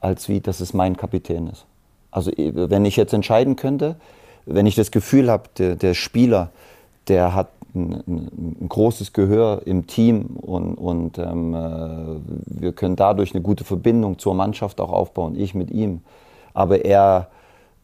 als 0.00 0.30
wie, 0.30 0.40
dass 0.40 0.60
es 0.60 0.72
mein 0.72 0.96
Kapitän 0.96 1.48
ist. 1.48 1.66
Also 2.16 2.32
wenn 2.34 2.86
ich 2.86 2.96
jetzt 2.96 3.12
entscheiden 3.12 3.56
könnte, 3.56 3.96
wenn 4.46 4.64
ich 4.64 4.74
das 4.74 4.90
Gefühl 4.90 5.30
habe, 5.30 5.50
der, 5.58 5.76
der 5.76 5.92
Spieler, 5.92 6.48
der 7.08 7.34
hat 7.34 7.48
ein, 7.74 7.92
ein, 8.08 8.68
großes 8.70 9.12
Gehör 9.12 9.60
im 9.66 9.86
Team 9.86 10.38
und, 10.40 10.76
und 10.76 11.18
ähm, 11.18 11.52
äh, 11.52 12.58
wir 12.58 12.72
können 12.72 12.96
dadurch 12.96 13.34
eine 13.34 13.42
gute 13.42 13.64
Verbindung 13.64 14.18
zur 14.18 14.34
Mannschaft 14.34 14.80
auch 14.80 14.92
aufbauen, 14.92 15.38
ich 15.38 15.54
mit 15.54 15.70
ihm. 15.70 16.00
Aber 16.54 16.86
er 16.86 17.28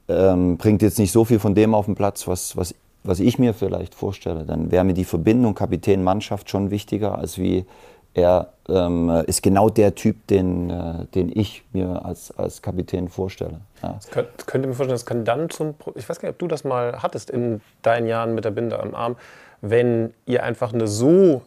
ähm, 0.09 0.57
bringt 0.57 0.81
jetzt 0.81 0.99
nicht 0.99 1.13
so 1.13 1.27
viel 1.27 1.39
von 1.39 1.55
dem 1.55 1.75
auf 1.75 1.85
den 1.85 1.95
Platz, 1.95 2.27
was, 2.27 2.57
was, 2.57 2.75
was 3.05 3.21
ich 3.21 3.39
mir 3.39 3.53
vielleicht 3.53 3.95
vorstelle. 3.95 4.47
Dann 4.47 4.71
wäre 4.71 4.85
mir 4.85 4.95
die 4.95 5.05
Verbindung 5.05 5.55
Kapitän-Mannschaft 5.55 6.49
schon 6.49 6.71
wichtiger, 6.71 7.19
als 7.19 7.37
wie 7.37 7.67
er 8.15 8.53
ähm, 8.69 9.09
ist 9.27 9.43
genau 9.43 9.69
der 9.69 9.95
Typ, 9.95 10.27
den, 10.27 10.71
äh, 10.71 11.07
den 11.15 11.31
ich 11.35 11.65
mir 11.73 12.05
als, 12.05 12.37
als 12.37 12.63
Kapitän 12.63 13.09
vorstelle. 13.09 13.61
Ja. 13.83 13.95
Das 13.95 14.11
könnt, 14.11 14.47
könnt 14.47 14.65
ihr 14.65 14.69
mir 14.69 14.75
vorstellen, 14.75 14.95
das 14.95 15.07
kann 15.07 15.25
dann 15.25 15.51
zum. 15.51 15.75
Ich 15.95 16.09
weiß 16.09 16.21
gar 16.21 16.29
nicht, 16.29 16.35
ob 16.35 16.39
du 16.39 16.49
das 16.49 16.65
mal 16.65 17.03
hattest 17.03 17.31
in 17.31 17.61
deinen 17.83 18.07
Jahren 18.07 18.35
mit 18.35 18.45
der 18.45 18.51
Binde 18.51 18.79
am 18.79 18.95
Arm, 18.95 19.17
wenn 19.61 20.13
ihr 20.27 20.43
einfach 20.43 20.73
eine 20.73 20.87
so 20.87 21.43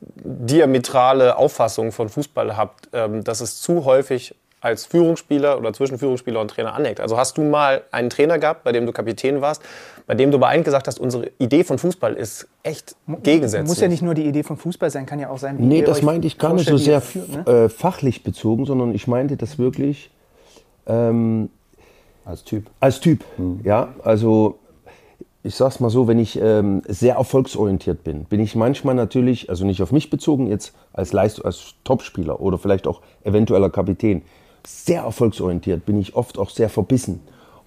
diametrale 0.00 1.36
Auffassung 1.36 1.92
von 1.92 2.08
Fußball 2.08 2.56
habt, 2.56 2.88
ähm, 2.92 3.24
dass 3.24 3.40
es 3.40 3.60
zu 3.60 3.84
häufig 3.84 4.34
als 4.64 4.86
Führungsspieler 4.86 5.58
oder 5.58 5.74
zwischen 5.74 5.98
Führungsspieler 5.98 6.40
und 6.40 6.50
Trainer 6.50 6.74
aneckt. 6.74 6.98
Also 6.98 7.18
hast 7.18 7.36
du 7.36 7.42
mal 7.42 7.82
einen 7.90 8.08
Trainer 8.08 8.38
gehabt, 8.38 8.64
bei 8.64 8.72
dem 8.72 8.86
du 8.86 8.92
Kapitän 8.92 9.42
warst, 9.42 9.62
bei 10.06 10.14
dem 10.14 10.30
du 10.30 10.38
bei 10.38 10.48
eigentlich 10.48 10.64
gesagt 10.64 10.88
hast, 10.88 10.98
unsere 10.98 11.30
Idee 11.38 11.64
von 11.64 11.76
Fußball 11.76 12.14
ist 12.14 12.48
echt 12.62 12.96
gegensätzlich. 13.22 13.68
Muss 13.68 13.80
ja 13.80 13.88
nicht 13.88 14.02
nur 14.02 14.14
die 14.14 14.24
Idee 14.24 14.42
von 14.42 14.56
Fußball 14.56 14.90
sein, 14.90 15.04
kann 15.04 15.18
ja 15.18 15.28
auch 15.28 15.36
sein, 15.36 15.58
wie 15.58 15.62
Nee, 15.62 15.82
das 15.82 16.00
meinte 16.00 16.26
ich 16.26 16.38
gar 16.38 16.54
nicht 16.54 16.66
so 16.66 16.78
sehr 16.78 17.02
führt, 17.02 17.46
ne? 17.46 17.64
äh, 17.64 17.68
fachlich 17.68 18.22
bezogen, 18.22 18.64
sondern 18.64 18.94
ich 18.94 19.06
meinte 19.06 19.36
das 19.36 19.58
wirklich 19.58 20.10
ähm, 20.86 21.50
als 22.24 22.44
Typ. 22.44 22.70
Als 22.80 23.00
Typ, 23.00 23.22
mhm. 23.36 23.60
ja. 23.64 23.94
Also 24.02 24.58
ich 25.42 25.56
sag's 25.56 25.78
mal 25.78 25.90
so, 25.90 26.08
wenn 26.08 26.18
ich 26.18 26.40
ähm, 26.40 26.80
sehr 26.88 27.16
erfolgsorientiert 27.16 28.02
bin, 28.02 28.24
bin 28.24 28.40
ich 28.40 28.54
manchmal 28.54 28.94
natürlich, 28.94 29.50
also 29.50 29.66
nicht 29.66 29.82
auf 29.82 29.92
mich 29.92 30.08
bezogen, 30.08 30.46
jetzt 30.46 30.74
als 30.94 31.12
Leist 31.12 31.44
als 31.44 31.74
Topspieler 31.84 32.40
oder 32.40 32.56
vielleicht 32.56 32.86
auch 32.86 33.02
eventueller 33.24 33.68
Kapitän, 33.68 34.22
sehr 34.66 35.02
erfolgsorientiert, 35.02 35.84
bin 35.86 36.00
ich 36.00 36.14
oft 36.16 36.38
auch 36.38 36.50
sehr 36.50 36.68
verbissen. 36.68 37.20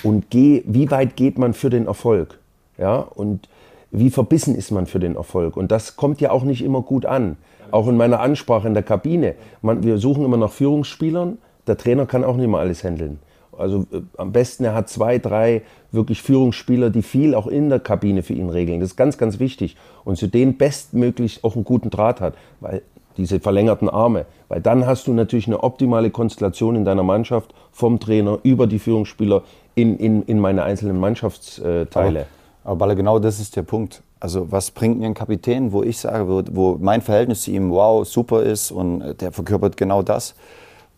und 0.04 0.30
geh, 0.30 0.64
wie 0.68 0.92
weit 0.92 1.16
geht 1.16 1.40
man 1.40 1.54
für 1.54 1.72
den 1.72 1.88
Erfolg? 1.88 2.40
Ja, 2.78 2.98
und 2.98 3.50
wie 3.92 4.10
verbissen 4.10 4.56
ist 4.56 4.72
man 4.72 4.86
für 4.86 5.00
den 5.00 5.16
Erfolg? 5.16 5.58
Und 5.58 5.72
das 5.72 5.96
kommt 5.96 6.22
ja 6.22 6.32
auch 6.32 6.44
nicht 6.44 6.64
immer 6.64 6.82
gut 6.82 7.06
an. 7.06 7.38
Auch 7.72 7.88
in 7.88 7.98
meiner 7.98 8.20
Ansprache 8.20 8.68
in 8.68 8.74
der 8.74 8.84
Kabine. 8.84 9.36
Man, 9.62 9.84
wir 9.84 9.98
suchen 9.98 10.24
immer 10.24 10.38
nach 10.38 10.52
Führungsspielern. 10.52 11.38
Der 11.66 11.78
Trainer 11.78 12.06
kann 12.06 12.24
auch 12.24 12.36
nicht 12.38 12.48
mal 12.48 12.60
alles 12.60 12.84
handeln. 12.84 13.20
Also 13.58 13.86
äh, 13.92 14.02
am 14.18 14.32
besten, 14.32 14.64
er 14.64 14.74
hat 14.74 14.90
zwei, 14.90 15.18
drei 15.18 15.64
wirklich 15.92 16.22
Führungsspieler, 16.22 16.90
die 16.90 17.02
viel 17.02 17.34
auch 17.34 17.48
in 17.48 17.70
der 17.70 17.80
Kabine 17.80 18.24
für 18.24 18.34
ihn 18.34 18.50
regeln. 18.50 18.80
Das 18.80 18.92
ist 18.92 18.96
ganz, 18.96 19.18
ganz 19.18 19.40
wichtig. 19.40 19.76
Und 20.06 20.18
zu 20.18 20.28
denen 20.28 20.58
bestmöglich 20.58 21.44
auch 21.44 21.56
einen 21.56 21.66
guten 21.66 21.90
Draht 21.90 22.22
hat. 22.22 22.36
Weil 22.60 22.84
diese 23.18 23.40
verlängerten 23.40 23.90
Arme. 23.90 24.26
Weil 24.48 24.62
dann 24.62 24.86
hast 24.86 25.08
du 25.08 25.14
natürlich 25.14 25.48
eine 25.48 25.64
optimale 25.64 26.12
Konstellation 26.12 26.76
in 26.76 26.86
deiner 26.86 27.04
Mannschaft 27.04 27.54
vom 27.72 28.00
Trainer 28.00 28.40
über 28.44 28.68
die 28.68 28.80
Führungsspieler 28.80 29.44
in, 29.76 29.98
in, 29.98 30.24
in 30.24 30.40
meine 30.40 30.64
einzelnen 30.64 31.00
Mannschaftsteile. 31.00 32.28
Aber, 32.64 32.86
aber 32.86 32.96
genau 32.96 33.20
das 33.20 33.40
ist 33.40 33.56
der 33.56 33.64
Punkt. 33.64 34.02
Also 34.20 34.52
was 34.52 34.72
bringt 34.72 35.00
mir 35.00 35.06
ein 35.06 35.14
Kapitän, 35.14 35.72
wo 35.72 35.84
ich 35.84 36.00
sage, 36.00 36.28
wo, 36.28 36.42
wo 36.52 36.78
mein 36.80 37.02
Verhältnis 37.02 37.44
zu 37.44 37.52
ihm 37.52 37.72
wow, 37.72 38.08
super 38.08 38.44
ist 38.44 38.72
und 38.72 39.02
äh, 39.02 39.14
der 39.14 39.32
verkörpert 39.32 39.78
genau 39.78 40.02
das. 40.02 40.36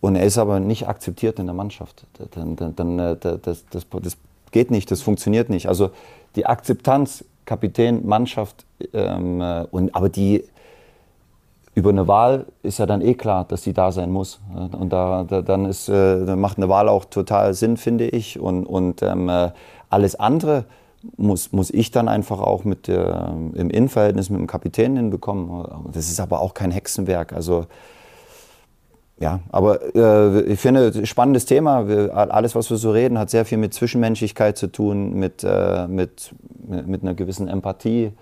Und 0.00 0.16
er 0.16 0.24
ist 0.24 0.38
aber 0.38 0.60
nicht 0.60 0.88
akzeptiert 0.88 1.38
in 1.38 1.46
der 1.46 1.54
Mannschaft. 1.54 2.06
Dann, 2.34 2.56
dann, 2.56 2.74
dann 2.74 2.98
äh, 2.98 3.16
das, 3.16 3.66
das, 3.68 3.86
das 3.90 4.16
geht 4.50 4.70
nicht, 4.70 4.90
das 4.90 5.02
funktioniert 5.02 5.50
nicht. 5.50 5.68
Also 5.68 5.90
die 6.36 6.46
Akzeptanz, 6.46 7.24
Kapitän, 7.44 8.06
Mannschaft, 8.06 8.64
ähm, 8.94 9.40
äh, 9.40 9.66
und, 9.70 9.94
aber 9.94 10.08
die 10.08 10.44
über 11.74 11.90
eine 11.90 12.08
Wahl 12.08 12.46
ist 12.62 12.78
ja 12.78 12.86
dann 12.86 13.00
eh 13.00 13.14
klar, 13.14 13.44
dass 13.44 13.62
die 13.62 13.72
da 13.72 13.92
sein 13.92 14.10
muss. 14.10 14.40
Und 14.72 14.92
da, 14.92 15.24
da 15.24 15.40
dann 15.42 15.66
ist, 15.66 15.88
äh, 15.88 16.36
macht 16.36 16.56
eine 16.56 16.68
Wahl 16.68 16.88
auch 16.88 17.04
total 17.04 17.54
Sinn, 17.54 17.76
finde 17.76 18.08
ich. 18.08 18.40
Und, 18.40 18.66
und 18.66 19.02
ähm, 19.02 19.28
äh, 19.28 19.50
alles 19.88 20.16
andere 20.16 20.64
muss, 21.16 21.52
muss 21.52 21.70
ich 21.70 21.90
dann 21.90 22.08
einfach 22.08 22.40
auch 22.40 22.64
mit 22.64 22.88
der, 22.88 23.34
im 23.54 23.70
Innenverhältnis 23.70 24.30
mit 24.30 24.40
dem 24.40 24.46
Kapitän 24.46 24.96
hinbekommen. 24.96 25.64
Das 25.92 26.08
ist 26.08 26.20
aber 26.20 26.40
auch 26.40 26.54
kein 26.54 26.70
Hexenwerk. 26.70 27.32
Also 27.32 27.66
ja, 29.20 29.40
aber 29.50 29.94
äh, 29.94 30.40
ich 30.44 30.58
finde, 30.58 31.06
spannendes 31.06 31.44
Thema. 31.44 31.86
Wir, 31.86 32.16
alles, 32.16 32.54
was 32.54 32.70
wir 32.70 32.78
so 32.78 32.90
reden, 32.90 33.18
hat 33.18 33.28
sehr 33.28 33.44
viel 33.44 33.58
mit 33.58 33.74
Zwischenmenschlichkeit 33.74 34.56
zu 34.56 34.68
tun, 34.68 35.14
mit, 35.14 35.44
äh, 35.44 35.86
mit, 35.86 36.34
mit, 36.66 37.02
einer 37.02 37.12
gewissen 37.12 37.46
Empathie, 37.46 38.12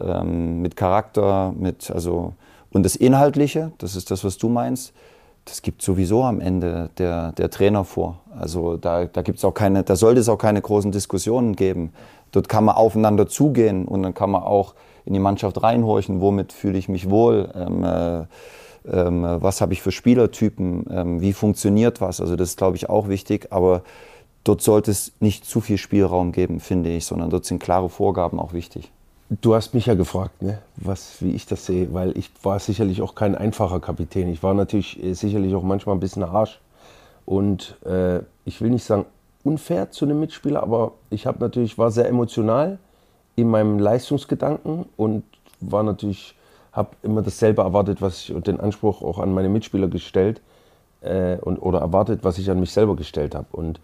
ähm, 0.00 0.62
mit 0.62 0.76
Charakter, 0.76 1.54
mit, 1.56 1.92
also 1.92 2.34
und 2.72 2.84
das 2.84 2.96
Inhaltliche, 2.96 3.72
das 3.78 3.96
ist 3.96 4.10
das, 4.10 4.24
was 4.24 4.38
du 4.38 4.48
meinst, 4.48 4.92
das 5.44 5.62
gibt 5.62 5.82
sowieso 5.82 6.22
am 6.22 6.40
Ende 6.40 6.90
der, 6.98 7.32
der 7.32 7.50
Trainer 7.50 7.84
vor. 7.84 8.20
Also 8.38 8.76
da, 8.76 9.06
da 9.06 9.22
gibt's 9.22 9.44
auch 9.44 9.54
keine, 9.54 9.82
da 9.82 9.96
sollte 9.96 10.20
es 10.20 10.28
auch 10.28 10.38
keine 10.38 10.60
großen 10.60 10.92
Diskussionen 10.92 11.56
geben. 11.56 11.92
Dort 12.30 12.48
kann 12.48 12.64
man 12.64 12.76
aufeinander 12.76 13.26
zugehen 13.26 13.86
und 13.86 14.02
dann 14.02 14.14
kann 14.14 14.30
man 14.30 14.42
auch 14.42 14.74
in 15.04 15.14
die 15.14 15.18
Mannschaft 15.18 15.62
reinhorchen, 15.62 16.20
womit 16.20 16.52
fühle 16.52 16.78
ich 16.78 16.88
mich 16.88 17.10
wohl, 17.10 17.50
ähm, 17.54 17.84
äh, 17.84 18.20
ähm, 18.88 19.22
was 19.22 19.60
habe 19.60 19.72
ich 19.72 19.82
für 19.82 19.92
Spielertypen, 19.92 20.86
ähm, 20.90 21.20
wie 21.20 21.32
funktioniert 21.32 22.00
was. 22.00 22.20
Also 22.20 22.36
das 22.36 22.50
ist, 22.50 22.58
glaube 22.58 22.76
ich, 22.76 22.88
auch 22.88 23.08
wichtig. 23.08 23.48
Aber 23.50 23.82
dort 24.44 24.62
sollte 24.62 24.90
es 24.90 25.12
nicht 25.20 25.44
zu 25.44 25.60
viel 25.60 25.78
Spielraum 25.78 26.32
geben, 26.32 26.60
finde 26.60 26.90
ich, 26.90 27.06
sondern 27.06 27.30
dort 27.30 27.44
sind 27.44 27.60
klare 27.60 27.88
Vorgaben 27.88 28.38
auch 28.38 28.52
wichtig. 28.52 28.92
Du 29.30 29.54
hast 29.54 29.74
mich 29.74 29.86
ja 29.86 29.94
gefragt, 29.94 30.42
ne, 30.42 30.58
was, 30.74 31.22
wie 31.22 31.30
ich 31.30 31.46
das 31.46 31.64
sehe, 31.64 31.94
weil 31.94 32.18
ich 32.18 32.32
war 32.42 32.58
sicherlich 32.58 33.00
auch 33.00 33.14
kein 33.14 33.36
einfacher 33.36 33.78
Kapitän. 33.78 34.28
Ich 34.28 34.42
war 34.42 34.54
natürlich 34.54 35.00
äh, 35.00 35.12
sicherlich 35.12 35.54
auch 35.54 35.62
manchmal 35.62 35.94
ein 35.94 36.00
bisschen 36.00 36.32
harsch 36.32 36.60
und 37.26 37.76
äh, 37.86 38.22
ich 38.44 38.60
will 38.60 38.70
nicht 38.70 38.82
sagen 38.82 39.06
unfair 39.44 39.92
zu 39.92 40.04
einem 40.04 40.18
Mitspieler, 40.18 40.64
aber 40.64 40.94
ich 41.10 41.26
habe 41.26 41.38
natürlich 41.38 41.78
war 41.78 41.92
sehr 41.92 42.08
emotional 42.08 42.80
in 43.36 43.48
meinem 43.48 43.78
Leistungsgedanken 43.78 44.86
und 44.96 45.22
war 45.60 45.84
natürlich 45.84 46.34
habe 46.72 46.90
immer 47.04 47.22
dasselbe 47.22 47.62
erwartet, 47.62 48.02
was 48.02 48.18
ich 48.18 48.34
und 48.34 48.48
den 48.48 48.58
Anspruch 48.58 49.00
auch 49.00 49.20
an 49.20 49.32
meine 49.32 49.48
Mitspieler 49.48 49.86
gestellt 49.86 50.40
äh, 51.02 51.36
und 51.36 51.58
oder 51.58 51.78
erwartet, 51.78 52.24
was 52.24 52.36
ich 52.38 52.50
an 52.50 52.58
mich 52.58 52.72
selber 52.72 52.96
gestellt 52.96 53.36
habe 53.36 53.46
und 53.52 53.78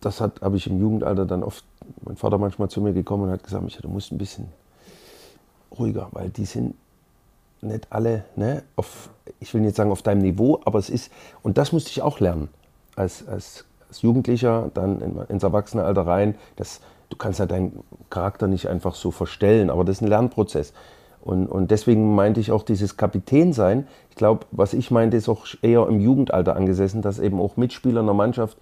das 0.00 0.20
habe 0.20 0.56
ich 0.56 0.66
im 0.66 0.80
Jugendalter 0.80 1.24
dann 1.24 1.42
oft, 1.42 1.64
mein 2.04 2.16
Vater 2.16 2.38
manchmal 2.38 2.68
zu 2.68 2.80
mir 2.80 2.92
gekommen 2.92 3.24
und 3.24 3.30
hat 3.30 3.44
gesagt, 3.44 3.62
Michael, 3.62 3.82
du 3.82 3.88
musst 3.88 4.12
ein 4.12 4.18
bisschen 4.18 4.48
ruhiger, 5.76 6.08
weil 6.12 6.30
die 6.30 6.44
sind 6.44 6.74
nicht 7.62 7.86
alle, 7.90 8.24
ne, 8.36 8.62
auf, 8.76 9.10
ich 9.40 9.52
will 9.54 9.60
nicht 9.60 9.76
sagen 9.76 9.90
auf 9.90 10.02
deinem 10.02 10.22
Niveau, 10.22 10.60
aber 10.64 10.78
es 10.78 10.90
ist, 10.90 11.10
und 11.42 11.58
das 11.58 11.72
musste 11.72 11.90
ich 11.90 12.02
auch 12.02 12.20
lernen, 12.20 12.48
als, 12.94 13.26
als, 13.26 13.64
als 13.88 14.02
Jugendlicher, 14.02 14.70
dann 14.74 15.00
in, 15.00 15.18
ins 15.28 15.42
Erwachsenenalter 15.42 16.06
rein, 16.06 16.36
das, 16.56 16.80
du 17.08 17.16
kannst 17.16 17.38
ja 17.38 17.46
deinen 17.46 17.80
Charakter 18.10 18.46
nicht 18.46 18.68
einfach 18.68 18.94
so 18.94 19.10
verstellen, 19.10 19.70
aber 19.70 19.84
das 19.84 19.96
ist 19.96 20.02
ein 20.02 20.08
Lernprozess. 20.08 20.72
Und, 21.22 21.48
und 21.48 21.72
deswegen 21.72 22.14
meinte 22.14 22.38
ich 22.38 22.52
auch 22.52 22.62
dieses 22.62 22.96
Kapitän 22.96 23.52
sein. 23.52 23.88
Ich 24.10 24.16
glaube, 24.16 24.46
was 24.52 24.74
ich 24.74 24.92
meinte, 24.92 25.16
ist 25.16 25.28
auch 25.28 25.44
eher 25.60 25.88
im 25.88 25.98
Jugendalter 25.98 26.54
angesessen, 26.54 27.02
dass 27.02 27.18
eben 27.18 27.40
auch 27.40 27.56
Mitspieler 27.56 28.00
einer 28.00 28.14
Mannschaft 28.14 28.56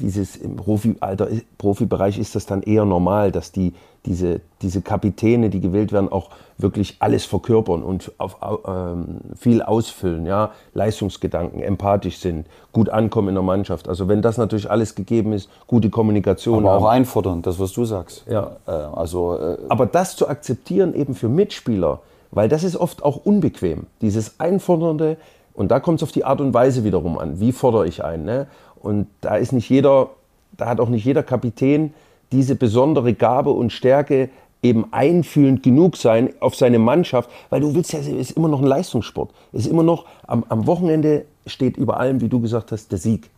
dieses 0.00 0.36
im 0.36 0.56
Profi-Alter, 0.56 1.28
Profibereich 1.58 2.18
ist 2.18 2.34
das 2.34 2.46
dann 2.46 2.62
eher 2.62 2.84
normal, 2.84 3.30
dass 3.30 3.52
die, 3.52 3.72
diese, 4.04 4.40
diese 4.60 4.82
Kapitäne, 4.82 5.48
die 5.48 5.60
gewählt 5.60 5.92
werden, 5.92 6.10
auch 6.10 6.30
wirklich 6.58 6.96
alles 6.98 7.24
verkörpern 7.24 7.82
und 7.82 8.12
auf, 8.18 8.36
ähm, 8.66 9.18
viel 9.36 9.62
ausfüllen, 9.62 10.26
ja, 10.26 10.50
Leistungsgedanken, 10.74 11.60
empathisch 11.60 12.18
sind, 12.18 12.46
gut 12.72 12.88
ankommen 12.88 13.28
in 13.28 13.34
der 13.34 13.44
Mannschaft. 13.44 13.88
Also 13.88 14.08
wenn 14.08 14.22
das 14.22 14.38
natürlich 14.38 14.70
alles 14.70 14.94
gegeben 14.94 15.32
ist, 15.32 15.48
gute 15.66 15.90
Kommunikation. 15.90 16.66
Aber 16.66 16.78
auch 16.78 16.82
haben. 16.82 16.96
einfordern, 16.96 17.42
das 17.42 17.58
was 17.58 17.72
du 17.72 17.84
sagst. 17.84 18.24
Ja. 18.28 18.56
Äh, 18.66 18.70
also, 18.70 19.38
äh, 19.38 19.58
Aber 19.68 19.86
das 19.86 20.16
zu 20.16 20.28
akzeptieren 20.28 20.94
eben 20.94 21.14
für 21.14 21.28
Mitspieler, 21.28 22.00
weil 22.32 22.48
das 22.48 22.64
ist 22.64 22.76
oft 22.76 23.04
auch 23.04 23.24
unbequem, 23.24 23.86
dieses 24.00 24.40
Einfordernde, 24.40 25.16
und 25.54 25.70
da 25.70 25.80
kommt 25.80 25.98
es 25.98 26.02
auf 26.02 26.12
die 26.12 26.24
Art 26.24 26.40
und 26.40 26.54
Weise 26.54 26.82
wiederum 26.82 27.18
an. 27.18 27.38
Wie 27.38 27.52
fordere 27.52 27.86
ich 27.86 28.02
ein? 28.02 28.24
Ne? 28.24 28.46
Und 28.82 29.06
da 29.20 29.36
ist 29.36 29.52
nicht 29.52 29.68
jeder, 29.68 30.10
da 30.56 30.66
hat 30.66 30.80
auch 30.80 30.88
nicht 30.88 31.04
jeder 31.04 31.22
Kapitän 31.22 31.94
diese 32.32 32.56
besondere 32.56 33.14
Gabe 33.14 33.50
und 33.50 33.72
Stärke, 33.72 34.30
eben 34.62 34.92
einfühlend 34.92 35.62
genug 35.62 35.96
sein 35.96 36.30
auf 36.40 36.54
seine 36.54 36.78
Mannschaft, 36.78 37.28
weil 37.50 37.60
du 37.60 37.74
willst 37.74 37.92
ja, 37.92 37.98
es 37.98 38.06
ist 38.06 38.30
immer 38.32 38.48
noch 38.48 38.60
ein 38.60 38.66
Leistungssport. 38.66 39.30
Es 39.52 39.66
ist 39.66 39.70
immer 39.70 39.82
noch, 39.82 40.06
am, 40.26 40.44
am 40.48 40.66
Wochenende 40.66 41.24
steht 41.46 41.76
über 41.76 41.98
allem, 41.98 42.20
wie 42.20 42.28
du 42.28 42.40
gesagt 42.40 42.70
hast, 42.70 42.92
der 42.92 42.98
Sieg. 42.98 43.30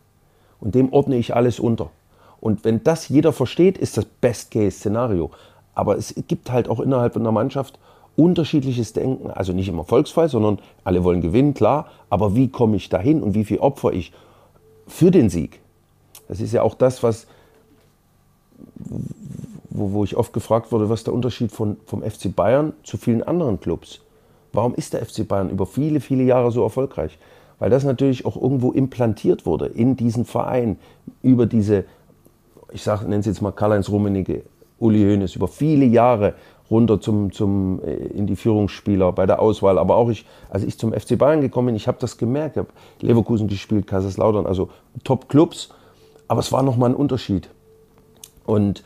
Und 0.59 0.75
dem 0.75 0.93
ordne 0.93 1.17
ich 1.17 1.35
alles 1.35 1.59
unter. 1.59 1.89
Und 2.39 2.63
wenn 2.63 2.83
das 2.83 3.09
jeder 3.09 3.33
versteht, 3.33 3.77
ist 3.77 3.97
das 3.97 4.05
Best-Case-Szenario. 4.05 5.31
Aber 5.73 5.97
es 5.97 6.13
gibt 6.27 6.51
halt 6.51 6.69
auch 6.69 6.79
innerhalb 6.79 7.15
einer 7.15 7.31
Mannschaft 7.31 7.79
unterschiedliches 8.15 8.93
Denken. 8.93 9.31
Also 9.31 9.51
nicht 9.51 9.67
im 9.67 9.79
Erfolgsfall, 9.79 10.29
sondern 10.29 10.59
alle 10.83 11.03
wollen 11.03 11.21
gewinnen, 11.21 11.55
klar. 11.55 11.87
Aber 12.09 12.35
wie 12.35 12.49
komme 12.49 12.77
ich 12.77 12.87
dahin 12.87 13.23
und 13.23 13.33
wie 13.33 13.45
viel 13.45 13.59
opfer 13.59 13.93
ich? 13.93 14.13
Für 14.87 15.11
den 15.11 15.29
Sieg. 15.29 15.59
Das 16.27 16.39
ist 16.39 16.53
ja 16.53 16.61
auch 16.61 16.75
das, 16.75 17.03
was, 17.03 17.27
wo, 19.69 19.91
wo 19.91 20.03
ich 20.03 20.15
oft 20.15 20.33
gefragt 20.33 20.71
wurde, 20.71 20.89
was 20.89 21.03
der 21.03 21.13
Unterschied 21.13 21.51
von, 21.51 21.77
vom 21.85 22.01
FC 22.01 22.35
Bayern 22.35 22.73
zu 22.83 22.97
vielen 22.97 23.23
anderen 23.23 23.59
Clubs. 23.59 24.01
Warum 24.53 24.73
ist 24.75 24.93
der 24.93 25.05
FC 25.05 25.27
Bayern 25.27 25.49
über 25.49 25.65
viele, 25.65 25.99
viele 25.99 26.23
Jahre 26.23 26.51
so 26.51 26.63
erfolgreich? 26.63 27.17
Weil 27.59 27.69
das 27.69 27.83
natürlich 27.83 28.25
auch 28.25 28.41
irgendwo 28.41 28.71
implantiert 28.71 29.45
wurde 29.45 29.67
in 29.67 29.95
diesen 29.95 30.25
Verein 30.25 30.77
über 31.21 31.45
diese, 31.45 31.85
ich 32.71 32.85
nenne 32.85 33.17
es 33.17 33.25
jetzt 33.25 33.41
mal 33.41 33.51
Karl-Heinz 33.51 33.89
Rummenigge, 33.89 34.43
Uli 34.79 35.03
Hoeneß, 35.03 35.35
über 35.35 35.47
viele 35.47 35.85
Jahre 35.85 36.33
runter 36.69 36.99
zum, 36.99 37.31
zum, 37.31 37.81
äh, 37.83 37.93
in 37.93 38.27
die 38.27 38.35
Führungsspieler 38.35 39.11
bei 39.11 39.25
der 39.25 39.39
Auswahl. 39.41 39.77
Aber 39.77 39.97
auch 39.97 40.09
ich, 40.09 40.25
als 40.49 40.63
ich 40.63 40.77
zum 40.77 40.93
FC 40.93 41.17
Bayern 41.17 41.41
gekommen 41.41 41.67
bin, 41.67 41.75
ich 41.75 41.87
habe 41.87 41.97
das 41.99 42.17
gemerkt. 42.17 42.55
Ich 42.55 42.59
habe 42.59 42.69
Leverkusen 43.01 43.47
gespielt, 43.47 43.87
Kaiserslautern, 43.87 44.45
also 44.45 44.69
Top-Clubs. 45.03 45.69
Aber 46.27 46.39
es 46.39 46.51
war 46.51 46.63
nochmal 46.63 46.91
ein 46.91 46.95
Unterschied. 46.95 47.49
Und 48.45 48.83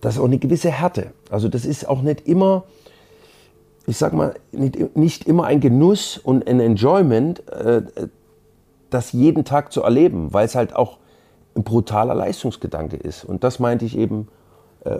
das 0.00 0.14
ist 0.14 0.20
auch 0.20 0.26
eine 0.26 0.38
gewisse 0.38 0.70
Härte. 0.70 1.12
Also 1.30 1.48
das 1.48 1.64
ist 1.64 1.88
auch 1.88 2.02
nicht 2.02 2.26
immer, 2.28 2.64
ich 3.86 3.96
sag 3.96 4.12
mal, 4.12 4.34
nicht, 4.52 4.96
nicht 4.96 5.26
immer 5.26 5.44
ein 5.44 5.60
Genuss 5.60 6.18
und 6.18 6.46
ein 6.46 6.60
Enjoyment, 6.60 7.48
äh, 7.48 7.82
das 8.90 9.12
jeden 9.12 9.44
Tag 9.44 9.72
zu 9.72 9.82
erleben, 9.82 10.32
weil 10.32 10.46
es 10.46 10.54
halt 10.54 10.74
auch 10.74 10.98
ein 11.54 11.64
brutaler 11.64 12.14
Leistungsgedanke 12.14 12.96
ist. 12.96 13.24
Und 13.24 13.44
das 13.44 13.58
meinte 13.58 13.84
ich 13.84 13.98
eben 13.98 14.28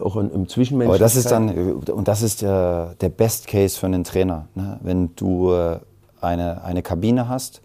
auch 0.03 0.17
im 0.17 0.49
Zwischenmenschlichen. 0.49 0.89
Aber 0.89 0.99
das 0.99 1.17
ist 1.17 1.31
dann, 1.31 1.73
und 1.75 2.09
das 2.09 2.23
ist 2.23 2.43
der, 2.43 2.95
der 3.01 3.09
Best 3.09 3.47
Case 3.47 3.79
für 3.79 3.87
einen 3.87 4.05
Trainer. 4.05 4.49
Ne? 4.55 4.79
Wenn 4.83 5.15
du 5.17 5.53
äh, 5.53 5.79
eine, 6.21 6.65
eine 6.65 6.83
Kabine 6.83 7.29
hast, 7.29 7.63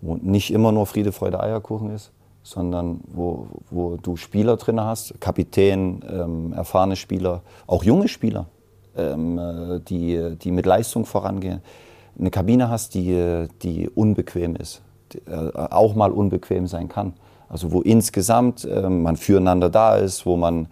wo 0.00 0.16
nicht 0.16 0.52
immer 0.52 0.72
nur 0.72 0.86
Friede, 0.86 1.12
Freude, 1.12 1.40
Eierkuchen 1.40 1.90
ist, 1.90 2.12
sondern 2.42 3.00
wo, 3.12 3.46
wo 3.70 3.96
du 3.96 4.16
Spieler 4.16 4.56
drin 4.56 4.80
hast, 4.80 5.20
Kapitän, 5.20 6.02
ähm, 6.08 6.52
erfahrene 6.52 6.96
Spieler, 6.96 7.42
auch 7.66 7.84
junge 7.84 8.08
Spieler, 8.08 8.46
ähm, 8.96 9.38
äh, 9.38 9.80
die, 9.80 10.36
die 10.36 10.50
mit 10.50 10.66
Leistung 10.66 11.04
vorangehen. 11.04 11.60
Eine 12.18 12.30
Kabine 12.30 12.68
hast, 12.68 12.94
die, 12.94 13.46
die 13.62 13.88
unbequem 13.88 14.56
ist, 14.56 14.82
die, 15.12 15.18
äh, 15.18 15.52
auch 15.54 15.94
mal 15.94 16.10
unbequem 16.10 16.66
sein 16.66 16.88
kann. 16.88 17.14
Also 17.48 17.72
wo 17.72 17.82
insgesamt 17.82 18.64
äh, 18.64 18.88
man 18.88 19.16
füreinander 19.16 19.70
da 19.70 19.96
ist, 19.96 20.24
wo 20.24 20.36
man 20.36 20.68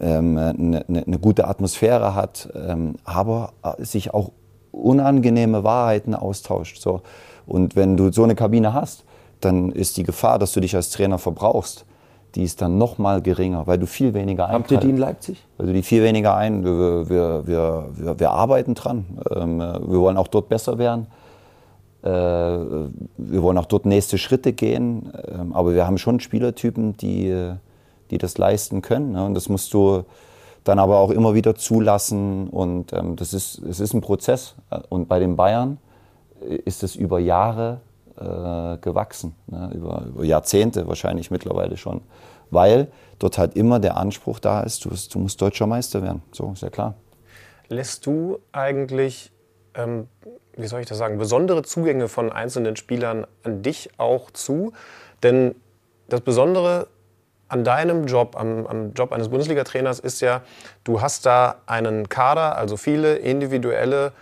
ähm, 0.00 0.38
eine, 0.38 0.84
eine, 0.88 1.18
gute 1.18 1.46
Atmosphäre 1.46 2.14
hat, 2.14 2.48
ähm, 2.54 2.96
aber 3.04 3.52
äh, 3.62 3.84
sich 3.84 4.14
auch 4.14 4.32
unangenehme 4.72 5.62
Wahrheiten 5.62 6.14
austauscht. 6.14 6.80
So. 6.80 7.02
Und 7.46 7.76
wenn 7.76 7.96
du 7.96 8.10
so 8.10 8.24
eine 8.24 8.34
Kabine 8.34 8.72
hast, 8.72 9.04
dann 9.40 9.72
ist 9.72 9.96
die 9.96 10.02
Gefahr, 10.02 10.38
dass 10.38 10.52
du 10.52 10.60
dich 10.60 10.74
als 10.74 10.90
Trainer 10.90 11.18
verbrauchst, 11.18 11.84
die 12.34 12.44
ist 12.44 12.62
dann 12.62 12.78
noch 12.78 12.98
mal 12.98 13.20
geringer, 13.22 13.66
weil 13.66 13.78
du 13.78 13.86
viel 13.86 14.14
weniger 14.14 14.46
ein. 14.46 14.54
Habt 14.54 14.70
ihr 14.70 14.78
die 14.78 14.90
in 14.90 14.96
Leipzig? 14.96 15.44
Weil 15.56 15.66
du 15.66 15.72
die 15.72 15.82
viel 15.82 16.02
weniger 16.02 16.36
ein. 16.36 16.64
Wir, 16.64 17.08
wir, 17.08 17.46
wir, 17.46 18.18
wir, 18.18 18.30
arbeiten 18.30 18.74
dran. 18.74 19.04
Ähm, 19.34 19.58
wir 19.58 20.00
wollen 20.00 20.16
auch 20.16 20.28
dort 20.28 20.48
besser 20.48 20.78
werden. 20.78 21.08
Äh, 22.02 22.08
wir 22.08 23.42
wollen 23.42 23.58
auch 23.58 23.66
dort 23.66 23.84
nächste 23.84 24.16
Schritte 24.16 24.52
gehen. 24.52 25.10
Aber 25.52 25.74
wir 25.74 25.88
haben 25.88 25.98
schon 25.98 26.20
Spielertypen, 26.20 26.96
die, 26.96 27.52
die 28.10 28.18
das 28.18 28.38
leisten 28.38 28.82
können. 28.82 29.12
Ne? 29.12 29.24
Und 29.24 29.34
das 29.34 29.48
musst 29.48 29.72
du 29.74 30.04
dann 30.64 30.78
aber 30.78 30.98
auch 30.98 31.10
immer 31.10 31.34
wieder 31.34 31.54
zulassen. 31.54 32.48
Und 32.48 32.92
ähm, 32.92 33.16
das 33.16 33.32
ist, 33.32 33.58
es 33.58 33.80
ist 33.80 33.94
ein 33.94 34.00
Prozess. 34.00 34.54
Und 34.88 35.08
bei 35.08 35.18
den 35.18 35.36
Bayern 35.36 35.78
ist 36.64 36.82
es 36.82 36.96
über 36.96 37.18
Jahre 37.18 37.80
äh, 38.20 38.76
gewachsen, 38.78 39.34
ne? 39.46 39.70
über, 39.74 40.04
über, 40.06 40.24
Jahrzehnte 40.24 40.86
wahrscheinlich 40.86 41.30
mittlerweile 41.30 41.76
schon, 41.76 42.02
weil 42.50 42.88
dort 43.18 43.38
halt 43.38 43.56
immer 43.56 43.80
der 43.80 43.96
Anspruch 43.96 44.38
da 44.38 44.60
ist, 44.62 44.84
du, 44.84 44.90
du 44.90 45.18
musst 45.18 45.40
deutscher 45.40 45.66
Meister 45.66 46.02
werden, 46.02 46.22
so 46.32 46.52
ist 46.52 46.62
ja 46.62 46.70
klar. 46.70 46.94
Lässt 47.68 48.04
du 48.06 48.38
eigentlich, 48.52 49.32
ähm, 49.74 50.08
wie 50.56 50.66
soll 50.66 50.80
ich 50.80 50.86
das 50.86 50.98
sagen, 50.98 51.18
besondere 51.18 51.62
Zugänge 51.62 52.08
von 52.08 52.32
einzelnen 52.32 52.76
Spielern 52.76 53.26
an 53.42 53.62
dich 53.62 53.90
auch 53.98 54.30
zu? 54.30 54.72
Denn 55.22 55.54
das 56.08 56.20
Besondere 56.22 56.88
an 57.50 57.64
deinem 57.64 58.06
Job, 58.06 58.36
am, 58.38 58.66
am, 58.66 58.94
Job 58.94 59.12
eines 59.12 59.28
Bundesliga-Trainers 59.28 59.98
ist 59.98 60.20
ja, 60.20 60.42
du 60.84 61.00
hast 61.00 61.26
da 61.26 61.56
einen 61.66 62.08
Kader, 62.08 62.56
also 62.56 62.76
viele 62.76 63.16
individuelle 63.16 64.12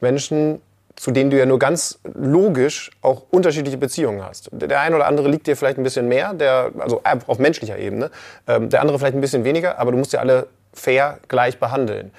Menschen, 0.00 0.60
zu 0.96 1.12
denen 1.12 1.30
du 1.30 1.38
ja 1.38 1.46
nur 1.46 1.58
ganz 1.58 2.00
logisch 2.14 2.90
auch 3.00 3.22
unterschiedliche 3.30 3.78
Beziehungen 3.78 4.24
hast. 4.24 4.48
Der 4.52 4.80
eine 4.80 4.96
oder 4.96 5.06
andere 5.06 5.28
liegt 5.28 5.46
dir 5.46 5.56
vielleicht 5.56 5.78
ein 5.78 5.84
bisschen 5.84 6.08
mehr, 6.08 6.34
der, 6.34 6.72
also 6.78 7.00
auf 7.04 7.38
menschlicher 7.38 7.78
Ebene, 7.78 8.10
ähm, 8.46 8.68
der 8.68 8.80
andere 8.80 8.98
vielleicht 8.98 9.14
ein 9.14 9.20
bisschen 9.20 9.44
weniger, 9.44 9.78
aber 9.78 9.92
du 9.92 9.98
musst 9.98 10.12
ja 10.12 10.20
alle 10.20 10.48
fair 10.72 11.18
gleich 11.28 11.58
behandeln. 11.58 12.10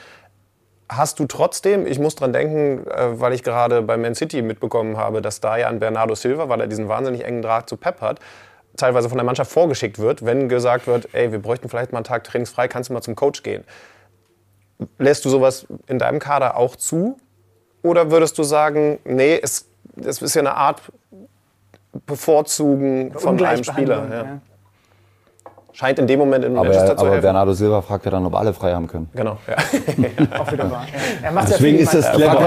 Hast 0.88 1.20
du 1.20 1.26
trotzdem, 1.26 1.88
ich 1.88 2.00
muss 2.00 2.16
dran 2.16 2.32
denken, 2.32 2.86
äh, 2.88 3.20
weil 3.20 3.34
ich 3.34 3.44
gerade 3.44 3.82
bei 3.82 3.98
Man 3.98 4.16
City 4.16 4.42
mitbekommen 4.42 4.98
habe, 4.98 5.22
dass 5.22 5.42
da 5.42 5.58
ja 5.58 5.68
an 5.68 5.80
Bernardo 5.80 6.16
Silva, 6.16 6.48
weil 6.48 6.62
er 6.62 6.68
diesen 6.68 6.88
wahnsinnig 6.88 7.26
engen 7.26 7.42
Draht 7.42 7.68
zu 7.68 7.76
Pep 7.76 8.02
hat, 8.02 8.20
teilweise 8.78 9.10
von 9.10 9.18
der 9.18 9.26
Mannschaft 9.26 9.52
vorgeschickt 9.52 10.00
wird, 10.00 10.26
wenn 10.26 10.50
gesagt 10.50 10.88
wird, 10.88 11.10
ey, 11.14 11.32
wir 11.32 11.40
bräuchten 11.40 11.70
vielleicht 11.70 11.92
mal 11.92 12.00
einen 12.00 12.06
Tag 12.06 12.24
trainingsfrei, 12.24 12.68
kannst 12.68 12.90
du 12.90 12.94
mal 12.94 13.02
zum 13.02 13.16
Coach 13.16 13.44
gehen. 13.44 13.64
Lässt 14.98 15.24
du 15.26 15.30
sowas 15.30 15.66
in 15.88 16.00
deinem 16.00 16.20
Kader 16.20 16.58
auch 16.58 16.76
zu? 16.76 17.18
Oder 17.82 18.12
würdest 18.12 18.38
du 18.38 18.44
sagen, 18.44 19.00
nee, 19.06 19.40
es, 19.42 19.68
es 19.96 20.22
ist 20.22 20.36
ja 20.36 20.42
eine 20.42 20.56
Art 20.56 20.82
Bevorzugen 22.06 23.14
von 23.14 23.44
einem 23.44 23.64
Spieler? 23.64 24.08
Ja 24.12 24.42
scheint 25.76 26.00
in 26.00 26.08
dem 26.08 26.20
Moment 26.20 26.46
in 26.46 26.56
aber, 26.56 26.66
Manchester 26.66 26.96
zu 26.96 27.06
aber. 27.06 27.18
Bernardo 27.18 27.54
Silva 27.54 27.82
fragt 27.82 28.06
ja 28.06 28.12
dann, 28.12 28.26
ob 28.26 28.36
alle 28.36 28.54
frei 28.54 28.74
haben 28.74 28.88
können. 28.88 29.10
Genau, 29.14 29.38
ja. 29.48 29.56
Auch 30.40 30.52
wieder 30.52 30.72
wahr. 30.72 30.86
Ja. 30.92 31.28
Er 31.28 31.32
macht 31.34 31.50
Deswegen 31.50 31.78
ja 31.78 31.84
ist 31.84 31.94
das 31.94 32.12
clever. 32.14 32.40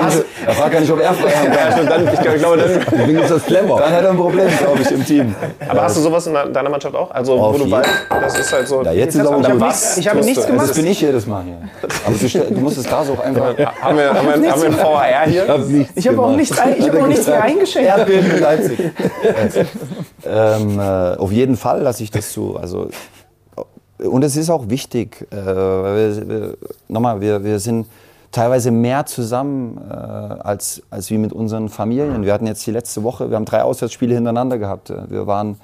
Er 0.47 0.53
fragt 0.55 0.73
gar 0.73 0.81
nicht, 0.81 0.91
ob 0.91 1.01
er 1.01 1.13
frei 1.13 1.31
haben 1.31 1.53
kann. 1.53 1.59
Ja, 1.69 1.85
dann, 1.85 2.15
ich 2.15 2.21
glaube, 2.21 2.57
dann, 2.57 2.81
Deswegen 2.91 3.19
ist 3.19 3.31
das 3.31 3.45
clever. 3.45 3.79
Dann 3.79 3.93
hat 3.93 4.05
er 4.05 4.11
ein 4.11 4.17
Problem, 4.17 4.49
glaube 4.59 4.83
ich, 4.83 4.91
im 4.91 5.05
Team. 5.05 5.35
Aber 5.69 5.83
hast 5.83 5.97
du 5.97 6.01
sowas 6.01 6.27
in 6.27 6.35
deiner 6.35 6.71
Mannschaft 6.71 6.95
auch? 6.95 7.11
Also, 7.11 7.35
Auf 7.35 7.55
wo 7.55 7.65
du 7.65 7.71
weißt, 7.71 7.91
das 8.09 8.39
ist 8.39 8.53
halt 8.53 8.69
so. 8.69 8.83
Ja, 8.83 8.93
jetzt, 8.93 9.15
ist 9.15 9.27
auch 9.27 9.41
ich 9.41 9.61
was. 9.61 9.99
Ich 9.99 10.09
habe 10.09 10.21
nichts 10.21 10.47
gemacht. 10.47 10.69
Das 10.69 10.77
bin 10.77 10.87
ich 10.87 11.01
jedes 11.01 11.27
Mal 11.27 11.45
hier. 11.45 11.59
Aber 12.07 12.17
du, 12.17 12.55
du 12.55 12.61
musst 12.61 12.79
es 12.79 12.85
da 12.85 13.05
so 13.05 13.19
einfach. 13.21 13.59
Ja, 13.59 13.73
haben 13.81 13.99
wir, 13.99 14.15
haben 14.15 14.43
wir, 14.43 14.53
haben 14.53 14.63
wir 14.63 14.69
einen 14.69 14.79
VAR 14.79 15.27
hier? 15.27 15.89
Ich 15.95 16.09
habe 16.09 16.23
auch 16.23 16.37
nichts, 16.37 16.57
ich 16.79 16.89
hab 16.89 17.03
auch 17.03 17.07
nichts 17.07 17.27
mehr 17.27 17.43
eingeschenkt. 17.43 17.89
Erdbeben 17.89 18.31
in 18.31 18.41
Leipzig. 18.41 18.79
ähm, 20.27 20.81
äh, 20.81 21.17
auf 21.17 21.33
jeden 21.33 21.57
Fall 21.57 21.83
lasse 21.83 22.03
ich 22.03 22.11
das 22.11 22.33
zu. 22.33 22.57
Also 22.57 22.89
und 23.99 24.23
es 24.25 24.37
ist 24.37 24.51
auch 24.51 24.69
wichtig, 24.69 25.27
äh, 25.31 25.37
wir, 25.37 26.29
wir, 26.29 26.57
nochmal, 26.89 27.21
wir, 27.21 27.43
wir 27.43 27.59
sind 27.59 27.87
teilweise 28.31 28.71
mehr 28.71 29.07
zusammen 29.07 29.79
äh, 29.79 29.93
als, 29.93 30.83
als 30.91 31.11
wie 31.11 31.19
mit 31.19 31.33
unseren 31.33 31.69
Familien. 31.69 32.25
Wir 32.25 32.33
hatten 32.33 32.47
jetzt 32.47 32.67
die 32.67 32.71
letzte 32.71 33.03
Woche, 33.03 33.31
wir 33.31 33.37
haben 33.37 33.45
drei 33.45 33.63
Auswärtsspiele 33.63 34.15
hintereinander 34.15 34.59
gehabt. 34.59 34.93
Wir 35.09 35.27
waren 35.27 35.57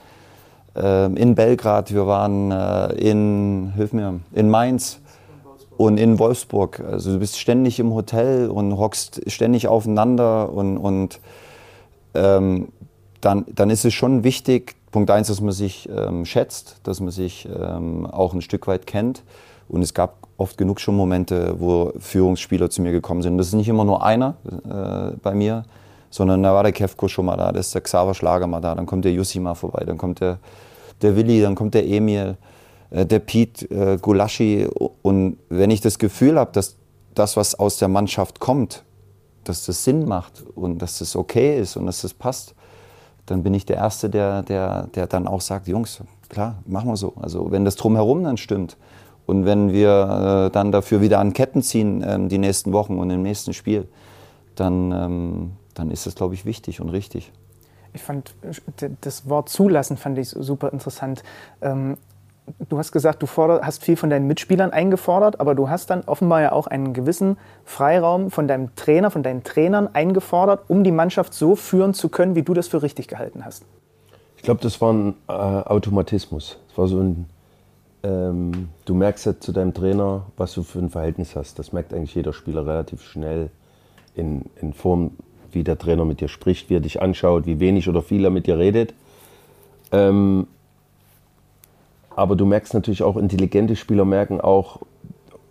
äh, 0.76 1.07
in 1.07 1.35
Belgrad, 1.35 1.93
wir 1.93 2.07
waren 2.07 2.51
äh, 2.51 2.93
in, 2.95 3.72
hilf 3.76 3.93
mir, 3.93 4.20
in 4.32 4.51
Mainz 4.51 4.99
und 5.76 5.99
in 5.99 6.18
Wolfsburg. 6.18 6.80
Also 6.80 7.12
du 7.12 7.18
bist 7.18 7.39
ständig 7.39 7.78
im 7.78 7.93
Hotel 7.95 8.49
und 8.49 8.78
hockst 8.78 9.20
ständig 9.30 9.68
aufeinander 9.68 10.53
und, 10.53 10.78
und 10.78 11.20
ähm, 12.14 12.68
dann, 13.20 13.45
dann 13.55 13.70
ist 13.70 13.85
es 13.85 13.95
schon 13.95 14.24
wichtig, 14.24 14.76
Punkt 14.95 15.11
eins, 15.11 15.26
dass 15.26 15.40
man 15.40 15.51
sich 15.51 15.88
ähm, 15.88 16.24
schätzt, 16.24 16.76
dass 16.84 17.01
man 17.01 17.11
sich 17.11 17.49
ähm, 17.49 18.07
auch 18.07 18.32
ein 18.32 18.40
Stück 18.42 18.68
weit 18.68 18.86
kennt. 18.86 19.24
Und 19.68 19.82
es 19.82 19.92
gab 19.92 20.28
oft 20.36 20.57
genug 20.57 20.78
schon 20.78 20.95
Momente, 20.95 21.57
wo 21.59 21.92
Führungsspieler 21.99 22.70
zu 22.70 22.80
mir 22.80 22.92
gekommen 22.92 23.20
sind. 23.20 23.36
Das 23.36 23.49
ist 23.49 23.55
nicht 23.55 23.66
immer 23.66 23.84
nur 23.84 24.05
einer 24.05 24.36
äh, 24.47 25.16
bei 25.20 25.34
mir, 25.34 25.64
sondern 26.11 26.45
da 26.45 26.55
war 26.55 26.62
der 26.62 26.70
Kevko 26.70 27.09
schon 27.09 27.26
mal 27.26 27.36
da, 27.36 27.51
da 27.51 27.59
ist 27.59 27.74
der 27.74 27.80
Xaver 27.80 28.14
Schlager 28.14 28.47
mal 28.47 28.61
da, 28.61 28.76
dann 28.76 28.86
kommt 28.86 29.05
der 29.05 29.11
Jussi 29.11 29.40
mal 29.40 29.57
vorbei, 29.57 29.82
dann 29.84 29.99
kommt 29.99 30.20
der, 30.20 30.38
der 31.03 31.16
Willi, 31.16 31.42
dann 31.42 31.57
kommt 31.57 31.74
der 31.74 31.88
Emil, 31.88 32.36
äh, 32.90 33.05
der 33.05 33.18
Piet 33.18 33.68
äh, 33.72 33.99
Gulaschi. 34.01 34.68
Und 35.03 35.38
wenn 35.49 35.72
ich 35.72 35.80
das 35.80 35.99
Gefühl 35.99 36.38
habe, 36.38 36.53
dass 36.53 36.76
das, 37.16 37.36
was 37.36 37.57
aus 37.57 37.78
der 37.78 37.88
Mannschaft 37.88 38.38
kommt, 38.38 38.84
dass 39.42 39.66
das 39.66 39.82
Sinn 39.82 40.07
macht 40.07 40.45
und 40.55 40.78
dass 40.78 41.01
das 41.01 41.16
okay 41.16 41.59
ist 41.59 41.76
und 41.76 41.86
dass 41.86 42.03
das 42.03 42.14
passt, 42.14 42.55
dann 43.27 43.43
bin 43.43 43.55
ich 43.55 43.64
der 43.66 43.77
Erste, 43.77 44.11
der, 44.11 44.43
der, 44.43 44.89
der 44.95 45.07
dann 45.07 45.27
auch 45.27 45.41
sagt, 45.41 45.68
Jungs, 45.68 46.03
klar, 46.29 46.62
machen 46.66 46.89
wir 46.89 46.97
so. 46.97 47.14
Also 47.20 47.51
wenn 47.51 47.64
das 47.64 47.77
drumherum 47.77 48.25
dann 48.25 48.37
stimmt 48.37 48.77
und 49.27 49.45
wenn 49.45 49.72
wir 49.72 50.49
äh, 50.49 50.51
dann 50.51 50.72
dafür 50.72 51.01
wieder 51.01 51.20
an 51.20 51.33
Ketten 51.33 51.62
ziehen 51.62 52.03
äh, 52.03 52.29
die 52.29 52.39
nächsten 52.39 52.72
Wochen 52.72 52.99
und 52.99 53.11
im 53.11 53.22
nächsten 53.22 53.55
Spiel, 53.55 53.89
dann, 54.55 54.93
ähm, 54.93 55.53
dann 55.75 55.91
ist 55.91 56.07
das, 56.07 56.14
glaube 56.14 56.35
ich, 56.35 56.45
wichtig 56.45 56.81
und 56.81 56.91
richtig. 56.91 57.33
Ich 57.93 58.03
fand 58.03 58.35
das 59.03 59.29
Wort 59.29 59.49
zulassen 59.49 59.97
fand 59.97 60.18
ich 60.18 60.29
super 60.29 60.72
interessant. 60.72 61.22
Ähm, 61.62 61.97
du 62.68 62.78
hast 62.78 62.92
gesagt, 62.92 63.22
du 63.22 63.26
forder, 63.26 63.61
hast 63.62 63.82
viel 63.82 63.97
von 63.97 64.11
deinen 64.11 64.26
Mitspielern 64.26 64.70
eingefordert, 64.70 65.40
aber 65.40 65.55
du 65.55 65.68
hast 65.68 65.90
dann 65.90 66.03
offenbar 66.03 66.42
ja 66.42 66.53
auch 66.53 66.66
einen 66.66 66.92
gewissen 66.92 67.36
Freiraum 67.64 68.30
von 68.30 68.49
deinem 68.49 68.74
Trainer, 68.74 69.11
von 69.11 69.22
deinen 69.22 69.45
Trainern 69.45 69.88
eingefordert, 69.92 70.64
um 70.68 70.84
die 70.84 70.92
Mannschaft 70.92 71.34
so 71.34 71.57
führen 71.57 71.95
zu 71.95 72.09
können, 72.09 72.34
wie 72.34 72.42
du 72.42 72.55
das 72.55 72.68
für 72.68 72.82
richtig 72.82 73.09
gehalten 73.09 73.45
hast. 73.45 73.64
Ich 74.36 74.42
glaube, 74.42 74.61
das 74.61 74.80
war 74.80 74.92
ein 74.92 75.14
äh, 75.28 75.32
Automatismus. 75.32 76.59
Es 76.70 76.76
war 76.76 76.86
so 76.86 77.01
ein, 77.01 77.26
ähm, 78.03 78.68
du 78.84 78.95
merkst 78.95 79.26
ja 79.26 79.40
zu 79.40 79.53
deinem 79.53 79.72
Trainer, 79.72 80.26
was 80.36 80.53
du 80.53 80.62
für 80.62 80.80
ein 80.80 80.90
Verhältnis 80.90 81.34
hast. 81.34 81.59
Das 81.59 81.72
merkt 81.72 81.95
eigentlich 81.95 82.14
jeder 82.14 82.32
Spieler 82.32 82.66
relativ 82.66 83.03
schnell 83.03 83.51
in, 84.14 84.42
in 84.61 84.74
Form, 84.74 85.12
wie 85.51 85.64
der 85.64 85.78
Trainer 85.78 86.05
mit 86.05 86.20
dir 86.20 86.28
spricht, 86.28 86.68
wie 86.68 86.76
er 86.76 86.80
dich 86.80 87.01
anschaut, 87.01 87.47
wie 87.47 87.59
wenig 87.61 87.88
oder 87.88 88.03
viel 88.03 88.24
er 88.24 88.30
mit 88.30 88.47
dir 88.47 88.59
redet. 88.59 88.92
Ähm, 89.92 90.47
aber 92.17 92.37
du 92.37 92.47
merkst 92.47 92.75
natürlich 92.75 93.03
auch, 93.03 93.17
intelligente 93.17 93.77
Spieler 93.77 94.05
merken 94.05 94.41
auch, 94.41 94.81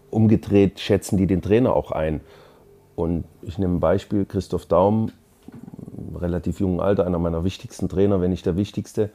umgedreht 0.10 0.80
schätzen 0.80 1.18
die 1.18 1.28
den 1.28 1.42
Trainer 1.42 1.76
auch 1.76 1.92
ein. 1.92 2.22
Und 2.96 3.26
ich 3.42 3.58
nehme 3.58 3.76
ein 3.76 3.80
Beispiel, 3.80 4.26
Christoph 4.26 4.66
Daum, 4.66 5.12
relativ 6.16 6.60
jungen 6.60 6.80
Alter, 6.80 7.06
einer 7.06 7.20
meiner 7.20 7.44
wichtigsten 7.44 7.90
Trainer, 7.90 8.22
wenn 8.22 8.32
nicht 8.32 8.46
der 8.46 8.56
wichtigste, 8.56 9.10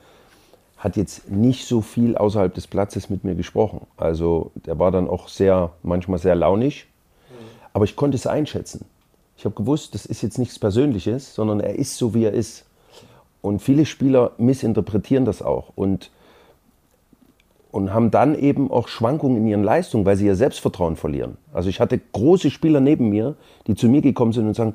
hat 0.77 0.97
jetzt 0.97 1.31
nicht 1.31 1.67
so 1.67 1.81
viel 1.81 2.17
außerhalb 2.17 2.55
des 2.55 2.67
Platzes 2.67 3.11
mit 3.11 3.25
mir 3.25 3.35
gesprochen. 3.35 3.87
Also 3.97 4.53
der 4.67 4.79
war 4.79 4.91
dann 4.91 5.09
auch 5.09 5.29
sehr, 5.29 5.71
manchmal 5.83 6.19
sehr 6.19 6.35
launig, 6.35 6.87
aber 7.73 7.85
ich 7.85 7.97
konnte 7.97 8.17
es 8.17 8.27
einschätzen. 8.27 8.85
Ich 9.37 9.45
habe 9.45 9.55
gewusst, 9.55 9.95
das 9.95 10.07
ist 10.07 10.23
jetzt 10.23 10.39
nichts 10.39 10.59
Persönliches, 10.59 11.35
sondern 11.35 11.61
er 11.61 11.77
ist 11.79 11.97
so, 11.97 12.15
wie 12.15 12.25
er 12.25 12.33
ist. 12.33 12.65
Und 13.41 13.61
viele 13.63 13.87
Spieler 13.87 14.33
missinterpretieren 14.37 15.25
das 15.25 15.43
auch. 15.43 15.73
Und 15.77 16.11
und 17.71 17.93
haben 17.93 18.11
dann 18.11 18.35
eben 18.35 18.71
auch 18.71 18.89
Schwankungen 18.89 19.39
in 19.39 19.47
ihren 19.47 19.63
Leistungen, 19.63 20.05
weil 20.05 20.17
sie 20.17 20.27
ihr 20.27 20.37
Selbstvertrauen 20.37 20.97
verlieren. 20.97 21.37
Also 21.53 21.69
ich 21.69 21.81
hatte 21.81 21.99
große 21.99 22.51
Spieler 22.51 22.81
neben 22.81 23.09
mir, 23.11 23.37
die 23.67 23.75
zu 23.75 23.89
mir 23.89 24.01
gekommen 24.01 24.33
sind 24.33 24.47
und 24.47 24.55
sagen, 24.55 24.75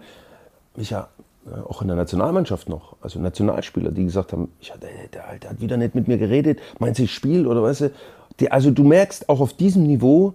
Micha, 0.75 1.09
äh, 1.45 1.59
auch 1.67 1.81
in 1.81 1.87
der 1.87 1.97
Nationalmannschaft 1.97 2.69
noch, 2.69 2.95
also 3.01 3.19
Nationalspieler, 3.19 3.91
die 3.91 4.05
gesagt 4.05 4.31
haben, 4.31 4.49
ich, 4.59 4.71
der, 4.81 4.89
der 5.11 5.27
Alte 5.27 5.49
hat 5.49 5.61
wieder 5.61 5.77
nicht 5.77 5.95
mit 5.95 6.07
mir 6.07 6.17
geredet, 6.17 6.59
meint 6.79 6.95
sie 6.95 7.07
Spiel 7.07 7.47
oder 7.47 7.63
weißt 7.63 7.81
du. 7.81 7.91
Die, 8.39 8.51
also 8.51 8.71
du 8.71 8.83
merkst 8.83 9.29
auch 9.29 9.39
auf 9.39 9.53
diesem 9.53 9.83
Niveau, 9.83 10.33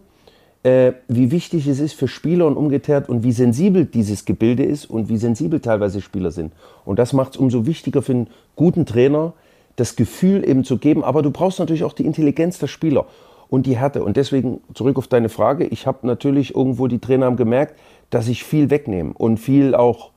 äh, 0.62 0.92
wie 1.06 1.30
wichtig 1.30 1.66
es 1.66 1.80
ist 1.80 1.94
für 1.94 2.08
Spieler 2.08 2.46
und 2.46 2.56
umgekehrt 2.56 3.08
und 3.08 3.22
wie 3.22 3.32
sensibel 3.32 3.84
dieses 3.84 4.24
Gebilde 4.24 4.64
ist 4.64 4.86
und 4.86 5.08
wie 5.08 5.16
sensibel 5.16 5.60
teilweise 5.60 6.00
Spieler 6.00 6.30
sind. 6.30 6.52
Und 6.84 6.98
das 6.98 7.12
macht 7.12 7.32
es 7.32 7.36
umso 7.38 7.66
wichtiger 7.66 8.02
für 8.02 8.12
einen 8.12 8.26
guten 8.56 8.84
Trainer, 8.84 9.32
das 9.78 9.94
Gefühl 9.94 10.46
eben 10.46 10.64
zu 10.64 10.76
geben, 10.76 11.04
aber 11.04 11.22
du 11.22 11.30
brauchst 11.30 11.60
natürlich 11.60 11.84
auch 11.84 11.92
die 11.92 12.04
Intelligenz 12.04 12.58
der 12.58 12.66
Spieler 12.66 13.06
und 13.48 13.64
die 13.64 13.76
Härte. 13.76 14.02
Und 14.02 14.16
deswegen 14.16 14.60
zurück 14.74 14.98
auf 14.98 15.06
deine 15.06 15.28
Frage, 15.28 15.66
ich 15.66 15.86
habe 15.86 16.04
natürlich 16.04 16.56
irgendwo, 16.56 16.88
die 16.88 16.98
Trainer 16.98 17.26
haben 17.26 17.36
gemerkt, 17.36 17.78
dass 18.10 18.26
ich 18.26 18.42
viel 18.42 18.70
wegnehme 18.70 19.12
und 19.16 19.38
viel 19.38 19.76
auch 19.76 20.10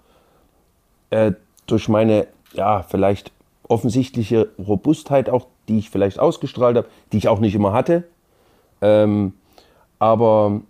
äh, 1.11 1.33
durch 1.67 1.89
meine, 1.89 2.25
ja, 2.53 2.81
vielleicht 2.81 3.31
offensichtliche 3.67 4.49
Robustheit 4.57 5.29
auch, 5.29 5.45
die 5.67 5.77
ich 5.77 5.91
vielleicht 5.91 6.19
ausgestrahlt 6.19 6.77
habe, 6.77 6.87
die 7.11 7.17
ich 7.17 7.27
auch 7.27 7.39
nicht 7.39 7.53
immer 7.53 7.71
hatte. 7.71 8.03
Ähm, 8.81 9.33
aber 9.99 10.61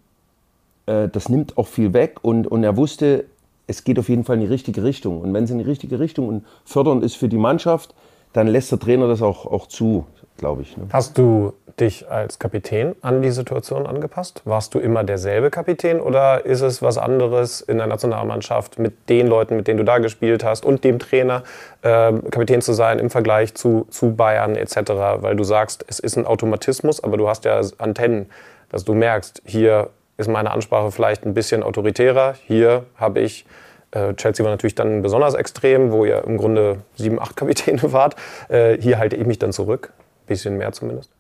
äh, 0.86 1.08
das 1.08 1.30
nimmt 1.30 1.58
auch 1.58 1.68
viel 1.68 1.94
weg 1.94 2.20
und, 2.24 2.46
und 2.46 2.66
er 2.66 2.76
wusste, 2.76 3.24
es 3.68 3.86
geht 3.86 3.98
auf 4.00 4.10
jeden 4.10 4.26
Fall 4.26 4.36
in 4.36 4.42
die 4.42 4.48
richtige 4.48 4.84
Richtung. 4.84 5.22
Und 5.22 5.34
wenn 5.34 5.46
es 5.46 5.50
in 5.50 5.60
die 5.60 5.64
richtige 5.64 6.02
Richtung 6.02 6.28
und 6.28 6.46
fördernd 6.66 7.06
ist 7.06 7.16
für 7.16 7.30
die 7.30 7.38
Mannschaft, 7.38 7.96
dann 8.34 8.48
lässt 8.48 8.72
der 8.72 8.80
Trainer 8.80 9.08
das 9.08 9.22
auch, 9.22 9.46
auch 9.46 9.68
zu, 9.68 10.06
glaube 10.38 10.62
ich. 10.62 10.78
Ne? 10.78 10.88
Hast 10.92 11.18
du 11.18 11.54
dich 11.80 12.10
als 12.10 12.40
Kapitän 12.40 12.96
an 13.02 13.22
die 13.22 13.32
Situation 13.32 13.88
angepasst? 13.88 14.42
Warst 14.46 14.74
du 14.74 14.80
immer 14.80 15.04
derselbe 15.04 15.50
Kapitän 15.50 16.00
oder 16.00 16.46
ist 16.46 16.62
es 16.62 16.82
was 16.82 16.98
anderes 16.98 17.62
in 17.62 17.78
der 17.78 17.88
Nationalmannschaft 17.88 18.78
mit 18.78 19.10
den 19.10 19.28
Leuten, 19.28 19.56
mit 19.56 19.68
denen 19.68 19.78
du 19.78 19.84
da 19.84 19.98
gespielt 19.98 20.44
hast 20.44 20.66
und 20.66 20.84
dem 20.84 21.00
Trainer 21.00 21.44
äh, 21.82 22.14
Kapitän 22.30 22.62
zu 22.62 22.74
sein 22.74 23.00
im 23.00 23.10
Vergleich 23.10 23.56
zu, 23.56 23.88
zu 23.90 24.16
Bayern 24.16 24.56
etc.? 24.56 24.92
Weil 25.18 25.36
du 25.36 25.44
sagst, 25.44 25.86
es 25.88 26.00
ist 26.00 26.18
ein 26.18 26.26
Automatismus, 26.26 27.04
aber 27.04 27.18
du 27.18 27.28
hast 27.28 27.46
ja 27.46 27.60
Antennen, 27.78 28.30
dass 28.70 28.86
du 28.86 28.94
merkst, 28.94 29.42
hier 29.46 29.90
ist 30.18 30.30
meine 30.30 30.52
Ansprache 30.52 30.92
vielleicht 30.92 31.26
ein 31.26 31.34
bisschen 31.34 31.64
autoritärer, 31.64 32.36
hier 32.46 32.84
habe 32.96 33.22
ich 33.22 33.46
äh, 33.92 34.14
Chelsea 34.16 34.44
war 34.44 34.52
natürlich 34.52 34.76
dann 34.76 35.02
besonders 35.02 35.34
extrem, 35.34 35.92
wo 35.92 36.06
ihr 36.06 36.24
im 36.24 36.38
Grunde 36.38 36.78
sieben, 36.96 37.20
acht 37.20 37.36
Kapitäne 37.38 37.94
wart. 37.94 38.16
Äh, 38.50 38.78
hier 38.82 38.98
halte 38.98 39.16
ich 39.16 39.26
mich 39.26 39.40
dann 39.40 39.52
zurück, 39.54 39.94
bisschen 40.28 40.58
mehr 40.58 40.72
zumindest. 40.72 41.12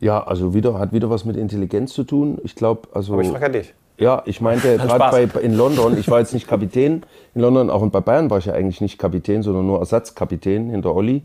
Ja, 0.00 0.22
also 0.22 0.52
wieder, 0.52 0.78
hat 0.78 0.92
wieder 0.92 1.08
was 1.08 1.24
mit 1.24 1.36
Intelligenz 1.36 1.94
zu 1.94 2.04
tun. 2.04 2.38
Ich 2.44 2.54
glaube, 2.54 2.88
also. 2.92 3.14
Aber 3.14 3.22
ich 3.22 3.28
frage 3.28 3.44
ja 3.44 3.48
dich. 3.48 3.74
Ja, 3.98 4.22
ich 4.26 4.40
meinte 4.40 4.76
gerade 4.78 5.22
in 5.40 5.54
London, 5.54 5.96
ich 5.98 6.10
war 6.10 6.18
jetzt 6.18 6.34
nicht 6.34 6.46
Kapitän 6.46 7.06
in 7.34 7.40
London, 7.40 7.70
auch 7.70 7.86
bei 7.88 8.00
Bayern 8.00 8.28
war 8.28 8.38
ich 8.38 8.44
ja 8.44 8.52
eigentlich 8.52 8.80
nicht 8.80 8.98
Kapitän, 8.98 9.42
sondern 9.42 9.66
nur 9.66 9.78
Ersatzkapitän 9.78 10.70
hinter 10.70 10.94
Olli. 10.94 11.22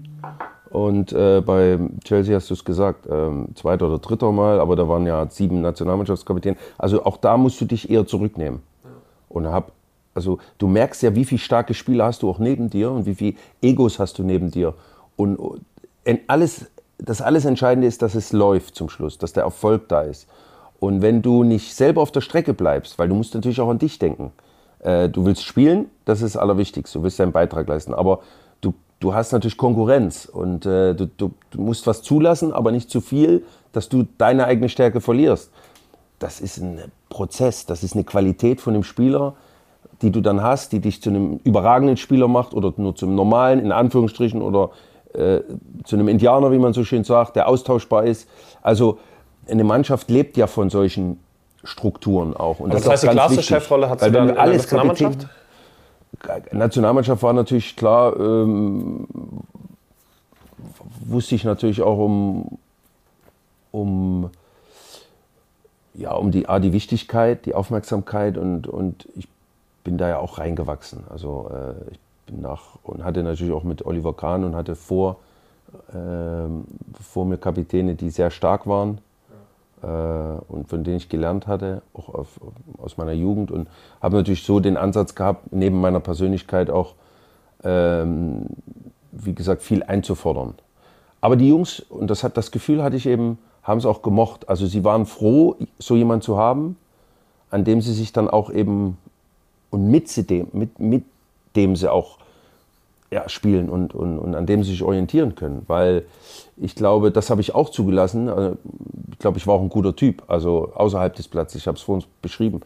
Und 0.69 1.11
äh, 1.11 1.41
bei 1.41 1.77
Chelsea 2.05 2.33
hast 2.33 2.49
du 2.49 2.53
es 2.53 2.63
gesagt, 2.63 3.05
ähm, 3.11 3.49
zweiter 3.55 3.87
oder 3.87 3.99
dritter 3.99 4.31
Mal, 4.31 4.61
aber 4.61 4.77
da 4.77 4.87
waren 4.87 5.05
ja 5.05 5.27
sieben 5.29 5.59
Nationalmannschaftskapitäne. 5.59 6.55
Also 6.77 7.03
auch 7.03 7.17
da 7.17 7.35
musst 7.35 7.59
du 7.59 7.65
dich 7.65 7.89
eher 7.89 8.07
zurücknehmen. 8.07 8.61
Und 9.27 9.47
hab, 9.47 9.73
also 10.13 10.39
du 10.57 10.67
merkst 10.67 11.01
ja, 11.03 11.15
wie 11.15 11.25
viele 11.25 11.39
starke 11.39 11.73
Spieler 11.73 12.05
hast 12.05 12.21
du 12.21 12.29
auch 12.29 12.39
neben 12.39 12.69
dir 12.69 12.91
und 12.91 13.05
wie 13.05 13.15
viele 13.15 13.37
Egos 13.61 13.99
hast 13.99 14.17
du 14.17 14.23
neben 14.23 14.51
dir. 14.51 14.73
Und, 15.15 15.37
und 15.37 15.61
alles 16.27 16.65
das 17.01 17.21
alles 17.21 17.45
Entscheidende 17.45 17.87
ist, 17.87 18.01
dass 18.01 18.15
es 18.15 18.31
läuft 18.31 18.75
zum 18.75 18.89
Schluss, 18.89 19.17
dass 19.17 19.33
der 19.33 19.43
Erfolg 19.43 19.89
da 19.89 20.01
ist. 20.01 20.27
Und 20.79 21.01
wenn 21.01 21.21
du 21.21 21.43
nicht 21.43 21.75
selber 21.75 22.01
auf 22.01 22.11
der 22.11 22.21
Strecke 22.21 22.53
bleibst, 22.53 22.97
weil 22.99 23.07
du 23.07 23.15
musst 23.15 23.33
natürlich 23.33 23.59
auch 23.59 23.69
an 23.69 23.79
dich 23.79 23.99
denken. 23.99 24.31
Äh, 24.79 25.09
du 25.09 25.25
willst 25.25 25.43
spielen, 25.43 25.87
das 26.05 26.21
ist 26.21 26.35
das 26.35 26.41
Allerwichtigste, 26.41 26.99
du 26.99 27.03
willst 27.03 27.19
deinen 27.19 27.31
Beitrag 27.31 27.67
leisten. 27.67 27.93
Aber 27.93 28.21
du, 28.61 28.73
du 28.99 29.13
hast 29.13 29.31
natürlich 29.31 29.57
Konkurrenz 29.57 30.25
und 30.25 30.65
äh, 30.65 30.95
du, 30.95 31.05
du, 31.05 31.31
du 31.51 31.61
musst 31.61 31.85
was 31.87 32.01
zulassen, 32.01 32.53
aber 32.53 32.71
nicht 32.71 32.89
zu 32.89 33.01
viel, 33.01 33.43
dass 33.73 33.89
du 33.89 34.07
deine 34.17 34.45
eigene 34.45 34.69
Stärke 34.69 35.01
verlierst. 35.01 35.51
Das 36.19 36.39
ist 36.39 36.57
ein 36.57 36.79
Prozess, 37.09 37.65
das 37.65 37.83
ist 37.83 37.93
eine 37.93 38.03
Qualität 38.03 38.61
von 38.61 38.73
dem 38.73 38.83
Spieler, 38.83 39.35
die 40.01 40.11
du 40.11 40.21
dann 40.21 40.41
hast, 40.41 40.71
die 40.71 40.79
dich 40.79 41.01
zu 41.01 41.09
einem 41.09 41.39
überragenden 41.43 41.97
Spieler 41.97 42.27
macht 42.27 42.53
oder 42.53 42.73
nur 42.77 42.95
zum 42.95 43.15
normalen, 43.15 43.59
in 43.59 43.71
Anführungsstrichen, 43.71 44.41
oder 44.41 44.71
äh, 45.13 45.41
zu 45.83 45.95
einem 45.95 46.07
Indianer, 46.07 46.51
wie 46.51 46.59
man 46.59 46.73
so 46.73 46.83
schön 46.83 47.03
sagt, 47.03 47.35
der 47.35 47.47
austauschbar 47.47 48.05
ist. 48.05 48.29
Also 48.61 48.97
eine 49.49 49.63
Mannschaft 49.63 50.09
lebt 50.09 50.37
ja 50.37 50.47
von 50.47 50.69
solchen 50.69 51.19
Strukturen 51.63 52.35
auch. 52.35 52.59
Und 52.59 52.73
das, 52.73 52.83
das 52.83 52.91
heißt, 52.91 53.03
die 53.03 53.07
klasse 53.09 53.43
Chefrolle 53.43 53.89
hat 53.89 53.99
sie 53.99 54.11
dann 54.11 54.29
in 54.29 54.35
der 54.35 54.45
Nationalmannschaft? 54.45 55.27
Kapitän, 56.19 56.57
Nationalmannschaft 56.57 57.23
war 57.23 57.33
natürlich 57.33 57.75
klar, 57.75 58.17
ähm, 58.19 59.07
wusste 61.05 61.35
ich 61.35 61.43
natürlich 61.43 61.81
auch 61.81 61.97
um, 61.97 62.57
um, 63.71 64.29
ja, 65.93 66.13
um 66.13 66.31
die, 66.31 66.47
A, 66.47 66.59
die 66.59 66.73
Wichtigkeit, 66.73 67.45
die 67.45 67.55
Aufmerksamkeit 67.55 68.37
und, 68.37 68.67
und 68.67 69.07
ich 69.15 69.27
bin 69.83 69.97
da 69.97 70.09
ja 70.09 70.19
auch 70.19 70.37
reingewachsen. 70.37 71.03
Also 71.09 71.49
äh, 71.53 71.91
ich 71.91 71.99
nach 72.31 72.77
und 72.83 73.03
hatte 73.03 73.23
natürlich 73.23 73.53
auch 73.53 73.63
mit 73.63 73.85
Oliver 73.85 74.13
Kahn 74.13 74.43
und 74.43 74.55
hatte 74.55 74.75
vor, 74.75 75.17
ähm, 75.93 76.65
vor 77.01 77.25
mir 77.25 77.37
Kapitäne, 77.37 77.95
die 77.95 78.09
sehr 78.09 78.31
stark 78.31 78.67
waren 78.67 78.99
äh, 79.81 79.87
und 79.87 80.67
von 80.67 80.83
denen 80.83 80.97
ich 80.97 81.09
gelernt 81.09 81.47
hatte, 81.47 81.81
auch 81.93 82.09
auf, 82.09 82.39
aus 82.77 82.97
meiner 82.97 83.13
Jugend 83.13 83.51
und 83.51 83.67
habe 84.01 84.17
natürlich 84.17 84.43
so 84.43 84.59
den 84.59 84.77
Ansatz 84.77 85.15
gehabt, 85.15 85.51
neben 85.51 85.81
meiner 85.81 85.99
Persönlichkeit 85.99 86.69
auch, 86.69 86.95
ähm, 87.63 88.45
wie 89.11 89.35
gesagt, 89.35 89.61
viel 89.61 89.83
einzufordern. 89.83 90.55
Aber 91.19 91.35
die 91.35 91.49
Jungs, 91.49 91.79
und 91.81 92.09
das, 92.09 92.23
hat, 92.23 92.37
das 92.37 92.51
Gefühl 92.51 92.81
hatte 92.81 92.95
ich 92.95 93.05
eben, 93.05 93.37
haben 93.63 93.77
es 93.77 93.85
auch 93.85 94.01
gemocht. 94.01 94.49
Also 94.49 94.65
sie 94.65 94.83
waren 94.83 95.05
froh, 95.05 95.55
so 95.77 95.95
jemanden 95.95 96.23
zu 96.23 96.37
haben, 96.37 96.77
an 97.51 97.63
dem 97.63 97.81
sie 97.81 97.93
sich 97.93 98.11
dann 98.11 98.27
auch 98.27 98.51
eben 98.51 98.97
und 99.71 99.89
mit, 99.89 100.29
dem, 100.29 100.47
mit, 100.53 100.79
mit 100.79 101.03
dem 101.55 101.75
sie 101.75 101.91
auch 101.91 102.17
ja, 103.09 103.27
spielen 103.27 103.69
und, 103.69 103.93
und, 103.93 104.19
und 104.19 104.35
an 104.35 104.45
dem 104.45 104.63
sie 104.63 104.71
sich 104.71 104.83
orientieren 104.83 105.35
können. 105.35 105.63
Weil 105.67 106.03
ich 106.57 106.75
glaube, 106.75 107.11
das 107.11 107.29
habe 107.29 107.41
ich 107.41 107.53
auch 107.53 107.69
zugelassen. 107.69 108.29
Also, 108.29 108.57
ich 109.11 109.19
glaube, 109.19 109.37
ich 109.37 109.47
war 109.47 109.55
auch 109.55 109.61
ein 109.61 109.69
guter 109.69 109.95
Typ, 109.95 110.23
also 110.27 110.71
außerhalb 110.75 111.15
des 111.15 111.27
Platzes. 111.27 111.61
Ich 111.61 111.67
habe 111.67 111.77
es 111.77 111.83
vorhin 111.83 112.05
beschrieben. 112.21 112.61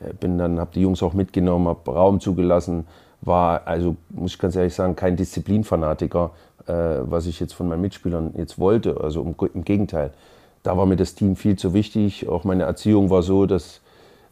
Äh, 0.00 0.12
bin 0.14 0.38
dann, 0.38 0.60
habe 0.60 0.70
die 0.74 0.82
Jungs 0.82 1.02
auch 1.02 1.14
mitgenommen, 1.14 1.66
habe 1.68 1.90
Raum 1.90 2.20
zugelassen, 2.20 2.86
war, 3.20 3.66
also 3.66 3.96
muss 4.10 4.34
ich 4.34 4.38
ganz 4.38 4.54
ehrlich 4.54 4.74
sagen, 4.74 4.94
kein 4.94 5.16
Disziplinfanatiker, 5.16 6.30
äh, 6.66 6.72
was 6.72 7.26
ich 7.26 7.40
jetzt 7.40 7.54
von 7.54 7.68
meinen 7.68 7.80
Mitspielern 7.80 8.34
jetzt 8.36 8.58
wollte. 8.58 9.00
Also 9.00 9.22
im, 9.22 9.34
im, 9.54 9.64
Gegenteil. 9.64 10.12
Da 10.62 10.76
war 10.76 10.86
mir 10.86 10.96
das 10.96 11.14
Team 11.14 11.34
viel 11.34 11.56
zu 11.56 11.74
wichtig. 11.74 12.28
Auch 12.28 12.44
meine 12.44 12.64
Erziehung 12.64 13.10
war 13.10 13.22
so, 13.22 13.46
dass, 13.46 13.80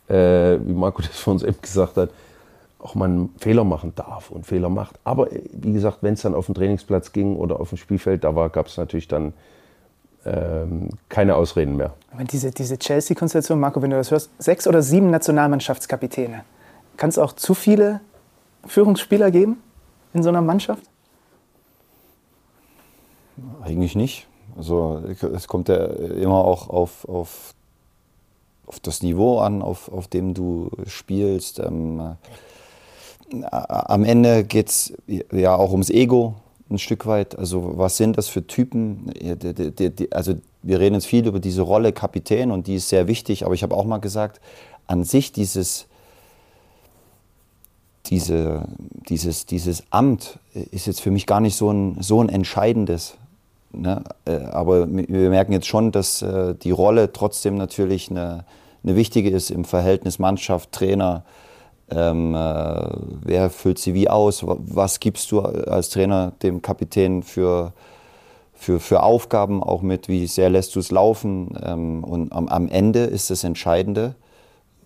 äh, 0.09 0.59
wie 0.65 0.73
Marco 0.73 1.03
das 1.03 1.19
vor 1.19 1.35
uns 1.35 1.43
eben 1.43 1.61
gesagt 1.61 1.97
hat, 1.97 2.11
auch 2.79 2.95
man 2.95 3.31
Fehler 3.39 3.65
machen 3.65 3.93
darf 3.95 4.31
und 4.31 4.47
Fehler 4.47 4.69
macht. 4.69 4.99
Aber 5.05 5.33
äh, 5.33 5.43
wie 5.53 5.73
gesagt, 5.73 5.99
wenn 6.03 6.15
es 6.15 6.23
dann 6.23 6.35
auf 6.35 6.47
den 6.47 6.55
Trainingsplatz 6.55 7.13
ging 7.13 7.37
oder 7.37 7.61
auf 7.61 7.71
dem 7.71 7.79
Spielfeld, 7.79 8.25
da 8.25 8.33
gab 8.49 8.67
es 8.67 8.77
natürlich 8.77 9.09
dann 9.09 9.33
ähm, 10.25 10.91
keine 11.09 11.37
Ausreden 11.37 11.77
mehr. 11.77 11.95
Aber 12.13 12.25
diese, 12.25 12.51
diese 12.51 12.79
Chelsea-Konstellation, 12.79 13.59
Marco, 13.59 13.81
wenn 13.83 13.91
du 13.91 13.97
das 13.97 14.11
hörst, 14.11 14.31
sechs 14.39 14.67
oder 14.67 14.83
sieben 14.83 15.11
Nationalmannschaftskapitäne. 15.11 16.45
Kann 16.97 17.11
es 17.11 17.19
auch 17.19 17.33
zu 17.33 17.55
viele 17.55 18.01
Führungsspieler 18.67 19.31
geben 19.31 19.63
in 20.15 20.23
so 20.23 20.31
einer 20.31 20.43
Mannschaft? 20.43 20.83
Eigentlich 23.63 23.95
nicht. 23.95 24.27
Also 24.57 25.03
es 25.35 25.47
kommt 25.47 25.69
ja 25.69 25.85
immer 25.85 26.45
auch 26.45 26.71
auf, 26.71 27.07
auf, 27.09 27.55
auf 28.67 28.81
das 28.81 29.03
Niveau 29.03 29.39
an, 29.39 29.63
auf, 29.63 29.91
auf 29.91 30.09
dem 30.09 30.35
du 30.35 30.71
spielst. 30.87 31.59
Ähm, 31.59 32.17
am 33.41 34.05
Ende 34.05 34.45
geht 34.45 34.69
es 34.69 34.93
ja 35.33 35.57
auch 35.57 35.73
ums 35.73 35.91
Ego 35.91 36.35
ein 36.71 36.79
Stück 36.79 37.07
weit. 37.07 37.39
Also 37.39 37.79
was 37.79 37.97
sind 37.97 38.19
das 38.19 38.29
für 38.29 38.47
Typen? 38.47 39.13
Also 40.11 40.35
wir 40.63 40.81
reden 40.81 40.95
jetzt 40.95 41.07
viel 41.07 41.27
über 41.27 41.41
diese 41.41 41.63
Rolle 41.63 41.93
Kapitän 41.93 42.51
und 42.51 42.67
die 42.67 42.77
ist 42.77 42.89
sehr 42.89 43.07
wichtig, 43.07 43.45
aber 43.45 43.55
ich 43.55 43.63
habe 43.63 43.77
auch 43.77 43.85
mal 43.85 43.99
gesagt, 43.99 44.41
an 44.87 45.05
sich 45.05 45.33
dieses, 45.33 45.87
diese, 48.07 48.67
dieses, 49.09 49.47
dieses 49.47 49.85
Amt 49.91 50.39
ist 50.55 50.87
jetzt 50.87 51.01
für 51.01 51.11
mich 51.11 51.27
gar 51.27 51.41
nicht 51.41 51.57
so 51.57 51.71
ein, 51.71 51.99
so 52.01 52.21
ein 52.21 52.29
entscheidendes. 52.29 53.17
Ne? 53.77 54.05
Äh, 54.25 54.37
aber 54.37 54.87
wir 54.89 55.31
merken 55.31 55.53
jetzt 55.53 55.67
schon, 55.67 55.93
dass 55.93 56.23
äh, 56.23 56.55
die 56.55 56.71
Rolle 56.71 57.13
trotzdem 57.13 57.57
natürlich 57.57 58.11
eine, 58.11 58.45
eine 58.83 58.97
wichtige 58.97 59.31
ist 59.31 59.51
im 59.51 59.65
Verhältnis 59.65 60.19
Mannschaft, 60.19 60.73
Trainer, 60.73 61.25
ähm, 61.89 62.35
äh, 62.35 62.89
wer 63.23 63.51
füllt 63.51 63.79
sie 63.79 63.95
wie 63.95 64.11
aus? 64.11 64.43
Was 64.45 64.99
gibst 64.99 65.31
du 65.31 65.41
als 65.41 65.91
Trainer 65.91 66.33
dem 66.43 66.61
Kapitän 66.61 67.23
für, 67.23 67.73
für, 68.55 68.81
für 68.81 69.03
Aufgaben 69.03 69.63
auch 69.63 69.83
mit? 69.83 70.09
Wie 70.09 70.27
sehr 70.27 70.51
lässt 70.51 70.75
du 70.75 70.81
es 70.81 70.91
laufen? 70.91 71.57
Ähm, 71.63 72.03
und 72.03 72.33
am, 72.33 72.49
am, 72.49 72.69
Ende 72.69 73.01
ist 73.05 73.31
das 73.31 73.45
Entscheidende, 73.45 74.17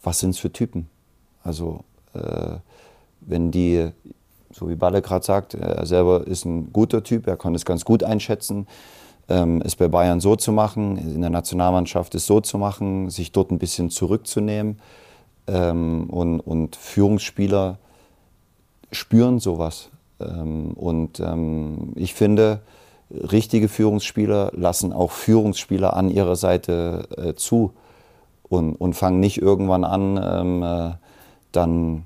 was 0.03 0.21
sind 0.21 0.31
es 0.31 0.39
für 0.39 0.53
Typen? 0.53 0.89
Also, 1.43 1.85
äh, 2.12 2.57
wenn 3.21 3.51
die, 3.51 3.91
so 4.53 4.69
wie 4.69 4.75
Balle 4.75 5.03
gerade 5.03 5.25
sagt, 5.25 5.55
er 5.55 5.87
selber 5.87 6.27
ist 6.27 6.45
ein 6.45 6.73
guter 6.73 7.03
Typ, 7.03 7.27
er 7.27 7.37
kann 7.37 7.55
es 7.55 7.65
ganz 7.65 7.85
gut 7.85 8.03
einschätzen, 8.03 8.67
ähm, 9.29 9.63
es 9.65 9.77
bei 9.77 9.89
Bayern 9.89 10.21
so 10.21 10.37
zu 10.37 10.53
machen, 10.53 10.97
in 10.99 11.21
der 11.21 11.31
Nationalmannschaft 11.31 12.15
es 12.15 12.27
so 12.27 12.41
zu 12.41 12.59
machen, 12.59 13.11
sich 13.11 13.33
dort 13.33 13.51
ein 13.51 13.59
bisschen 13.59 13.91
zurückzunehmen 13.91 14.81
ähm, 15.47 16.11
und, 16.11 16.41
und 16.41 16.77
Führungsspieler 16.77 17.79
spüren 18.91 19.39
sowas. 19.39 19.91
Ähm, 20.21 20.73
und 20.73 21.21
ähm, 21.21 21.93
ich 21.95 22.15
finde, 22.15 22.61
richtige 23.11 23.69
Führungsspieler 23.69 24.51
lassen 24.55 24.93
auch 24.93 25.11
Führungsspieler 25.13 25.97
an 25.97 26.11
ihrer 26.11 26.37
Seite 26.37 27.09
äh, 27.17 27.35
zu 27.35 27.73
und, 28.49 28.75
und 28.75 28.95
fangen 28.95 29.21
nicht 29.21 29.41
irgendwann 29.41 29.85
an, 29.85 30.21
ähm, 30.23 30.63
äh, 30.63 30.95
dann 31.53 32.05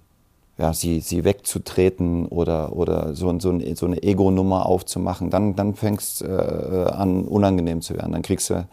ja, 0.57 0.73
sie, 0.73 1.01
sie 1.01 1.25
wegzutreten 1.25 2.27
oder, 2.27 2.77
oder 2.77 3.15
so, 3.15 3.39
so, 3.41 3.59
so 3.75 3.87
eine 3.87 4.03
Ego-Nummer 4.03 4.67
aufzumachen, 4.67 5.31
dann, 5.31 5.57
dann 5.57 5.75
fängst 5.75 6.21
du 6.21 6.27
äh, 6.27 6.93
an, 6.93 7.25
unangenehm 7.25 7.81
zu 7.81 7.95
werden. 7.95 8.13
Dann 8.13 8.23
kriegst, 8.23 8.51
du, 8.51 8.67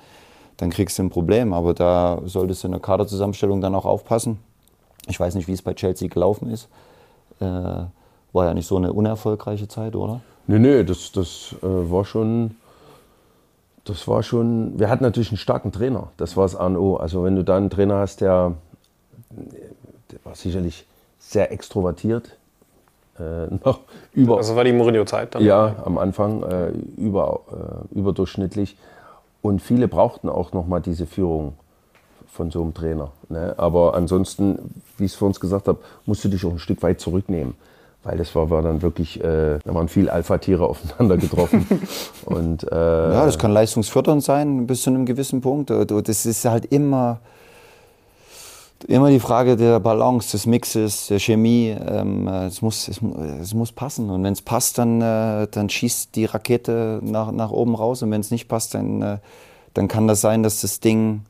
dann 0.58 0.70
kriegst 0.70 1.00
du 1.00 1.04
ein 1.04 1.10
Problem. 1.10 1.54
Aber 1.54 1.74
da 1.74 2.22
solltest 2.26 2.64
du 2.64 2.68
in 2.68 2.74
der 2.74 2.82
Kaderzusammenstellung 2.82 3.62
dann 3.62 3.74
auch 3.74 3.86
aufpassen. 3.86 4.38
Ich 5.08 5.20
weiß 5.20 5.34
nicht, 5.34 5.48
wie 5.48 5.54
es 5.54 5.64
bei 5.64 5.74
Chelsea 5.74 6.08
gelaufen 6.08 6.52
ist. 6.52 6.68
Äh, 7.40 7.46
war 7.46 8.46
ja 8.46 8.54
nicht 8.54 8.68
so 8.68 8.78
eine 8.78 8.94
unerfolgreiche 8.94 9.68
Zeit, 9.68 9.96
oder? 9.96 10.22
Nee, 10.46 10.60
nee, 10.60 10.84
das, 10.84 11.12
das 11.12 11.56
äh, 11.64 11.66
war 11.66 12.06
schon. 12.06 12.56
Das 13.84 14.08
war 14.08 14.22
schon. 14.22 14.80
Wir 14.80 14.90
hatten 14.90 15.04
natürlich 15.04 15.32
einen 15.32 15.38
starken 15.38 15.72
Trainer. 15.72 16.12
Das 16.18 16.38
war 16.38 16.46
das 16.46 16.56
A 16.56 16.68
und 16.68 16.78
O. 16.78 16.98
Also, 16.98 17.24
wenn 17.24 17.36
du 17.36 17.44
da 17.44 17.58
einen 17.58 17.72
Trainer 17.72 17.98
hast, 17.98 18.22
der, 18.22 18.54
der 19.32 20.20
war 20.24 20.36
sicherlich 20.36 20.86
sehr 21.32 21.52
extrovertiert. 21.52 22.38
Äh, 23.20 23.48
noch 23.66 23.80
über, 24.14 24.38
also 24.38 24.56
war 24.56 24.64
die 24.64 24.74
Mourinho-Zeit 24.74 25.36
dann? 25.36 25.44
Ja, 25.44 25.76
am 25.86 25.98
Anfang 25.98 26.44
äh, 26.44 26.72
über, 26.98 27.42
äh, 27.52 27.98
überdurchschnittlich. 27.98 28.78
Und 29.42 29.62
viele 29.62 29.88
brauchten 29.88 30.30
auch 30.30 30.54
nochmal 30.54 30.82
diese 30.82 31.08
Führung 31.08 31.54
von 32.32 32.52
so 32.52 32.62
einem 32.62 32.74
Trainer. 32.74 33.12
Ne? 33.30 33.56
Aber 33.58 33.96
ansonsten, 33.96 34.60
wie 34.98 35.06
ich 35.06 35.14
es 35.14 35.18
vor 35.18 35.28
uns 35.28 35.40
gesagt 35.40 35.68
habe, 35.68 35.80
musst 36.06 36.24
du 36.24 36.30
dich 36.30 36.46
auch 36.46 36.52
ein 36.52 36.60
Stück 36.60 36.84
weit 36.84 37.00
zurücknehmen. 37.00 37.56
Weil 38.04 38.18
das 38.18 38.34
war, 38.34 38.50
war 38.50 38.64
dann 38.64 38.82
wirklich, 38.82 39.20
äh, 39.24 39.60
da 39.64 39.76
waren 39.76 39.88
viele 39.88 40.12
Alpha-Tiere 40.12 40.66
aufeinander 40.70 41.18
getroffen. 41.18 41.66
und, 42.26 42.64
äh, 42.72 42.76
ja, 42.76 43.26
das 43.26 43.38
kann 43.38 43.52
leistungsfördernd 43.52 44.24
sein 44.24 44.68
bis 44.68 44.84
zu 44.84 44.90
einem 44.90 45.06
gewissen 45.06 45.42
Punkt. 45.42 45.70
Das 45.70 46.26
ist 46.26 46.46
halt 46.46 46.66
immer 46.66 47.20
immer 48.86 49.10
die 49.10 49.20
Frage 49.20 49.56
der 49.56 49.80
Balance, 49.80 50.32
des 50.32 50.46
Mixes, 50.46 51.08
der 51.08 51.20
Chemie. 51.20 51.70
Ähm, 51.70 52.28
es, 52.28 52.62
muss, 52.62 52.88
es, 52.88 53.02
es, 53.42 53.54
muss 53.54 53.72
passen. 53.72 54.10
Und 54.10 54.24
wenn 54.24 54.34
es 54.34 54.42
passt, 54.42 54.78
dann, 54.78 55.02
äh, 55.02 55.48
dann 55.50 55.70
schießt 55.70 56.16
die 56.16 56.26
Rakete 56.26 57.00
nach, 57.04 57.32
nach 57.32 57.52
oben 57.52 57.76
raus. 57.76 58.02
Und 58.04 58.12
wenn 58.12 58.22
es 58.22 58.32
nicht 58.32 58.48
passt, 58.48 58.74
dann, 58.74 59.02
äh, 59.02 59.18
dann 59.74 59.88
kann 59.88 60.08
das 60.08 60.22
sein, 60.22 60.44
dass 60.44 60.62
das 60.62 60.80
Ding 60.80 61.22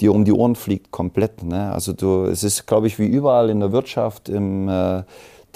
dir 0.00 0.14
um 0.14 0.24
die 0.24 0.32
Ohren 0.32 0.56
fliegt, 0.56 0.90
komplett. 0.90 1.42
Ne? 1.42 1.70
Also 1.72 1.92
du, 1.92 2.24
es 2.24 2.42
ist, 2.42 2.66
glaube 2.66 2.86
ich, 2.86 2.98
wie 2.98 3.06
überall 3.06 3.50
in 3.50 3.60
der 3.60 3.72
Wirtschaft, 3.72 4.28
im, 4.28 4.68
äh, 4.68 5.02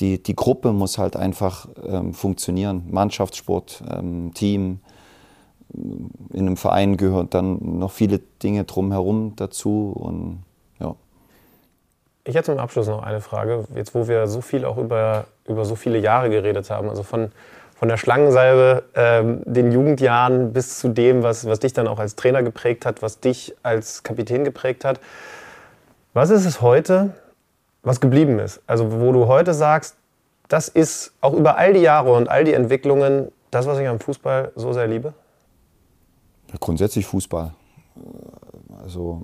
die, 0.00 0.22
die 0.22 0.34
Gruppe 0.34 0.72
muss 0.72 0.98
halt 0.98 1.16
einfach 1.16 1.68
ähm, 1.86 2.14
funktionieren. 2.14 2.84
Mannschaftssport, 2.90 3.82
ähm, 3.90 4.32
Team. 4.34 4.80
In 5.72 6.46
einem 6.46 6.56
Verein 6.56 6.96
gehört 6.96 7.34
dann 7.34 7.78
noch 7.78 7.90
viele 7.90 8.20
Dinge 8.42 8.64
drumherum 8.64 9.34
dazu. 9.36 9.92
Und 9.94 10.42
ich 12.24 12.34
hätte 12.34 12.46
zum 12.46 12.58
Abschluss 12.58 12.88
noch 12.88 13.02
eine 13.02 13.20
Frage, 13.20 13.64
jetzt 13.74 13.94
wo 13.94 14.08
wir 14.08 14.26
so 14.26 14.40
viel 14.40 14.64
auch 14.64 14.78
über, 14.78 15.24
über 15.46 15.64
so 15.64 15.76
viele 15.76 15.98
Jahre 15.98 16.30
geredet 16.30 16.70
haben, 16.70 16.88
also 16.88 17.02
von, 17.02 17.30
von 17.76 17.88
der 17.88 17.98
Schlangensalbe, 17.98 18.84
ähm, 18.94 19.42
den 19.44 19.72
Jugendjahren 19.72 20.52
bis 20.52 20.78
zu 20.78 20.88
dem, 20.88 21.22
was, 21.22 21.46
was 21.46 21.60
dich 21.60 21.74
dann 21.74 21.86
auch 21.86 21.98
als 21.98 22.16
Trainer 22.16 22.42
geprägt 22.42 22.86
hat, 22.86 23.02
was 23.02 23.20
dich 23.20 23.54
als 23.62 24.02
Kapitän 24.02 24.44
geprägt 24.44 24.84
hat. 24.84 25.00
Was 26.14 26.30
ist 26.30 26.46
es 26.46 26.62
heute, 26.62 27.10
was 27.82 28.00
geblieben 28.00 28.38
ist? 28.38 28.62
Also 28.66 29.00
wo 29.00 29.12
du 29.12 29.26
heute 29.26 29.52
sagst, 29.52 29.96
das 30.48 30.68
ist 30.68 31.12
auch 31.20 31.34
über 31.34 31.58
all 31.58 31.74
die 31.74 31.80
Jahre 31.80 32.12
und 32.12 32.28
all 32.28 32.44
die 32.44 32.54
Entwicklungen 32.54 33.32
das, 33.50 33.66
was 33.66 33.78
ich 33.78 33.86
am 33.86 34.00
Fußball 34.00 34.50
so 34.56 34.72
sehr 34.72 34.88
liebe? 34.88 35.14
Grundsätzlich 36.58 37.06
Fußball. 37.06 37.52
Also 38.82 39.22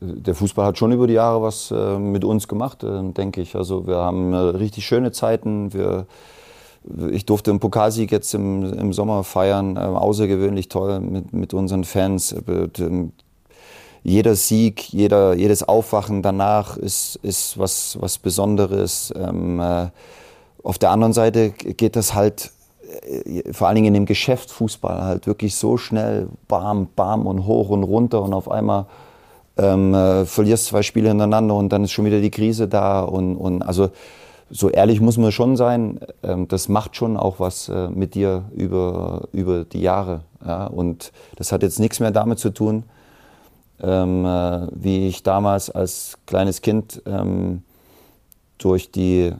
der 0.00 0.34
Fußball 0.34 0.66
hat 0.66 0.78
schon 0.78 0.92
über 0.92 1.06
die 1.06 1.14
Jahre 1.14 1.42
was 1.42 1.70
äh, 1.70 1.98
mit 1.98 2.24
uns 2.24 2.48
gemacht, 2.48 2.82
äh, 2.84 3.12
denke 3.12 3.40
ich. 3.40 3.56
Also 3.56 3.86
wir 3.86 3.96
haben 3.96 4.32
äh, 4.32 4.36
richtig 4.36 4.86
schöne 4.86 5.12
Zeiten. 5.12 5.72
Wir, 5.72 6.06
ich 7.10 7.26
durfte 7.26 7.50
einen 7.50 7.60
Pokalsieg 7.60 8.12
jetzt 8.12 8.34
im, 8.34 8.72
im 8.72 8.92
Sommer 8.92 9.24
feiern, 9.24 9.76
äh, 9.76 9.80
außergewöhnlich 9.80 10.68
toll 10.68 11.00
mit, 11.00 11.32
mit 11.32 11.54
unseren 11.54 11.84
Fans. 11.84 12.32
Äh, 12.32 12.68
jeder 14.02 14.36
Sieg, 14.36 14.92
jeder, 14.92 15.34
jedes 15.34 15.64
Aufwachen 15.64 16.22
danach 16.22 16.76
ist, 16.76 17.18
ist 17.22 17.58
was, 17.58 17.98
was 18.00 18.18
Besonderes. 18.18 19.12
Ähm, 19.16 19.58
äh, 19.58 19.88
auf 20.62 20.78
der 20.78 20.90
anderen 20.90 21.12
Seite 21.12 21.50
geht 21.50 21.96
das 21.96 22.14
halt 22.14 22.52
vor 23.52 23.68
allen 23.68 23.76
Dingen 23.76 23.88
in 23.88 23.94
dem 23.94 24.06
Geschäftsfußball 24.06 25.02
halt 25.02 25.26
wirklich 25.26 25.54
so 25.56 25.76
schnell, 25.76 26.28
bam, 26.48 26.88
bam 26.94 27.26
und 27.26 27.46
hoch 27.46 27.68
und 27.70 27.82
runter 27.82 28.22
und 28.22 28.34
auf 28.34 28.50
einmal 28.50 28.86
ähm, 29.56 29.94
äh, 29.94 30.24
verlierst 30.24 30.66
zwei 30.66 30.82
Spiele 30.82 31.08
hintereinander 31.08 31.54
und 31.54 31.70
dann 31.70 31.84
ist 31.84 31.92
schon 31.92 32.04
wieder 32.04 32.20
die 32.20 32.30
Krise 32.30 32.68
da 32.68 33.02
und, 33.02 33.36
und 33.36 33.62
also 33.62 33.90
so 34.50 34.70
ehrlich 34.70 35.00
muss 35.00 35.16
man 35.16 35.32
schon 35.32 35.56
sein, 35.56 35.98
ähm, 36.22 36.46
das 36.48 36.68
macht 36.68 36.96
schon 36.96 37.16
auch 37.16 37.40
was 37.40 37.68
äh, 37.68 37.88
mit 37.88 38.14
dir 38.14 38.44
über, 38.54 39.22
über 39.32 39.64
die 39.64 39.80
Jahre. 39.80 40.20
Ja? 40.44 40.66
Und 40.66 41.12
das 41.36 41.52
hat 41.52 41.62
jetzt 41.62 41.80
nichts 41.80 42.00
mehr 42.00 42.12
damit 42.12 42.38
zu 42.38 42.50
tun, 42.50 42.84
ähm, 43.82 44.24
äh, 44.24 44.68
wie 44.72 45.08
ich 45.08 45.22
damals 45.22 45.70
als 45.70 46.18
kleines 46.26 46.62
Kind 46.62 47.02
ähm, 47.06 47.62
durch 48.58 48.90
die 48.90 49.32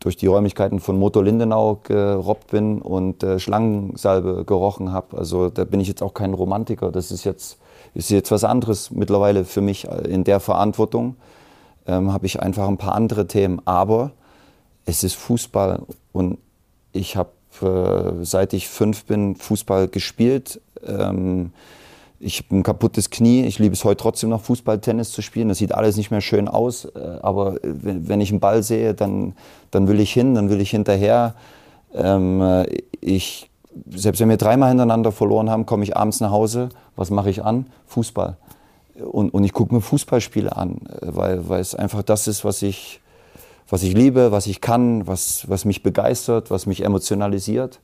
durch 0.00 0.16
die 0.16 0.26
Räumlichkeiten 0.26 0.80
von 0.80 0.98
Motor 0.98 1.24
Lindenau 1.24 1.80
gerobbt 1.82 2.50
bin 2.50 2.80
und 2.80 3.22
äh, 3.22 3.38
Schlangensalbe 3.38 4.44
gerochen 4.44 4.92
habe. 4.92 5.16
Also 5.16 5.48
da 5.48 5.64
bin 5.64 5.80
ich 5.80 5.88
jetzt 5.88 6.02
auch 6.02 6.14
kein 6.14 6.34
Romantiker. 6.34 6.92
Das 6.92 7.10
ist 7.10 7.24
jetzt, 7.24 7.58
ist 7.94 8.10
jetzt 8.10 8.30
was 8.30 8.44
anderes 8.44 8.90
mittlerweile 8.90 9.44
für 9.44 9.62
mich 9.62 9.84
in 9.84 10.24
der 10.24 10.40
Verantwortung. 10.40 11.16
Ähm, 11.86 12.12
habe 12.12 12.26
ich 12.26 12.40
einfach 12.40 12.68
ein 12.68 12.78
paar 12.78 12.94
andere 12.94 13.26
Themen. 13.26 13.62
Aber 13.64 14.12
es 14.84 15.02
ist 15.02 15.14
Fußball 15.14 15.82
und 16.12 16.38
ich 16.92 17.16
habe, 17.16 17.30
äh, 17.62 18.24
seit 18.24 18.52
ich 18.52 18.68
fünf 18.68 19.04
bin, 19.04 19.36
Fußball 19.36 19.88
gespielt. 19.88 20.60
Ähm, 20.86 21.52
ich 22.18 22.38
habe 22.38 22.56
ein 22.56 22.62
kaputtes 22.62 23.10
Knie. 23.10 23.44
Ich 23.44 23.58
liebe 23.58 23.74
es 23.74 23.84
heute 23.84 24.02
trotzdem 24.02 24.30
noch 24.30 24.40
Fußball, 24.40 24.80
Tennis 24.80 25.12
zu 25.12 25.22
spielen. 25.22 25.48
Das 25.48 25.58
sieht 25.58 25.72
alles 25.72 25.96
nicht 25.96 26.10
mehr 26.10 26.20
schön 26.20 26.48
aus. 26.48 26.86
Äh, 26.86 27.18
aber 27.22 27.56
wenn 27.62 28.20
ich 28.20 28.30
einen 28.30 28.40
Ball 28.40 28.62
sehe, 28.62 28.94
dann, 28.94 29.34
dann 29.70 29.88
will 29.88 30.00
ich 30.00 30.12
hin, 30.12 30.34
dann 30.34 30.48
will 30.48 30.60
ich 30.60 30.70
hinterher. 30.70 31.34
Ähm, 31.94 32.40
äh, 32.40 32.66
ich, 33.00 33.50
selbst 33.90 34.20
wenn 34.20 34.30
wir 34.30 34.38
dreimal 34.38 34.70
hintereinander 34.70 35.12
verloren 35.12 35.50
haben, 35.50 35.66
komme 35.66 35.84
ich 35.84 35.96
abends 35.96 36.20
nach 36.20 36.30
Hause. 36.30 36.70
Was 36.96 37.10
mache 37.10 37.30
ich 37.30 37.44
an? 37.44 37.66
Fußball. 37.86 38.36
Und, 39.04 39.34
und 39.34 39.44
ich 39.44 39.52
gucke 39.52 39.74
mir 39.74 39.82
Fußballspiele 39.82 40.56
an, 40.56 40.78
äh, 40.88 41.08
weil, 41.08 41.48
weil 41.48 41.60
es 41.60 41.74
einfach 41.74 42.02
das 42.02 42.28
ist, 42.28 42.44
was 42.44 42.62
ich, 42.62 43.00
was 43.68 43.82
ich 43.82 43.92
liebe, 43.94 44.32
was 44.32 44.46
ich 44.46 44.62
kann, 44.62 45.06
was, 45.06 45.48
was 45.50 45.66
mich 45.66 45.82
begeistert, 45.82 46.50
was 46.50 46.64
mich 46.64 46.82
emotionalisiert. 46.82 47.80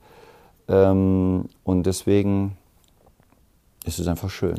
Ähm, 0.67 1.45
und 1.63 1.83
deswegen 1.85 2.57
ist 3.85 3.99
es 3.99 4.07
einfach 4.07 4.29
schön. 4.29 4.55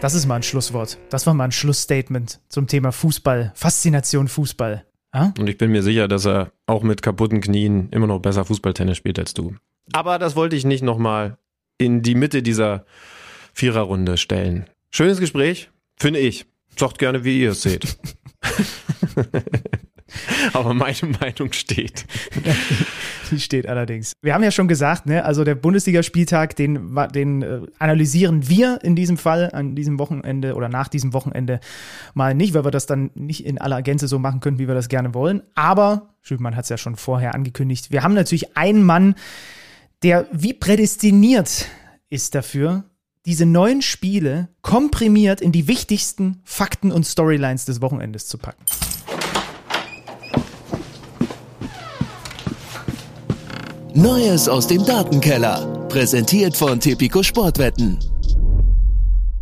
Das 0.00 0.14
ist 0.14 0.26
mal 0.26 0.36
ein 0.36 0.42
Schlusswort. 0.42 0.98
Das 1.08 1.26
war 1.26 1.34
mal 1.34 1.44
ein 1.44 1.52
Schlussstatement 1.52 2.40
zum 2.48 2.66
Thema 2.66 2.92
Fußball, 2.92 3.52
Faszination 3.54 4.28
Fußball. 4.28 4.84
Ja? 5.14 5.32
Und 5.38 5.48
ich 5.48 5.56
bin 5.56 5.72
mir 5.72 5.82
sicher, 5.82 6.06
dass 6.06 6.26
er 6.26 6.52
auch 6.66 6.82
mit 6.82 7.02
kaputten 7.02 7.40
Knien 7.40 7.88
immer 7.90 8.06
noch 8.06 8.20
besser 8.20 8.44
Fußballtennis 8.44 8.98
spielt 8.98 9.18
als 9.18 9.34
du. 9.34 9.54
Aber 9.92 10.18
das 10.18 10.36
wollte 10.36 10.56
ich 10.56 10.64
nicht 10.64 10.82
nochmal 10.82 11.38
in 11.78 12.02
die 12.02 12.14
Mitte 12.14 12.42
dieser 12.42 12.84
Viererrunde 13.54 14.18
stellen. 14.18 14.66
Schönes 14.90 15.18
Gespräch, 15.18 15.70
finde 15.96 16.20
ich. 16.20 16.46
Sagt 16.78 16.98
gerne, 16.98 17.24
wie 17.24 17.40
ihr 17.40 17.52
es 17.52 17.62
seht. 17.62 17.96
Aber 20.52 20.74
meine 20.74 20.96
Meinung 21.20 21.52
steht. 21.52 22.04
Die 23.30 23.40
steht 23.40 23.68
allerdings. 23.68 24.12
Wir 24.22 24.34
haben 24.34 24.42
ja 24.42 24.50
schon 24.50 24.68
gesagt, 24.68 25.06
ne, 25.06 25.24
also 25.24 25.44
der 25.44 25.54
Bundesligaspieltag, 25.54 26.56
den, 26.56 26.96
den 27.14 27.42
äh, 27.42 27.60
analysieren 27.78 28.48
wir 28.48 28.78
in 28.82 28.94
diesem 28.96 29.18
Fall 29.18 29.50
an 29.52 29.74
diesem 29.74 29.98
Wochenende 29.98 30.54
oder 30.54 30.68
nach 30.68 30.88
diesem 30.88 31.12
Wochenende 31.12 31.60
mal 32.14 32.34
nicht, 32.34 32.54
weil 32.54 32.64
wir 32.64 32.70
das 32.70 32.86
dann 32.86 33.10
nicht 33.14 33.44
in 33.44 33.58
aller 33.58 33.82
Gänze 33.82 34.08
so 34.08 34.18
machen 34.18 34.40
können, 34.40 34.58
wie 34.58 34.68
wir 34.68 34.74
das 34.74 34.88
gerne 34.88 35.14
wollen. 35.14 35.42
Aber, 35.54 36.14
Schübmann 36.22 36.56
hat 36.56 36.64
es 36.64 36.68
ja 36.70 36.78
schon 36.78 36.96
vorher 36.96 37.34
angekündigt, 37.34 37.90
wir 37.90 38.02
haben 38.02 38.14
natürlich 38.14 38.56
einen 38.56 38.82
Mann, 38.82 39.14
der 40.02 40.26
wie 40.32 40.54
prädestiniert 40.54 41.66
ist 42.10 42.34
dafür, 42.34 42.84
diese 43.26 43.44
neuen 43.44 43.82
Spiele 43.82 44.48
komprimiert 44.62 45.40
in 45.40 45.50
die 45.50 45.66
wichtigsten 45.66 46.40
Fakten 46.44 46.92
und 46.92 47.04
Storylines 47.04 47.64
des 47.64 47.82
Wochenendes 47.82 48.28
zu 48.28 48.38
packen. 48.38 48.64
Neues 53.96 54.46
aus 54.46 54.66
dem 54.66 54.84
Datenkeller. 54.84 55.86
Präsentiert 55.88 56.54
von 56.54 56.78
Tipico 56.78 57.22
Sportwetten. 57.22 57.98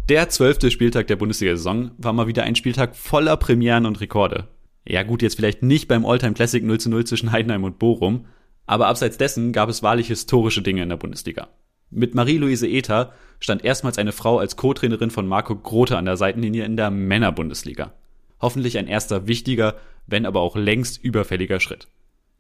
Der 0.09 0.29
zwölfte 0.29 0.71
Spieltag 0.71 1.09
der 1.09 1.17
Bundesliga-Saison 1.17 1.91
war 1.99 2.13
mal 2.13 2.29
wieder 2.29 2.45
ein 2.45 2.55
Spieltag 2.55 2.95
voller 2.95 3.37
Premieren 3.37 3.85
und 3.85 4.01
Rekorde. 4.01 4.47
Ja 4.87 5.03
gut, 5.03 5.23
jetzt 5.23 5.35
vielleicht 5.35 5.65
nicht 5.65 5.89
beim 5.89 6.07
Alltime 6.07 6.35
Classic 6.35 6.63
0 6.63 6.79
zu 6.79 6.89
0 6.89 7.05
zwischen 7.05 7.33
Heidenheim 7.33 7.65
und 7.65 7.81
Bochum, 7.81 8.27
aber 8.65 8.87
abseits 8.87 9.19
dessen 9.19 9.53
gab 9.53 9.69
es 9.69 9.83
wahrlich 9.83 10.07
historische 10.07 10.63
Dinge 10.63 10.85
in 10.85 10.89
der 10.89 10.99
Bundesliga. 10.99 11.49
Mit 11.91 12.15
Marie-Louise 12.15 12.69
Ether 12.69 13.13
stand 13.41 13.65
erstmals 13.65 13.99
eine 13.99 14.13
Frau 14.13 14.39
als 14.39 14.55
Co-Trainerin 14.55 15.11
von 15.11 15.27
Marco 15.27 15.57
Grote 15.57 15.99
an 15.99 16.05
der 16.05 16.17
Seitenlinie 16.17 16.65
in 16.65 16.77
der 16.77 16.93
Männerbundesliga. 16.93 17.93
Hoffentlich 18.41 18.79
ein 18.79 18.87
erster 18.87 19.27
wichtiger, 19.27 19.75
wenn 20.07 20.25
aber 20.25 20.43
auch 20.43 20.55
längst 20.55 21.03
überfälliger 21.03 21.59
Schritt. 21.59 21.89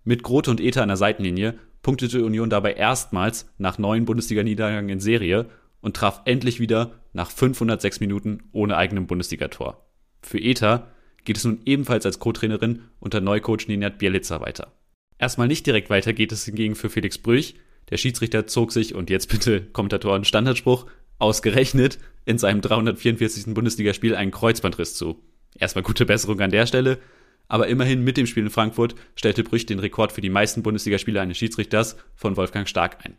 Mit 0.05 0.22
Grote 0.22 0.51
und 0.51 0.60
Ether 0.60 0.82
an 0.82 0.89
der 0.89 0.98
Seitenlinie 0.98 1.59
punktete 1.82 2.24
Union 2.24 2.51
dabei 2.51 2.74
erstmals 2.74 3.51
nach 3.56 3.78
neun 3.78 4.05
Bundesliga-Niederlagen 4.05 4.90
in 4.90 5.01
Serie 5.01 5.47
und 5.81 5.97
traf 5.97 6.20
endlich 6.26 6.60
wieder 6.60 7.01
nach 7.14 7.31
506 7.31 8.01
Minuten 8.01 8.44
ohne 8.52 8.76
eigenem 8.76 9.06
Bundesligator. 9.06 9.86
Für 10.22 10.39
Ether 10.39 10.89
geht 11.24 11.39
es 11.39 11.44
nun 11.44 11.60
ebenfalls 11.64 12.05
als 12.05 12.18
Co-Trainerin 12.18 12.82
unter 13.01 13.22
Neucoach 13.22 13.66
Ninat 13.66 13.98
Bielica 13.98 14.43
weiter. 14.43 14.72
Erstmal 15.18 15.48
nicht 15.48 15.66
direkt 15.66 15.89
weiter 15.89 16.12
geht 16.12 16.32
es 16.32 16.44
hingegen 16.44 16.74
für 16.74 16.90
Felix 16.90 17.16
Brüch. 17.16 17.55
Der 17.90 17.97
Schiedsrichter 17.97 18.47
zog 18.47 18.72
sich, 18.72 18.94
und 18.94 19.09
jetzt 19.09 19.31
bitte 19.31 19.62
Kommentatoren 19.62 20.24
Standardspruch, 20.24 20.86
ausgerechnet 21.18 21.98
in 22.26 22.36
seinem 22.36 22.60
344. 22.60 23.55
Bundesligaspiel 23.55 24.16
einen 24.16 24.32
Kreuzbandriss 24.32 24.97
zu. 24.97 25.22
Erstmal 25.59 25.85
gute 25.85 26.05
Besserung 26.05 26.40
an 26.40 26.51
der 26.51 26.66
Stelle, 26.66 26.98
aber 27.48 27.68
immerhin 27.68 28.02
mit 28.02 28.16
dem 28.16 28.26
Spiel 28.26 28.44
in 28.44 28.50
Frankfurt 28.50 28.94
stellte 29.16 29.44
Brüch 29.44 29.66
den 29.66 29.78
Rekord 29.78 30.12
für 30.12 30.20
die 30.20 30.30
meisten 30.30 30.62
Bundesligaspiele 30.62 31.20
eines 31.20 31.38
Schiedsrichters 31.38 31.96
von 32.14 32.36
Wolfgang 32.36 32.68
Stark 32.68 33.04
ein. 33.04 33.16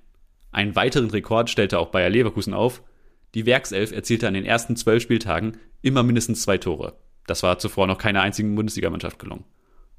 Einen 0.51 0.75
weiteren 0.75 1.09
Rekord 1.09 1.49
stellte 1.49 1.79
auch 1.79 1.89
Bayer 1.89 2.09
Leverkusen 2.09 2.53
auf. 2.53 2.81
Die 3.33 3.45
Werkself 3.45 3.91
erzielte 3.91 4.27
an 4.27 4.33
den 4.33 4.45
ersten 4.45 4.75
zwölf 4.75 5.03
Spieltagen 5.03 5.57
immer 5.81 6.03
mindestens 6.03 6.41
zwei 6.41 6.57
Tore. 6.57 6.97
Das 7.27 7.43
war 7.43 7.59
zuvor 7.59 7.87
noch 7.87 7.97
keiner 7.97 8.21
einzigen 8.21 8.55
Bundesligamannschaft 8.55 9.19
gelungen. 9.19 9.43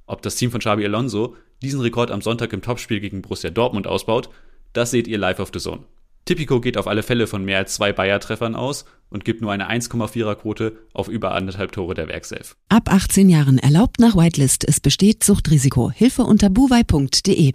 Ob 0.06 0.22
das 0.22 0.36
Team 0.36 0.50
von 0.50 0.60
Xabi 0.60 0.84
Alonso 0.84 1.36
diesen 1.62 1.80
Rekord 1.80 2.10
am 2.10 2.22
Sonntag 2.22 2.52
im 2.52 2.62
Topspiel 2.62 3.00
gegen 3.00 3.22
Borussia 3.22 3.50
Dortmund 3.50 3.86
ausbaut, 3.86 4.30
das 4.72 4.90
seht 4.90 5.08
ihr 5.08 5.18
live 5.18 5.40
auf 5.40 5.50
The 5.52 5.60
Zone. 5.60 5.84
Tipico 6.26 6.60
geht 6.60 6.76
auf 6.76 6.88
alle 6.88 7.04
Fälle 7.04 7.28
von 7.28 7.44
mehr 7.44 7.58
als 7.58 7.74
zwei 7.74 7.92
Bayer-Treffern 7.92 8.56
aus 8.56 8.84
und 9.10 9.24
gibt 9.24 9.42
nur 9.42 9.52
eine 9.52 9.70
1,4er-Quote 9.70 10.76
auf 10.92 11.06
über 11.06 11.32
anderthalb 11.32 11.70
Tore 11.70 11.94
der 11.94 12.08
Werkself. 12.08 12.56
Ab 12.68 12.92
18 12.92 13.28
Jahren 13.28 13.58
erlaubt 13.58 14.00
nach 14.00 14.16
Whitelist. 14.16 14.66
Es 14.68 14.80
besteht 14.80 15.22
Suchtrisiko. 15.22 15.92
Hilfe 15.92 16.22
unter 16.24 16.50
buwei.de. 16.50 17.52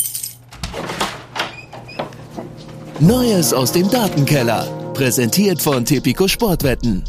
Neues 3.02 3.54
aus 3.54 3.74
dem 3.74 3.90
Datenkeller. 3.90 4.94
Präsentiert 4.94 5.62
von 5.62 5.84
Tipico 5.84 6.30
Sportwetten. 6.30 7.04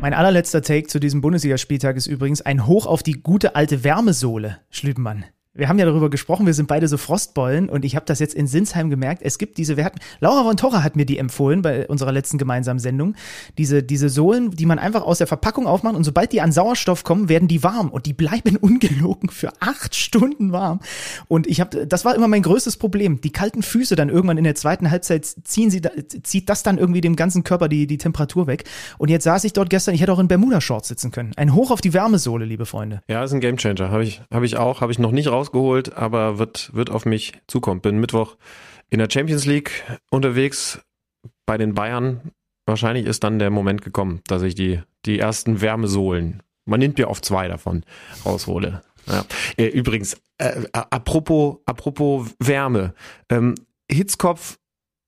Mein 0.00 0.14
allerletzter 0.14 0.62
Take 0.62 0.86
zu 0.86 0.98
diesem 0.98 1.20
Bundesligaspieltag 1.20 1.96
ist 1.96 2.06
übrigens 2.06 2.40
ein 2.40 2.66
Hoch 2.66 2.86
auf 2.86 3.02
die 3.02 3.20
gute 3.20 3.54
alte 3.54 3.84
Wärmesohle, 3.84 4.60
Schlübenmann 4.70 5.26
wir 5.52 5.68
haben 5.68 5.80
ja 5.80 5.84
darüber 5.84 6.10
gesprochen, 6.10 6.46
wir 6.46 6.54
sind 6.54 6.68
beide 6.68 6.86
so 6.86 6.96
Frostbollen 6.96 7.68
und 7.68 7.84
ich 7.84 7.96
habe 7.96 8.06
das 8.06 8.20
jetzt 8.20 8.34
in 8.34 8.46
Sinsheim 8.46 8.88
gemerkt. 8.88 9.22
Es 9.24 9.36
gibt 9.36 9.58
diese, 9.58 9.76
wir 9.76 9.84
hatten, 9.84 9.98
Laura 10.20 10.44
von 10.44 10.56
Torra 10.56 10.84
hat 10.84 10.94
mir 10.94 11.06
die 11.06 11.18
empfohlen 11.18 11.60
bei 11.60 11.88
unserer 11.88 12.12
letzten 12.12 12.38
gemeinsamen 12.38 12.78
Sendung. 12.78 13.16
Diese, 13.58 13.82
diese 13.82 14.10
Sohlen, 14.10 14.52
die 14.52 14.64
man 14.64 14.78
einfach 14.78 15.02
aus 15.02 15.18
der 15.18 15.26
Verpackung 15.26 15.66
aufmacht 15.66 15.96
und 15.96 16.04
sobald 16.04 16.30
die 16.30 16.40
an 16.40 16.52
Sauerstoff 16.52 17.02
kommen, 17.02 17.28
werden 17.28 17.48
die 17.48 17.64
warm 17.64 17.88
und 17.88 18.06
die 18.06 18.12
bleiben 18.12 18.56
ungelogen 18.60 19.28
für 19.28 19.50
acht 19.58 19.96
Stunden 19.96 20.52
warm. 20.52 20.78
Und 21.26 21.48
ich 21.48 21.60
habe, 21.60 21.84
das 21.84 22.04
war 22.04 22.14
immer 22.14 22.28
mein 22.28 22.42
größtes 22.42 22.76
Problem. 22.76 23.20
Die 23.20 23.32
kalten 23.32 23.64
Füße 23.64 23.96
dann 23.96 24.08
irgendwann 24.08 24.38
in 24.38 24.44
der 24.44 24.54
zweiten 24.54 24.88
Halbzeit 24.92 25.26
ziehen 25.26 25.72
sie, 25.72 25.82
zieht 26.22 26.48
das 26.48 26.62
dann 26.62 26.78
irgendwie 26.78 27.00
dem 27.00 27.16
ganzen 27.16 27.42
Körper 27.42 27.68
die, 27.68 27.88
die 27.88 27.98
Temperatur 27.98 28.46
weg. 28.46 28.64
Und 28.98 29.10
jetzt 29.10 29.24
saß 29.24 29.42
ich 29.42 29.52
dort 29.52 29.68
gestern, 29.68 29.96
ich 29.96 30.00
hätte 30.00 30.12
auch 30.12 30.20
in 30.20 30.28
Bermuda-Shorts 30.28 30.86
sitzen 30.86 31.10
können. 31.10 31.32
Ein 31.36 31.54
Hoch 31.54 31.72
auf 31.72 31.80
die 31.80 31.92
Wärmesohle, 31.92 32.44
liebe 32.44 32.66
Freunde. 32.66 33.02
Ja, 33.08 33.24
ist 33.24 33.32
ein 33.32 33.40
Gamechanger. 33.40 33.90
Habe 33.90 34.04
ich, 34.04 34.22
habe 34.30 34.46
ich 34.46 34.56
auch, 34.56 34.80
habe 34.80 34.92
ich 34.92 35.00
noch 35.00 35.10
nicht 35.10 35.28
raus 35.28 35.39
rausgeholt, 35.40 35.96
aber 35.96 36.38
wird, 36.38 36.70
wird 36.74 36.90
auf 36.90 37.04
mich 37.04 37.32
zukommen. 37.46 37.80
Bin 37.80 37.98
Mittwoch 37.98 38.36
in 38.90 38.98
der 38.98 39.08
Champions 39.10 39.46
League 39.46 39.70
unterwegs 40.10 40.80
bei 41.46 41.56
den 41.56 41.74
Bayern. 41.74 42.32
Wahrscheinlich 42.66 43.06
ist 43.06 43.24
dann 43.24 43.38
der 43.38 43.50
Moment 43.50 43.82
gekommen, 43.82 44.20
dass 44.26 44.42
ich 44.42 44.54
die, 44.54 44.80
die 45.06 45.18
ersten 45.18 45.60
Wärmesohlen, 45.60 46.42
man 46.66 46.80
nimmt 46.80 46.98
mir 46.98 47.08
auf 47.08 47.20
zwei 47.22 47.48
davon, 47.48 47.84
raushole. 48.24 48.82
Ja. 49.06 49.24
Äh, 49.56 49.66
übrigens, 49.66 50.20
äh, 50.38 50.62
apropos, 50.72 51.58
apropos 51.66 52.30
Wärme. 52.38 52.94
Ähm, 53.28 53.54
Hitzkopf 53.90 54.58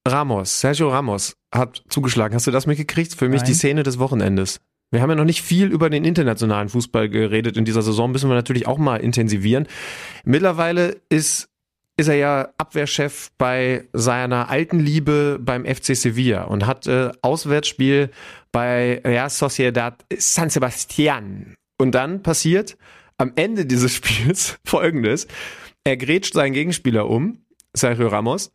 Ramos, 0.08 0.60
Sergio 0.60 0.90
Ramos 0.90 1.36
hat 1.54 1.84
zugeschlagen. 1.88 2.34
Hast 2.34 2.46
du 2.46 2.50
das 2.50 2.66
mitgekriegt? 2.66 3.14
Für 3.14 3.28
mich 3.28 3.42
Nein. 3.42 3.46
die 3.46 3.54
Szene 3.54 3.82
des 3.82 3.98
Wochenendes. 3.98 4.60
Wir 4.92 5.00
haben 5.00 5.10
ja 5.10 5.16
noch 5.16 5.24
nicht 5.24 5.42
viel 5.42 5.68
über 5.68 5.90
den 5.90 6.04
internationalen 6.04 6.68
Fußball 6.68 7.08
geredet. 7.08 7.56
In 7.56 7.64
dieser 7.64 7.82
Saison 7.82 8.12
müssen 8.12 8.28
wir 8.28 8.34
natürlich 8.34 8.66
auch 8.66 8.78
mal 8.78 8.98
intensivieren. 8.98 9.66
Mittlerweile 10.24 11.00
ist 11.08 11.48
ist 11.98 12.08
er 12.08 12.14
ja 12.14 12.48
Abwehrchef 12.56 13.30
bei 13.36 13.86
seiner 13.92 14.48
alten 14.48 14.80
Liebe 14.80 15.38
beim 15.40 15.66
FC 15.66 15.94
Sevilla 15.94 16.44
und 16.44 16.66
hat 16.66 16.86
äh, 16.86 17.10
Auswärtsspiel 17.20 18.10
bei 18.50 19.00
Real 19.04 19.28
Sociedad 19.28 20.04
San 20.16 20.48
Sebastian. 20.48 21.54
Und 21.78 21.94
dann 21.94 22.22
passiert 22.22 22.78
am 23.18 23.32
Ende 23.36 23.66
dieses 23.66 23.92
Spiels 23.94 24.58
Folgendes. 24.64 25.26
Er 25.84 25.96
grätscht 25.96 26.34
seinen 26.34 26.54
Gegenspieler 26.54 27.08
um, 27.08 27.44
Sergio 27.74 28.08
Ramos, 28.08 28.52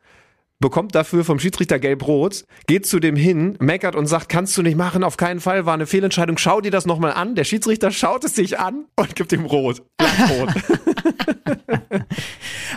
bekommt 0.59 0.95
dafür 0.95 1.23
vom 1.23 1.39
Schiedsrichter 1.39 1.79
gelb-rot, 1.79 2.45
geht 2.65 2.85
zu 2.85 2.99
dem 2.99 3.15
hin, 3.15 3.57
meckert 3.59 3.95
und 3.95 4.07
sagt, 4.07 4.29
kannst 4.29 4.57
du 4.57 4.63
nicht 4.63 4.77
machen, 4.77 5.03
auf 5.03 5.17
keinen 5.17 5.39
Fall, 5.39 5.65
war 5.65 5.73
eine 5.73 5.85
Fehlentscheidung, 5.85 6.37
schau 6.37 6.61
dir 6.61 6.71
das 6.71 6.85
nochmal 6.85 7.13
an. 7.13 7.35
Der 7.35 7.43
Schiedsrichter 7.43 7.91
schaut 7.91 8.23
es 8.23 8.35
sich 8.35 8.59
an 8.59 8.85
und 8.95 9.15
gibt 9.15 9.31
ihm 9.33 9.45
rot. 9.45 9.83
rot. 10.29 10.49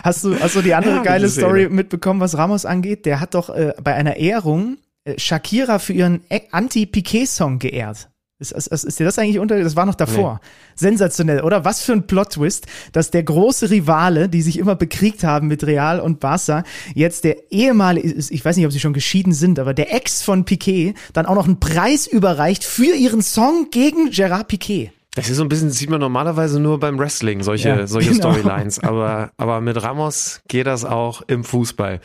hast, 0.03 0.23
du, 0.23 0.39
hast 0.39 0.55
du 0.55 0.61
die 0.61 0.73
andere 0.73 0.97
ja, 0.97 1.03
geile 1.03 1.29
Story 1.29 1.69
mitbekommen, 1.69 2.19
was 2.19 2.37
Ramos 2.37 2.65
angeht? 2.65 3.05
Der 3.05 3.19
hat 3.19 3.33
doch 3.33 3.49
äh, 3.49 3.73
bei 3.81 3.95
einer 3.95 4.17
Ehrung 4.17 4.77
äh, 5.03 5.17
Shakira 5.17 5.79
für 5.79 5.93
ihren 5.93 6.21
Anti-Piquet-Song 6.51 7.59
geehrt. 7.59 8.10
Ist, 8.41 8.51
ist, 8.53 8.83
ist, 8.83 8.99
dir 8.99 9.05
das 9.05 9.19
eigentlich 9.19 9.37
unter? 9.37 9.61
Das 9.63 9.75
war 9.75 9.85
noch 9.85 9.93
davor. 9.93 10.39
Nee. 10.41 10.49
Sensationell, 10.75 11.41
oder? 11.41 11.63
Was 11.63 11.83
für 11.83 11.93
ein 11.93 12.07
Plot-Twist, 12.07 12.65
dass 12.91 13.11
der 13.11 13.21
große 13.21 13.69
Rivale, 13.69 14.29
die 14.29 14.41
sich 14.41 14.57
immer 14.57 14.75
bekriegt 14.75 15.23
haben 15.23 15.47
mit 15.47 15.63
Real 15.63 15.99
und 15.99 16.19
Barca, 16.19 16.63
jetzt 16.95 17.23
der 17.23 17.51
ehemalige, 17.51 18.15
ich 18.17 18.43
weiß 18.43 18.57
nicht, 18.57 18.65
ob 18.65 18.71
sie 18.71 18.79
schon 18.79 18.93
geschieden 18.93 19.31
sind, 19.31 19.59
aber 19.59 19.75
der 19.75 19.93
Ex 19.93 20.23
von 20.23 20.43
Piquet 20.43 20.95
dann 21.13 21.27
auch 21.27 21.35
noch 21.35 21.45
einen 21.45 21.59
Preis 21.59 22.07
überreicht 22.07 22.63
für 22.63 22.95
ihren 22.95 23.21
Song 23.21 23.67
gegen 23.69 24.09
Gerard 24.09 24.47
Piquet. 24.47 24.91
Das 25.13 25.29
ist 25.29 25.37
so 25.37 25.43
ein 25.43 25.49
bisschen, 25.49 25.67
das 25.67 25.77
sieht 25.77 25.91
man 25.91 25.99
normalerweise 25.99 26.59
nur 26.59 26.79
beim 26.79 26.97
Wrestling, 26.97 27.43
solche, 27.43 27.69
ja, 27.69 27.85
solche 27.85 28.11
genau. 28.11 28.33
Storylines. 28.33 28.79
Aber, 28.79 29.31
aber 29.37 29.61
mit 29.61 29.81
Ramos 29.83 30.41
geht 30.47 30.65
das 30.65 30.83
auch 30.83 31.21
im 31.27 31.43
Fußball. 31.43 31.99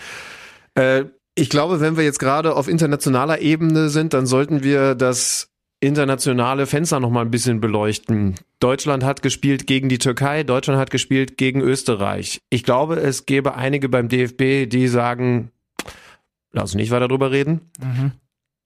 Äh, 0.75 1.05
ich 1.37 1.51
glaube, 1.51 1.81
wenn 1.81 1.97
wir 1.97 2.05
jetzt 2.05 2.19
gerade 2.19 2.57
auf 2.57 2.67
internationaler 2.67 3.41
Ebene 3.41 3.91
sind, 3.91 4.13
dann 4.13 4.27
sollten 4.27 4.63
wir 4.65 4.95
das 4.95 5.51
internationale 5.81 6.67
Fenster 6.67 7.01
noch 7.01 7.11
mal 7.11 7.23
ein 7.23 7.31
bisschen 7.31 7.61
beleuchten. 7.61 8.37
Deutschland 8.61 9.05
hat 9.05 9.23
gespielt 9.23 9.67
gegen 9.67 9.89
die 9.89 9.99
Türkei, 9.99 10.43
Deutschland 10.43 10.79
hat 10.79 10.91
gespielt 10.91 11.37
gegen 11.37 11.61
Österreich. 11.61 12.41
Ich 12.51 12.65
glaube, 12.65 12.97
es 12.97 13.27
gäbe 13.27 13.55
einige 13.55 13.89
beim 13.89 14.09
DFB, 14.09 14.69
die 14.69 14.89
sagen, 14.89 15.51
lass 16.53 16.65
uns 16.71 16.75
nicht 16.77 16.91
weiter 16.91 17.09
drüber 17.09 17.31
reden. 17.31 17.71
Mhm. 17.79 18.13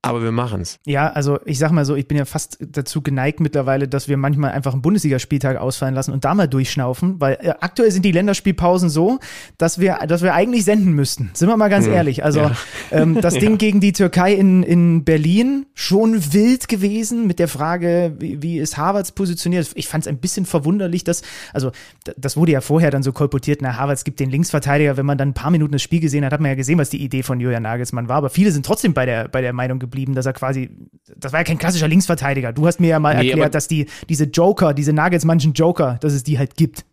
Aber 0.02 0.22
wir 0.22 0.32
machen's. 0.32 0.78
Ja, 0.86 1.08
also 1.12 1.40
ich 1.44 1.58
sag 1.58 1.72
mal 1.72 1.84
so, 1.84 1.94
ich 1.94 2.08
bin 2.08 2.16
ja 2.16 2.24
fast 2.24 2.56
dazu 2.58 3.02
geneigt 3.02 3.38
mittlerweile, 3.38 3.86
dass 3.86 4.08
wir 4.08 4.16
manchmal 4.16 4.52
einfach 4.52 4.72
einen 4.72 4.80
Bundesligaspieltag 4.80 5.58
ausfallen 5.58 5.94
lassen 5.94 6.12
und 6.12 6.24
da 6.24 6.34
mal 6.34 6.48
durchschnaufen, 6.48 7.20
weil 7.20 7.36
äh, 7.42 7.50
aktuell 7.60 7.90
sind 7.90 8.06
die 8.06 8.12
Länderspielpausen 8.12 8.88
so, 8.88 9.18
dass 9.58 9.78
wir, 9.78 9.98
dass 10.08 10.22
wir 10.22 10.32
eigentlich 10.32 10.64
senden 10.64 10.92
müssten. 10.94 11.30
Sind 11.34 11.50
wir 11.50 11.56
mal 11.58 11.68
ganz 11.68 11.84
hm. 11.84 11.92
ehrlich. 11.92 12.24
Also 12.24 12.40
ja. 12.40 12.56
ähm, 12.92 13.20
das 13.20 13.34
Ding 13.38 13.58
gegen 13.58 13.80
die 13.80 13.92
Türkei 13.92 14.32
in, 14.32 14.62
in 14.62 15.04
Berlin 15.04 15.66
schon 15.74 16.32
wild 16.32 16.68
gewesen 16.68 17.26
mit 17.26 17.38
der 17.38 17.48
Frage, 17.48 18.14
wie, 18.18 18.42
wie 18.42 18.58
ist 18.58 18.78
Harvards 18.78 19.12
positioniert. 19.12 19.70
Ich 19.74 19.86
fand 19.86 20.04
es 20.04 20.08
ein 20.08 20.16
bisschen 20.16 20.46
verwunderlich, 20.46 21.04
dass, 21.04 21.20
also 21.52 21.72
das 22.16 22.38
wurde 22.38 22.52
ja 22.52 22.62
vorher 22.62 22.90
dann 22.90 23.02
so 23.02 23.12
kolportiert, 23.12 23.60
na, 23.60 23.76
Harvards 23.76 24.04
gibt 24.04 24.18
den 24.18 24.30
Linksverteidiger, 24.30 24.96
wenn 24.96 25.04
man 25.04 25.18
dann 25.18 25.30
ein 25.30 25.34
paar 25.34 25.50
Minuten 25.50 25.72
das 25.72 25.82
Spiel 25.82 26.00
gesehen 26.00 26.24
hat, 26.24 26.32
hat 26.32 26.40
man 26.40 26.48
ja 26.48 26.54
gesehen, 26.54 26.78
was 26.78 26.88
die 26.88 27.02
Idee 27.02 27.22
von 27.22 27.38
Julian 27.38 27.64
Nagelsmann 27.64 28.08
war. 28.08 28.16
Aber 28.16 28.30
viele 28.30 28.50
sind 28.50 28.64
trotzdem 28.64 28.94
bei 28.94 29.04
der, 29.04 29.28
bei 29.28 29.42
der 29.42 29.52
Meinung 29.52 29.78
geblieben 29.78 29.89
geblieben, 29.90 30.14
dass 30.14 30.26
er 30.26 30.32
quasi, 30.32 30.70
das 31.16 31.32
war 31.32 31.40
ja 31.40 31.44
kein 31.44 31.58
klassischer 31.58 31.88
Linksverteidiger. 31.88 32.52
Du 32.52 32.66
hast 32.66 32.80
mir 32.80 32.88
ja 32.88 32.98
mal 32.98 33.16
nee, 33.16 33.28
erklärt, 33.28 33.54
dass 33.54 33.68
die, 33.68 33.86
diese 34.08 34.24
Joker, 34.24 34.72
diese 34.72 34.92
Nagelsmannschen 34.92 35.52
Joker, 35.52 35.98
dass 36.00 36.12
es 36.12 36.22
die 36.22 36.38
halt 36.38 36.56
gibt. 36.56 36.84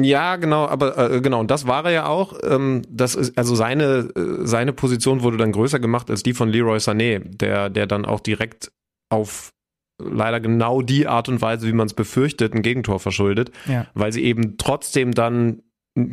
Ja, 0.00 0.36
genau, 0.36 0.66
aber 0.66 0.96
äh, 1.10 1.20
genau, 1.20 1.40
und 1.40 1.50
das 1.50 1.66
war 1.66 1.84
er 1.84 1.90
ja 1.90 2.06
auch. 2.06 2.34
Ähm, 2.42 2.82
das 2.88 3.14
ist, 3.14 3.36
also 3.36 3.54
seine, 3.54 4.08
äh, 4.16 4.46
seine 4.46 4.72
Position 4.72 5.22
wurde 5.22 5.36
dann 5.36 5.52
größer 5.52 5.78
gemacht 5.78 6.10
als 6.10 6.22
die 6.22 6.32
von 6.32 6.48
Leroy 6.48 6.78
Sané, 6.78 7.18
der, 7.18 7.68
der 7.68 7.86
dann 7.86 8.06
auch 8.06 8.20
direkt 8.20 8.72
auf 9.10 9.52
leider 10.00 10.40
genau 10.40 10.80
die 10.80 11.06
Art 11.06 11.28
und 11.28 11.42
Weise, 11.42 11.66
wie 11.66 11.72
man 11.72 11.86
es 11.86 11.94
befürchtet, 11.94 12.54
ein 12.54 12.62
Gegentor 12.62 13.00
verschuldet, 13.00 13.50
ja. 13.66 13.86
weil 13.94 14.12
sie 14.12 14.22
eben 14.22 14.56
trotzdem 14.56 15.12
dann 15.12 15.62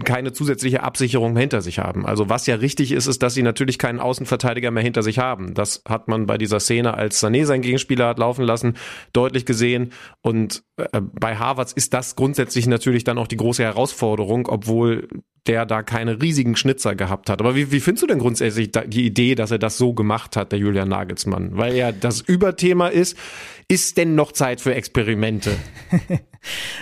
keine 0.03 0.33
zusätzliche 0.33 0.83
Absicherung 0.83 1.35
hinter 1.37 1.61
sich 1.61 1.79
haben. 1.79 2.05
Also 2.05 2.29
was 2.29 2.47
ja 2.47 2.55
richtig 2.55 2.91
ist, 2.91 3.07
ist, 3.07 3.23
dass 3.23 3.33
sie 3.33 3.43
natürlich 3.43 3.77
keinen 3.77 3.99
Außenverteidiger 3.99 4.71
mehr 4.71 4.83
hinter 4.83 5.03
sich 5.03 5.19
haben. 5.19 5.53
Das 5.53 5.81
hat 5.87 6.07
man 6.07 6.25
bei 6.25 6.37
dieser 6.37 6.59
Szene, 6.59 6.93
als 6.93 7.23
Sané 7.23 7.45
seinen 7.45 7.61
Gegenspieler 7.61 8.07
hat 8.07 8.19
laufen 8.19 8.43
lassen, 8.43 8.75
deutlich 9.13 9.45
gesehen. 9.45 9.91
Und 10.21 10.63
äh, 10.77 11.01
bei 11.01 11.35
Harvards 11.37 11.73
ist 11.73 11.93
das 11.93 12.15
grundsätzlich 12.15 12.67
natürlich 12.67 13.03
dann 13.03 13.17
auch 13.17 13.27
die 13.27 13.37
große 13.37 13.63
Herausforderung, 13.63 14.47
obwohl 14.47 15.07
der 15.47 15.65
da 15.65 15.83
keine 15.83 16.21
riesigen 16.21 16.55
Schnitzer 16.55 16.95
gehabt 16.95 17.29
hat. 17.29 17.39
Aber 17.39 17.55
wie, 17.55 17.71
wie 17.71 17.79
findest 17.79 18.03
du 18.03 18.07
denn 18.07 18.19
grundsätzlich 18.19 18.71
die 18.87 19.05
Idee, 19.05 19.35
dass 19.35 19.51
er 19.51 19.59
das 19.59 19.77
so 19.77 19.93
gemacht 19.93 20.35
hat, 20.35 20.51
der 20.51 20.59
Julian 20.59 20.89
Nagelsmann? 20.89 21.55
Weil 21.55 21.75
ja 21.75 21.91
das 21.91 22.21
Überthema 22.21 22.87
ist, 22.87 23.17
ist 23.67 23.97
denn 23.97 24.15
noch 24.15 24.31
Zeit 24.31 24.61
für 24.61 24.75
Experimente? 24.75 25.51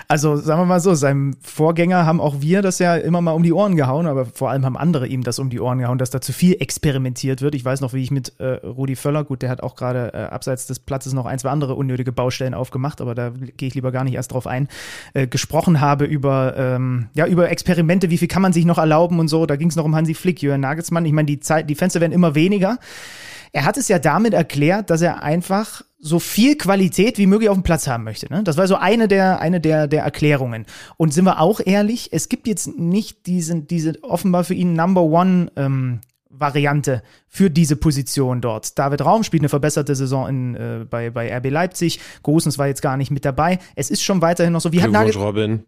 Also 0.07 0.35
sagen 0.35 0.61
wir 0.61 0.65
mal 0.65 0.79
so, 0.79 0.93
seinem 0.93 1.35
Vorgänger 1.41 2.05
haben 2.05 2.19
auch 2.19 2.41
wir 2.41 2.61
das 2.61 2.79
ja 2.79 2.95
immer 2.95 3.21
mal 3.21 3.31
um 3.31 3.43
die 3.43 3.53
Ohren 3.53 3.75
gehauen, 3.75 4.07
aber 4.07 4.25
vor 4.25 4.49
allem 4.49 4.65
haben 4.65 4.77
andere 4.77 5.07
ihm 5.07 5.23
das 5.23 5.39
um 5.39 5.49
die 5.49 5.59
Ohren 5.59 5.79
gehauen, 5.79 5.97
dass 5.97 6.09
da 6.09 6.21
zu 6.21 6.33
viel 6.33 6.57
experimentiert 6.59 7.41
wird. 7.41 7.55
Ich 7.55 7.63
weiß 7.63 7.81
noch, 7.81 7.93
wie 7.93 8.03
ich 8.03 8.11
mit 8.11 8.33
äh, 8.39 8.65
Rudi 8.65 8.95
Völler, 8.95 9.23
gut, 9.23 9.41
der 9.41 9.49
hat 9.49 9.63
auch 9.63 9.75
gerade 9.75 10.13
äh, 10.13 10.17
abseits 10.17 10.67
des 10.67 10.79
Platzes 10.79 11.13
noch 11.13 11.25
ein, 11.25 11.39
zwei 11.39 11.49
andere 11.49 11.75
unnötige 11.75 12.11
Baustellen 12.11 12.53
aufgemacht, 12.53 13.01
aber 13.01 13.15
da 13.15 13.29
gehe 13.29 13.67
ich 13.67 13.75
lieber 13.75 13.91
gar 13.91 14.03
nicht 14.03 14.15
erst 14.15 14.33
drauf 14.33 14.47
ein, 14.47 14.67
äh, 15.13 15.27
gesprochen 15.27 15.79
habe 15.79 16.05
über, 16.05 16.55
ähm, 16.57 17.07
ja, 17.13 17.25
über 17.25 17.49
Experimente, 17.49 18.09
wie 18.09 18.17
viel 18.17 18.27
kann 18.27 18.41
man 18.41 18.53
sich 18.53 18.65
noch 18.65 18.77
erlauben 18.77 19.19
und 19.19 19.27
so. 19.29 19.45
Da 19.45 19.55
ging 19.55 19.69
es 19.69 19.75
noch 19.75 19.85
um 19.85 19.95
Hansi 19.95 20.13
Flick, 20.13 20.41
Jürgen 20.41 20.61
Nagelsmann. 20.61 21.05
Ich 21.05 21.13
meine, 21.13 21.27
die 21.27 21.39
Zeit, 21.39 21.69
die 21.69 21.75
Fenster 21.75 22.01
werden 22.01 22.11
immer 22.11 22.35
weniger. 22.35 22.79
Er 23.53 23.65
hat 23.65 23.77
es 23.77 23.87
ja 23.87 23.99
damit 23.99 24.33
erklärt, 24.33 24.89
dass 24.89 25.01
er 25.01 25.21
einfach 25.21 25.83
so 25.99 26.19
viel 26.19 26.57
Qualität 26.57 27.19
wie 27.19 27.27
möglich 27.27 27.49
auf 27.49 27.55
dem 27.55 27.63
Platz 27.63 27.87
haben 27.87 28.03
möchte. 28.03 28.31
Ne? 28.33 28.43
Das 28.43 28.57
war 28.57 28.67
so 28.67 28.75
eine 28.75 29.07
der, 29.07 29.39
eine 29.39 29.61
der, 29.61 29.87
der 29.87 30.03
Erklärungen. 30.03 30.65
Und 30.97 31.13
sind 31.13 31.23
wir 31.25 31.39
auch 31.39 31.61
ehrlich, 31.63 32.09
es 32.11 32.29
gibt 32.29 32.47
jetzt 32.47 32.67
nicht 32.79 33.27
diesen, 33.27 33.67
diese 33.67 34.03
offenbar 34.03 34.43
für 34.43 34.55
ihn 34.55 34.73
Number 34.73 35.03
One 35.03 35.51
ähm, 35.55 36.01
Variante 36.29 37.03
für 37.27 37.51
diese 37.51 37.75
Position 37.75 38.41
dort. 38.41 38.77
David 38.79 39.05
Raum 39.05 39.23
spielt 39.23 39.41
eine 39.41 39.49
verbesserte 39.49 39.95
Saison 39.95 40.27
in, 40.27 40.55
äh, 40.55 40.85
bei, 40.89 41.11
bei 41.11 41.33
RB 41.37 41.51
Leipzig. 41.51 41.99
Gosens 42.23 42.57
war 42.57 42.65
jetzt 42.65 42.81
gar 42.81 42.97
nicht 42.97 43.11
mit 43.11 43.23
dabei. 43.23 43.59
Es 43.75 43.91
ist 43.91 44.01
schon 44.01 44.21
weiterhin 44.23 44.51
noch 44.51 44.61
so. 44.61 44.71
Wie 44.71 44.77
Glückwunsch, 44.77 44.97
hat 44.97 45.05
Nagel 45.05 45.21
Robin. 45.21 45.63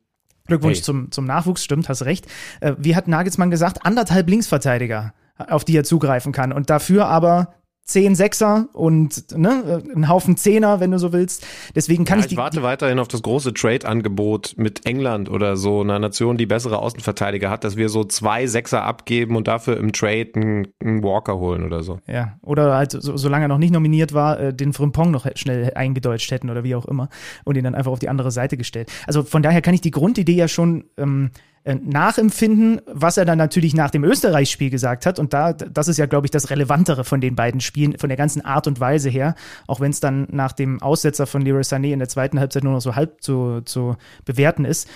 Glückwunsch 0.47 0.77
hey. 0.77 0.83
zum, 0.83 1.11
zum 1.11 1.25
Nachwuchs, 1.25 1.63
stimmt, 1.63 1.87
hast 1.87 2.01
recht. 2.01 2.25
Äh, 2.61 2.73
wie 2.79 2.95
hat 2.95 3.07
Nagelsmann 3.07 3.51
gesagt? 3.51 3.85
Anderthalb 3.85 4.27
Linksverteidiger 4.27 5.13
auf 5.37 5.65
die 5.65 5.75
er 5.75 5.83
zugreifen 5.83 6.31
kann. 6.31 6.51
Und 6.51 6.69
dafür 6.69 7.07
aber 7.07 7.54
zehn 7.85 8.15
Sechser 8.15 8.67
und 8.73 9.37
ne, 9.37 9.83
ein 9.95 10.09
Haufen 10.09 10.37
Zehner, 10.37 10.79
wenn 10.79 10.89
du 10.89 10.97
so 10.97 11.13
willst. 11.13 11.45
Deswegen 11.75 12.03
kann 12.03 12.19
ja, 12.19 12.25
ich, 12.25 12.31
ich 12.31 12.37
warte 12.37 12.63
weiterhin 12.63 12.97
auf 12.97 13.07
das 13.07 13.21
große 13.21 13.53
Trade-Angebot 13.53 14.55
mit 14.57 14.87
England 14.87 15.29
oder 15.29 15.55
so 15.55 15.81
einer 15.81 15.99
Nation, 15.99 16.35
die 16.37 16.47
bessere 16.47 16.79
Außenverteidiger 16.79 17.51
hat, 17.51 17.63
dass 17.63 17.77
wir 17.77 17.89
so 17.89 18.03
zwei 18.03 18.47
Sechser 18.47 18.83
abgeben 18.83 19.35
und 19.35 19.47
dafür 19.47 19.77
im 19.77 19.93
Trade 19.93 20.31
einen, 20.35 20.67
einen 20.83 21.03
Walker 21.03 21.37
holen 21.37 21.63
oder 21.63 21.83
so. 21.83 21.99
Ja, 22.07 22.39
oder 22.41 22.75
halt, 22.75 22.91
so, 22.91 23.17
solange 23.17 23.45
er 23.45 23.49
noch 23.49 23.59
nicht 23.59 23.73
nominiert 23.73 24.13
war, 24.13 24.39
äh, 24.39 24.53
den 24.53 24.73
Frimpong 24.73 25.11
noch 25.11 25.27
schnell 25.35 25.71
eingedeutscht 25.75 26.31
hätten 26.31 26.49
oder 26.49 26.63
wie 26.63 26.73
auch 26.73 26.85
immer 26.85 27.09
und 27.43 27.55
ihn 27.55 27.63
dann 27.63 27.75
einfach 27.75 27.91
auf 27.91 27.99
die 27.99 28.09
andere 28.09 28.31
Seite 28.31 28.57
gestellt. 28.57 28.91
Also 29.05 29.21
von 29.21 29.43
daher 29.43 29.61
kann 29.61 29.75
ich 29.75 29.81
die 29.81 29.91
Grundidee 29.91 30.33
ja 30.33 30.47
schon 30.47 30.85
ähm, 30.97 31.29
äh, 31.29 31.54
nachempfinden, 31.73 32.81
was 32.85 33.17
er 33.17 33.25
dann 33.25 33.39
natürlich 33.39 33.73
nach 33.73 33.89
dem 33.89 34.03
Österreich-Spiel 34.03 34.69
gesagt 34.69 35.05
hat. 35.05 35.17
Und 35.17 35.33
da, 35.33 35.53
das 35.53 35.87
ist 35.87 35.97
ja, 35.97 36.05
glaube 36.05 36.27
ich, 36.27 36.31
das 36.31 36.49
Relevantere 36.51 37.03
von 37.03 37.21
den 37.21 37.35
beiden 37.35 37.59
Spielen, 37.59 37.97
von 37.97 38.09
der 38.09 38.17
ganzen 38.17 38.45
Art 38.45 38.67
und 38.67 38.79
Weise 38.79 39.09
her. 39.09 39.35
Auch 39.65 39.79
wenn 39.79 39.91
es 39.91 39.99
dann 39.99 40.27
nach 40.31 40.51
dem 40.51 40.81
Aussetzer 40.81 41.25
von 41.25 41.41
Leroy 41.41 41.61
Sané 41.61 41.91
in 41.91 41.99
der 41.99 42.09
zweiten 42.09 42.39
Halbzeit 42.39 42.63
nur 42.63 42.73
noch 42.73 42.81
so 42.81 42.95
halb 42.95 43.21
zu, 43.21 43.61
zu 43.61 43.97
bewerten 44.25 44.65
ist 44.65 44.87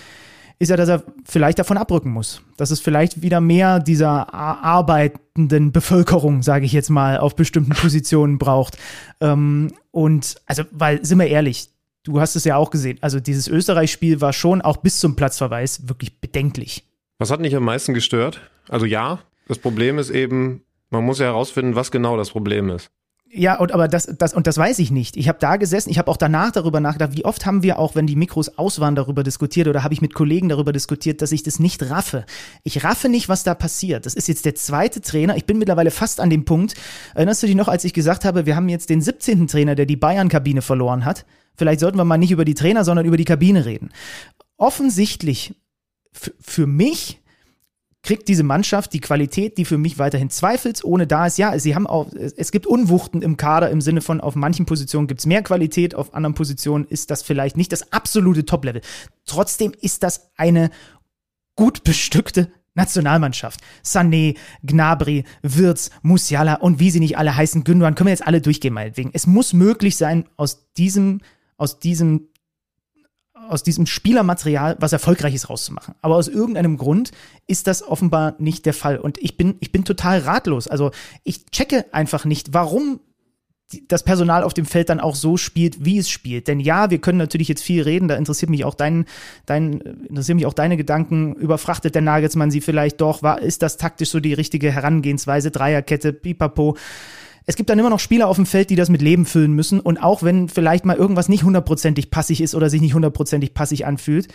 ist 0.60 0.68
ja, 0.68 0.76
dass 0.76 0.90
er 0.90 1.04
vielleicht 1.24 1.58
davon 1.58 1.78
abrücken 1.78 2.12
muss. 2.12 2.42
Dass 2.58 2.70
es 2.70 2.82
vielleicht 2.82 3.22
wieder 3.22 3.40
mehr 3.40 3.80
dieser 3.80 4.34
arbeitenden 4.34 5.72
Bevölkerung, 5.72 6.44
sage 6.44 6.66
ich 6.66 6.74
jetzt 6.74 6.90
mal, 6.90 7.18
auf 7.18 7.38
bestimmten 7.38 7.72
Positionen 7.72 8.38
braucht. 8.38 8.78
Ähm, 9.22 9.72
und 9.92 10.36
also, 10.46 10.64
weil, 10.72 11.04
sind 11.06 11.18
wir 11.18 11.28
ehrlich, 11.28 11.70
du 12.10 12.20
hast 12.20 12.36
es 12.36 12.44
ja 12.44 12.56
auch 12.58 12.70
gesehen. 12.70 12.98
Also 13.02 13.20
dieses 13.20 13.48
Österreich-Spiel 13.48 14.22
war 14.22 14.34
schon 14.34 14.62
auch 14.62 14.78
bis 14.78 15.00
zum 15.00 15.16
Platzverweis 15.16 15.88
wirklich 15.88 16.20
bedenklich. 16.20 16.86
Was 17.18 17.32
hat 17.32 17.40
nicht 17.40 17.56
am 17.56 17.64
meisten 17.64 17.94
gestört? 17.94 18.42
Also 18.68 18.86
ja, 18.86 19.20
das 19.48 19.60
Problem 19.60 19.98
ist 20.00 20.10
eben, 20.10 20.64
man 20.90 21.04
muss 21.04 21.20
ja 21.20 21.28
herausfinden, 21.28 21.76
was 21.76 21.92
genau 21.92 22.18
das 22.18 22.32
Problem 22.32 22.70
ist. 22.70 22.92
Ja, 23.32 23.60
und 23.60 23.72
aber 23.72 23.88
das, 23.88 24.10
das, 24.18 24.34
und 24.34 24.48
das 24.48 24.58
weiß 24.58 24.80
ich 24.80 24.90
nicht. 24.90 25.16
Ich 25.16 25.28
habe 25.28 25.38
da 25.40 25.58
gesessen, 25.58 25.92
ich 25.92 26.00
habe 26.00 26.10
auch 26.10 26.18
danach 26.18 26.52
darüber 26.52 26.80
nachgedacht, 26.80 27.16
wie 27.16 27.26
oft 27.26 27.46
haben 27.46 27.62
wir 27.62 27.78
auch, 27.78 27.94
wenn 27.94 28.08
die 28.08 28.16
Mikros 28.16 28.58
aus 28.58 28.80
waren, 28.80 28.96
darüber 28.96 29.22
diskutiert 29.22 29.68
oder 29.68 29.84
habe 29.84 29.94
ich 29.94 30.02
mit 30.02 30.16
Kollegen 30.16 30.50
darüber 30.50 30.74
diskutiert, 30.74 31.22
dass 31.22 31.32
ich 31.32 31.44
das 31.44 31.60
nicht 31.60 31.92
raffe. 31.92 32.26
Ich 32.64 32.84
raffe 32.84 33.08
nicht, 33.08 33.30
was 33.30 33.44
da 33.44 33.54
passiert. 33.54 34.08
Das 34.08 34.16
ist 34.16 34.28
jetzt 34.28 34.46
der 34.46 34.56
zweite 34.56 35.00
Trainer. 35.02 35.38
Ich 35.38 35.46
bin 35.46 35.60
mittlerweile 35.60 35.92
fast 35.92 36.20
an 36.20 36.32
dem 36.32 36.44
Punkt. 36.44 36.74
Erinnerst 37.14 37.44
du 37.44 37.48
dich 37.48 37.56
noch, 37.56 37.68
als 37.68 37.84
ich 37.84 37.94
gesagt 37.94 38.26
habe, 38.26 38.48
wir 38.48 38.56
haben 38.56 38.68
jetzt 38.68 38.90
den 38.90 39.00
17. 39.00 39.46
Trainer, 39.48 39.76
der 39.76 39.86
die 39.86 39.96
Bayern-Kabine 39.96 40.64
verloren 40.64 41.06
hat? 41.06 41.26
Vielleicht 41.56 41.82
sollten 41.82 41.98
wir 42.00 42.06
mal 42.06 42.18
nicht 42.18 42.32
über 42.32 42.46
die 42.46 42.56
Trainer, 42.56 42.84
sondern 42.84 43.06
über 43.06 43.18
die 43.18 43.26
Kabine 43.26 43.64
reden. 43.66 43.92
Offensichtlich 44.58 45.54
für 46.12 46.66
mich 46.66 47.22
kriegt 48.02 48.28
diese 48.28 48.44
Mannschaft 48.44 48.94
die 48.94 49.02
Qualität, 49.02 49.58
die 49.58 49.66
für 49.66 49.78
mich 49.78 50.00
weiterhin 50.00 50.30
zweifelsohne 50.30 51.06
da 51.06 51.28
ist. 51.28 51.38
Ja, 51.38 51.58
sie 51.60 51.76
haben 51.76 51.86
auch, 51.86 52.12
es 52.14 52.52
gibt 52.52 52.66
Unwuchten 52.66 53.22
im 53.22 53.36
Kader 53.38 53.70
im 53.70 53.82
Sinne 53.82 54.02
von, 54.02 54.22
auf 54.22 54.36
manchen 54.36 54.66
Positionen 54.66 55.08
gibt 55.08 55.20
es 55.20 55.26
mehr 55.26 55.44
Qualität, 55.44 55.96
auf 55.96 56.14
anderen 56.14 56.34
Positionen 56.34 56.86
ist 56.86 57.12
das 57.12 57.24
vielleicht 57.24 57.58
nicht 57.58 57.72
das 57.72 57.92
absolute 57.92 58.46
Top-Level. 58.46 58.82
Trotzdem 59.26 59.74
ist 59.82 60.04
das 60.04 60.32
eine 60.38 60.70
gut 61.56 61.84
bestückte 61.84 62.50
Nationalmannschaft. 62.74 63.60
Sané, 63.84 64.38
Gnabry, 64.64 65.26
Wirtz, 65.42 65.90
Musiala 66.02 66.56
und 66.56 66.80
wie 66.80 66.92
sie 66.92 67.02
nicht 67.02 67.18
alle 67.18 67.36
heißen, 67.36 67.66
Gündogan, 67.66 67.96
können 67.96 68.08
wir 68.08 68.14
jetzt 68.14 68.26
alle 68.26 68.42
durchgehen 68.42 68.74
meinetwegen. 68.74 69.12
Es 69.14 69.28
muss 69.28 69.52
möglich 69.52 69.98
sein, 69.98 70.26
aus 70.38 70.72
diesem 70.74 71.20
aus 71.60 71.78
diesem 71.78 72.29
aus 73.50 73.64
diesem 73.64 73.86
Spielermaterial 73.86 74.78
was 74.80 74.94
Erfolgreiches 74.94 75.50
rauszumachen. 75.50 75.96
Aber 76.02 76.16
aus 76.16 76.28
irgendeinem 76.28 76.78
Grund 76.78 77.12
ist 77.48 77.68
das 77.68 77.84
offenbar 77.84 78.36
nicht 78.38 78.66
der 78.66 78.74
Fall. 78.74 78.98
Und 78.98 79.18
ich 79.18 79.38
bin, 79.38 79.56
ich 79.60 79.72
bin 79.72 79.86
total 79.86 80.20
ratlos. 80.20 80.68
Also 80.68 80.92
ich 81.24 81.46
checke 81.48 81.86
einfach 81.92 82.26
nicht, 82.26 82.54
warum 82.54 83.00
das 83.88 84.04
Personal 84.04 84.44
auf 84.44 84.54
dem 84.54 84.66
Feld 84.66 84.90
dann 84.90 85.00
auch 85.00 85.16
so 85.16 85.38
spielt, 85.38 85.86
wie 85.86 86.00
es 86.00 86.10
spielt. 86.10 86.48
Denn 86.48 86.60
ja, 86.60 86.90
wir 86.90 87.00
können 87.00 87.20
natürlich 87.20 87.48
jetzt 87.48 87.62
viel 87.62 87.84
reden, 87.84 88.08
da 88.08 88.16
interessiert 88.16 88.50
mich 88.50 88.66
auch 88.66 88.74
dein, 88.74 89.06
dein, 89.46 89.74
interessiert 89.74 90.36
mich 90.38 90.48
auch 90.48 90.54
deine 90.54 90.76
Gedanken. 90.76 91.34
Überfrachtet 91.36 91.94
der 91.94 92.02
Nagelsmann 92.02 92.50
sie 92.50 92.62
vielleicht 92.62 93.00
doch? 93.00 93.22
War, 93.22 93.42
ist 93.42 93.62
das 93.62 93.78
taktisch 93.78 94.10
so 94.10 94.20
die 94.20 94.34
richtige 94.34 94.72
Herangehensweise? 94.72 95.52
Dreierkette, 95.52 96.14
pipapo 96.14 96.78
es 97.50 97.56
gibt 97.56 97.72
dann 97.72 97.80
immer 97.80 97.90
noch 97.90 98.00
Spieler 98.00 98.28
auf 98.28 98.36
dem 98.36 98.46
Feld, 98.46 98.70
die 98.70 98.76
das 98.76 98.90
mit 98.90 99.02
Leben 99.02 99.26
füllen 99.26 99.54
müssen. 99.54 99.80
Und 99.80 99.98
auch 99.98 100.22
wenn 100.22 100.50
vielleicht 100.50 100.86
mal 100.86 100.96
irgendwas 100.96 101.30
nicht 101.30 101.44
hundertprozentig 101.44 102.12
passig 102.12 102.42
ist 102.42 102.54
oder 102.54 102.70
sich 102.70 102.80
nicht 102.80 102.94
hundertprozentig 102.94 103.56
passig 103.56 103.88
anfühlt, 103.88 104.28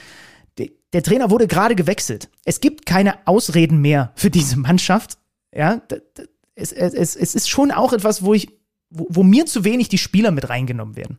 der 0.58 1.02
Trainer 1.04 1.30
wurde 1.30 1.46
gerade 1.46 1.76
gewechselt. 1.76 2.28
Es 2.44 2.60
gibt 2.60 2.86
keine 2.86 3.24
Ausreden 3.28 3.80
mehr 3.80 4.10
für 4.16 4.30
diese 4.30 4.58
Mannschaft. 4.58 5.18
Ja, 5.54 5.80
es, 6.56 6.72
es, 6.72 7.14
es 7.14 7.34
ist 7.36 7.48
schon 7.48 7.70
auch 7.70 7.92
etwas, 7.92 8.24
wo 8.24 8.34
ich, 8.34 8.48
wo, 8.90 9.06
wo 9.08 9.22
mir 9.22 9.46
zu 9.46 9.62
wenig 9.62 9.88
die 9.88 9.98
Spieler 9.98 10.32
mit 10.32 10.48
reingenommen 10.48 10.96
werden. 10.96 11.18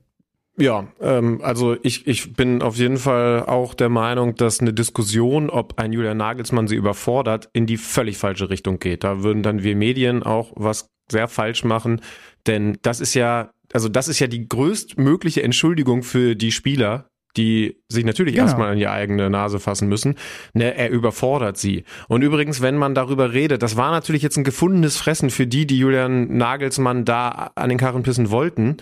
Ja, 0.57 0.87
ähm, 0.99 1.39
also 1.43 1.77
ich, 1.81 2.07
ich 2.07 2.33
bin 2.33 2.61
auf 2.61 2.75
jeden 2.75 2.97
Fall 2.97 3.45
auch 3.45 3.73
der 3.73 3.89
Meinung, 3.89 4.35
dass 4.35 4.59
eine 4.59 4.73
Diskussion, 4.73 5.49
ob 5.49 5.79
ein 5.79 5.93
Julian 5.93 6.17
Nagelsmann 6.17 6.67
sie 6.67 6.75
überfordert, 6.75 7.49
in 7.53 7.67
die 7.67 7.77
völlig 7.77 8.17
falsche 8.17 8.49
Richtung 8.49 8.79
geht. 8.79 9.05
Da 9.05 9.23
würden 9.23 9.43
dann 9.43 9.63
wir 9.63 9.77
Medien 9.77 10.23
auch 10.23 10.51
was 10.55 10.89
sehr 11.09 11.27
falsch 11.27 11.63
machen, 11.63 12.01
denn 12.47 12.77
das 12.81 12.99
ist 12.99 13.13
ja, 13.13 13.51
also 13.73 13.89
das 13.89 14.07
ist 14.07 14.19
ja 14.19 14.27
die 14.27 14.47
größtmögliche 14.47 15.43
Entschuldigung 15.43 16.03
für 16.03 16.35
die 16.35 16.51
Spieler, 16.51 17.09
die 17.37 17.81
sich 17.89 18.05
natürlich 18.05 18.35
genau. 18.35 18.45
erstmal 18.45 18.71
an 18.71 18.77
die 18.77 18.87
eigene 18.87 19.29
Nase 19.29 19.59
fassen 19.59 19.89
müssen. 19.89 20.15
Ne, 20.53 20.75
er 20.75 20.89
überfordert 20.89 21.57
sie. 21.57 21.83
Und 22.07 22.21
übrigens, 22.21 22.61
wenn 22.61 22.77
man 22.77 22.95
darüber 22.95 23.33
redet, 23.33 23.61
das 23.61 23.75
war 23.75 23.91
natürlich 23.91 24.21
jetzt 24.21 24.37
ein 24.37 24.43
gefundenes 24.43 24.97
Fressen 24.97 25.29
für 25.29 25.47
die, 25.47 25.67
die 25.67 25.77
Julian 25.77 26.37
Nagelsmann 26.37 27.05
da 27.05 27.51
an 27.55 27.69
den 27.69 27.77
Karren 27.77 28.03
pissen 28.03 28.29
wollten. 28.29 28.77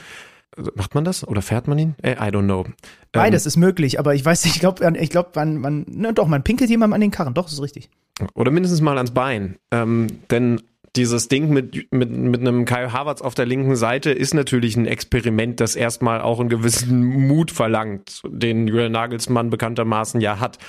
Macht 0.76 0.94
man 0.94 1.04
das 1.04 1.28
oder 1.28 1.42
fährt 1.42 1.68
man 1.68 1.80
ihn? 1.80 1.96
I 2.04 2.10
don't 2.10 2.44
know. 2.44 2.66
Beides 3.12 3.46
ähm, 3.46 3.48
ist 3.48 3.58
möglich, 3.58 3.98
aber 3.98 4.14
ich 4.14 4.24
weiß 4.24 4.46
nicht, 4.46 4.54
ich 4.56 4.60
glaube, 4.60 4.94
ich 5.00 5.10
glaub, 5.10 5.36
man, 5.36 5.58
man, 5.58 5.86
ne, 5.88 6.14
doch, 6.14 6.28
man 6.28 6.44
pinkelt 6.44 6.70
jemandem 6.70 6.94
an 6.94 7.02
den 7.02 7.12
Karren, 7.12 7.34
doch, 7.34 7.46
das 7.46 7.54
ist 7.54 7.62
richtig. 7.62 7.90
Oder 8.36 8.52
mindestens 8.52 8.82
mal 8.82 8.98
ans 8.98 9.12
Bein. 9.12 9.58
Ähm, 9.72 10.08
denn 10.30 10.62
dieses 10.96 11.28
Ding 11.28 11.50
mit, 11.50 11.92
mit, 11.92 12.12
mit 12.12 12.42
einem 12.42 12.66
Kai 12.66 12.90
Havertz 12.90 13.22
auf 13.22 13.34
der 13.34 13.46
linken 13.46 13.76
Seite 13.76 14.12
ist 14.12 14.34
natürlich 14.34 14.76
ein 14.76 14.86
Experiment, 14.86 15.60
das 15.60 15.76
erstmal 15.76 16.22
auch 16.22 16.40
einen 16.40 16.50
gewissen 16.50 17.04
Mut 17.04 17.52
verlangt, 17.52 18.22
den 18.28 18.68
Julian 18.68 18.92
Nagelsmann 18.92 19.50
bekanntermaßen 19.50 20.22
ja 20.22 20.40
hat. 20.40 20.60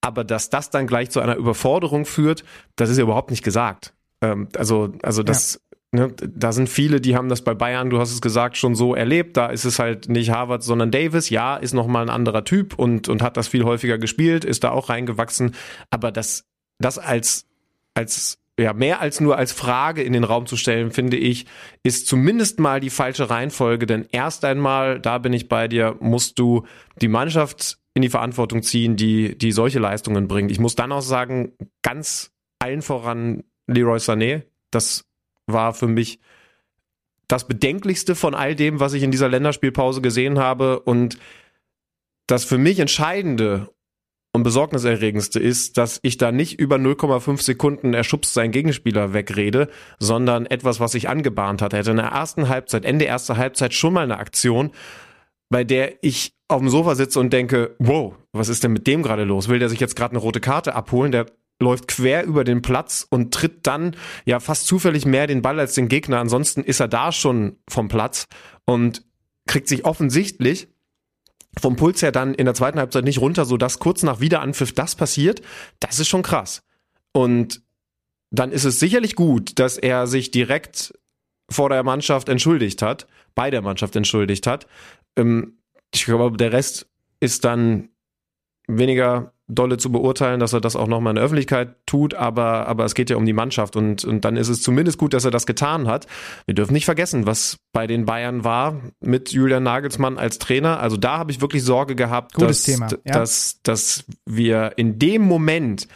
Aber 0.00 0.24
dass 0.24 0.48
das 0.48 0.70
dann 0.70 0.86
gleich 0.86 1.10
zu 1.10 1.20
einer 1.20 1.36
Überforderung 1.36 2.06
führt, 2.06 2.44
das 2.76 2.88
ist 2.88 2.98
ja 2.98 3.02
überhaupt 3.02 3.30
nicht 3.30 3.42
gesagt. 3.42 3.92
Ähm, 4.22 4.48
also, 4.56 4.92
also 5.02 5.22
das, 5.22 5.60
ja. 5.92 6.06
ne, 6.06 6.14
da 6.16 6.52
sind 6.52 6.68
viele, 6.68 7.00
die 7.00 7.16
haben 7.16 7.28
das 7.28 7.42
bei 7.42 7.52
Bayern, 7.52 7.90
du 7.90 7.98
hast 7.98 8.12
es 8.12 8.20
gesagt, 8.20 8.56
schon 8.56 8.74
so 8.74 8.94
erlebt. 8.94 9.36
Da 9.36 9.46
ist 9.46 9.64
es 9.64 9.78
halt 9.78 10.08
nicht 10.08 10.30
Harvard, 10.30 10.62
sondern 10.62 10.90
Davis. 10.90 11.30
Ja, 11.30 11.56
ist 11.56 11.74
nochmal 11.74 12.02
ein 12.02 12.10
anderer 12.10 12.44
Typ 12.44 12.78
und, 12.78 13.08
und 13.08 13.22
hat 13.22 13.36
das 13.36 13.48
viel 13.48 13.64
häufiger 13.64 13.98
gespielt, 13.98 14.44
ist 14.44 14.64
da 14.64 14.70
auch 14.70 14.88
reingewachsen. 14.88 15.54
Aber 15.90 16.12
das 16.12 16.44
das 16.78 16.98
als, 16.98 17.46
als 17.94 18.38
ja, 18.58 18.72
mehr 18.72 19.00
als 19.00 19.20
nur 19.20 19.38
als 19.38 19.52
Frage 19.52 20.02
in 20.02 20.12
den 20.12 20.24
Raum 20.24 20.46
zu 20.46 20.56
stellen, 20.56 20.90
finde 20.90 21.16
ich, 21.16 21.46
ist 21.84 22.08
zumindest 22.08 22.58
mal 22.58 22.80
die 22.80 22.90
falsche 22.90 23.30
Reihenfolge. 23.30 23.86
Denn 23.86 24.06
erst 24.10 24.44
einmal, 24.44 25.00
da 25.00 25.18
bin 25.18 25.32
ich 25.32 25.48
bei 25.48 25.68
dir, 25.68 25.96
musst 26.00 26.38
du 26.38 26.66
die 27.00 27.08
Mannschaft 27.08 27.78
in 27.94 28.02
die 28.02 28.08
Verantwortung 28.08 28.62
ziehen, 28.62 28.96
die, 28.96 29.38
die 29.38 29.52
solche 29.52 29.78
Leistungen 29.78 30.26
bringt. 30.26 30.50
Ich 30.50 30.58
muss 30.58 30.74
dann 30.74 30.92
auch 30.92 31.02
sagen, 31.02 31.52
ganz 31.82 32.32
allen 32.58 32.82
voran 32.82 33.44
Leroy 33.68 33.98
Sané. 33.98 34.42
Das 34.72 35.04
war 35.46 35.72
für 35.72 35.88
mich 35.88 36.18
das 37.28 37.46
Bedenklichste 37.46 38.16
von 38.16 38.34
all 38.34 38.56
dem, 38.56 38.80
was 38.80 38.92
ich 38.92 39.04
in 39.04 39.10
dieser 39.12 39.28
Länderspielpause 39.28 40.00
gesehen 40.00 40.38
habe. 40.38 40.80
Und 40.80 41.18
das 42.26 42.44
für 42.44 42.58
mich 42.58 42.80
Entscheidende 42.80 43.70
und 44.32 44.42
besorgniserregendste 44.42 45.40
ist, 45.40 45.78
dass 45.78 46.00
ich 46.02 46.16
da 46.16 46.32
nicht 46.32 46.60
über 46.60 46.76
0,5 46.76 47.42
Sekunden 47.42 47.94
erschubst 47.94 48.34
seinen 48.34 48.52
Gegenspieler 48.52 49.14
wegrede, 49.14 49.68
sondern 49.98 50.46
etwas, 50.46 50.80
was 50.80 50.92
sich 50.92 51.08
angebahnt 51.08 51.62
hat. 51.62 51.72
Er 51.72 51.80
hatte 51.80 51.90
in 51.92 51.96
der 51.96 52.06
ersten 52.06 52.48
Halbzeit, 52.48 52.84
Ende 52.84 53.06
erster 53.06 53.36
Halbzeit 53.36 53.74
schon 53.74 53.94
mal 53.94 54.04
eine 54.04 54.18
Aktion, 54.18 54.70
bei 55.48 55.64
der 55.64 56.02
ich 56.02 56.34
auf 56.48 56.60
dem 56.60 56.68
Sofa 56.68 56.94
sitze 56.94 57.20
und 57.20 57.32
denke, 57.32 57.74
wow, 57.78 58.14
was 58.32 58.48
ist 58.48 58.64
denn 58.64 58.72
mit 58.72 58.86
dem 58.86 59.02
gerade 59.02 59.24
los? 59.24 59.48
Will 59.48 59.58
der 59.58 59.68
sich 59.68 59.80
jetzt 59.80 59.96
gerade 59.96 60.12
eine 60.12 60.20
rote 60.20 60.40
Karte 60.40 60.74
abholen? 60.74 61.12
Der 61.12 61.26
läuft 61.60 61.88
quer 61.88 62.24
über 62.24 62.44
den 62.44 62.62
Platz 62.62 63.06
und 63.08 63.34
tritt 63.34 63.66
dann 63.66 63.96
ja 64.24 64.40
fast 64.40 64.66
zufällig 64.66 65.06
mehr 65.06 65.26
den 65.26 65.42
Ball 65.42 65.58
als 65.58 65.74
den 65.74 65.88
Gegner. 65.88 66.20
Ansonsten 66.20 66.62
ist 66.62 66.80
er 66.80 66.88
da 66.88 67.12
schon 67.12 67.56
vom 67.68 67.88
Platz 67.88 68.26
und 68.64 69.04
kriegt 69.46 69.68
sich 69.68 69.84
offensichtlich 69.84 70.68
vom 71.58 71.76
Puls 71.76 72.02
her 72.02 72.12
dann 72.12 72.34
in 72.34 72.44
der 72.44 72.54
zweiten 72.54 72.78
Halbzeit 72.78 73.04
nicht 73.04 73.20
runter, 73.20 73.44
so 73.44 73.56
dass 73.56 73.78
kurz 73.78 74.02
nach 74.02 74.20
Wiederanpfiff 74.20 74.72
das 74.72 74.94
passiert. 74.94 75.42
Das 75.80 75.98
ist 75.98 76.08
schon 76.08 76.22
krass. 76.22 76.62
Und 77.12 77.62
dann 78.30 78.52
ist 78.52 78.64
es 78.64 78.78
sicherlich 78.78 79.14
gut, 79.14 79.58
dass 79.58 79.78
er 79.78 80.06
sich 80.06 80.30
direkt 80.30 80.92
vor 81.50 81.70
der 81.70 81.82
Mannschaft 81.82 82.28
entschuldigt 82.28 82.82
hat, 82.82 83.06
bei 83.34 83.50
der 83.50 83.62
Mannschaft 83.62 83.96
entschuldigt 83.96 84.46
hat. 84.46 84.66
Ähm, 85.16 85.58
ich 85.94 86.04
glaube, 86.04 86.36
der 86.36 86.52
Rest 86.52 86.86
ist 87.20 87.44
dann 87.44 87.88
weniger 88.66 89.32
dolle 89.48 89.78
zu 89.78 89.90
beurteilen, 89.90 90.40
dass 90.40 90.52
er 90.52 90.60
das 90.60 90.76
auch 90.76 90.86
nochmal 90.86 91.12
in 91.12 91.16
der 91.16 91.24
Öffentlichkeit 91.24 91.74
tut, 91.86 92.14
aber, 92.14 92.66
aber 92.66 92.84
es 92.84 92.94
geht 92.94 93.08
ja 93.08 93.16
um 93.16 93.24
die 93.24 93.32
Mannschaft 93.32 93.76
und, 93.76 94.04
und 94.04 94.24
dann 94.24 94.36
ist 94.36 94.48
es 94.48 94.60
zumindest 94.60 94.98
gut, 94.98 95.14
dass 95.14 95.24
er 95.24 95.30
das 95.30 95.46
getan 95.46 95.88
hat. 95.88 96.06
Wir 96.46 96.54
dürfen 96.54 96.74
nicht 96.74 96.84
vergessen, 96.84 97.26
was 97.26 97.56
bei 97.72 97.86
den 97.86 98.04
Bayern 98.04 98.44
war 98.44 98.76
mit 99.00 99.32
Julian 99.32 99.62
Nagelsmann 99.62 100.18
als 100.18 100.38
Trainer. 100.38 100.80
Also 100.80 100.98
da 100.98 101.18
habe 101.18 101.32
ich 101.32 101.40
wirklich 101.40 101.64
Sorge 101.64 101.96
gehabt, 101.96 102.40
dass, 102.40 102.64
Thema, 102.64 102.88
ja. 103.06 103.14
dass, 103.14 103.60
dass 103.62 104.04
wir 104.26 104.72
in 104.76 104.98
dem 104.98 105.22
Moment 105.22 105.88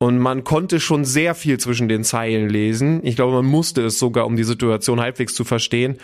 und 0.00 0.18
man 0.18 0.44
konnte 0.44 0.78
schon 0.78 1.04
sehr 1.04 1.34
viel 1.34 1.58
zwischen 1.58 1.88
den 1.88 2.04
Zeilen 2.04 2.48
lesen. 2.48 3.00
Ich 3.04 3.16
glaube, 3.16 3.32
man 3.32 3.46
musste 3.46 3.84
es 3.84 3.98
sogar, 3.98 4.26
um 4.26 4.36
die 4.36 4.44
Situation 4.44 5.00
halbwegs 5.00 5.34
zu 5.34 5.44
verstehen 5.44 5.98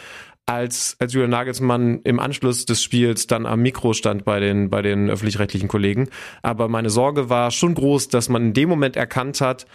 als, 0.46 0.96
als 0.98 1.12
Julian 1.12 1.30
Nagelsmann 1.30 2.00
im 2.04 2.20
Anschluss 2.20 2.66
des 2.66 2.82
Spiels 2.82 3.26
dann 3.26 3.46
am 3.46 3.62
Mikro 3.62 3.92
stand 3.92 4.24
bei 4.24 4.40
den, 4.40 4.70
bei 4.70 4.82
den 4.82 5.08
öffentlich-rechtlichen 5.08 5.68
Kollegen. 5.68 6.08
Aber 6.42 6.68
meine 6.68 6.90
Sorge 6.90 7.30
war 7.30 7.50
schon 7.50 7.74
groß, 7.74 8.08
dass 8.08 8.28
man 8.28 8.46
in 8.46 8.52
dem 8.52 8.68
Moment 8.68 8.96
erkannt 8.96 9.40
hat, 9.40 9.66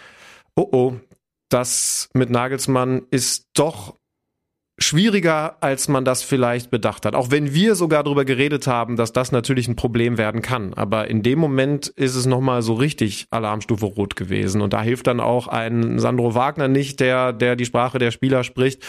oh 0.54 0.68
oh, 0.72 0.94
das 1.48 2.08
mit 2.14 2.30
Nagelsmann 2.30 3.02
ist 3.10 3.48
doch 3.54 3.96
schwieriger, 4.82 5.56
als 5.60 5.88
man 5.88 6.04
das 6.04 6.22
vielleicht 6.22 6.70
bedacht 6.70 7.04
hat. 7.06 7.14
Auch 7.14 7.30
wenn 7.30 7.54
wir 7.54 7.74
sogar 7.74 8.02
darüber 8.02 8.24
geredet 8.24 8.66
haben, 8.66 8.96
dass 8.96 9.12
das 9.12 9.32
natürlich 9.32 9.68
ein 9.68 9.76
Problem 9.76 10.18
werden 10.18 10.42
kann. 10.42 10.74
Aber 10.74 11.08
in 11.08 11.22
dem 11.22 11.38
Moment 11.38 11.88
ist 11.88 12.14
es 12.14 12.26
nochmal 12.26 12.62
so 12.62 12.74
richtig 12.74 13.26
Alarmstufe 13.30 13.86
rot 13.86 14.16
gewesen. 14.16 14.60
Und 14.60 14.72
da 14.72 14.82
hilft 14.82 15.06
dann 15.06 15.20
auch 15.20 15.48
ein 15.48 15.98
Sandro 15.98 16.34
Wagner 16.34 16.68
nicht, 16.68 17.00
der, 17.00 17.32
der 17.32 17.56
die 17.56 17.66
Sprache 17.66 17.98
der 17.98 18.10
Spieler 18.10 18.44
spricht. 18.44 18.82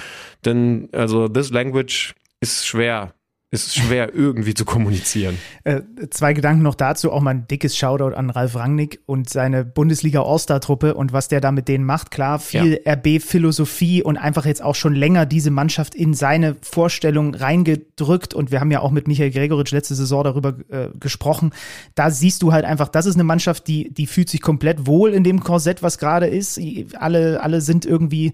Denn, 0.45 0.89
also, 0.93 1.27
this 1.27 1.51
language 1.51 2.13
ist 2.39 2.65
schwer 2.65 3.13
ist 3.51 3.75
schwer 3.75 4.11
irgendwie 4.15 4.53
zu 4.53 4.63
kommunizieren. 4.63 5.37
Äh, 5.65 5.81
zwei 6.09 6.33
Gedanken 6.33 6.63
noch 6.63 6.75
dazu. 6.75 7.11
Auch 7.11 7.21
mal 7.21 7.31
ein 7.31 7.47
dickes 7.47 7.77
Shoutout 7.77 8.15
an 8.15 8.29
Ralf 8.29 8.55
Rangnick 8.55 9.01
und 9.05 9.29
seine 9.29 9.65
Bundesliga 9.65 10.23
All-Star-Truppe 10.23 10.93
und 10.93 11.11
was 11.11 11.27
der 11.27 11.41
da 11.41 11.51
mit 11.51 11.67
denen 11.67 11.83
macht. 11.83 12.11
Klar, 12.11 12.39
viel 12.39 12.79
ja. 12.85 12.93
RB-Philosophie 12.93 14.03
und 14.03 14.17
einfach 14.17 14.45
jetzt 14.45 14.63
auch 14.63 14.75
schon 14.75 14.95
länger 14.95 15.25
diese 15.25 15.51
Mannschaft 15.51 15.93
in 15.93 16.13
seine 16.13 16.55
Vorstellung 16.61 17.35
reingedrückt. 17.35 18.33
Und 18.33 18.51
wir 18.51 18.61
haben 18.61 18.71
ja 18.71 18.79
auch 18.79 18.91
mit 18.91 19.09
Michael 19.09 19.31
Gregoritsch 19.31 19.71
letzte 19.71 19.95
Saison 19.95 20.23
darüber 20.23 20.55
äh, 20.69 20.87
gesprochen. 20.97 21.51
Da 21.93 22.09
siehst 22.09 22.41
du 22.43 22.53
halt 22.53 22.63
einfach, 22.63 22.87
das 22.87 23.05
ist 23.05 23.15
eine 23.15 23.25
Mannschaft, 23.25 23.67
die, 23.67 23.93
die 23.93 24.07
fühlt 24.07 24.29
sich 24.29 24.41
komplett 24.41 24.87
wohl 24.87 25.13
in 25.13 25.25
dem 25.25 25.41
Korsett, 25.41 25.83
was 25.83 25.97
gerade 25.97 26.27
ist. 26.27 26.59
Alle, 26.95 27.43
alle 27.43 27.59
sind 27.59 27.85
irgendwie 27.85 28.31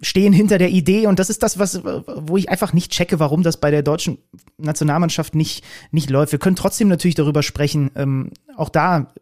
stehen 0.00 0.32
hinter 0.32 0.58
der 0.58 0.70
Idee 0.70 1.06
und 1.06 1.18
das 1.18 1.30
ist 1.30 1.42
das, 1.42 1.58
was, 1.58 1.82
wo 1.82 2.36
ich 2.36 2.48
einfach 2.48 2.72
nicht 2.72 2.92
checke, 2.92 3.18
warum 3.18 3.42
das 3.42 3.58
bei 3.58 3.70
der 3.70 3.82
deutschen 3.82 4.18
Nationalmannschaft 4.56 5.34
nicht, 5.34 5.64
nicht 5.90 6.10
läuft. 6.10 6.32
Wir 6.32 6.38
können 6.38 6.56
trotzdem 6.56 6.88
natürlich 6.88 7.16
darüber 7.16 7.42
sprechen. 7.42 7.90
Ähm, 7.96 8.30
auch 8.56 8.68
da, 8.68 9.12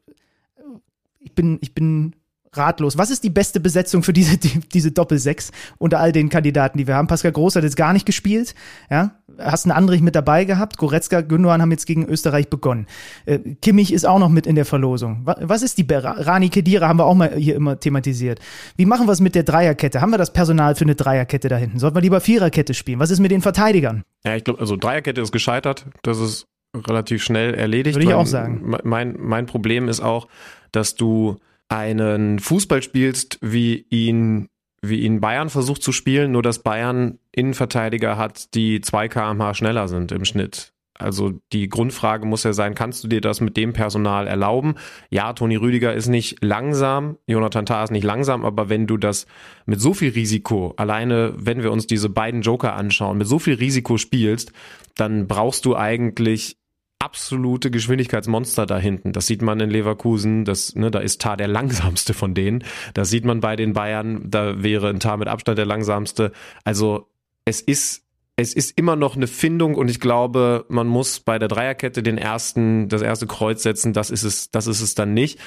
ich 1.20 1.34
bin, 1.34 1.58
ich 1.62 1.74
bin 1.74 2.14
ratlos. 2.56 2.98
Was 2.98 3.10
ist 3.10 3.24
die 3.24 3.30
beste 3.30 3.60
Besetzung 3.60 4.02
für 4.02 4.12
diese, 4.12 4.36
die, 4.38 4.60
diese 4.72 4.92
Doppel-Sechs 4.92 5.52
unter 5.78 6.00
all 6.00 6.12
den 6.12 6.28
Kandidaten, 6.28 6.78
die 6.78 6.86
wir 6.86 6.94
haben? 6.94 7.06
Pascal 7.06 7.32
Groß 7.32 7.56
hat 7.56 7.64
jetzt 7.64 7.76
gar 7.76 7.92
nicht 7.92 8.06
gespielt. 8.06 8.54
Ja? 8.90 9.12
Hast 9.38 9.64
einen 9.64 9.72
Andrich 9.72 10.02
mit 10.02 10.14
dabei 10.14 10.44
gehabt. 10.44 10.78
Goretzka, 10.78 11.20
Gündogan 11.20 11.62
haben 11.62 11.70
jetzt 11.70 11.86
gegen 11.86 12.06
Österreich 12.06 12.48
begonnen. 12.48 12.86
Äh, 13.24 13.38
Kimmich 13.62 13.92
ist 13.92 14.06
auch 14.06 14.18
noch 14.18 14.28
mit 14.28 14.46
in 14.46 14.54
der 14.54 14.64
Verlosung. 14.64 15.22
Was 15.24 15.62
ist 15.62 15.78
die 15.78 15.86
Rani 15.90 16.48
Kedira 16.48 16.88
haben 16.88 16.98
wir 16.98 17.06
auch 17.06 17.14
mal 17.14 17.34
hier 17.34 17.54
immer 17.54 17.78
thematisiert. 17.78 18.40
Wie 18.76 18.86
machen 18.86 19.06
wir 19.06 19.12
es 19.12 19.20
mit 19.20 19.34
der 19.34 19.42
Dreierkette? 19.42 20.00
Haben 20.00 20.10
wir 20.10 20.18
das 20.18 20.32
Personal 20.32 20.74
für 20.74 20.84
eine 20.84 20.94
Dreierkette 20.94 21.48
da 21.48 21.56
hinten? 21.56 21.78
Sollten 21.78 21.96
wir 21.96 22.02
lieber 22.02 22.20
Viererkette 22.20 22.74
spielen? 22.74 22.98
Was 22.98 23.10
ist 23.10 23.20
mit 23.20 23.30
den 23.30 23.42
Verteidigern? 23.42 24.02
Ja, 24.24 24.36
ich 24.36 24.44
glaube, 24.44 24.60
also 24.60 24.76
Dreierkette 24.76 25.20
ist 25.20 25.32
gescheitert. 25.32 25.86
Das 26.02 26.18
ist 26.18 26.46
relativ 26.74 27.22
schnell 27.22 27.54
erledigt. 27.54 27.96
Würde 27.96 28.06
ich 28.06 28.14
auch 28.14 28.26
sagen. 28.26 28.76
Mein, 28.84 29.16
mein 29.18 29.46
Problem 29.46 29.88
ist 29.88 30.00
auch, 30.00 30.28
dass 30.72 30.94
du 30.94 31.36
einen 31.68 32.38
Fußball 32.38 32.82
spielst, 32.82 33.38
wie 33.42 33.86
ihn 33.90 34.48
wie 34.82 35.00
ihn 35.00 35.20
Bayern 35.20 35.50
versucht 35.50 35.82
zu 35.82 35.90
spielen, 35.90 36.32
nur 36.32 36.42
dass 36.42 36.62
Bayern 36.62 37.18
Innenverteidiger 37.32 38.16
hat, 38.16 38.54
die 38.54 38.80
2 38.80 39.08
kmh 39.08 39.54
schneller 39.54 39.88
sind 39.88 40.12
im 40.12 40.24
Schnitt. 40.24 40.72
Also 40.98 41.40
die 41.52 41.68
Grundfrage 41.68 42.26
muss 42.26 42.44
ja 42.44 42.54
sein, 42.54 42.74
kannst 42.74 43.04
du 43.04 43.08
dir 43.08 43.20
das 43.20 43.42
mit 43.42 43.56
dem 43.58 43.74
Personal 43.74 44.26
erlauben? 44.26 44.76
Ja, 45.10 45.34
Toni 45.34 45.56
Rüdiger 45.56 45.92
ist 45.92 46.08
nicht 46.08 46.42
langsam, 46.42 47.18
Jonathan 47.26 47.66
Tah 47.66 47.84
ist 47.84 47.90
nicht 47.90 48.04
langsam, 48.04 48.46
aber 48.46 48.70
wenn 48.70 48.86
du 48.86 48.96
das 48.96 49.26
mit 49.66 49.80
so 49.80 49.92
viel 49.92 50.12
Risiko, 50.12 50.72
alleine 50.78 51.34
wenn 51.36 51.62
wir 51.62 51.70
uns 51.70 51.86
diese 51.86 52.08
beiden 52.08 52.40
Joker 52.40 52.74
anschauen, 52.74 53.18
mit 53.18 53.26
so 53.26 53.38
viel 53.38 53.54
Risiko 53.54 53.98
spielst, 53.98 54.52
dann 54.94 55.26
brauchst 55.26 55.66
du 55.66 55.76
eigentlich 55.76 56.56
absolute 56.98 57.70
Geschwindigkeitsmonster 57.70 58.66
da 58.66 58.78
hinten. 58.78 59.12
Das 59.12 59.26
sieht 59.26 59.42
man 59.42 59.60
in 59.60 59.70
Leverkusen, 59.70 60.44
das, 60.44 60.74
ne, 60.74 60.90
da 60.90 60.98
ist 60.98 61.20
Tar 61.20 61.36
der 61.36 61.48
langsamste 61.48 62.14
von 62.14 62.34
denen. 62.34 62.64
Das 62.94 63.10
sieht 63.10 63.24
man 63.24 63.40
bei 63.40 63.56
den 63.56 63.72
Bayern, 63.72 64.22
da 64.28 64.62
wäre 64.62 64.88
ein 64.88 65.00
Tar 65.00 65.16
mit 65.16 65.28
Abstand 65.28 65.58
der 65.58 65.66
langsamste. 65.66 66.32
Also 66.64 67.08
es 67.44 67.60
ist 67.60 68.06
es 68.36 68.52
ist 68.52 68.76
immer 68.78 68.96
noch 68.96 69.16
eine 69.16 69.26
Findung 69.26 69.74
und 69.74 69.88
ich 69.88 69.98
glaube, 69.98 70.66
man 70.68 70.86
muss 70.86 71.20
bei 71.20 71.38
der 71.38 71.48
Dreierkette 71.48 72.02
den 72.02 72.18
ersten, 72.18 72.88
das 72.88 73.00
erste 73.00 73.26
Kreuz 73.26 73.62
setzen. 73.62 73.94
Das 73.94 74.10
ist 74.10 74.24
es, 74.24 74.50
das 74.50 74.66
ist 74.66 74.82
es 74.82 74.94
dann 74.94 75.14
nicht. 75.14 75.40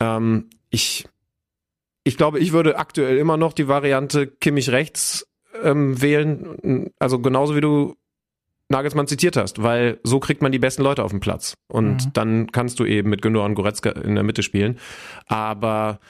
Ähm, 0.00 0.48
ich, 0.70 1.06
ich 2.02 2.16
glaube, 2.16 2.38
ich 2.38 2.52
würde 2.52 2.78
aktuell 2.78 3.18
immer 3.18 3.36
noch 3.36 3.52
die 3.52 3.68
Variante 3.68 4.26
Kimmich 4.26 4.70
rechts 4.70 5.28
ähm, 5.62 6.00
wählen. 6.00 6.90
Also 6.98 7.18
genauso 7.18 7.56
wie 7.56 7.60
du 7.60 7.96
Nagelsmann 8.70 9.06
zitiert 9.06 9.36
hast, 9.36 9.62
weil 9.62 9.98
so 10.02 10.20
kriegt 10.20 10.42
man 10.42 10.52
die 10.52 10.58
besten 10.58 10.82
Leute 10.82 11.02
auf 11.04 11.10
den 11.10 11.20
Platz. 11.20 11.54
Und 11.68 12.06
mhm. 12.06 12.12
dann 12.12 12.52
kannst 12.52 12.78
du 12.80 12.84
eben 12.84 13.10
mit 13.10 13.22
Gündogan 13.22 13.50
und 13.50 13.54
Goretzka 13.56 13.90
in 13.90 14.14
der 14.14 14.24
Mitte 14.24 14.42
spielen. 14.42 14.78
Aber 15.26 16.00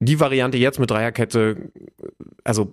die 0.00 0.20
Variante 0.20 0.58
jetzt 0.58 0.78
mit 0.78 0.90
Dreierkette, 0.90 1.70
also 2.44 2.72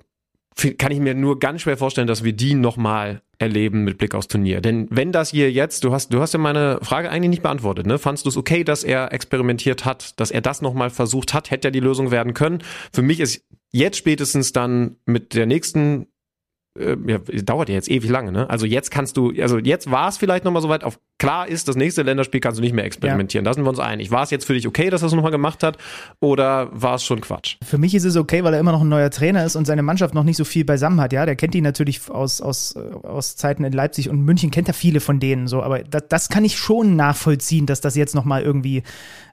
kann 0.77 0.91
ich 0.91 0.99
mir 0.99 1.15
nur 1.15 1.39
ganz 1.39 1.61
schwer 1.61 1.77
vorstellen, 1.77 2.07
dass 2.07 2.23
wir 2.23 2.33
die 2.33 2.53
nochmal 2.53 3.21
erleben 3.39 3.83
mit 3.83 3.97
Blick 3.97 4.13
aufs 4.13 4.27
Turnier. 4.27 4.61
Denn 4.61 4.87
wenn 4.91 5.11
das 5.11 5.31
hier 5.31 5.51
jetzt, 5.51 5.83
du 5.83 5.91
hast, 5.91 6.13
du 6.13 6.21
hast 6.21 6.33
ja 6.33 6.39
meine 6.39 6.79
Frage 6.81 7.09
eigentlich 7.09 7.31
nicht 7.31 7.43
beantwortet, 7.43 7.87
ne? 7.87 7.97
Fandst 7.97 8.25
du 8.25 8.29
es 8.29 8.37
okay, 8.37 8.63
dass 8.63 8.83
er 8.83 9.11
experimentiert 9.11 9.83
hat, 9.83 10.19
dass 10.19 10.31
er 10.31 10.41
das 10.41 10.61
nochmal 10.61 10.91
versucht 10.91 11.33
hat, 11.33 11.51
hätte 11.51 11.69
er 11.69 11.71
die 11.71 11.79
Lösung 11.79 12.11
werden 12.11 12.33
können? 12.33 12.59
Für 12.93 13.01
mich 13.01 13.19
ist 13.19 13.43
jetzt 13.71 13.97
spätestens 13.97 14.53
dann 14.53 14.97
mit 15.05 15.33
der 15.33 15.47
nächsten 15.47 16.07
äh, 16.79 16.97
ja, 17.07 17.19
dauert 17.43 17.69
ja 17.69 17.75
jetzt 17.75 17.89
ewig 17.89 18.09
lange, 18.09 18.31
ne? 18.31 18.49
Also 18.49 18.65
jetzt 18.65 18.89
kannst 18.89 19.17
du, 19.17 19.31
also 19.39 19.59
jetzt 19.59 19.91
war 19.91 20.09
es 20.09 20.17
vielleicht 20.17 20.43
nochmal 20.43 20.61
so 20.61 20.69
weit, 20.69 20.83
auf 20.83 20.99
klar 21.19 21.47
ist, 21.47 21.67
das 21.67 21.75
nächste 21.75 22.01
Länderspiel 22.01 22.41
kannst 22.41 22.57
du 22.57 22.61
nicht 22.61 22.73
mehr 22.73 22.83
experimentieren. 22.83 23.45
Ja. 23.45 23.51
Da 23.51 23.53
sind 23.53 23.63
wir 23.63 23.69
uns 23.69 23.79
einig. 23.79 24.11
War 24.11 24.23
es 24.23 24.31
jetzt 24.31 24.45
für 24.45 24.53
dich 24.53 24.67
okay, 24.67 24.89
dass 24.89 25.03
er 25.03 25.05
es 25.05 25.13
nochmal 25.13 25.31
gemacht 25.31 25.63
hat 25.63 25.77
oder 26.19 26.69
war 26.73 26.95
es 26.95 27.03
schon 27.03 27.21
Quatsch? 27.21 27.55
Für 27.63 27.77
mich 27.77 27.95
ist 27.95 28.03
es 28.03 28.17
okay, 28.17 28.43
weil 28.43 28.53
er 28.53 28.59
immer 28.59 28.71
noch 28.71 28.81
ein 28.81 28.89
neuer 28.89 29.09
Trainer 29.09 29.45
ist 29.45 29.55
und 29.55 29.65
seine 29.65 29.83
Mannschaft 29.83 30.15
noch 30.15 30.23
nicht 30.23 30.35
so 30.35 30.43
viel 30.43 30.65
beisammen 30.65 30.99
hat, 30.99 31.13
ja. 31.13 31.25
Der 31.25 31.35
kennt 31.35 31.55
ihn 31.55 31.63
natürlich 31.63 32.09
aus, 32.09 32.41
aus, 32.41 32.75
aus 32.75 33.35
Zeiten 33.35 33.63
in 33.63 33.71
Leipzig 33.71 34.09
und 34.09 34.21
München 34.21 34.51
kennt 34.51 34.67
er 34.67 34.73
viele 34.73 34.99
von 34.99 35.19
denen 35.19 35.47
so, 35.47 35.63
aber 35.63 35.83
das, 35.83 36.03
das 36.09 36.29
kann 36.29 36.43
ich 36.43 36.57
schon 36.57 36.95
nachvollziehen, 36.95 37.67
dass 37.67 37.79
das 37.79 37.95
jetzt 37.95 38.15
nochmal 38.15 38.41
irgendwie 38.41 38.83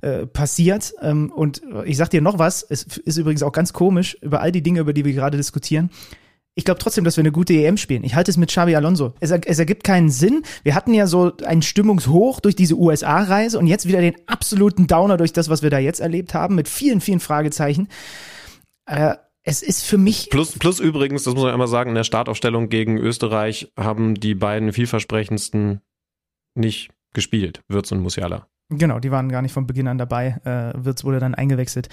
äh, 0.02 0.26
passiert. 0.26 0.92
Ähm, 1.02 1.32
und 1.32 1.62
ich 1.86 1.96
sag 1.96 2.10
dir 2.10 2.20
noch 2.20 2.38
was, 2.38 2.62
es 2.62 2.84
ist 2.84 3.16
übrigens 3.16 3.42
auch 3.42 3.52
ganz 3.52 3.72
komisch, 3.72 4.16
über 4.20 4.42
all 4.42 4.52
die 4.52 4.62
Dinge, 4.62 4.80
über 4.80 4.92
die 4.92 5.04
wir 5.04 5.12
gerade 5.12 5.36
diskutieren 5.38 5.90
ich 6.54 6.64
glaube 6.64 6.80
trotzdem, 6.80 7.04
dass 7.04 7.16
wir 7.16 7.22
eine 7.22 7.32
gute 7.32 7.54
EM 7.54 7.76
spielen. 7.76 8.04
Ich 8.04 8.14
halte 8.14 8.30
es 8.30 8.36
mit 8.36 8.50
Xabi 8.50 8.74
Alonso. 8.74 9.14
Es, 9.20 9.30
es, 9.30 9.58
ergibt 9.58 9.84
keinen 9.84 10.10
Sinn. 10.10 10.42
Wir 10.62 10.74
hatten 10.74 10.92
ja 10.92 11.06
so 11.06 11.36
einen 11.44 11.62
Stimmungshoch 11.62 12.40
durch 12.40 12.56
diese 12.56 12.74
USA-Reise 12.74 13.58
und 13.58 13.66
jetzt 13.66 13.86
wieder 13.86 14.00
den 14.00 14.16
absoluten 14.26 14.86
Downer 14.86 15.16
durch 15.16 15.32
das, 15.32 15.48
was 15.48 15.62
wir 15.62 15.70
da 15.70 15.78
jetzt 15.78 16.00
erlebt 16.00 16.34
haben, 16.34 16.56
mit 16.56 16.68
vielen, 16.68 17.00
vielen 17.00 17.20
Fragezeichen. 17.20 17.88
Äh, 18.86 19.14
es 19.42 19.62
ist 19.62 19.84
für 19.84 19.96
mich. 19.96 20.28
Plus, 20.30 20.58
plus 20.58 20.80
übrigens, 20.80 21.22
das 21.22 21.34
muss 21.34 21.44
man 21.44 21.52
einmal 21.52 21.68
sagen, 21.68 21.90
in 21.90 21.94
der 21.94 22.04
Startaufstellung 22.04 22.68
gegen 22.68 22.98
Österreich 22.98 23.72
haben 23.76 24.14
die 24.14 24.34
beiden 24.34 24.72
vielversprechendsten 24.72 25.80
nicht 26.54 26.90
gespielt, 27.14 27.62
Würz 27.68 27.90
und 27.92 28.00
Musiala. 28.00 28.48
Genau, 28.68 29.00
die 29.00 29.10
waren 29.10 29.30
gar 29.30 29.42
nicht 29.42 29.52
von 29.52 29.66
Beginn 29.66 29.88
an 29.88 29.98
dabei. 29.98 30.40
Äh, 30.44 30.84
Wirtz 30.84 31.04
wurde 31.04 31.20
dann 31.20 31.34
eingewechselt 31.34 31.88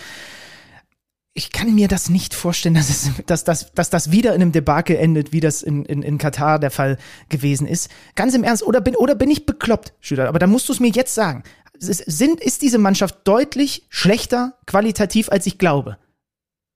ich 1.38 1.52
kann 1.52 1.76
mir 1.76 1.88
das 1.88 2.10
nicht 2.10 2.34
vorstellen, 2.34 2.74
dass, 2.74 2.90
es, 2.90 3.12
dass, 3.28 3.44
dass, 3.44 3.72
dass 3.72 3.92
das 3.92 4.12
wieder 4.12 4.34
in 4.34 4.42
einem 4.42 4.52
Debakel 4.52 4.96
endet, 4.96 5.34
wie 5.34 5.40
das 5.40 5.62
in, 5.62 5.86
in, 5.86 6.02
in 6.02 6.18
Katar 6.18 6.58
der 6.58 6.72
Fall 6.72 6.98
gewesen 7.30 7.68
ist. 7.68 7.92
Ganz 8.16 8.34
im 8.34 8.44
Ernst, 8.44 8.64
oder 8.64 8.82
bin, 8.82 8.96
oder 8.96 9.14
bin 9.14 9.30
ich 9.30 9.46
bekloppt, 9.46 9.94
Schüler? 10.02 10.30
Aber 10.30 10.40
da 10.40 10.48
musst 10.48 10.68
du 10.68 10.74
es 10.74 10.80
mir 10.80 10.90
jetzt 10.90 11.14
sagen. 11.14 11.44
Sind, 11.80 12.42
ist 12.42 12.64
diese 12.64 12.80
Mannschaft 12.80 13.20
deutlich 13.24 13.86
schlechter 13.90 14.58
qualitativ, 14.66 15.30
als 15.30 15.46
ich 15.46 15.60
glaube? 15.60 16.00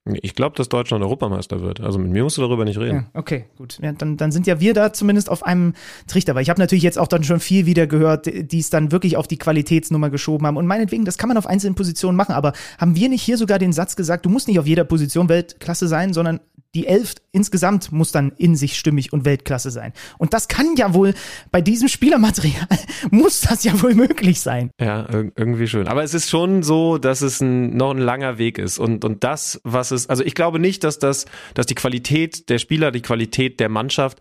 Ich 0.06 0.34
glaube, 0.34 0.56
dass 0.56 0.68
Deutschland 0.68 1.04
Europameister 1.04 1.62
wird. 1.62 1.80
Also 1.80 2.00
mit 2.00 2.10
mir 2.10 2.24
musst 2.24 2.36
du 2.36 2.42
darüber 2.42 2.66
nicht 2.66 2.80
reden. 2.80 3.08
Ja, 3.14 3.20
okay, 3.20 3.46
gut. 3.56 3.78
Ja, 3.84 3.92
dann, 3.92 4.18
dann 4.18 4.32
sind 4.32 4.48
ja 4.48 4.60
wir 4.60 4.74
da 4.74 4.94
zumindest 4.94 5.30
auf 5.30 5.44
einem 5.44 5.74
Trichter. 6.08 6.34
Weil 6.34 6.42
ich 6.42 6.50
habe 6.50 6.60
natürlich 6.60 6.84
jetzt 6.84 6.98
auch 6.98 7.08
dann 7.08 7.24
schon 7.24 7.40
viel 7.40 7.68
wieder 7.68 7.86
gehört, 7.86 8.26
die 8.26 8.60
es 8.60 8.72
dann 8.72 8.92
wirklich 8.92 9.16
auf 9.16 9.28
die 9.28 9.38
Qualitätsnummer 9.38 10.10
geschoben 10.10 10.48
haben. 10.48 10.58
Und 10.58 10.66
meinetwegen, 10.66 11.06
das 11.06 11.20
kann 11.20 11.28
man 11.28 11.38
auf 11.38 11.46
einzelnen 11.46 11.76
Positionen 11.76 12.18
machen. 12.18 12.34
Aber 12.34 12.54
haben 12.80 12.96
wir 12.96 13.10
nicht 13.10 13.22
hier 13.22 13.38
sogar 13.38 13.60
den 13.60 13.74
Satz 13.74 13.96
gesagt, 13.96 14.26
du 14.26 14.30
musst 14.30 14.48
nicht 14.48 14.58
auf 14.58 14.66
jeder 14.66 14.86
Position 14.86 15.30
Weltklasse 15.30 15.88
sein, 15.88 16.14
sondern 16.14 16.40
die 16.74 16.88
Elf 16.88 17.16
insgesamt 17.32 17.92
muss 17.92 18.12
dann 18.12 18.32
in 18.38 18.56
sich 18.56 18.78
stimmig 18.78 19.12
und 19.12 19.26
Weltklasse 19.26 19.72
sein. 19.72 19.92
Und 20.18 20.34
das 20.34 20.48
kann 20.48 20.76
ja 20.78 20.94
wohl 20.94 21.14
bei 21.52 21.62
diesem 21.62 21.88
Spielermaterial, 21.88 22.68
muss 23.12 23.42
das 23.42 23.64
ja 23.64 23.82
wohl 23.82 23.94
möglich 23.94 24.40
sein. 24.40 24.72
Ja, 24.80 25.08
irgendwie 25.10 25.68
schön. 25.68 25.88
Aber 25.88 26.04
es 26.04 26.14
ist 26.14 26.30
schon 26.30 26.64
so, 26.64 26.98
dass 26.98 27.22
es 27.22 27.42
ein, 27.42 27.76
noch 27.76 27.92
ein 27.92 27.98
langer 27.98 28.38
Weg 28.38 28.58
ist. 28.58 28.80
Und, 28.80 29.04
und 29.04 29.24
das, 29.24 29.60
was 29.64 29.92
es, 29.92 30.10
also 30.10 30.24
ich 30.24 30.36
glaube 30.36 30.60
nicht, 30.60 30.84
dass 30.84 31.00
das, 31.00 31.26
dass 31.54 31.66
die 31.66 31.76
Qualität 31.76 32.50
der 32.50 32.58
Spieler, 32.58 32.92
die 32.92 33.02
Qualität 33.02 33.60
der 33.60 33.70
Mannschaft 33.70 34.20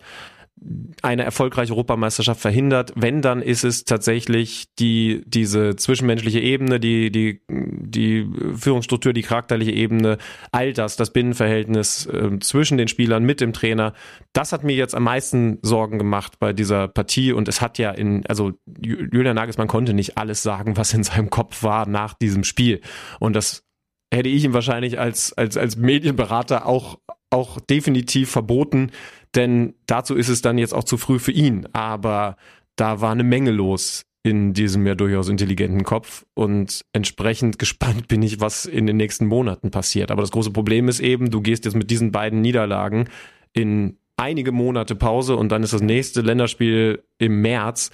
eine 1.03 1.25
erfolgreiche 1.25 1.73
Europameisterschaft 1.73 2.41
verhindert. 2.41 2.93
Wenn, 2.95 3.23
dann 3.23 3.41
ist 3.41 3.65
es 3.65 3.85
tatsächlich 3.85 4.67
die, 4.79 5.23
diese 5.27 5.77
zwischenmenschliche 5.77 6.41
Ebene, 6.41 6.79
die, 6.79 7.11
die, 7.11 7.41
die 7.49 8.29
Führungsstruktur, 8.55 9.13
die 9.13 9.23
charakterliche 9.23 9.73
Ebene, 9.73 10.19
all 10.53 10.73
das, 10.73 10.97
das 10.97 11.13
Binnenverhältnis 11.13 12.07
äh, 12.07 12.39
zwischen 12.41 12.77
den 12.77 12.89
Spielern 12.89 13.25
mit 13.25 13.41
dem 13.41 13.53
Trainer. 13.53 13.95
Das 14.35 14.53
hat 14.53 14.63
mir 14.63 14.77
jetzt 14.77 14.95
am 14.95 15.05
meisten 15.05 15.59
Sorgen 15.63 15.99
gemacht 15.99 16.39
bei 16.39 16.53
dieser 16.53 16.89
Partie 16.89 17.33
und 17.33 17.49
es 17.49 17.61
hat 17.63 17.79
ja 17.79 17.91
in, 17.91 18.27
also 18.27 18.53
Julian 18.67 19.37
Nagelsmann 19.37 19.69
konnte 19.69 19.95
nicht 19.95 20.19
alles 20.19 20.43
sagen, 20.43 20.77
was 20.77 20.93
in 20.93 21.05
seinem 21.05 21.31
Kopf 21.31 21.63
war 21.63 21.89
nach 21.89 22.15
diesem 22.15 22.45
Spiel. 22.45 22.81
Und 23.19 23.35
das 23.35 23.65
hätte 24.13 24.29
ich 24.29 24.45
ihm 24.45 24.53
wahrscheinlich 24.53 24.99
als, 24.99 25.33
als, 25.33 25.57
als 25.57 25.77
Medienberater 25.77 26.67
auch, 26.67 26.99
auch 27.31 27.61
definitiv 27.61 28.31
verboten, 28.31 28.91
denn 29.35 29.75
dazu 29.87 30.15
ist 30.15 30.29
es 30.29 30.43
dann 30.43 30.59
jetzt 30.59 30.75
auch 30.75 30.85
zu 30.85 30.97
früh 30.97 31.19
für 31.19 31.33
ihn. 31.33 31.67
Aber 31.73 32.37
da 32.77 33.01
war 33.01 33.13
eine 33.13 33.25
Menge 33.25 33.51
los 33.51 34.05
in 34.23 34.53
diesem 34.53 34.87
ja 34.87 34.95
durchaus 34.95 35.29
intelligenten 35.29 35.83
Kopf 35.83 36.27
und 36.35 36.85
entsprechend 36.93 37.59
gespannt 37.59 38.09
bin 38.09 38.23
ich, 38.23 38.41
was 38.41 38.67
in 38.67 38.87
den 38.87 38.99
nächsten 38.99 39.27
Monaten 39.27 39.71
passiert. 39.71 40.11
Aber 40.11 40.21
das 40.21 40.31
große 40.31 40.51
Problem 40.51 40.89
ist 40.89 41.01
eben, 41.01 41.31
du 41.31 41.41
gehst 41.41 41.65
jetzt 41.65 41.75
mit 41.75 41.91
diesen 41.91 42.13
beiden 42.13 42.43
Niederlagen 42.43 43.09
in 43.55 43.97
einige 44.17 44.53
Monate 44.53 44.95
Pause 44.95 45.37
und 45.37 45.51
dann 45.51 45.63
ist 45.63 45.73
das 45.73 45.81
nächste 45.81 46.21
Länderspiel 46.21 47.03
im 47.17 47.41
März 47.41 47.91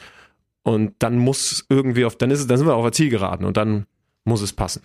und 0.65 0.95
dann 0.99 1.17
muss 1.17 1.65
irgendwie 1.69 2.05
auf, 2.05 2.17
dann 2.17 2.33
ist 2.33 2.41
es, 2.41 2.49
dann 2.49 2.59
sind 2.59 2.67
wir 2.67 2.75
auf 2.75 2.85
der 2.85 2.93
Zielgeraden 2.93 3.47
und 3.47 3.57
dann 3.57 3.87
muss 4.25 4.43
es 4.43 4.53
passen. 4.53 4.83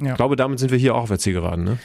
Ja. 0.00 0.10
Ich 0.10 0.16
glaube, 0.16 0.34
damit 0.34 0.58
sind 0.58 0.72
wir 0.72 0.78
hier 0.78 0.96
auch 0.96 1.02
auf 1.02 1.08
der 1.08 1.20
Zielgeraden, 1.20 1.64
ne? 1.64 1.78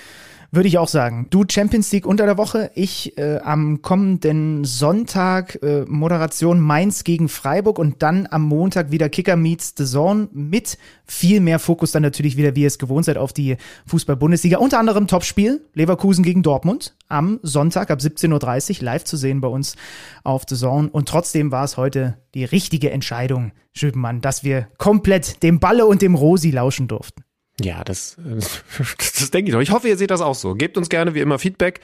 Würde 0.53 0.67
ich 0.67 0.77
auch 0.77 0.89
sagen. 0.89 1.27
Du 1.29 1.45
Champions 1.49 1.93
League 1.93 2.05
unter 2.05 2.25
der 2.25 2.37
Woche, 2.37 2.71
ich 2.75 3.17
äh, 3.17 3.37
am 3.37 3.81
kommenden 3.81 4.65
Sonntag 4.65 5.57
äh, 5.63 5.85
Moderation 5.87 6.59
Mainz 6.59 7.05
gegen 7.05 7.29
Freiburg 7.29 7.79
und 7.79 8.03
dann 8.03 8.27
am 8.29 8.41
Montag 8.41 8.91
wieder 8.91 9.07
Kicker 9.07 9.37
meets 9.37 9.73
the 9.77 9.85
Zone 9.85 10.27
mit 10.33 10.77
viel 11.05 11.39
mehr 11.39 11.57
Fokus 11.57 11.93
dann 11.93 12.03
natürlich 12.03 12.35
wieder, 12.35 12.53
wie 12.53 12.63
ihr 12.63 12.67
es 12.67 12.79
gewohnt 12.79 13.05
seid, 13.05 13.15
auf 13.15 13.31
die 13.31 13.55
Fußball-Bundesliga. 13.87 14.57
Unter 14.57 14.79
anderem 14.79 15.07
Topspiel 15.07 15.61
Leverkusen 15.73 16.21
gegen 16.21 16.43
Dortmund 16.43 16.97
am 17.07 17.39
Sonntag 17.43 17.89
ab 17.89 17.99
17.30 17.99 18.79
Uhr 18.79 18.83
live 18.83 19.05
zu 19.05 19.15
sehen 19.15 19.39
bei 19.39 19.47
uns 19.47 19.77
auf 20.25 20.43
The 20.49 20.57
Zone. 20.57 20.89
Und 20.89 21.07
trotzdem 21.07 21.53
war 21.53 21.63
es 21.63 21.77
heute 21.77 22.17
die 22.33 22.43
richtige 22.43 22.91
Entscheidung, 22.91 23.53
Schübenmann, 23.71 24.19
dass 24.19 24.43
wir 24.43 24.67
komplett 24.77 25.43
dem 25.43 25.61
Balle 25.61 25.85
und 25.85 26.01
dem 26.01 26.15
Rosi 26.15 26.51
lauschen 26.51 26.89
durften. 26.89 27.23
Ja, 27.61 27.83
das, 27.85 28.17
das, 28.17 29.31
denke 29.31 29.49
ich 29.49 29.53
doch. 29.53 29.61
Ich 29.61 29.71
hoffe, 29.71 29.87
ihr 29.87 29.97
seht 29.97 30.11
das 30.11 30.21
auch 30.21 30.35
so. 30.35 30.55
Gebt 30.55 30.77
uns 30.77 30.89
gerne 30.89 31.13
wie 31.13 31.19
immer 31.19 31.39
Feedback 31.39 31.81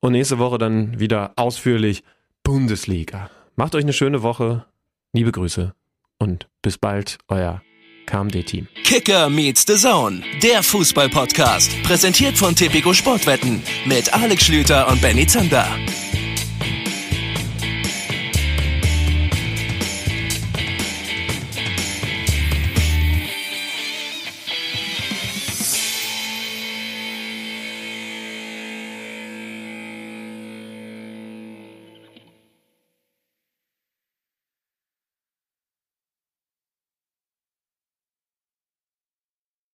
und 0.00 0.12
nächste 0.12 0.38
Woche 0.38 0.58
dann 0.58 0.98
wieder 0.98 1.32
ausführlich 1.36 2.02
Bundesliga. 2.42 3.30
Macht 3.56 3.74
euch 3.74 3.84
eine 3.84 3.92
schöne 3.92 4.22
Woche. 4.22 4.64
Liebe 5.12 5.32
Grüße 5.32 5.74
und 6.18 6.48
bis 6.62 6.78
bald, 6.78 7.18
euer 7.28 7.62
KMD-Team. 8.06 8.68
Kicker 8.84 9.28
meets 9.28 9.64
the 9.66 9.74
Zone, 9.74 10.22
der 10.42 10.62
Fußball-Podcast. 10.62 11.82
Präsentiert 11.82 12.36
von 12.36 12.54
Tipico 12.54 12.94
Sportwetten 12.94 13.62
mit 13.84 14.12
Alex 14.14 14.44
Schlüter 14.46 14.88
und 14.88 15.00
Benny 15.00 15.26
Zander. 15.26 15.68